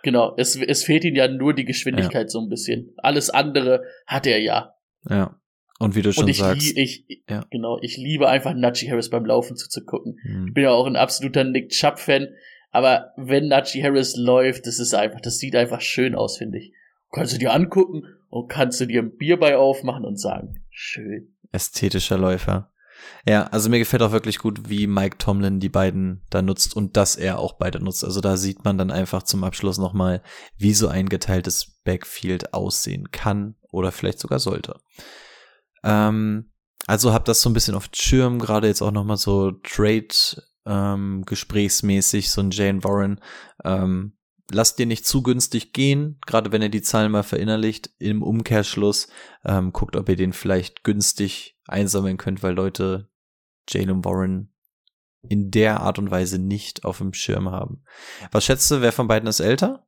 Genau, 0.03 0.35
es, 0.37 0.57
es 0.57 0.85
fehlt 0.85 1.05
ihm 1.05 1.15
ja 1.15 1.29
nur 1.29 1.55
die 1.55 1.65
Geschwindigkeit 1.65 2.25
ja. 2.25 2.29
so 2.29 2.41
ein 2.41 2.49
bisschen. 2.49 2.95
Alles 2.99 3.31
andere 3.31 3.85
hat 4.07 4.27
er 4.27 4.41
ja. 4.41 4.75
Ja. 5.09 5.41
Und 5.79 5.95
wie 5.97 6.03
du 6.03 6.13
schon 6.13 6.25
Und 6.25 6.31
ich 6.31 6.39
sagst. 6.39 6.77
ich, 6.77 7.07
ja. 7.29 7.45
Genau, 7.51 7.79
ich 7.81 7.97
liebe 7.97 8.29
einfach 8.29 8.55
Najee 8.55 8.91
Harris 8.91 9.09
beim 9.09 9.25
Laufen 9.25 9.57
zuzugucken. 9.57 10.19
Mhm. 10.23 10.49
Ich 10.49 10.55
bin 10.55 10.65
ja 10.65 10.71
auch 10.71 10.87
ein 10.87 10.97
absoluter 10.97 11.43
Nick 11.45 11.71
Chubb-Fan, 11.71 12.29
aber 12.71 13.13
wenn 13.17 13.49
Najee 13.49 13.83
Harris 13.83 14.15
läuft, 14.17 14.67
das 14.67 14.79
ist 14.79 14.95
einfach, 14.95 15.21
das 15.21 15.39
sieht 15.39 15.57
einfach 15.57 15.81
schön 15.81 16.15
aus, 16.15 16.37
finde 16.37 16.59
ich. 16.59 16.73
Kannst 17.13 17.35
du 17.35 17.39
dir 17.39 17.53
angucken 17.53 18.05
und 18.29 18.49
kannst 18.49 18.81
du 18.81 18.87
dir 18.87 19.03
ein 19.03 19.17
Bier 19.17 19.39
bei 19.39 19.57
aufmachen 19.57 20.05
und 20.05 20.21
sagen, 20.21 20.63
schön. 20.71 21.35
Ästhetischer 21.51 22.19
Läufer. 22.19 22.70
Ja, 23.27 23.45
also 23.45 23.69
mir 23.69 23.79
gefällt 23.79 24.03
auch 24.03 24.13
wirklich 24.13 24.39
gut, 24.39 24.69
wie 24.69 24.87
Mike 24.87 25.19
Tomlin 25.19 25.61
die 25.61 25.69
beiden 25.69 26.23
da 26.31 26.43
nutzt 26.43 26.75
und 26.75 26.97
dass 26.97 27.17
er 27.17 27.39
auch 27.39 27.55
beide 27.55 27.83
nutzt. 27.83 28.05
Also 28.05 28.21
da 28.21 28.37
sieht 28.37 28.65
man 28.65 28.79
dann 28.79 28.91
einfach 28.91 29.23
zum 29.23 29.45
Abschluss 29.45 29.79
nochmal, 29.79 30.23
wie 30.57 30.75
so 30.75 30.89
ein 30.89 31.09
geteiltes 31.09 31.81
Backfield 31.85 32.55
aussehen 32.55 33.11
kann 33.11 33.57
oder 33.71 33.93
vielleicht 33.93 34.21
sogar 34.21 34.39
sollte. 34.39 34.77
Ähm, 35.85 36.51
also 36.87 37.13
hab 37.13 37.25
das 37.25 37.43
so 37.43 37.51
ein 37.51 37.55
bisschen 37.55 37.75
auf 37.75 37.89
Schirm, 37.95 38.39
gerade 38.39 38.67
jetzt 38.67 38.83
auch 38.83 38.91
nochmal 38.91 39.17
so 39.17 39.53
Trade 39.53 40.09
ähm, 40.67 41.25
gesprächsmäßig, 41.27 42.31
so 42.31 42.41
ein 42.41 42.51
Jane 42.51 42.83
Warren. 42.85 43.21
Ähm, 43.65 44.17
lasst 44.53 44.79
dir 44.79 44.87
nicht 44.87 45.07
zu 45.07 45.23
günstig 45.23 45.73
gehen, 45.73 46.19
gerade 46.27 46.53
wenn 46.53 46.63
ihr 46.63 46.69
die 46.69 46.83
Zahlen 46.83 47.13
mal 47.13 47.23
verinnerlicht. 47.23 47.91
Im 47.99 48.23
Umkehrschluss 48.23 49.09
ähm, 49.45 49.73
guckt, 49.73 49.97
ob 49.97 50.09
ihr 50.09 50.17
den 50.17 50.33
vielleicht 50.33 50.85
günstig 50.85 51.59
einsammeln 51.67 52.17
könnt, 52.17 52.43
weil 52.43 52.55
Leute 52.55 53.09
Jalen 53.69 54.05
Warren 54.05 54.53
in 55.23 55.51
der 55.51 55.81
Art 55.81 55.99
und 55.99 56.11
Weise 56.11 56.39
nicht 56.39 56.85
auf 56.85 56.99
dem 56.99 57.13
Schirm 57.13 57.51
haben. 57.51 57.85
Was 58.33 58.45
schätzt 58.45 58.71
du, 58.71 58.81
wer 58.81 58.93
von 58.93 59.07
beiden 59.07 59.29
ist 59.29 59.41
älter? 59.41 59.87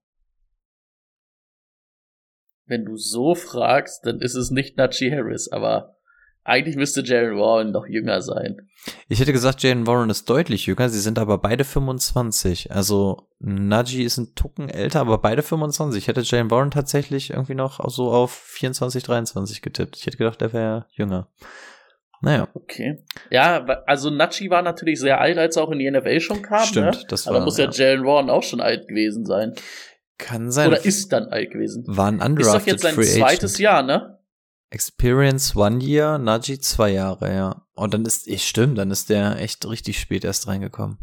Wenn 2.67 2.85
du 2.85 2.97
so 2.97 3.35
fragst, 3.35 4.07
dann 4.07 4.21
ist 4.21 4.35
es 4.35 4.51
nicht 4.51 4.77
Najee 4.77 5.11
Harris, 5.11 5.51
aber 5.51 5.97
eigentlich 6.45 6.77
müsste 6.77 7.03
Jalen 7.03 7.37
Warren 7.37 7.71
noch 7.71 7.87
jünger 7.87 8.21
sein. 8.21 8.69
Ich 9.09 9.21
hätte 9.21 9.33
gesagt, 9.33 9.63
Jalen 9.63 9.87
Warren 9.87 10.11
ist 10.11 10.29
deutlich 10.29 10.67
jünger. 10.67 10.89
Sie 10.89 10.99
sind 10.99 11.19
aber 11.19 11.39
beide 11.39 11.65
25. 11.65 12.73
Also 12.73 13.29
Najee 13.39 14.03
ist 14.03 14.19
ein 14.19 14.35
Tucken 14.35 14.69
älter, 14.69 15.01
aber 15.01 15.19
beide 15.19 15.43
25. 15.43 16.03
Ich 16.03 16.09
hätte 16.09 16.23
Jalen 16.23 16.51
Warren 16.51 16.73
tatsächlich 16.73 17.31
irgendwie 17.31 17.55
noch 17.55 17.89
so 17.91 18.11
auf 18.11 18.33
24, 18.33 19.05
23 19.05 19.63
getippt. 19.63 19.97
Ich 19.97 20.07
hätte 20.07 20.17
gedacht, 20.17 20.43
er 20.43 20.53
wäre 20.53 20.87
jünger. 20.91 21.29
Naja. 22.23 22.49
Okay. 22.55 23.05
Ja, 23.31 23.65
also 23.87 24.11
Najee 24.11 24.51
war 24.51 24.63
natürlich 24.63 25.01
sehr 25.01 25.21
alt, 25.21 25.39
als 25.39 25.57
er 25.57 25.65
auch 25.65 25.71
in 25.71 25.79
die 25.79 25.91
NFL 25.91 26.21
schon 26.21 26.43
kam. 26.43 26.65
Stimmt, 26.67 26.95
ne? 26.95 27.05
das 27.09 27.27
war. 27.27 27.37
Aber 27.37 27.45
muss 27.45 27.59
ja, 27.59 27.67
ja 27.67 27.71
Jalen 27.71 28.05
Warren 28.05 28.31
auch 28.31 28.43
schon 28.43 28.61
alt 28.61 28.89
gewesen 28.89 29.27
sein. 29.27 29.55
Kann 30.19 30.53
sein. 30.53 30.69
Oder 30.69 30.85
ist 30.85 31.13
dann 31.13 31.29
alt 31.29 31.51
gewesen. 31.51 31.85
War 31.87 32.09
ein 32.09 32.19
Ist 32.19 32.27
undrafted 32.27 32.55
doch 32.55 32.67
jetzt 32.67 32.83
sein 32.83 32.95
Free 32.95 33.05
zweites 33.05 33.55
Agent. 33.55 33.59
Jahr, 33.59 33.83
ne? 33.83 34.19
Experience 34.73 35.55
one 35.55 35.85
year, 35.85 36.17
Najee 36.17 36.59
zwei 36.59 36.91
Jahre, 36.93 37.35
ja. 37.35 37.67
Und 37.75 37.93
dann 37.93 38.07
ist, 38.07 38.27
ich 38.27 38.49
stimmt, 38.49 38.79
dann 38.79 38.91
ist 38.91 39.11
der 39.11 39.39
echt 39.39 39.67
richtig 39.67 40.01
spät 40.01 40.25
erst 40.25 40.47
reingekommen. 40.47 40.99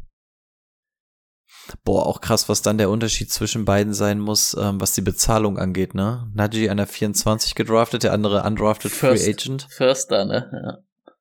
Boah, 1.83 2.07
auch 2.07 2.19
krass, 2.19 2.49
was 2.49 2.63
dann 2.63 2.79
der 2.79 2.89
Unterschied 2.89 3.31
zwischen 3.31 3.65
beiden 3.65 3.93
sein 3.93 4.19
muss, 4.19 4.57
ähm, 4.59 4.81
was 4.81 4.93
die 4.93 5.01
Bezahlung 5.01 5.59
angeht, 5.59 5.93
ne? 5.93 6.31
Najee 6.33 6.69
an 6.69 6.77
der 6.77 6.87
24 6.87 7.53
gedraftet, 7.53 8.01
der 8.01 8.13
andere 8.13 8.41
undrafted 8.43 8.91
First. 8.91 9.23
Free 9.23 9.31
Agent. 9.31 9.67
Förster, 9.69 10.25
ne? 10.25 10.49
Ja. 10.51 10.77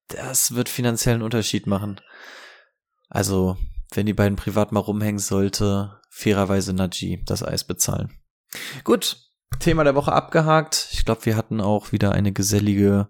Das 0.09 0.55
wird 0.55 0.71
finanziellen 0.71 1.21
Unterschied 1.21 1.67
machen. 1.67 2.01
Also, 3.11 3.59
wenn 3.93 4.07
die 4.07 4.15
beiden 4.15 4.37
privat 4.37 4.73
mal 4.73 4.81
rumhängen 4.81 5.19
sollte, 5.19 6.01
fairerweise 6.09 6.73
Najee 6.73 7.23
das 7.27 7.43
Eis 7.43 7.65
bezahlen. 7.65 8.11
Gut, 8.85 9.28
Thema 9.61 9.85
der 9.85 9.95
Woche 9.95 10.13
abgehakt. 10.13 10.89
Ich 10.93 11.05
glaube, 11.05 11.27
wir 11.27 11.37
hatten 11.37 11.61
auch 11.61 11.93
wieder 11.93 12.13
eine 12.13 12.33
gesellige, 12.33 13.09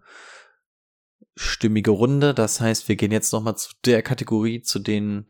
stimmige 1.37 1.91
Runde. 1.91 2.35
Das 2.35 2.61
heißt, 2.61 2.89
wir 2.89 2.97
gehen 2.97 3.13
jetzt 3.13 3.33
nochmal 3.33 3.57
zu 3.57 3.71
der 3.85 4.03
Kategorie, 4.03 4.63
zu 4.63 4.79
denen 4.79 5.27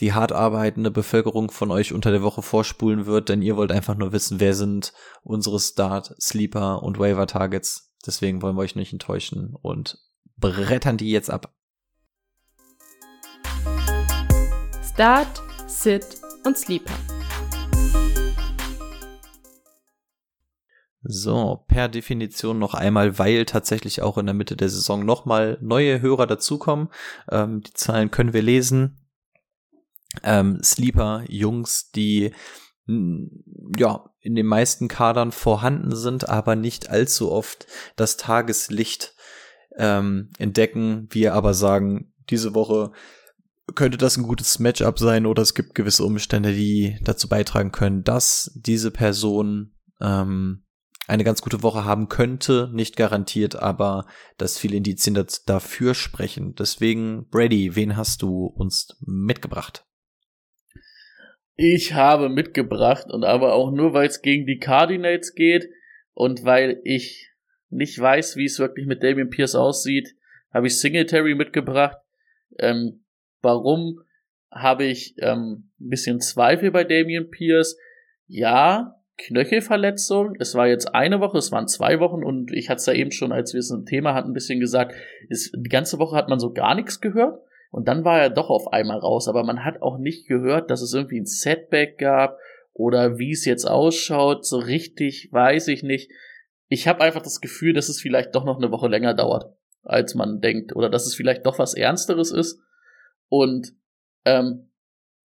die 0.00 0.12
hart 0.12 0.32
arbeitende 0.32 0.90
Bevölkerung 0.90 1.50
von 1.50 1.70
euch 1.70 1.92
unter 1.92 2.10
der 2.10 2.22
Woche 2.22 2.42
vorspulen 2.42 3.06
wird, 3.06 3.28
denn 3.28 3.42
ihr 3.42 3.56
wollt 3.56 3.72
einfach 3.72 3.96
nur 3.96 4.12
wissen, 4.12 4.38
wer 4.38 4.54
sind 4.54 4.92
unsere 5.22 5.58
Start, 5.58 6.14
Sleeper 6.20 6.82
und 6.82 6.98
Waiver 6.98 7.26
Targets. 7.26 7.94
Deswegen 8.06 8.42
wollen 8.42 8.56
wir 8.56 8.62
euch 8.62 8.76
nicht 8.76 8.92
enttäuschen 8.92 9.54
und 9.60 9.98
brettern 10.36 10.96
die 10.96 11.10
jetzt 11.10 11.30
ab. 11.30 11.52
Start, 14.92 15.42
Sit 15.66 16.06
und 16.44 16.56
Sleeper. 16.56 17.17
So, 21.10 21.64
per 21.68 21.88
Definition 21.88 22.58
noch 22.58 22.74
einmal, 22.74 23.18
weil 23.18 23.46
tatsächlich 23.46 24.02
auch 24.02 24.18
in 24.18 24.26
der 24.26 24.34
Mitte 24.34 24.56
der 24.56 24.68
Saison 24.68 25.06
nochmal 25.06 25.56
neue 25.62 26.02
Hörer 26.02 26.26
dazukommen. 26.26 26.90
Ähm, 27.30 27.62
die 27.62 27.72
Zahlen 27.72 28.10
können 28.10 28.34
wir 28.34 28.42
lesen. 28.42 28.98
Ähm, 30.22 30.62
Sleeper, 30.62 31.24
Jungs, 31.26 31.90
die 31.92 32.34
mh, 32.84 33.26
ja 33.78 34.10
in 34.20 34.34
den 34.34 34.44
meisten 34.44 34.88
Kadern 34.88 35.32
vorhanden 35.32 35.96
sind, 35.96 36.28
aber 36.28 36.56
nicht 36.56 36.90
allzu 36.90 37.32
oft 37.32 37.66
das 37.96 38.18
Tageslicht 38.18 39.14
ähm, 39.78 40.28
entdecken. 40.36 41.08
Wir 41.10 41.32
aber 41.32 41.54
sagen, 41.54 42.12
diese 42.28 42.54
Woche 42.54 42.92
könnte 43.74 43.96
das 43.96 44.18
ein 44.18 44.24
gutes 44.24 44.58
Matchup 44.58 44.98
sein 44.98 45.24
oder 45.24 45.40
es 45.40 45.54
gibt 45.54 45.74
gewisse 45.74 46.04
Umstände, 46.04 46.52
die 46.52 46.98
dazu 47.02 47.30
beitragen 47.30 47.72
können, 47.72 48.04
dass 48.04 48.50
diese 48.54 48.90
Person 48.90 49.72
ähm, 50.02 50.64
eine 51.08 51.24
ganz 51.24 51.42
gute 51.42 51.62
Woche 51.62 51.84
haben 51.84 52.08
könnte, 52.08 52.70
nicht 52.72 52.96
garantiert, 52.96 53.56
aber 53.56 54.06
dass 54.36 54.58
viele 54.58 54.76
Indizien 54.76 55.18
dafür 55.46 55.94
sprechen. 55.94 56.54
Deswegen, 56.54 57.28
Brady, 57.30 57.74
wen 57.74 57.96
hast 57.96 58.22
du 58.22 58.46
uns 58.46 58.96
mitgebracht? 59.00 59.84
Ich 61.56 61.94
habe 61.94 62.28
mitgebracht 62.28 63.06
und 63.10 63.24
aber 63.24 63.54
auch 63.54 63.72
nur, 63.72 63.94
weil 63.94 64.06
es 64.06 64.22
gegen 64.22 64.46
die 64.46 64.58
Cardinals 64.58 65.34
geht 65.34 65.68
und 66.12 66.44
weil 66.44 66.80
ich 66.84 67.32
nicht 67.70 67.98
weiß, 67.98 68.36
wie 68.36 68.44
es 68.44 68.58
wirklich 68.58 68.86
mit 68.86 69.02
Damian 69.02 69.30
Pierce 69.30 69.54
aussieht, 69.54 70.14
habe 70.52 70.66
ich 70.66 70.78
Singletary 70.78 71.34
mitgebracht. 71.34 71.98
Ähm, 72.58 73.04
warum 73.40 74.00
habe 74.50 74.84
ich 74.84 75.14
ähm, 75.18 75.70
ein 75.80 75.88
bisschen 75.88 76.20
Zweifel 76.20 76.70
bei 76.70 76.84
Damian 76.84 77.30
Pierce? 77.30 77.76
Ja, 78.26 78.97
Knöchelverletzung. 79.18 80.36
Es 80.38 80.54
war 80.54 80.68
jetzt 80.68 80.94
eine 80.94 81.20
Woche, 81.20 81.38
es 81.38 81.52
waren 81.52 81.68
zwei 81.68 82.00
Wochen 82.00 82.24
und 82.24 82.52
ich 82.52 82.70
hatte 82.70 82.78
es 82.78 82.86
ja 82.86 82.94
eben 82.94 83.10
schon, 83.10 83.32
als 83.32 83.52
wir 83.52 83.60
es 83.60 83.70
ein 83.70 83.84
Thema 83.84 84.14
hatten, 84.14 84.30
ein 84.30 84.34
bisschen 84.34 84.60
gesagt, 84.60 84.94
ist, 85.28 85.54
die 85.56 85.68
ganze 85.68 85.98
Woche 85.98 86.16
hat 86.16 86.28
man 86.28 86.38
so 86.38 86.52
gar 86.52 86.74
nichts 86.74 87.00
gehört. 87.00 87.42
Und 87.70 87.86
dann 87.86 88.04
war 88.04 88.18
er 88.18 88.30
doch 88.30 88.48
auf 88.48 88.72
einmal 88.72 88.98
raus, 88.98 89.28
aber 89.28 89.44
man 89.44 89.64
hat 89.64 89.82
auch 89.82 89.98
nicht 89.98 90.26
gehört, 90.26 90.70
dass 90.70 90.80
es 90.80 90.94
irgendwie 90.94 91.20
ein 91.20 91.26
Setback 91.26 91.98
gab 91.98 92.38
oder 92.72 93.18
wie 93.18 93.32
es 93.32 93.44
jetzt 93.44 93.66
ausschaut. 93.66 94.46
So 94.46 94.58
richtig 94.58 95.28
weiß 95.32 95.68
ich 95.68 95.82
nicht. 95.82 96.10
Ich 96.68 96.88
habe 96.88 97.02
einfach 97.02 97.22
das 97.22 97.40
Gefühl, 97.40 97.74
dass 97.74 97.88
es 97.88 98.00
vielleicht 98.00 98.34
doch 98.34 98.44
noch 98.44 98.56
eine 98.56 98.70
Woche 98.70 98.88
länger 98.88 99.14
dauert, 99.14 99.54
als 99.82 100.14
man 100.14 100.40
denkt. 100.40 100.74
Oder 100.76 100.88
dass 100.88 101.06
es 101.06 101.14
vielleicht 101.14 101.44
doch 101.44 101.58
was 101.58 101.74
Ernsteres 101.74 102.30
ist. 102.30 102.60
Und 103.28 103.74
ähm, 104.24 104.67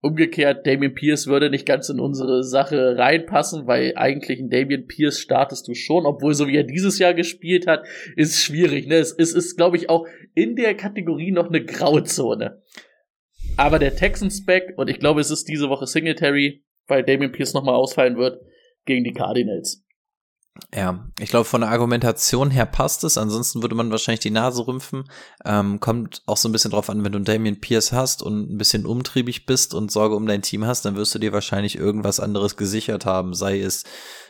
umgekehrt, 0.02 0.66
Damien 0.66 0.94
Pierce 0.94 1.28
würde 1.28 1.50
nicht 1.50 1.66
ganz 1.66 1.90
in 1.90 2.00
unsere 2.00 2.44
Sache 2.44 2.98
reinpassen, 2.98 3.68
weil 3.68 3.94
eigentlich 3.96 4.40
ein 4.40 4.50
Damien 4.50 4.88
Pierce 4.88 5.20
startest 5.20 5.68
du 5.68 5.74
schon, 5.74 6.06
obwohl 6.06 6.34
so 6.34 6.48
wie 6.48 6.56
er 6.56 6.64
dieses 6.64 7.00
Jahr 7.00 7.14
gespielt 7.14 7.68
hat, 7.68 7.86
ist 8.16 8.42
schwierig. 8.42 8.88
Ne? 8.88 8.96
Es, 8.96 9.12
es 9.12 9.34
ist, 9.34 9.58
glaube 9.58 9.78
ich, 9.78 9.90
auch 9.90 10.08
in 10.34 10.56
der 10.56 10.76
Kategorie 10.76 11.32
noch 11.32 11.50
eine 11.50 11.64
Grauzone. 11.64 12.62
Aber 13.58 13.80
der 13.80 13.96
Texans 13.96 14.46
back, 14.46 14.74
und 14.78 14.90
ich 14.90 15.00
glaube, 15.00 15.20
es 15.20 15.32
ist 15.32 15.50
diese 15.50 15.70
Woche 15.70 15.86
Singletary, 15.86 16.64
weil 16.88 17.04
Damien 17.04 17.32
Pierce 17.32 17.54
nochmal 17.54 17.76
ausfallen 17.76 18.18
wird, 18.18 18.40
gegen 18.86 19.04
die 19.04 19.14
Cardinals. 19.14 19.86
Ja, 20.74 21.08
ich 21.20 21.30
glaube, 21.30 21.46
von 21.46 21.62
der 21.62 21.70
Argumentation 21.70 22.52
her 22.52 22.66
passt 22.66 23.04
es. 23.04 23.18
Ansonsten 23.18 23.62
würde 23.62 23.76
man 23.76 23.92
wahrscheinlich 23.92 24.20
die 24.20 24.30
Nase 24.30 24.66
rümpfen. 24.68 25.06
Ähm, 25.46 25.80
kommt 25.80 26.22
auch 26.26 26.38
so 26.38 26.48
ein 26.50 26.52
bisschen 26.52 26.72
drauf 26.72 26.90
an, 26.90 27.04
wenn 27.04 27.12
du 27.12 27.18
einen 27.18 27.26
Damien 27.26 27.60
Pierce 27.60 27.92
hast 27.92 28.22
und 28.24 28.52
ein 28.52 28.58
bisschen 28.58 28.86
umtriebig 28.86 29.46
bist 29.46 29.74
und 29.74 29.92
Sorge 29.92 30.16
um 30.16 30.26
dein 30.28 30.42
Team 30.42 30.66
hast, 30.66 30.86
dann 30.86 30.96
wirst 30.96 31.14
du 31.16 31.20
dir 31.20 31.34
wahrscheinlich 31.34 31.78
irgendwas 31.78 32.20
anderes 32.20 32.58
gesichert 32.58 33.06
haben. 33.06 33.34
Sei 33.34 33.60
es 33.60 33.84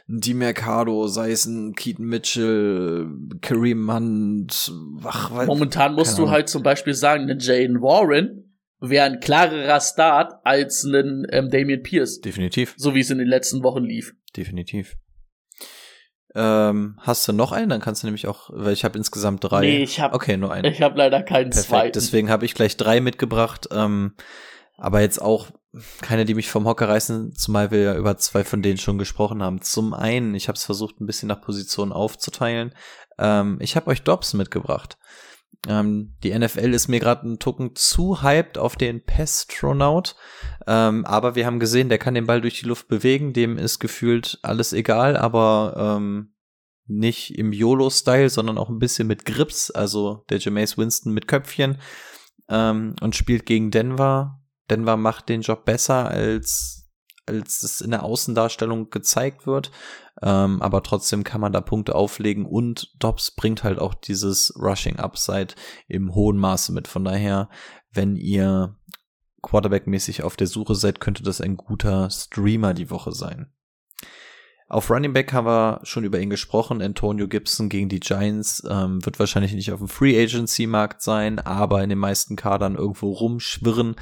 ein 0.08 0.22
Di 0.22 0.34
Mercado, 0.34 1.08
sei 1.08 1.32
es 1.32 1.46
ein 1.46 1.76
Keaton 1.76 2.06
Mitchell, 2.06 3.10
Kareem 3.42 3.94
Hunt. 3.94 4.72
Ach, 5.04 5.32
weil, 5.34 5.46
Momentan 5.48 5.94
musst 5.96 6.18
du 6.18 6.30
halt 6.30 6.50
zum 6.50 6.64
Beispiel 6.64 6.94
sagen, 6.94 7.30
ein 7.30 7.40
Jaden 7.40 7.82
Warren 7.82 8.46
wäre 8.82 9.06
ein 9.06 9.20
klarerer 9.20 9.82
Start 9.82 10.34
als 10.44 10.84
ein 10.84 11.28
ähm, 11.32 11.50
Damien 11.50 11.84
Pierce. 11.84 12.22
Definitiv, 12.22 12.76
So 12.78 12.96
wie 12.96 13.02
es 13.02 13.10
in 13.10 13.18
den 13.18 13.28
letzten 13.28 13.62
Wochen 13.64 13.84
lief. 13.84 14.14
definitiv. 14.36 14.96
Ähm, 16.36 16.98
hast 17.02 17.28
du 17.28 17.34
noch 17.34 17.52
einen? 17.52 17.70
Dann 17.70 17.82
kannst 17.82 18.04
du 18.04 18.08
nämlich 18.08 18.28
auch, 18.28 18.50
weil 18.54 18.74
ich 18.74 18.86
habe 18.86 18.98
insgesamt 18.98 19.44
drei. 19.44 19.62
Nee, 19.62 19.84
ich 19.84 20.00
hab- 20.00 20.14
Okay, 20.14 20.38
nur 20.38 20.52
einen. 20.54 20.72
Ich 20.72 20.82
habe 20.82 20.98
leider 20.98 21.24
keinen 21.24 21.50
Perfekt, 21.50 21.68
zweiten. 21.70 21.92
deswegen 21.94 22.30
habe 22.30 22.46
ich 22.46 22.54
gleich 22.54 22.78
drei 22.78 23.02
mitgebracht, 23.02 23.68
ähm, 23.72 24.14
aber 24.78 25.02
jetzt 25.02 25.22
auch 25.22 25.48
keine, 26.02 26.26
die 26.26 26.36
mich 26.36 26.50
vom 26.50 26.66
Hocker 26.66 26.88
reißen, 26.90 27.34
zumal 27.36 27.72
wir 27.72 27.80
ja 27.82 27.96
über 27.96 28.18
zwei 28.18 28.44
von 28.44 28.62
denen 28.62 28.78
schon 28.78 28.98
gesprochen 28.98 29.42
haben. 29.44 29.62
Zum 29.62 29.94
einen, 29.94 30.34
ich 30.36 30.48
habe 30.48 30.56
es 30.56 30.64
versucht, 30.64 31.00
ein 31.02 31.06
bisschen 31.06 31.28
nach 31.28 31.42
Positionen 31.42 31.92
aufzuteilen. 31.92 32.74
Ähm, 33.18 33.58
ich 33.60 33.76
habe 33.76 33.88
euch 33.88 34.04
Dobbs 34.04 34.34
mitgebracht. 34.34 34.98
Ähm, 35.68 36.16
die 36.24 36.38
NFL 36.38 36.74
ist 36.74 36.88
mir 36.88 37.00
gerade 37.00 37.28
ein 37.28 37.40
Tucken 37.40 37.76
zu 37.76 38.22
hyped 38.22 38.58
auf 38.58 38.76
den 38.76 39.04
Pestronaut, 39.04 40.16
ähm, 40.68 41.06
aber 41.06 41.36
wir 41.36 41.46
haben 41.46 41.60
gesehen, 41.60 41.90
der 41.90 41.98
kann 41.98 42.14
den 42.14 42.28
Ball 42.28 42.40
durch 42.40 42.60
die 42.62 42.68
Luft 42.68 42.88
bewegen, 42.88 43.34
dem 43.34 43.58
ist 43.58 43.80
gefühlt 43.80 44.40
alles 44.42 44.72
egal, 44.72 45.18
aber 45.18 45.98
ähm, 46.00 46.34
nicht 46.88 47.38
im 47.38 47.52
YOLO-Style, 47.52 48.30
sondern 48.30 48.58
auch 48.58 48.70
ein 48.70 48.80
bisschen 48.80 49.08
mit 49.08 49.26
Grips, 49.26 49.70
also 49.70 50.26
der 50.30 50.40
Jameis 50.40 50.78
Winston 50.78 51.14
mit 51.14 51.28
Köpfchen 51.28 51.78
ähm, 52.50 52.96
und 53.02 53.16
spielt 53.16 53.46
gegen 53.46 53.70
Denver. 53.70 54.42
Denver 54.70 54.98
macht 54.98 55.30
den 55.30 55.42
Job 55.42 55.66
besser, 55.66 56.10
als, 56.10 56.90
als 57.26 57.64
es 57.64 57.82
in 57.82 57.92
der 57.92 58.04
Außendarstellung 58.04 58.90
gezeigt 58.90 59.46
wird. 59.46 59.72
Ähm, 60.22 60.62
aber 60.62 60.84
trotzdem 60.84 61.24
kann 61.24 61.42
man 61.42 61.54
da 61.54 61.62
Punkte 61.62 61.96
auflegen 61.96 62.46
und 62.46 62.94
Dobbs 63.00 63.32
bringt 63.32 63.64
halt 63.64 63.80
auch 63.80 63.94
dieses 63.94 64.54
Rushing 64.58 64.98
Upside 64.98 65.56
im 65.88 66.14
hohen 66.14 66.38
Maße 66.38 66.74
mit. 66.74 66.88
Von 66.88 67.06
daher, 67.06 67.50
wenn 67.92 68.16
ihr 68.16 68.76
Quarterback-mäßig 69.42 70.24
auf 70.24 70.36
der 70.36 70.48
Suche 70.48 70.76
seid, 70.76 71.00
könnte 71.00 71.24
das 71.24 71.42
ein 71.42 71.56
guter 71.56 72.10
Streamer 72.10 72.74
die 72.74 72.90
Woche 72.90 73.14
sein. 73.14 73.54
Auf 74.68 74.92
Running 74.92 75.14
Back 75.14 75.34
haben 75.34 75.48
wir 75.48 75.80
schon 75.84 76.04
über 76.04 76.20
ihn 76.20 76.30
gesprochen. 76.30 76.82
Antonio 76.82 77.28
Gibson 77.28 77.70
gegen 77.70 77.90
die 77.90 78.00
Giants 78.00 78.64
ähm, 78.70 79.04
wird 79.04 79.18
wahrscheinlich 79.18 79.54
nicht 79.54 79.72
auf 79.72 79.80
dem 79.80 79.88
Free 79.88 80.22
Agency 80.22 80.68
Markt 80.68 81.02
sein, 81.02 81.40
aber 81.40 81.82
in 81.82 81.90
den 81.90 81.98
meisten 81.98 82.36
Kadern 82.36 82.76
irgendwo 82.76 83.12
rumschwirren. 83.12 83.96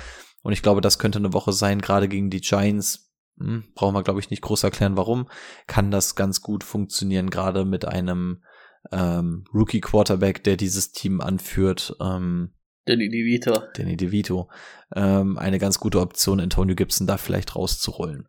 Und 0.43 0.53
ich 0.53 0.61
glaube, 0.61 0.81
das 0.81 0.99
könnte 0.99 1.19
eine 1.19 1.31
Woche 1.31 1.53
sein, 1.53 1.79
gerade 1.79 2.09
gegen 2.09 2.29
die 2.29 2.41
Giants. 2.41 3.06
Hm, 3.39 3.63
brauchen 3.75 3.93
wir, 3.93 4.03
glaube 4.03 4.19
ich, 4.19 4.29
nicht 4.29 4.41
groß 4.41 4.63
erklären, 4.63 4.97
warum. 4.97 5.29
Kann 5.67 5.91
das 5.91 6.15
ganz 6.15 6.41
gut 6.41 6.63
funktionieren, 6.63 7.29
gerade 7.29 7.65
mit 7.65 7.85
einem 7.85 8.43
ähm, 8.91 9.45
Rookie 9.53 9.81
Quarterback, 9.81 10.43
der 10.43 10.57
dieses 10.57 10.91
Team 10.91 11.21
anführt. 11.21 11.95
Ähm, 11.99 12.53
Danny 12.85 13.09
DeVito. 13.09 13.63
Danny 13.75 13.97
DeVito, 13.97 14.49
ähm, 14.95 15.37
eine 15.37 15.59
ganz 15.59 15.79
gute 15.79 15.99
Option, 15.99 16.39
Antonio 16.39 16.75
Gibson 16.75 17.05
da 17.05 17.17
vielleicht 17.17 17.55
rauszurollen. 17.55 18.27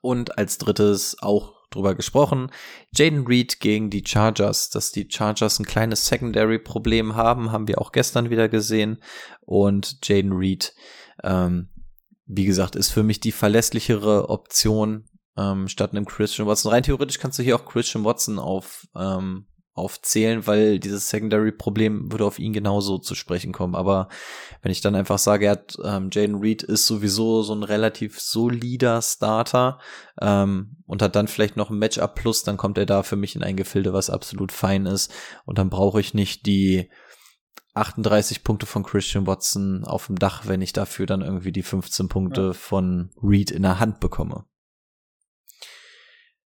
Und 0.00 0.38
als 0.38 0.56
drittes 0.56 1.18
auch 1.20 1.52
drüber 1.70 1.94
gesprochen, 1.94 2.50
Jaden 2.94 3.26
Reed 3.26 3.60
gegen 3.60 3.90
die 3.90 4.04
Chargers. 4.06 4.70
Dass 4.70 4.92
die 4.92 5.08
Chargers 5.10 5.58
ein 5.58 5.66
kleines 5.66 6.06
Secondary-Problem 6.06 7.16
haben, 7.16 7.52
haben 7.52 7.68
wir 7.68 7.80
auch 7.80 7.92
gestern 7.92 8.30
wieder 8.30 8.48
gesehen. 8.48 9.02
Und 9.42 9.98
Jaden 10.08 10.32
Reed, 10.32 10.74
ähm, 11.22 11.68
wie 12.26 12.44
gesagt, 12.44 12.76
ist 12.76 12.90
für 12.90 13.02
mich 13.02 13.20
die 13.20 13.32
verlässlichere 13.32 14.28
Option. 14.28 15.04
ähm, 15.36 15.66
statt 15.68 15.90
einem 15.90 16.04
Christian 16.04 16.46
Watson. 16.46 16.70
Rein 16.70 16.84
theoretisch 16.84 17.18
kannst 17.18 17.38
du 17.38 17.42
hier 17.42 17.56
auch 17.56 17.64
Christian 17.64 18.04
Watson 18.04 18.38
auf 18.38 18.86
ähm, 18.94 19.46
aufzählen, 19.74 20.46
weil 20.46 20.78
dieses 20.78 21.08
Secondary-Problem 21.08 22.12
würde 22.12 22.24
auf 22.24 22.38
ihn 22.38 22.52
genauso 22.52 22.98
zu 22.98 23.16
sprechen 23.16 23.52
kommen. 23.52 23.74
Aber 23.74 24.08
wenn 24.62 24.70
ich 24.70 24.80
dann 24.80 24.94
einfach 24.94 25.18
sage, 25.18 25.46
er 25.46 25.52
hat, 25.52 25.76
ähm, 25.84 26.10
Jaden 26.12 26.36
Reed 26.36 26.62
ist 26.62 26.86
sowieso 26.86 27.42
so 27.42 27.54
ein 27.54 27.64
relativ 27.64 28.20
solider 28.20 29.02
Starter 29.02 29.80
ähm, 30.20 30.76
und 30.86 31.02
hat 31.02 31.16
dann 31.16 31.26
vielleicht 31.26 31.56
noch 31.56 31.70
ein 31.70 31.78
Matchup 31.78 32.14
plus, 32.14 32.44
dann 32.44 32.56
kommt 32.56 32.78
er 32.78 32.86
da 32.86 33.02
für 33.02 33.16
mich 33.16 33.34
in 33.34 33.42
ein 33.42 33.56
Gefilde, 33.56 33.92
was 33.92 34.10
absolut 34.10 34.52
fein 34.52 34.86
ist. 34.86 35.12
Und 35.44 35.58
dann 35.58 35.70
brauche 35.70 36.00
ich 36.00 36.14
nicht 36.14 36.46
die 36.46 36.88
38 37.74 38.44
Punkte 38.44 38.66
von 38.66 38.84
Christian 38.84 39.26
Watson 39.26 39.84
auf 39.84 40.06
dem 40.06 40.16
Dach, 40.16 40.46
wenn 40.46 40.62
ich 40.62 40.72
dafür 40.72 41.06
dann 41.06 41.22
irgendwie 41.22 41.52
die 41.52 41.62
15 41.62 42.08
Punkte 42.08 42.40
ja. 42.48 42.52
von 42.52 43.10
Reed 43.22 43.50
in 43.50 43.62
der 43.62 43.80
Hand 43.80 44.00
bekomme. 44.00 44.46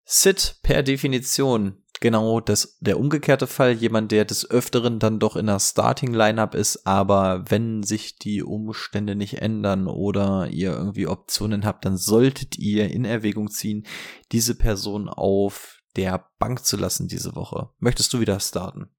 Sit 0.05 0.59
per 0.63 0.81
Definition 0.81 1.83
genau 1.99 2.39
das, 2.39 2.77
der 2.79 2.99
umgekehrte 2.99 3.47
Fall. 3.47 3.73
Jemand, 3.73 4.11
der 4.11 4.25
des 4.25 4.49
Öfteren 4.49 4.99
dann 4.99 5.19
doch 5.19 5.35
in 5.35 5.47
der 5.47 5.59
Starting 5.59 6.13
Lineup 6.13 6.55
ist, 6.55 6.87
aber 6.87 7.45
wenn 7.49 7.83
sich 7.83 8.17
die 8.17 8.41
Umstände 8.41 9.15
nicht 9.15 9.41
ändern 9.41 9.87
oder 9.87 10.47
ihr 10.47 10.71
irgendwie 10.71 11.07
Optionen 11.07 11.65
habt, 11.65 11.85
dann 11.85 11.97
solltet 11.97 12.57
ihr 12.57 12.89
in 12.89 13.05
Erwägung 13.05 13.49
ziehen, 13.49 13.85
diese 14.31 14.55
Person 14.55 15.09
auf 15.09 15.81
der 15.95 16.29
Bank 16.39 16.65
zu 16.65 16.77
lassen 16.77 17.07
diese 17.07 17.35
Woche. 17.35 17.69
Möchtest 17.79 18.13
du 18.13 18.19
wieder 18.19 18.39
starten? 18.39 18.89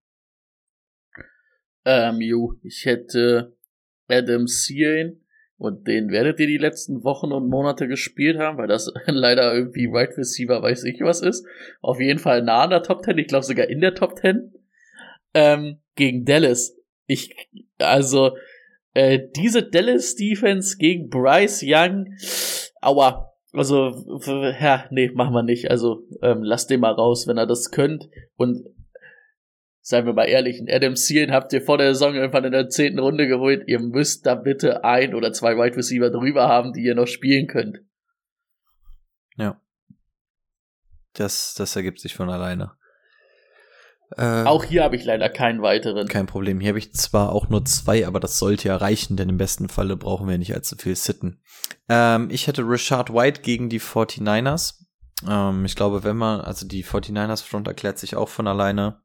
Ähm, 1.84 2.20
jo, 2.20 2.54
ich 2.62 2.84
hätte 2.84 3.56
Adam 4.08 4.46
Searing 4.46 5.20
und 5.56 5.86
den 5.86 6.10
werdet 6.10 6.40
ihr 6.40 6.46
die 6.46 6.58
letzten 6.58 7.04
Wochen 7.04 7.32
und 7.32 7.48
Monate 7.48 7.86
gespielt 7.86 8.38
haben, 8.38 8.58
weil 8.58 8.68
das 8.68 8.92
leider 9.06 9.54
irgendwie 9.54 9.88
Wide 9.88 9.94
right 9.94 10.18
Receiver 10.18 10.62
weiß 10.62 10.84
ich 10.84 11.00
was 11.02 11.20
ist. 11.20 11.46
Auf 11.80 12.00
jeden 12.00 12.18
Fall 12.18 12.42
nah 12.42 12.64
an 12.64 12.70
der 12.70 12.82
Top 12.82 13.04
10, 13.04 13.18
ich 13.18 13.28
glaube 13.28 13.44
sogar 13.44 13.68
in 13.68 13.80
der 13.80 13.94
Top 13.94 14.18
10. 14.18 14.52
Ähm, 15.34 15.78
gegen 15.94 16.24
Dallas. 16.24 16.76
Ich, 17.06 17.34
also, 17.78 18.36
äh, 18.94 19.20
diese 19.36 19.62
Dallas 19.62 20.16
Defense 20.16 20.76
gegen 20.78 21.08
Bryce 21.08 21.62
Young, 21.64 22.06
aua, 22.80 23.30
also, 23.52 23.90
ja, 24.60 24.84
nee, 24.90 25.10
machen 25.10 25.34
wir 25.34 25.42
nicht. 25.42 25.70
Also, 25.70 26.04
ähm, 26.22 26.42
lasst 26.42 26.70
den 26.70 26.80
mal 26.80 26.92
raus, 26.92 27.26
wenn 27.26 27.36
er 27.36 27.46
das 27.46 27.70
könnt. 27.70 28.08
Und 28.36 28.64
seien 29.90 30.06
wir 30.06 30.14
mal 30.14 30.28
ehrlich, 30.28 30.62
Adam 30.68 30.96
Sealen 30.96 31.32
habt 31.32 31.52
ihr 31.52 31.60
vor 31.60 31.76
der 31.76 31.94
Saison 31.94 32.14
irgendwann 32.14 32.44
in 32.44 32.52
der 32.52 32.68
zehnten 32.68 33.00
Runde 33.00 33.26
geholt. 33.26 33.64
Ihr 33.66 33.80
müsst 33.80 34.24
da 34.24 34.36
bitte 34.36 34.84
ein 34.84 35.14
oder 35.14 35.32
zwei 35.32 35.56
Wide 35.56 35.76
Receiver 35.76 36.10
drüber 36.10 36.48
haben, 36.48 36.72
die 36.72 36.82
ihr 36.82 36.94
noch 36.94 37.08
spielen 37.08 37.48
könnt. 37.48 37.80
Ja. 39.36 39.60
Das, 41.14 41.54
das 41.54 41.74
ergibt 41.76 42.00
sich 42.00 42.14
von 42.14 42.30
alleine. 42.30 42.72
Äh, 44.16 44.44
auch 44.44 44.64
hier 44.64 44.84
habe 44.84 44.96
ich 44.96 45.04
leider 45.04 45.28
keinen 45.28 45.60
weiteren. 45.60 46.08
Kein 46.08 46.26
Problem. 46.26 46.60
Hier 46.60 46.70
habe 46.70 46.78
ich 46.78 46.94
zwar 46.94 47.32
auch 47.32 47.48
nur 47.48 47.64
zwei, 47.64 48.06
aber 48.06 48.20
das 48.20 48.38
sollte 48.38 48.68
ja 48.68 48.76
reichen, 48.76 49.16
denn 49.16 49.28
im 49.28 49.38
besten 49.38 49.68
Falle 49.68 49.96
brauchen 49.96 50.28
wir 50.28 50.38
nicht 50.38 50.54
allzu 50.54 50.76
viel 50.76 50.96
sitten. 50.96 51.40
Ähm, 51.88 52.28
ich 52.30 52.46
hätte 52.46 52.62
Richard 52.62 53.12
White 53.12 53.42
gegen 53.42 53.68
die 53.68 53.80
49ers. 53.80 54.84
Ähm, 55.28 55.64
ich 55.64 55.74
glaube, 55.74 56.04
wenn 56.04 56.16
man, 56.16 56.40
also 56.40 56.66
die 56.66 56.84
49ers 56.84 57.44
Front 57.44 57.66
erklärt 57.68 57.98
sich 57.98 58.16
auch 58.16 58.28
von 58.28 58.46
alleine. 58.46 59.00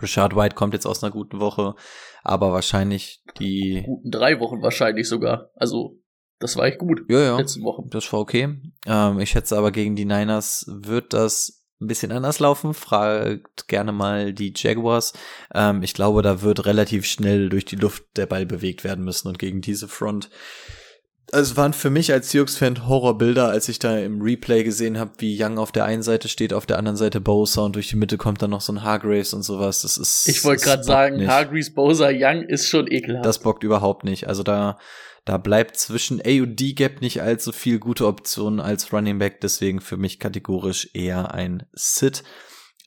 Richard 0.00 0.36
White 0.36 0.54
kommt 0.54 0.74
jetzt 0.74 0.86
aus 0.86 1.02
einer 1.02 1.12
guten 1.12 1.40
Woche, 1.40 1.74
aber 2.22 2.52
wahrscheinlich 2.52 3.22
die. 3.38 3.82
Guten 3.84 4.10
drei 4.10 4.40
Wochen 4.40 4.62
wahrscheinlich 4.62 5.08
sogar. 5.08 5.50
Also, 5.54 5.98
das 6.38 6.56
war 6.56 6.66
echt 6.66 6.78
gut. 6.78 7.02
Ja, 7.08 7.20
ja. 7.20 7.36
Letzte 7.36 7.62
Woche. 7.62 7.84
Das 7.88 8.12
war 8.12 8.20
okay. 8.20 8.58
Ähm, 8.86 9.20
ich 9.20 9.30
schätze 9.30 9.56
aber 9.56 9.70
gegen 9.72 9.96
die 9.96 10.04
Niners 10.04 10.66
wird 10.68 11.12
das 11.12 11.64
ein 11.80 11.86
bisschen 11.86 12.12
anders 12.12 12.38
laufen. 12.38 12.74
Fragt 12.74 13.68
gerne 13.68 13.92
mal 13.92 14.32
die 14.32 14.52
Jaguars. 14.54 15.12
Ähm, 15.54 15.82
ich 15.82 15.94
glaube, 15.94 16.22
da 16.22 16.42
wird 16.42 16.66
relativ 16.66 17.06
schnell 17.06 17.48
durch 17.48 17.64
die 17.64 17.76
Luft 17.76 18.04
der 18.16 18.26
Ball 18.26 18.46
bewegt 18.46 18.84
werden 18.84 19.04
müssen 19.04 19.28
und 19.28 19.38
gegen 19.38 19.60
diese 19.60 19.88
Front 19.88 20.30
also 21.32 21.52
es 21.52 21.56
waren 21.56 21.72
für 21.72 21.90
mich 21.90 22.12
als 22.12 22.30
Seahawks-Fan 22.30 22.86
Horrorbilder, 22.86 23.48
als 23.48 23.68
ich 23.68 23.78
da 23.78 23.98
im 23.98 24.22
Replay 24.22 24.62
gesehen 24.62 24.98
habe, 24.98 25.12
wie 25.18 25.42
Young 25.42 25.58
auf 25.58 25.72
der 25.72 25.84
einen 25.84 26.02
Seite 26.02 26.28
steht, 26.28 26.52
auf 26.52 26.66
der 26.66 26.78
anderen 26.78 26.96
Seite 26.96 27.20
Bosa 27.20 27.62
und 27.62 27.74
durch 27.74 27.88
die 27.88 27.96
Mitte 27.96 28.16
kommt 28.16 28.42
dann 28.42 28.50
noch 28.50 28.60
so 28.60 28.72
ein 28.72 28.82
Hargraves 28.82 29.34
und 29.34 29.42
sowas. 29.42 29.82
Das 29.82 29.98
ist. 29.98 30.28
Ich 30.28 30.44
wollte 30.44 30.64
gerade 30.64 30.84
sagen, 30.84 31.16
nicht. 31.16 31.28
Hargraves, 31.28 31.74
Bosa, 31.74 32.10
Young 32.12 32.42
ist 32.42 32.68
schon 32.68 32.90
ekelhaft. 32.90 33.26
Das 33.26 33.40
bockt 33.40 33.64
überhaupt 33.64 34.04
nicht. 34.04 34.28
Also 34.28 34.44
da, 34.44 34.78
da 35.24 35.36
bleibt 35.36 35.76
zwischen 35.76 36.20
A 36.20 36.42
und 36.42 36.60
D 36.60 36.74
Gap 36.74 37.00
nicht 37.00 37.20
allzu 37.22 37.50
viel 37.50 37.80
gute 37.80 38.06
Optionen 38.06 38.60
als 38.60 38.92
Running 38.92 39.18
Back. 39.18 39.40
Deswegen 39.40 39.80
für 39.80 39.96
mich 39.96 40.20
kategorisch 40.20 40.90
eher 40.94 41.34
ein 41.34 41.66
Sit. 41.72 42.22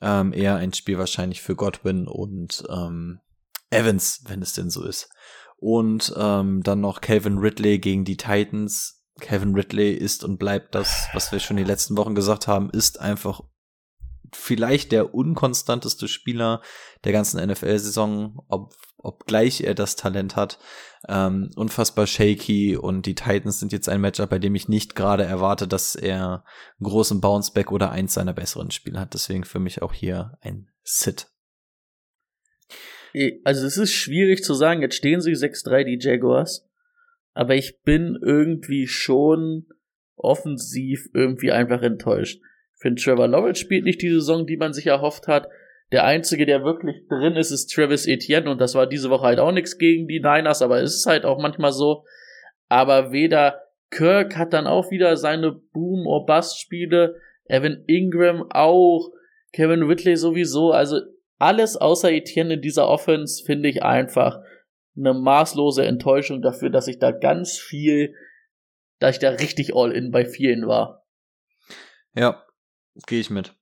Ähm, 0.02 0.32
eher 0.32 0.56
ein 0.56 0.74
Spiel 0.74 0.98
wahrscheinlich 0.98 1.42
für 1.42 1.58
Godwin 1.58 2.08
und 2.08 2.64
ähm, 2.70 3.20
Evans, 3.70 4.24
wenn 4.28 4.42
es 4.42 4.54
denn 4.54 4.70
so 4.70 4.86
ist. 4.86 5.10
Und 5.60 6.14
ähm, 6.18 6.64
dann 6.64 6.82
noch 6.82 7.02
Calvin 7.02 7.38
Ridley 7.38 7.80
gegen 7.80 8.06
die 8.06 8.18
Titans. 8.18 9.04
Calvin 9.20 9.54
Ridley 9.54 9.94
ist 9.94 10.24
und 10.24 10.38
bleibt 10.38 10.74
das, 10.76 11.10
was 11.14 11.32
wir 11.32 11.40
schon 11.40 11.58
die 11.58 11.66
letzten 11.66 11.98
Wochen 11.98 12.16
gesagt 12.16 12.48
haben, 12.48 12.70
ist 12.70 13.02
einfach 13.02 13.42
vielleicht 14.34 14.92
der 14.92 15.14
unkonstanteste 15.14 16.08
Spieler 16.08 16.62
der 17.04 17.12
ganzen 17.12 17.46
NFL-Saison, 17.46 18.44
ob, 18.48 18.74
obgleich 18.98 19.62
er 19.62 19.76
das 19.76 19.96
Talent 19.96 20.36
hat. 20.36 20.60
Ähm, 21.08 21.50
unfassbar 21.56 22.08
shaky 22.08 22.76
und 22.76 23.06
die 23.06 23.16
Titans 23.16 23.60
sind 23.60 23.72
jetzt 23.72 23.90
ein 23.90 24.02
Matchup, 24.02 24.30
bei 24.30 24.40
dem 24.40 24.56
ich 24.56 24.68
nicht 24.68 24.96
gerade 24.96 25.24
erwarte, 25.24 25.68
dass 25.68 25.96
er 25.96 26.44
einen 26.80 26.90
großen 26.90 27.22
Bounceback 27.22 27.72
oder 27.72 27.92
eins 27.92 28.14
seiner 28.14 28.34
besseren 28.34 28.72
Spiele 28.72 29.00
hat. 29.00 29.14
Deswegen 29.14 29.44
für 29.44 29.60
mich 29.60 29.82
auch 29.82 29.94
hier 29.94 30.38
ein 30.42 30.70
Sit. 30.84 31.29
Also 33.44 33.66
es 33.66 33.78
ist 33.78 33.94
schwierig 33.94 34.44
zu 34.44 34.54
sagen, 34.54 34.82
jetzt 34.82 34.96
stehen 34.96 35.22
sie 35.22 35.32
6-3, 35.32 35.84
die 35.84 35.98
Jaguars. 36.00 36.68
Aber 37.34 37.56
ich 37.56 37.82
bin 37.82 38.18
irgendwie 38.22 38.88
schon 38.88 39.66
offensiv 40.16 41.10
irgendwie 41.14 41.52
einfach 41.52 41.82
enttäuscht. 41.82 42.42
Ich 42.76 42.82
finde, 42.82 43.02
Trevor 43.02 43.28
Lawrence 43.28 43.62
spielt 43.62 43.84
nicht 43.84 44.02
die 44.02 44.10
Saison, 44.10 44.46
die 44.46 44.58
man 44.58 44.74
sich 44.74 44.88
erhofft 44.88 45.28
hat. 45.28 45.48
Der 45.92 46.04
einzige, 46.06 46.46
der 46.46 46.64
wirklich 46.64 47.08
drin 47.08 47.36
ist, 47.36 47.52
ist 47.52 47.74
Travis 47.74 48.06
Etienne 48.06 48.50
und 48.50 48.62
das 48.62 48.76
war 48.76 48.88
diese 48.88 49.10
Woche 49.10 49.26
halt 49.26 49.40
auch 49.40 49.52
nichts 49.52 49.78
gegen 49.78 50.08
die 50.08 50.20
Niners, 50.20 50.62
aber 50.62 50.82
es 50.82 50.96
ist 50.96 51.06
halt 51.08 51.26
auch 51.26 51.42
manchmal 51.42 51.72
so. 51.72 52.06
Aber 52.68 53.12
weder 53.12 53.62
Kirk 53.90 54.38
hat 54.38 54.54
dann 54.54 54.68
auch 54.68 54.92
wieder 54.92 55.18
seine 55.18 55.52
Boom- 55.52 56.06
or 56.06 56.26
Bust-Spiele, 56.26 57.16
Evan 57.46 57.84
Ingram 57.88 58.46
auch, 58.52 59.10
Kevin 59.52 59.88
Whitley 59.88 60.16
sowieso. 60.16 60.72
Also 60.72 61.00
alles 61.40 61.78
außer 61.78 62.12
Etienne 62.12 62.56
in 62.56 62.62
dieser 62.62 62.88
Offense 62.88 63.44
finde 63.44 63.70
ich 63.70 63.82
einfach 63.82 64.40
eine 64.96 65.14
maßlose 65.14 65.86
Enttäuschung 65.86 66.42
dafür, 66.42 66.70
dass 66.70 66.88
ich 66.88 67.00
da 67.00 67.12
ganz 67.12 67.58
viel, 67.58 68.14
dass 69.00 69.16
ich 69.16 69.20
da 69.20 69.30
richtig 69.30 69.76
all 69.76 69.92
in 69.92 70.12
bei 70.12 70.26
vielen 70.26 70.68
war. 70.68 71.08
Ja, 72.14 72.44
gehe 73.08 73.22
ich 73.22 73.30
mit. 73.30 73.56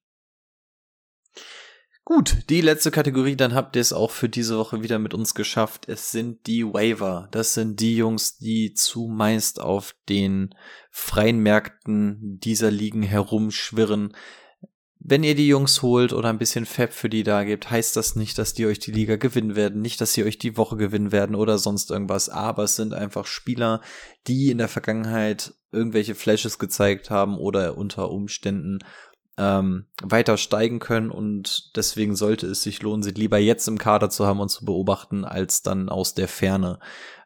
Gut, 2.04 2.49
die 2.49 2.62
letzte 2.62 2.90
Kategorie, 2.90 3.36
dann 3.36 3.54
habt 3.54 3.76
ihr 3.76 3.82
es 3.82 3.91
auch 3.91 4.12
für 4.12 4.30
diese 4.30 4.58
Woche 4.58 4.82
wieder 4.82 4.98
mit 4.98 5.14
uns 5.14 5.36
geschafft. 5.36 5.90
Es 5.90 6.10
sind 6.10 6.48
die 6.48 6.66
Waiver. 6.66 7.28
Das 7.32 7.54
sind 7.54 7.82
die 7.82 7.98
Jungs, 7.98 8.38
die 8.38 8.74
zumeist 8.74 9.60
auf 9.60 9.94
den 10.08 10.56
freien 10.90 11.40
Märkten 11.40 12.40
dieser 12.40 12.72
Ligen 12.72 13.04
herumschwirren 13.04 14.16
wenn 14.99 15.24
ihr 15.24 15.36
die 15.36 15.48
Jungs 15.48 15.82
holt 15.82 16.11
oder 16.11 16.30
ein 16.30 16.38
bisschen 16.38 16.65
Fab 16.65 16.91
für 16.91 17.10
die 17.10 17.24
da 17.24 17.44
gebt, 17.44 17.69
heißt 17.69 17.95
das 17.95 18.15
nicht, 18.15 18.38
dass 18.38 18.53
die 18.53 18.65
euch 18.65 18.80
die 18.80 18.91
Liga 18.91 19.15
gewinnen 19.15 19.56
werden, 19.56 19.82
nicht, 19.82 20.02
dass 20.02 20.14
sie 20.14 20.24
euch 20.24 20.38
die 20.38 20.57
Woche 20.57 20.76
gewinnen 20.76 21.11
werden 21.11 21.36
oder 21.36 21.57
sonst 21.57 21.91
irgendwas, 21.91 22.30
aber 22.30 22.64
es 22.64 22.76
sind 22.76 22.94
einfach 22.94 23.26
Spieler, 23.26 23.82
die 24.28 24.52
in 24.52 24.57
der 24.57 24.68
Vergangenheit 24.68 25.53
irgendwelche 25.72 26.15
Flashes 26.15 26.60
gezeigt 26.60 27.10
haben 27.10 27.38
oder 27.38 27.78
unter 27.78 28.10
Umständen 28.10 28.80
ähm, 29.38 29.86
weiter 30.02 30.36
steigen 30.38 30.80
können 30.80 31.11
und 31.11 31.76
deswegen 31.76 32.15
sollte 32.15 32.48
es 32.48 32.64
sich 32.64 32.82
lohnen, 32.82 33.03
sie 33.03 33.11
lieber 33.11 33.38
jetzt 33.38 33.68
im 33.68 33.78
Kader 33.78 34.10
zu 34.10 34.26
haben 34.26 34.40
und 34.40 34.49
zu 34.49 34.65
beobachten, 34.65 35.26
als 35.26 35.61
dann 35.61 35.90
aus 35.90 36.15
der 36.15 36.28
Ferne. 36.28 36.80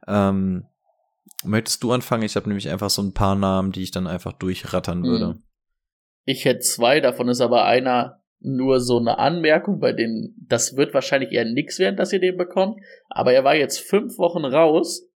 Ähm, 0.08 0.66
möchtest 1.44 1.84
du 1.84 1.94
anfangen? 1.94 2.24
Ich 2.24 2.36
habe 2.36 2.50
nämlich 2.50 2.70
einfach 2.70 2.90
so 2.90 3.02
ein 3.02 3.14
paar 3.14 3.36
Namen, 3.36 3.72
die 3.72 3.84
ich 3.84 3.92
dann 3.92 4.08
einfach 4.08 4.34
durchrattern 4.34 5.04
würde. 5.04 5.28
Mhm. 5.36 5.44
Ich 6.26 6.46
hätte 6.46 6.60
zwei, 6.60 7.00
davon 7.00 7.30
ist 7.30 7.42
aber 7.42 7.66
einer 7.66 8.22
nur 8.40 8.80
so 8.80 8.98
eine 8.98 9.20
Anmerkung, 9.20 9.80
bei 9.80 9.94
denen 9.94 10.36
das 10.48 10.76
wird 10.76 10.94
wahrscheinlich 10.94 11.32
eher 11.32 11.46
nix 11.46 11.78
werden, 11.80 11.96
dass 11.96 12.12
ihr 12.12 12.20
den 12.20 12.38
bekommt. 12.38 12.82
Aber 13.10 13.34
er 13.34 13.44
war 13.44 13.56
jetzt 13.56 13.80
fünf 13.80 14.18
Wochen 14.18 14.46
raus, 14.46 15.08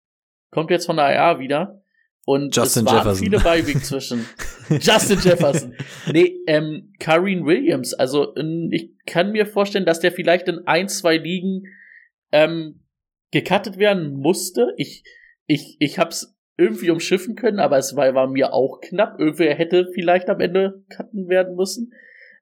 kommt 0.52 0.70
jetzt 0.70 0.86
von 0.86 0.98
der 0.98 1.14
IA 1.16 1.40
wieder 1.40 1.82
und 2.26 2.56
Justin 2.56 2.86
es 2.86 2.92
waren 2.92 2.98
Jefferson. 2.98 3.24
viele 3.24 3.40
Beiweg 3.40 3.86
zwischen. 3.86 4.26
Justin 4.70 5.20
Jefferson. 5.20 5.76
Nee, 6.12 6.38
ähm, 6.48 6.94
Kareem 7.00 7.46
Williams. 7.46 7.94
Also 7.94 8.36
ich 8.72 8.92
kann 9.06 9.32
mir 9.32 9.46
vorstellen, 9.46 9.86
dass 9.86 10.00
der 10.00 10.12
vielleicht 10.12 10.48
in 10.48 10.66
ein, 10.66 10.88
zwei 10.88 11.18
Ligen 11.18 11.64
ähm, 12.32 12.82
gecuttet 13.32 13.78
werden 13.78 14.16
musste. 14.16 14.74
Ich, 14.78 15.04
ich, 15.46 15.78
ich 15.80 16.00
hab's 16.00 16.35
irgendwie 16.58 16.90
umschiffen 16.90 17.36
können, 17.36 17.60
aber 17.60 17.78
es 17.78 17.96
war, 17.96 18.14
war 18.14 18.28
mir 18.28 18.54
auch 18.54 18.80
knapp. 18.82 19.20
Irgendwer 19.20 19.56
hätte 19.56 19.88
vielleicht 19.94 20.30
am 20.30 20.40
Ende 20.40 20.84
cutten 20.90 21.28
werden 21.28 21.56
müssen. 21.56 21.92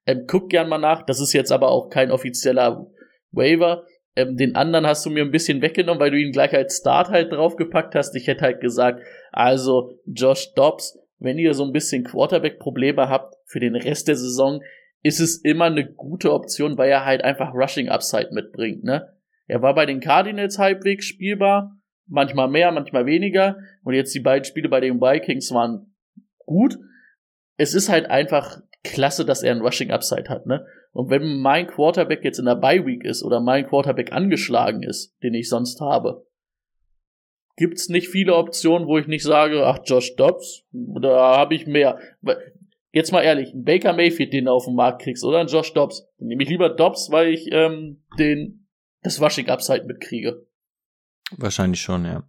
Ähm, 0.05 0.25
guck 0.27 0.49
gern 0.49 0.69
mal 0.69 0.77
nach. 0.77 1.03
Das 1.03 1.19
ist 1.19 1.33
jetzt 1.33 1.51
aber 1.51 1.69
auch 1.69 1.89
kein 1.89 2.11
offizieller 2.11 2.87
Waiver. 3.31 3.85
Ähm, 4.15 4.37
den 4.37 4.55
anderen 4.55 4.85
hast 4.85 5.05
du 5.05 5.09
mir 5.09 5.23
ein 5.23 5.31
bisschen 5.31 5.61
weggenommen, 5.61 5.99
weil 5.99 6.11
du 6.11 6.19
ihn 6.19 6.31
gleich 6.31 6.53
als 6.53 6.77
Start 6.77 7.09
halt 7.09 7.31
draufgepackt 7.31 7.95
hast. 7.95 8.15
Ich 8.15 8.27
hätte 8.27 8.41
halt 8.41 8.61
gesagt, 8.61 9.01
also 9.31 9.97
Josh 10.05 10.53
Dobbs, 10.53 10.99
wenn 11.19 11.39
ihr 11.39 11.53
so 11.53 11.63
ein 11.63 11.71
bisschen 11.71 12.03
Quarterback-Probleme 12.03 13.09
habt 13.09 13.35
für 13.45 13.59
den 13.59 13.75
Rest 13.75 14.07
der 14.07 14.15
Saison, 14.15 14.61
ist 15.01 15.19
es 15.19 15.37
immer 15.43 15.65
eine 15.65 15.91
gute 15.91 16.31
Option, 16.31 16.77
weil 16.77 16.89
er 16.89 17.05
halt 17.05 17.23
einfach 17.23 17.53
Rushing 17.53 17.89
Upside 17.89 18.29
mitbringt, 18.31 18.83
ne? 18.83 19.09
Er 19.47 19.61
war 19.61 19.75
bei 19.75 19.85
den 19.85 19.99
Cardinals 19.99 20.57
halbwegs 20.57 21.05
spielbar, 21.05 21.77
manchmal 22.07 22.47
mehr, 22.47 22.71
manchmal 22.71 23.05
weniger. 23.05 23.57
Und 23.83 23.93
jetzt 23.93 24.13
die 24.13 24.19
beiden 24.19 24.45
Spiele 24.45 24.69
bei 24.69 24.79
den 24.79 24.99
Vikings 24.99 25.51
waren 25.51 25.93
gut. 26.45 26.77
Es 27.57 27.73
ist 27.73 27.89
halt 27.89 28.09
einfach 28.09 28.61
klasse, 28.83 29.25
dass 29.25 29.43
er 29.43 29.53
ein 29.53 29.61
Rushing 29.61 29.91
Upside 29.91 30.29
hat, 30.29 30.45
ne? 30.45 30.65
Und 30.91 31.09
wenn 31.09 31.39
mein 31.39 31.67
Quarterback 31.67 32.23
jetzt 32.23 32.37
in 32.37 32.45
der 32.45 32.55
Bye 32.55 32.85
Week 32.85 33.03
ist 33.03 33.23
oder 33.23 33.39
mein 33.39 33.67
Quarterback 33.67 34.11
angeschlagen 34.11 34.83
ist, 34.83 35.15
den 35.23 35.33
ich 35.33 35.49
sonst 35.49 35.81
habe, 35.81 36.27
gibt's 37.55 37.89
nicht 37.89 38.09
viele 38.09 38.35
Optionen, 38.35 38.87
wo 38.87 38.97
ich 38.97 39.07
nicht 39.07 39.23
sage, 39.23 39.65
ach 39.65 39.79
Josh 39.85 40.15
Dobbs, 40.15 40.65
da 40.71 41.37
habe 41.37 41.55
ich 41.55 41.65
mehr. 41.65 41.97
Jetzt 42.91 43.11
mal 43.11 43.23
ehrlich, 43.23 43.53
ein 43.53 43.63
Baker 43.63 43.93
Mayfield, 43.93 44.33
den 44.33 44.45
du 44.45 44.51
auf 44.51 44.65
dem 44.65 44.75
Markt 44.75 45.01
kriegst, 45.01 45.23
oder 45.23 45.39
ein 45.39 45.47
Josh 45.47 45.73
Dobbs, 45.73 46.07
dann 46.19 46.27
nehme 46.27 46.43
ich 46.43 46.49
lieber 46.49 46.69
Dobbs, 46.69 47.09
weil 47.11 47.29
ich 47.29 47.51
ähm, 47.51 48.03
den 48.19 48.67
das 49.01 49.19
Rushing 49.19 49.49
Upside 49.49 49.85
mitkriege. 49.85 50.45
Wahrscheinlich 51.37 51.81
schon, 51.81 52.05
ja. 52.05 52.23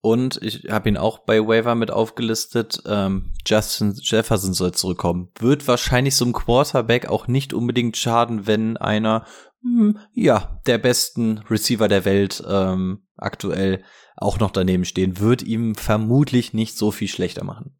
Und 0.00 0.38
ich 0.42 0.66
habe 0.70 0.90
ihn 0.90 0.98
auch 0.98 1.20
bei 1.20 1.40
Waiver 1.40 1.74
mit 1.74 1.90
aufgelistet. 1.90 2.82
Ähm, 2.84 3.32
Justin 3.46 3.94
Jefferson 4.02 4.52
soll 4.52 4.72
zurückkommen. 4.72 5.30
Wird 5.38 5.66
wahrscheinlich 5.66 6.14
so 6.14 6.26
ein 6.26 6.34
Quarterback 6.34 7.06
auch 7.06 7.26
nicht 7.26 7.54
unbedingt 7.54 7.96
schaden, 7.96 8.46
wenn 8.46 8.76
einer, 8.76 9.24
hm, 9.62 9.98
ja, 10.12 10.60
der 10.66 10.76
besten 10.76 11.38
Receiver 11.48 11.88
der 11.88 12.04
Welt 12.04 12.44
ähm, 12.46 13.06
aktuell 13.16 13.82
auch 14.14 14.38
noch 14.38 14.50
daneben 14.50 14.84
stehen. 14.84 15.20
Wird 15.20 15.42
ihm 15.42 15.74
vermutlich 15.74 16.52
nicht 16.52 16.76
so 16.76 16.90
viel 16.90 17.08
schlechter 17.08 17.42
machen. 17.42 17.74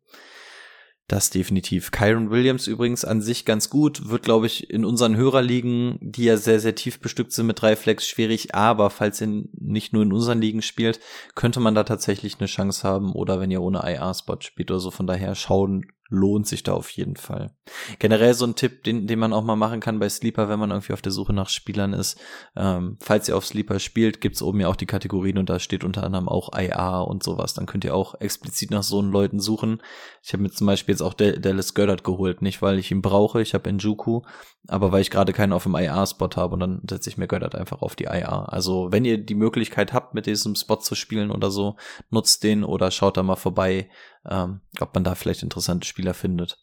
Das 1.06 1.28
definitiv. 1.28 1.90
Kyron 1.90 2.31
Williams 2.31 2.66
übrigens 2.66 3.05
an 3.05 3.20
sich 3.20 3.44
ganz 3.44 3.68
gut, 3.68 4.09
wird 4.09 4.22
glaube 4.22 4.47
ich 4.47 4.70
in 4.70 4.86
unseren 4.86 5.16
Hörerligen, 5.16 5.98
die 6.01 6.24
ja 6.24 6.39
sehr, 6.39 6.60
sehr 6.60 6.74
tief 6.74 6.98
bestückt 6.98 7.32
sind 7.32 7.47
mit 7.47 7.60
drei 7.60 7.76
Flex, 7.76 8.06
schwierig, 8.09 8.55
aber 8.55 8.89
falls 8.89 9.20
ihr 9.20 9.44
nicht 9.52 9.93
nur 9.93 10.02
in 10.02 10.14
unseren 10.14 10.40
Ligen 10.40 10.62
spielt, 10.62 11.01
könnte 11.35 11.60
man 11.60 11.74
da 11.74 11.85
tatsächlich 11.85 12.39
eine 12.39 12.47
Chance 12.47 12.89
haben 12.89 13.12
oder 13.12 13.39
wenn 13.39 13.51
ihr 13.51 13.60
ohne 13.60 13.81
IR-Spot 13.81 14.39
spielt 14.40 14.70
oder 14.70 14.81
so, 14.81 14.90
von 14.90 15.06
daher 15.06 15.35
schauen 15.35 15.93
lohnt 16.09 16.47
sich 16.47 16.62
da 16.62 16.72
auf 16.72 16.90
jeden 16.90 17.16
Fall. 17.16 17.51
Generell 17.98 18.35
so 18.35 18.47
ein 18.47 18.55
Tipp, 18.55 18.85
den, 18.85 19.06
den 19.06 19.18
man 19.18 19.32
auch 19.32 19.43
mal 19.43 19.56
machen 19.56 19.81
kann 19.81 19.98
bei 19.98 20.09
Sleeper, 20.09 20.48
wenn 20.48 20.59
man 20.59 20.70
irgendwie 20.70 20.93
auf 20.93 21.02
der 21.02 21.12
Suche 21.12 21.32
nach 21.32 21.48
Spielern 21.48 21.93
ist. 21.93 22.20
Ähm, 22.56 22.98
falls 23.01 23.28
ihr 23.28 23.36
auf 23.36 23.47
Sleeper 23.47 23.78
spielt, 23.78 24.20
gibt's 24.20 24.43
oben 24.43 24.60
ja 24.60 24.68
auch 24.68 24.76
die 24.76 24.86
Kategorien 24.86 25.39
und 25.39 25.48
da 25.48 25.59
steht 25.59 25.82
unter 25.82 26.05
anderem 26.05 26.28
auch 26.28 26.51
IA 26.56 27.01
und 27.01 27.22
sowas. 27.22 27.55
Dann 27.55 27.66
könnt 27.66 27.85
ihr 27.85 27.94
auch 27.94 28.20
explizit 28.20 28.70
nach 28.70 28.82
so 28.82 28.98
einen 28.98 29.10
Leuten 29.10 29.40
suchen. 29.40 29.82
Ich 30.25 30.33
habe 30.33 30.43
mir 30.43 30.51
zum 30.51 30.67
Beispiel 30.67 30.95
jetzt 30.95 31.03
auch 31.03 31.13
Dallas 31.13 31.75
Goddard 31.75 32.03
geholt, 32.03 32.41
nicht 32.41 32.63
weil 32.63 32.79
ich 32.79 32.91
ihn 32.91 33.03
brauche, 33.03 33.43
ich 33.43 33.53
habe 33.53 33.71
Njuku, 33.71 34.23
aber 34.67 34.91
weil 34.91 35.03
ich 35.03 35.11
gerade 35.11 35.35
keinen 35.35 35.53
auf 35.53 35.65
dem 35.65 35.75
IA-Spot 35.75 36.31
habe 36.37 36.55
und 36.55 36.61
dann 36.61 36.83
setze 36.89 37.11
ich 37.11 37.19
mir 37.19 37.27
Goddard 37.29 37.55
einfach 37.55 37.83
auf 37.83 37.95
die 37.95 38.05
IA. 38.05 38.47
Also 38.47 38.91
wenn 38.91 39.05
ihr 39.05 39.19
die 39.19 39.35
Möglichkeit 39.35 39.93
habt, 39.93 40.15
mit 40.15 40.25
diesem 40.25 40.55
Spot 40.55 40.77
zu 40.77 40.95
spielen 40.95 41.31
oder 41.31 41.51
so, 41.51 41.77
nutzt 42.09 42.43
den 42.43 42.65
oder 42.65 42.91
schaut 42.91 43.19
da 43.19 43.23
mal 43.23 43.37
vorbei 43.37 43.91
ähm, 44.29 44.61
ob 44.81 44.95
man 44.95 45.05
da 45.05 45.15
vielleicht 45.15 45.43
interessante 45.43 45.87
Spieler 45.87 46.15
findet. 46.15 46.59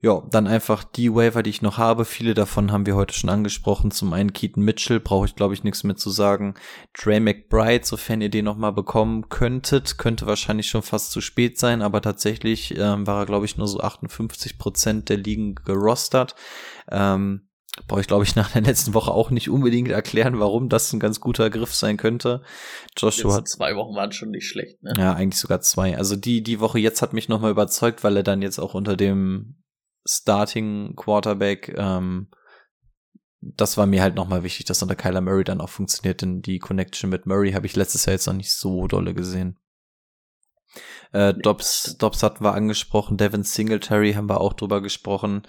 Ja, 0.00 0.22
dann 0.30 0.46
einfach 0.46 0.84
die 0.84 1.12
Waiver, 1.12 1.42
die 1.42 1.50
ich 1.50 1.60
noch 1.60 1.76
habe. 1.76 2.04
Viele 2.04 2.34
davon 2.34 2.70
haben 2.70 2.86
wir 2.86 2.94
heute 2.94 3.14
schon 3.14 3.30
angesprochen. 3.30 3.90
Zum 3.90 4.12
einen 4.12 4.32
Keaton 4.32 4.62
Mitchell, 4.62 5.00
brauche 5.00 5.26
ich 5.26 5.34
glaube 5.34 5.54
ich 5.54 5.64
nichts 5.64 5.82
mehr 5.82 5.96
zu 5.96 6.10
sagen. 6.10 6.54
Trey 6.94 7.18
McBride, 7.18 7.84
sofern 7.84 8.20
ihr 8.20 8.30
den 8.30 8.44
noch 8.44 8.56
mal 8.56 8.70
bekommen 8.70 9.28
könntet, 9.28 9.98
könnte 9.98 10.26
wahrscheinlich 10.26 10.68
schon 10.68 10.82
fast 10.82 11.10
zu 11.10 11.20
spät 11.20 11.58
sein, 11.58 11.82
aber 11.82 12.00
tatsächlich 12.00 12.78
ähm, 12.78 13.08
war 13.08 13.22
er 13.22 13.26
glaube 13.26 13.46
ich 13.46 13.56
nur 13.56 13.66
so 13.66 13.80
58 13.80 14.56
Prozent 14.56 15.08
der 15.08 15.16
Ligen 15.16 15.56
gerostert. 15.56 16.36
Ähm, 16.92 17.48
brauche 17.88 18.00
ich, 18.00 18.06
glaube 18.06 18.22
ich, 18.22 18.36
nach 18.36 18.52
der 18.52 18.62
letzten 18.62 18.94
Woche 18.94 19.10
auch 19.10 19.30
nicht 19.30 19.50
unbedingt 19.50 19.88
erklären, 19.88 20.38
warum 20.38 20.68
das 20.68 20.92
ein 20.92 21.00
ganz 21.00 21.18
guter 21.18 21.50
Griff 21.50 21.74
sein 21.74 21.96
könnte. 21.96 22.42
Joshua 22.96 23.34
hat 23.34 23.48
zwei 23.48 23.74
Wochen 23.74 23.96
waren 23.96 24.12
schon 24.12 24.30
nicht 24.30 24.48
schlecht, 24.48 24.80
ne? 24.82 24.92
Ja, 24.96 25.14
eigentlich 25.14 25.40
sogar 25.40 25.60
zwei. 25.60 25.98
Also 25.98 26.14
die 26.14 26.44
die 26.44 26.60
Woche 26.60 26.78
jetzt 26.78 27.02
hat 27.02 27.12
mich 27.12 27.28
nochmal 27.28 27.50
überzeugt, 27.50 28.04
weil 28.04 28.16
er 28.16 28.22
dann 28.22 28.42
jetzt 28.42 28.60
auch 28.60 28.74
unter 28.74 28.96
dem 28.96 29.56
Starting 30.08 30.94
Quarterback 30.96 31.74
ähm, 31.76 32.28
das 33.40 33.76
war 33.76 33.86
mir 33.86 34.02
halt 34.02 34.14
nochmal 34.14 34.42
wichtig, 34.42 34.66
dass 34.66 34.82
unter 34.82 34.96
Kyler 34.96 35.20
Murray 35.20 35.44
dann 35.44 35.60
auch 35.60 35.68
funktioniert, 35.68 36.22
denn 36.22 36.42
die 36.42 36.58
Connection 36.58 37.10
mit 37.10 37.26
Murray 37.26 37.52
habe 37.52 37.66
ich 37.66 37.76
letztes 37.76 38.04
Jahr 38.04 38.14
jetzt 38.14 38.26
noch 38.26 38.34
nicht 38.34 38.52
so 38.52 38.86
dolle 38.88 39.14
gesehen. 39.14 39.58
Äh, 41.12 41.34
Dobbs, 41.34 41.96
Dobbs 41.98 42.22
hatten 42.22 42.44
wir 42.44 42.54
angesprochen, 42.54 43.16
Devin 43.16 43.44
Singletary 43.44 44.14
haben 44.14 44.28
wir 44.28 44.40
auch 44.40 44.52
drüber 44.52 44.82
gesprochen. 44.82 45.42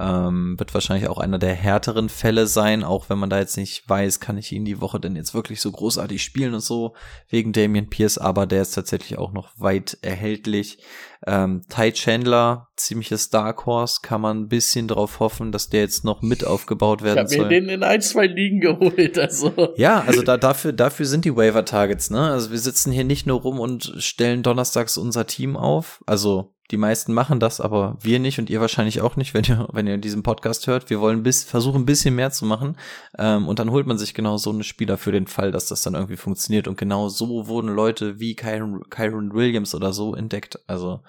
Ähm, 0.00 0.58
wird 0.58 0.74
wahrscheinlich 0.74 1.08
auch 1.08 1.18
einer 1.18 1.38
der 1.38 1.54
härteren 1.54 2.08
Fälle 2.08 2.46
sein, 2.46 2.84
auch 2.84 3.08
wenn 3.08 3.18
man 3.18 3.30
da 3.30 3.38
jetzt 3.38 3.56
nicht 3.56 3.88
weiß, 3.88 4.20
kann 4.20 4.38
ich 4.38 4.52
ihn 4.52 4.64
die 4.64 4.80
Woche 4.80 5.00
denn 5.00 5.16
jetzt 5.16 5.34
wirklich 5.34 5.60
so 5.60 5.72
großartig 5.72 6.22
spielen 6.22 6.54
und 6.54 6.60
so, 6.60 6.94
wegen 7.28 7.52
Damian 7.52 7.90
Pierce, 7.90 8.18
aber 8.18 8.46
der 8.46 8.62
ist 8.62 8.72
tatsächlich 8.72 9.18
auch 9.18 9.32
noch 9.32 9.50
weit 9.56 9.98
erhältlich. 10.02 10.78
Ähm, 11.26 11.62
Ty 11.68 11.92
Chandler, 11.92 12.68
ziemliches 12.76 13.30
Dark 13.30 13.66
Horse, 13.66 14.00
kann 14.02 14.20
man 14.20 14.42
ein 14.42 14.48
bisschen 14.48 14.86
drauf 14.86 15.18
hoffen, 15.18 15.50
dass 15.50 15.68
der 15.68 15.80
jetzt 15.80 16.04
noch 16.04 16.22
mit 16.22 16.44
aufgebaut 16.44 17.02
werden 17.02 17.16
ich 17.16 17.22
hab 17.22 17.28
soll. 17.30 17.48
mir 17.48 17.60
den 17.60 17.68
in 17.68 17.82
ein, 17.82 18.00
zwei 18.00 18.26
Ligen 18.26 18.60
geholt, 18.60 19.18
also. 19.18 19.74
Ja, 19.76 20.04
also 20.06 20.22
da, 20.22 20.36
dafür, 20.36 20.72
dafür 20.72 21.06
sind 21.06 21.24
die 21.24 21.34
Waiver 21.34 21.64
Targets, 21.64 22.10
ne? 22.10 22.30
Also 22.30 22.52
wir 22.52 22.58
sitzen 22.58 22.92
hier 22.92 23.04
nicht 23.04 23.26
nur 23.26 23.40
rum 23.40 23.58
und 23.58 23.94
stellen 23.98 24.44
donnerstags 24.44 24.96
unser 24.96 25.26
Team 25.26 25.56
auf, 25.56 26.02
also 26.06 26.54
die 26.70 26.76
meisten 26.76 27.14
machen 27.14 27.40
das, 27.40 27.60
aber 27.60 27.96
wir 28.00 28.18
nicht 28.18 28.38
und 28.38 28.50
ihr 28.50 28.60
wahrscheinlich 28.60 29.00
auch 29.00 29.16
nicht, 29.16 29.32
wenn 29.32 29.44
ihr, 29.44 29.68
wenn 29.72 29.86
ihr 29.86 29.96
diesen 29.96 30.22
Podcast 30.22 30.66
hört. 30.66 30.90
Wir 30.90 31.00
wollen 31.00 31.22
bis, 31.22 31.44
versuchen 31.44 31.82
ein 31.82 31.86
bisschen 31.86 32.14
mehr 32.14 32.30
zu 32.30 32.44
machen. 32.44 32.76
Ähm, 33.18 33.48
und 33.48 33.58
dann 33.58 33.70
holt 33.70 33.86
man 33.86 33.96
sich 33.96 34.12
genau 34.12 34.36
so 34.36 34.50
eine 34.50 34.64
Spieler 34.64 34.98
für 34.98 35.12
den 35.12 35.26
Fall, 35.26 35.50
dass 35.50 35.68
das 35.68 35.82
dann 35.82 35.94
irgendwie 35.94 36.16
funktioniert. 36.16 36.68
Und 36.68 36.76
genau 36.76 37.08
so 37.08 37.46
wurden 37.48 37.68
Leute 37.68 38.20
wie 38.20 38.34
Kyron, 38.34 38.82
Kyron 38.90 39.32
Williams 39.32 39.74
oder 39.74 39.94
so 39.94 40.14
entdeckt. 40.14 40.58
Also 40.66 41.00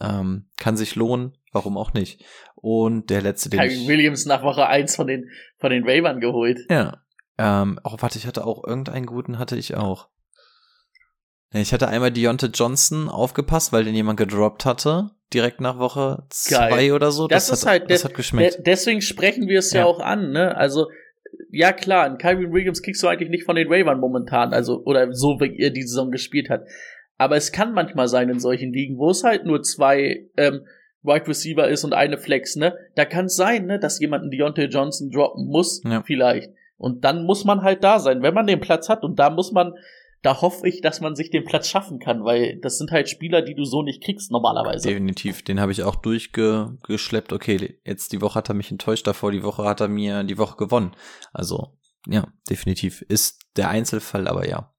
ähm, 0.00 0.46
kann 0.56 0.78
sich 0.78 0.94
lohnen, 0.94 1.36
warum 1.52 1.76
auch 1.76 1.92
nicht. 1.92 2.24
Und 2.54 3.10
der 3.10 3.20
letzte, 3.20 3.50
den 3.50 3.60
Kyron 3.60 3.86
Williams 3.86 4.24
nach 4.24 4.42
Woche 4.42 4.66
eins 4.66 4.96
von 4.96 5.06
den, 5.06 5.28
von 5.58 5.70
den 5.70 5.84
Ravern 5.86 6.20
geholt. 6.20 6.60
Ja. 6.70 7.02
Ähm, 7.38 7.78
auch 7.82 8.00
warte, 8.00 8.18
ich 8.18 8.26
hatte 8.26 8.46
auch 8.46 8.64
irgendeinen 8.64 9.04
guten, 9.04 9.38
hatte 9.38 9.56
ich 9.56 9.76
auch. 9.76 10.08
Ich 11.52 11.72
hatte 11.72 11.88
einmal 11.88 12.10
Deontay 12.10 12.48
Johnson 12.52 13.08
aufgepasst, 13.08 13.72
weil 13.72 13.84
den 13.84 13.94
jemand 13.94 14.18
gedroppt 14.18 14.64
hatte, 14.64 15.10
direkt 15.32 15.60
nach 15.60 15.78
Woche 15.78 16.24
zwei 16.30 16.92
oder 16.92 17.10
so. 17.10 17.28
Das, 17.28 17.48
das 17.48 17.58
ist 17.58 17.66
hat, 17.66 17.80
halt, 17.80 17.90
das 17.90 18.04
hat 18.04 18.14
geschmeckt. 18.14 18.66
deswegen 18.66 19.00
sprechen 19.00 19.48
wir 19.48 19.60
es 19.60 19.72
ja. 19.72 19.80
ja. 19.80 19.86
auch 19.86 20.00
an, 20.00 20.32
ne? 20.32 20.56
Also, 20.56 20.88
ja 21.50 21.72
klar, 21.72 22.04
einen 22.04 22.18
Kyrie 22.18 22.50
Williams 22.50 22.82
kriegst 22.82 23.02
du 23.02 23.08
eigentlich 23.08 23.30
nicht 23.30 23.44
von 23.44 23.56
den 23.56 23.72
Ravens 23.72 24.00
momentan, 24.00 24.52
also, 24.52 24.82
oder 24.84 25.12
so, 25.12 25.40
wie 25.40 25.58
er 25.58 25.70
die 25.70 25.82
Saison 25.82 26.10
gespielt 26.10 26.50
hat. 26.50 26.64
Aber 27.18 27.36
es 27.36 27.52
kann 27.52 27.72
manchmal 27.72 28.08
sein 28.08 28.28
in 28.28 28.40
solchen 28.40 28.72
Ligen, 28.72 28.98
wo 28.98 29.10
es 29.10 29.24
halt 29.24 29.46
nur 29.46 29.62
zwei, 29.62 30.26
ähm, 30.36 30.66
Wide 31.06 31.28
Receiver 31.28 31.68
ist 31.68 31.84
und 31.84 31.94
eine 31.94 32.18
Flex, 32.18 32.56
ne? 32.56 32.74
Da 32.96 33.04
kann 33.04 33.26
es 33.26 33.36
sein, 33.36 33.66
ne, 33.66 33.78
dass 33.78 34.00
jemand 34.00 34.22
einen 34.22 34.30
Deontay 34.32 34.66
Johnson 34.66 35.10
droppen 35.10 35.46
muss, 35.46 35.80
ja. 35.84 36.02
vielleicht. 36.04 36.50
Und 36.76 37.04
dann 37.04 37.24
muss 37.24 37.44
man 37.44 37.62
halt 37.62 37.82
da 37.84 37.98
sein, 38.00 38.22
wenn 38.22 38.34
man 38.34 38.46
den 38.46 38.60
Platz 38.60 38.88
hat. 38.88 39.02
Und 39.02 39.18
da 39.18 39.30
muss 39.30 39.52
man 39.52 39.74
da 40.22 40.40
hoffe 40.40 40.66
ich, 40.66 40.80
dass 40.80 41.00
man 41.00 41.14
sich 41.14 41.30
den 41.30 41.44
Platz 41.44 41.68
schaffen 41.68 41.98
kann, 41.98 42.24
weil 42.24 42.58
das 42.60 42.78
sind 42.78 42.90
halt 42.90 43.08
Spieler, 43.08 43.42
die 43.42 43.54
du 43.54 43.64
so 43.64 43.82
nicht 43.82 44.02
kriegst 44.02 44.30
normalerweise. 44.30 44.88
Definitiv, 44.88 45.42
den 45.42 45.60
habe 45.60 45.72
ich 45.72 45.82
auch 45.82 45.96
durchgeschleppt. 45.96 47.32
Okay, 47.32 47.78
jetzt 47.84 48.12
die 48.12 48.20
Woche 48.20 48.36
hat 48.36 48.48
er 48.48 48.54
mich 48.54 48.70
enttäuscht, 48.70 49.06
davor 49.06 49.32
die 49.32 49.42
Woche 49.42 49.64
hat 49.64 49.80
er 49.80 49.88
mir 49.88 50.24
die 50.24 50.38
Woche 50.38 50.56
gewonnen. 50.56 50.92
Also, 51.32 51.76
ja, 52.08 52.26
definitiv 52.48 53.02
ist 53.02 53.40
der 53.56 53.68
Einzelfall, 53.68 54.28
aber 54.28 54.48
ja. 54.48 54.72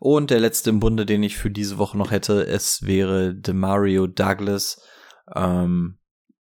Und 0.00 0.30
der 0.30 0.40
letzte 0.40 0.70
im 0.70 0.80
Bunde, 0.80 1.06
den 1.06 1.22
ich 1.22 1.36
für 1.36 1.50
diese 1.50 1.78
Woche 1.78 1.96
noch 1.96 2.10
hätte, 2.10 2.46
es 2.46 2.82
wäre 2.82 3.34
Demario 3.34 4.06
Douglas. 4.06 4.80
Ähm, 5.34 5.98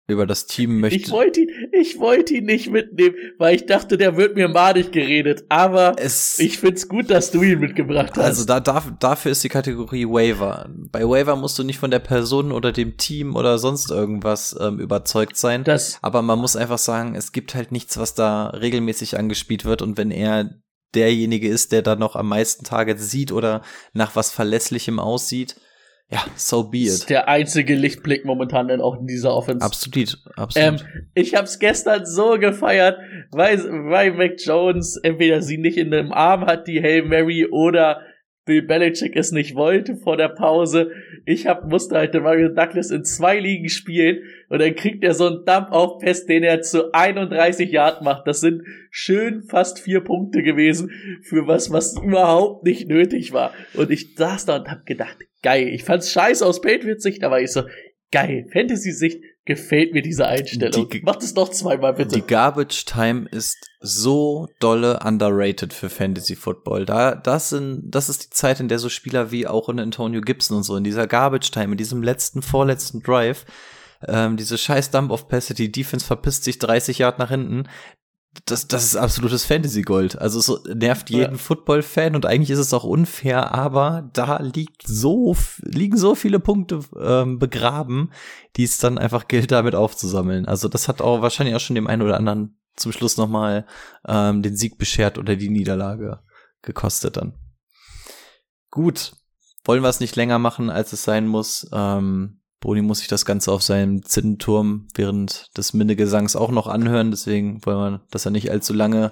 über 0.07 0.25
das 0.25 0.45
Team 0.45 0.79
möchte. 0.79 0.97
Ich 0.97 1.11
wollte 1.11 1.41
ihn, 1.41 1.49
ich 1.73 1.99
wollte 1.99 2.33
ihn 2.35 2.45
nicht 2.45 2.71
mitnehmen, 2.71 3.15
weil 3.37 3.55
ich 3.55 3.65
dachte, 3.65 3.97
der 3.97 4.15
wird 4.15 4.35
mir 4.35 4.47
madig 4.47 4.93
geredet. 4.93 5.43
Aber 5.49 5.95
es, 5.97 6.39
ich 6.39 6.57
find's 6.57 6.87
gut, 6.87 7.09
dass 7.09 7.31
du 7.31 7.43
ihn 7.43 7.59
mitgebracht 7.59 8.11
hast. 8.15 8.23
Also 8.23 8.45
da, 8.45 8.61
da, 8.61 8.81
dafür 8.99 9.33
ist 9.33 9.43
die 9.43 9.49
Kategorie 9.49 10.05
Waiver. 10.07 10.69
Bei 10.91 11.03
Waiver 11.03 11.35
musst 11.35 11.59
du 11.59 11.63
nicht 11.63 11.79
von 11.79 11.91
der 11.91 11.99
Person 11.99 12.53
oder 12.53 12.71
dem 12.71 12.95
Team 12.95 13.35
oder 13.35 13.57
sonst 13.57 13.91
irgendwas 13.91 14.55
ähm, 14.59 14.79
überzeugt 14.79 15.35
sein. 15.35 15.65
Das, 15.65 15.99
aber 16.01 16.21
man 16.21 16.39
muss 16.39 16.55
einfach 16.55 16.77
sagen, 16.77 17.13
es 17.13 17.33
gibt 17.33 17.53
halt 17.53 17.73
nichts, 17.73 17.97
was 17.97 18.15
da 18.15 18.47
regelmäßig 18.47 19.17
angespielt 19.17 19.65
wird. 19.65 19.81
Und 19.81 19.97
wenn 19.97 20.11
er 20.11 20.61
derjenige 20.95 21.49
ist, 21.49 21.73
der 21.73 21.81
da 21.81 21.97
noch 21.97 22.15
am 22.15 22.29
meisten 22.29 22.63
Targets 22.63 23.11
sieht 23.11 23.33
oder 23.33 23.61
nach 23.91 24.15
was 24.15 24.31
Verlässlichem 24.31 24.99
aussieht, 24.99 25.57
ja, 26.09 26.23
so 26.37 26.63
be 26.69 26.83
Ist 26.83 27.03
it. 27.03 27.09
der 27.09 27.27
einzige 27.27 27.75
Lichtblick 27.75 28.23
momentan 28.23 28.69
dann 28.69 28.79
auch 28.79 28.97
in 28.97 29.07
dieser 29.07 29.35
Offense. 29.35 29.65
Absolut, 29.65 30.17
absolut. 30.37 30.81
Ähm, 30.81 30.87
ich 31.13 31.35
hab's 31.35 31.59
gestern 31.59 32.05
so 32.05 32.39
gefeiert, 32.39 32.97
weil, 33.31 33.57
weil 33.89 34.13
Mac 34.13 34.35
Jones 34.37 34.97
entweder 35.03 35.41
sie 35.41 35.57
nicht 35.57 35.77
in 35.77 35.91
dem 35.91 36.13
Arm 36.13 36.45
hat, 36.45 36.67
die 36.67 36.81
Hail 36.81 37.03
Mary, 37.03 37.45
oder 37.45 38.01
Bill 38.47 38.63
Belichick 38.63 39.15
es 39.15 39.31
nicht 39.31 39.53
wollte 39.53 39.97
vor 39.97 40.17
der 40.17 40.29
Pause. 40.29 40.91
Ich 41.25 41.45
hab, 41.45 41.67
musste 41.67 41.95
halt 41.95 42.15
den 42.15 42.23
Mario 42.23 42.49
Douglas 42.49 42.89
in 42.89 43.03
zwei 43.03 43.39
Ligen 43.39 43.69
spielen 43.69 44.23
und 44.49 44.59
dann 44.59 44.73
kriegt 44.73 45.03
er 45.03 45.13
so 45.13 45.27
einen 45.27 45.45
Dump 45.45 45.71
auf 45.71 45.99
Pass, 45.99 46.25
den 46.25 46.43
er 46.43 46.61
zu 46.61 46.93
31 46.93 47.69
Yard 47.69 48.01
macht. 48.01 48.25
Das 48.25 48.39
sind 48.39 48.63
schön 48.89 49.43
fast 49.43 49.79
vier 49.79 49.99
Punkte 49.99 50.41
gewesen 50.41 50.89
für 51.21 51.45
was, 51.45 51.71
was 51.71 51.95
überhaupt 52.01 52.63
nicht 52.63 52.87
nötig 52.87 53.33
war. 53.33 53.53
Und 53.75 53.91
ich 53.91 54.15
saß 54.15 54.45
da 54.45 54.55
und 54.55 54.71
hab 54.71 54.85
gedacht, 54.85 55.17
geil. 55.43 55.67
Ich 55.67 55.83
fand's 55.83 56.11
scheiße 56.11 56.45
aus 56.45 56.61
Patriots-Sicht, 56.61 57.23
aber 57.23 57.41
ich 57.41 57.51
so, 57.51 57.63
geil. 58.11 58.47
Fantasy-Sicht 58.51 59.21
gefällt 59.47 59.93
mir 59.93 60.03
diese 60.03 60.27
Einstellung. 60.27 60.87
Die- 60.89 61.01
Macht 61.01 61.23
es 61.23 61.33
noch 61.33 61.49
zweimal 61.49 61.93
bitte. 61.93 62.13
Die 62.15 62.21
Garbage 62.21 62.85
Time 62.85 63.27
ist 63.31 63.57
so 63.79 64.47
dolle 64.59 64.99
underrated 65.03 65.73
für 65.73 65.89
Fantasy 65.89 66.35
Football. 66.35 66.85
Da, 66.85 67.15
das 67.15 67.49
sind, 67.49 67.83
das 67.89 68.09
ist 68.09 68.25
die 68.25 68.29
Zeit, 68.29 68.59
in 68.59 68.67
der 68.67 68.77
so 68.77 68.89
Spieler 68.89 69.31
wie 69.31 69.47
auch 69.47 69.69
in 69.69 69.79
Antonio 69.79 70.21
Gibson 70.21 70.57
und 70.57 70.63
so, 70.63 70.75
in 70.75 70.83
dieser 70.83 71.07
Garbage 71.07 71.49
Time, 71.49 71.71
in 71.71 71.77
diesem 71.77 72.03
letzten, 72.03 72.41
vorletzten 72.43 73.01
Drive, 73.01 73.45
ähm, 74.07 74.37
diese 74.37 74.57
scheiß 74.57 74.91
Dump 74.91 75.11
of 75.11 75.27
Pässe, 75.27 75.55
die 75.55 75.71
Defense 75.71 76.05
verpisst 76.05 76.43
sich 76.43 76.59
30 76.59 76.99
Yard 76.99 77.17
nach 77.17 77.29
hinten. 77.29 77.67
Das, 78.45 78.67
das 78.67 78.83
ist 78.83 78.95
absolutes 78.95 79.45
Fantasy-Gold. 79.45 80.19
Also 80.19 80.39
es 80.39 80.73
nervt 80.73 81.09
jeden 81.09 81.33
Ja. 81.33 81.37
Football-Fan 81.37 82.15
und 82.15 82.25
eigentlich 82.25 82.51
ist 82.51 82.59
es 82.59 82.73
auch 82.73 82.83
unfair, 82.83 83.53
aber 83.53 84.09
da 84.13 84.39
liegt 84.41 84.87
so, 84.87 85.35
liegen 85.63 85.97
so 85.97 86.13
viele 86.13 86.39
Punkte 86.39 86.81
ähm, 86.99 87.39
begraben, 87.39 88.11
die 88.55 88.63
es 88.63 88.77
dann 88.77 88.97
einfach 88.97 89.27
gilt, 89.27 89.51
damit 89.51 89.75
aufzusammeln. 89.75 90.45
Also 90.45 90.67
das 90.67 90.87
hat 90.87 91.01
auch 91.01 91.21
wahrscheinlich 91.21 91.55
auch 91.55 91.59
schon 91.59 91.75
dem 91.75 91.87
einen 91.87 92.03
oder 92.03 92.17
anderen 92.17 92.59
zum 92.75 92.91
Schluss 92.91 93.17
nochmal 93.17 93.65
ähm, 94.07 94.43
den 94.43 94.55
Sieg 94.55 94.77
beschert 94.77 95.17
oder 95.17 95.35
die 95.35 95.49
Niederlage 95.49 96.19
gekostet 96.61 97.17
dann. 97.17 97.33
Gut, 98.69 99.13
wollen 99.65 99.81
wir 99.81 99.89
es 99.89 99.99
nicht 99.99 100.15
länger 100.15 100.37
machen, 100.39 100.69
als 100.69 100.93
es 100.93 101.03
sein 101.03 101.27
muss. 101.27 101.67
Ähm, 101.73 102.41
Boni 102.59 102.81
muss 102.81 102.99
sich 102.99 103.07
das 103.07 103.25
Ganze 103.25 103.51
auf 103.51 103.61
seinem 103.61 104.03
Zinnenturm 104.03 104.87
während 104.95 105.55
des 105.57 105.73
Minnegesangs 105.73 106.35
auch 106.35 106.51
noch 106.51 106.67
anhören, 106.67 107.11
deswegen 107.11 107.63
wollen 107.65 107.77
wir, 107.77 108.01
dass 108.09 108.25
er 108.25 108.31
nicht 108.31 108.49
allzu 108.49 108.73
lange 108.73 109.11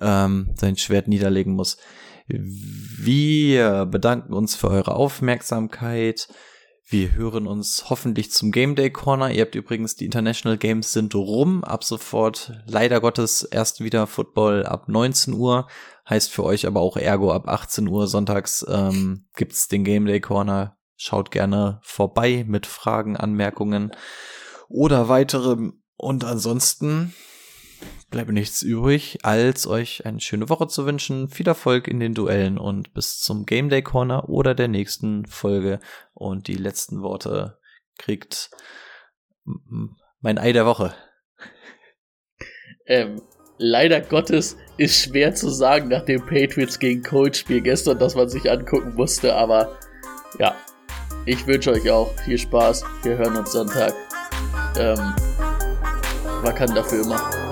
ähm, 0.00 0.54
sein 0.56 0.76
Schwert 0.76 1.08
niederlegen 1.08 1.54
muss. 1.54 1.76
Wir 2.28 3.86
bedanken 3.86 4.32
uns 4.34 4.54
für 4.54 4.68
eure 4.68 4.94
Aufmerksamkeit. 4.94 6.28
Wir 6.90 7.14
hören 7.14 7.46
uns 7.46 7.90
hoffentlich 7.90 8.30
zum 8.30 8.50
Game 8.50 8.74
Day 8.74 8.90
Corner. 8.90 9.30
Ihr 9.30 9.42
habt 9.42 9.54
übrigens 9.54 9.96
die 9.96 10.06
International 10.06 10.56
Games 10.56 10.92
sind 10.94 11.14
rum. 11.14 11.62
Ab 11.62 11.84
sofort 11.84 12.52
leider 12.66 13.00
Gottes 13.02 13.42
erst 13.42 13.82
wieder 13.82 14.06
Football 14.06 14.64
ab 14.64 14.88
19 14.88 15.34
Uhr. 15.34 15.68
Heißt 16.08 16.30
für 16.30 16.44
euch 16.44 16.66
aber 16.66 16.80
auch 16.80 16.96
ergo 16.96 17.30
ab 17.32 17.46
18 17.46 17.88
Uhr 17.88 18.06
sonntags 18.06 18.64
ähm, 18.66 19.26
gibt's 19.36 19.68
den 19.68 19.84
Game 19.84 20.06
Day 20.06 20.20
Corner. 20.20 20.77
Schaut 21.00 21.30
gerne 21.30 21.78
vorbei 21.84 22.44
mit 22.44 22.66
Fragen, 22.66 23.16
Anmerkungen 23.16 23.92
oder 24.68 25.08
weiterem. 25.08 25.80
Und 25.96 26.24
ansonsten 26.24 27.14
bleibt 28.10 28.30
nichts 28.30 28.62
übrig, 28.62 29.18
als 29.22 29.68
euch 29.68 30.06
eine 30.06 30.18
schöne 30.18 30.48
Woche 30.48 30.66
zu 30.66 30.86
wünschen. 30.86 31.28
Viel 31.28 31.46
Erfolg 31.46 31.86
in 31.86 32.00
den 32.00 32.14
Duellen 32.14 32.58
und 32.58 32.94
bis 32.94 33.20
zum 33.20 33.46
Game 33.46 33.68
Day 33.68 33.80
Corner 33.80 34.28
oder 34.28 34.56
der 34.56 34.66
nächsten 34.66 35.24
Folge. 35.26 35.78
Und 36.14 36.48
die 36.48 36.56
letzten 36.56 37.00
Worte 37.00 37.60
kriegt 37.96 38.50
mein 40.18 40.38
Ei 40.38 40.50
der 40.50 40.66
Woche. 40.66 40.94
Ähm, 42.86 43.22
leider 43.58 44.00
Gottes 44.00 44.56
ist 44.78 45.00
schwer 45.00 45.32
zu 45.32 45.48
sagen 45.48 45.86
nach 45.86 46.04
dem 46.04 46.26
Patriots 46.26 46.80
gegen 46.80 47.04
Colts 47.04 47.38
Spiel 47.38 47.60
gestern, 47.60 48.00
das 48.00 48.16
man 48.16 48.28
sich 48.28 48.50
angucken 48.50 48.94
musste, 48.96 49.36
aber 49.36 49.78
ja, 50.40 50.56
ich 51.28 51.46
wünsche 51.46 51.72
euch 51.72 51.90
auch 51.90 52.14
viel 52.24 52.38
Spaß. 52.38 52.82
Wir 53.02 53.18
hören 53.18 53.36
uns 53.36 53.52
Sonntag. 53.52 53.92
Ähm, 54.78 54.98
man 56.42 56.54
kann 56.54 56.74
dafür 56.74 57.04
immer. 57.04 57.47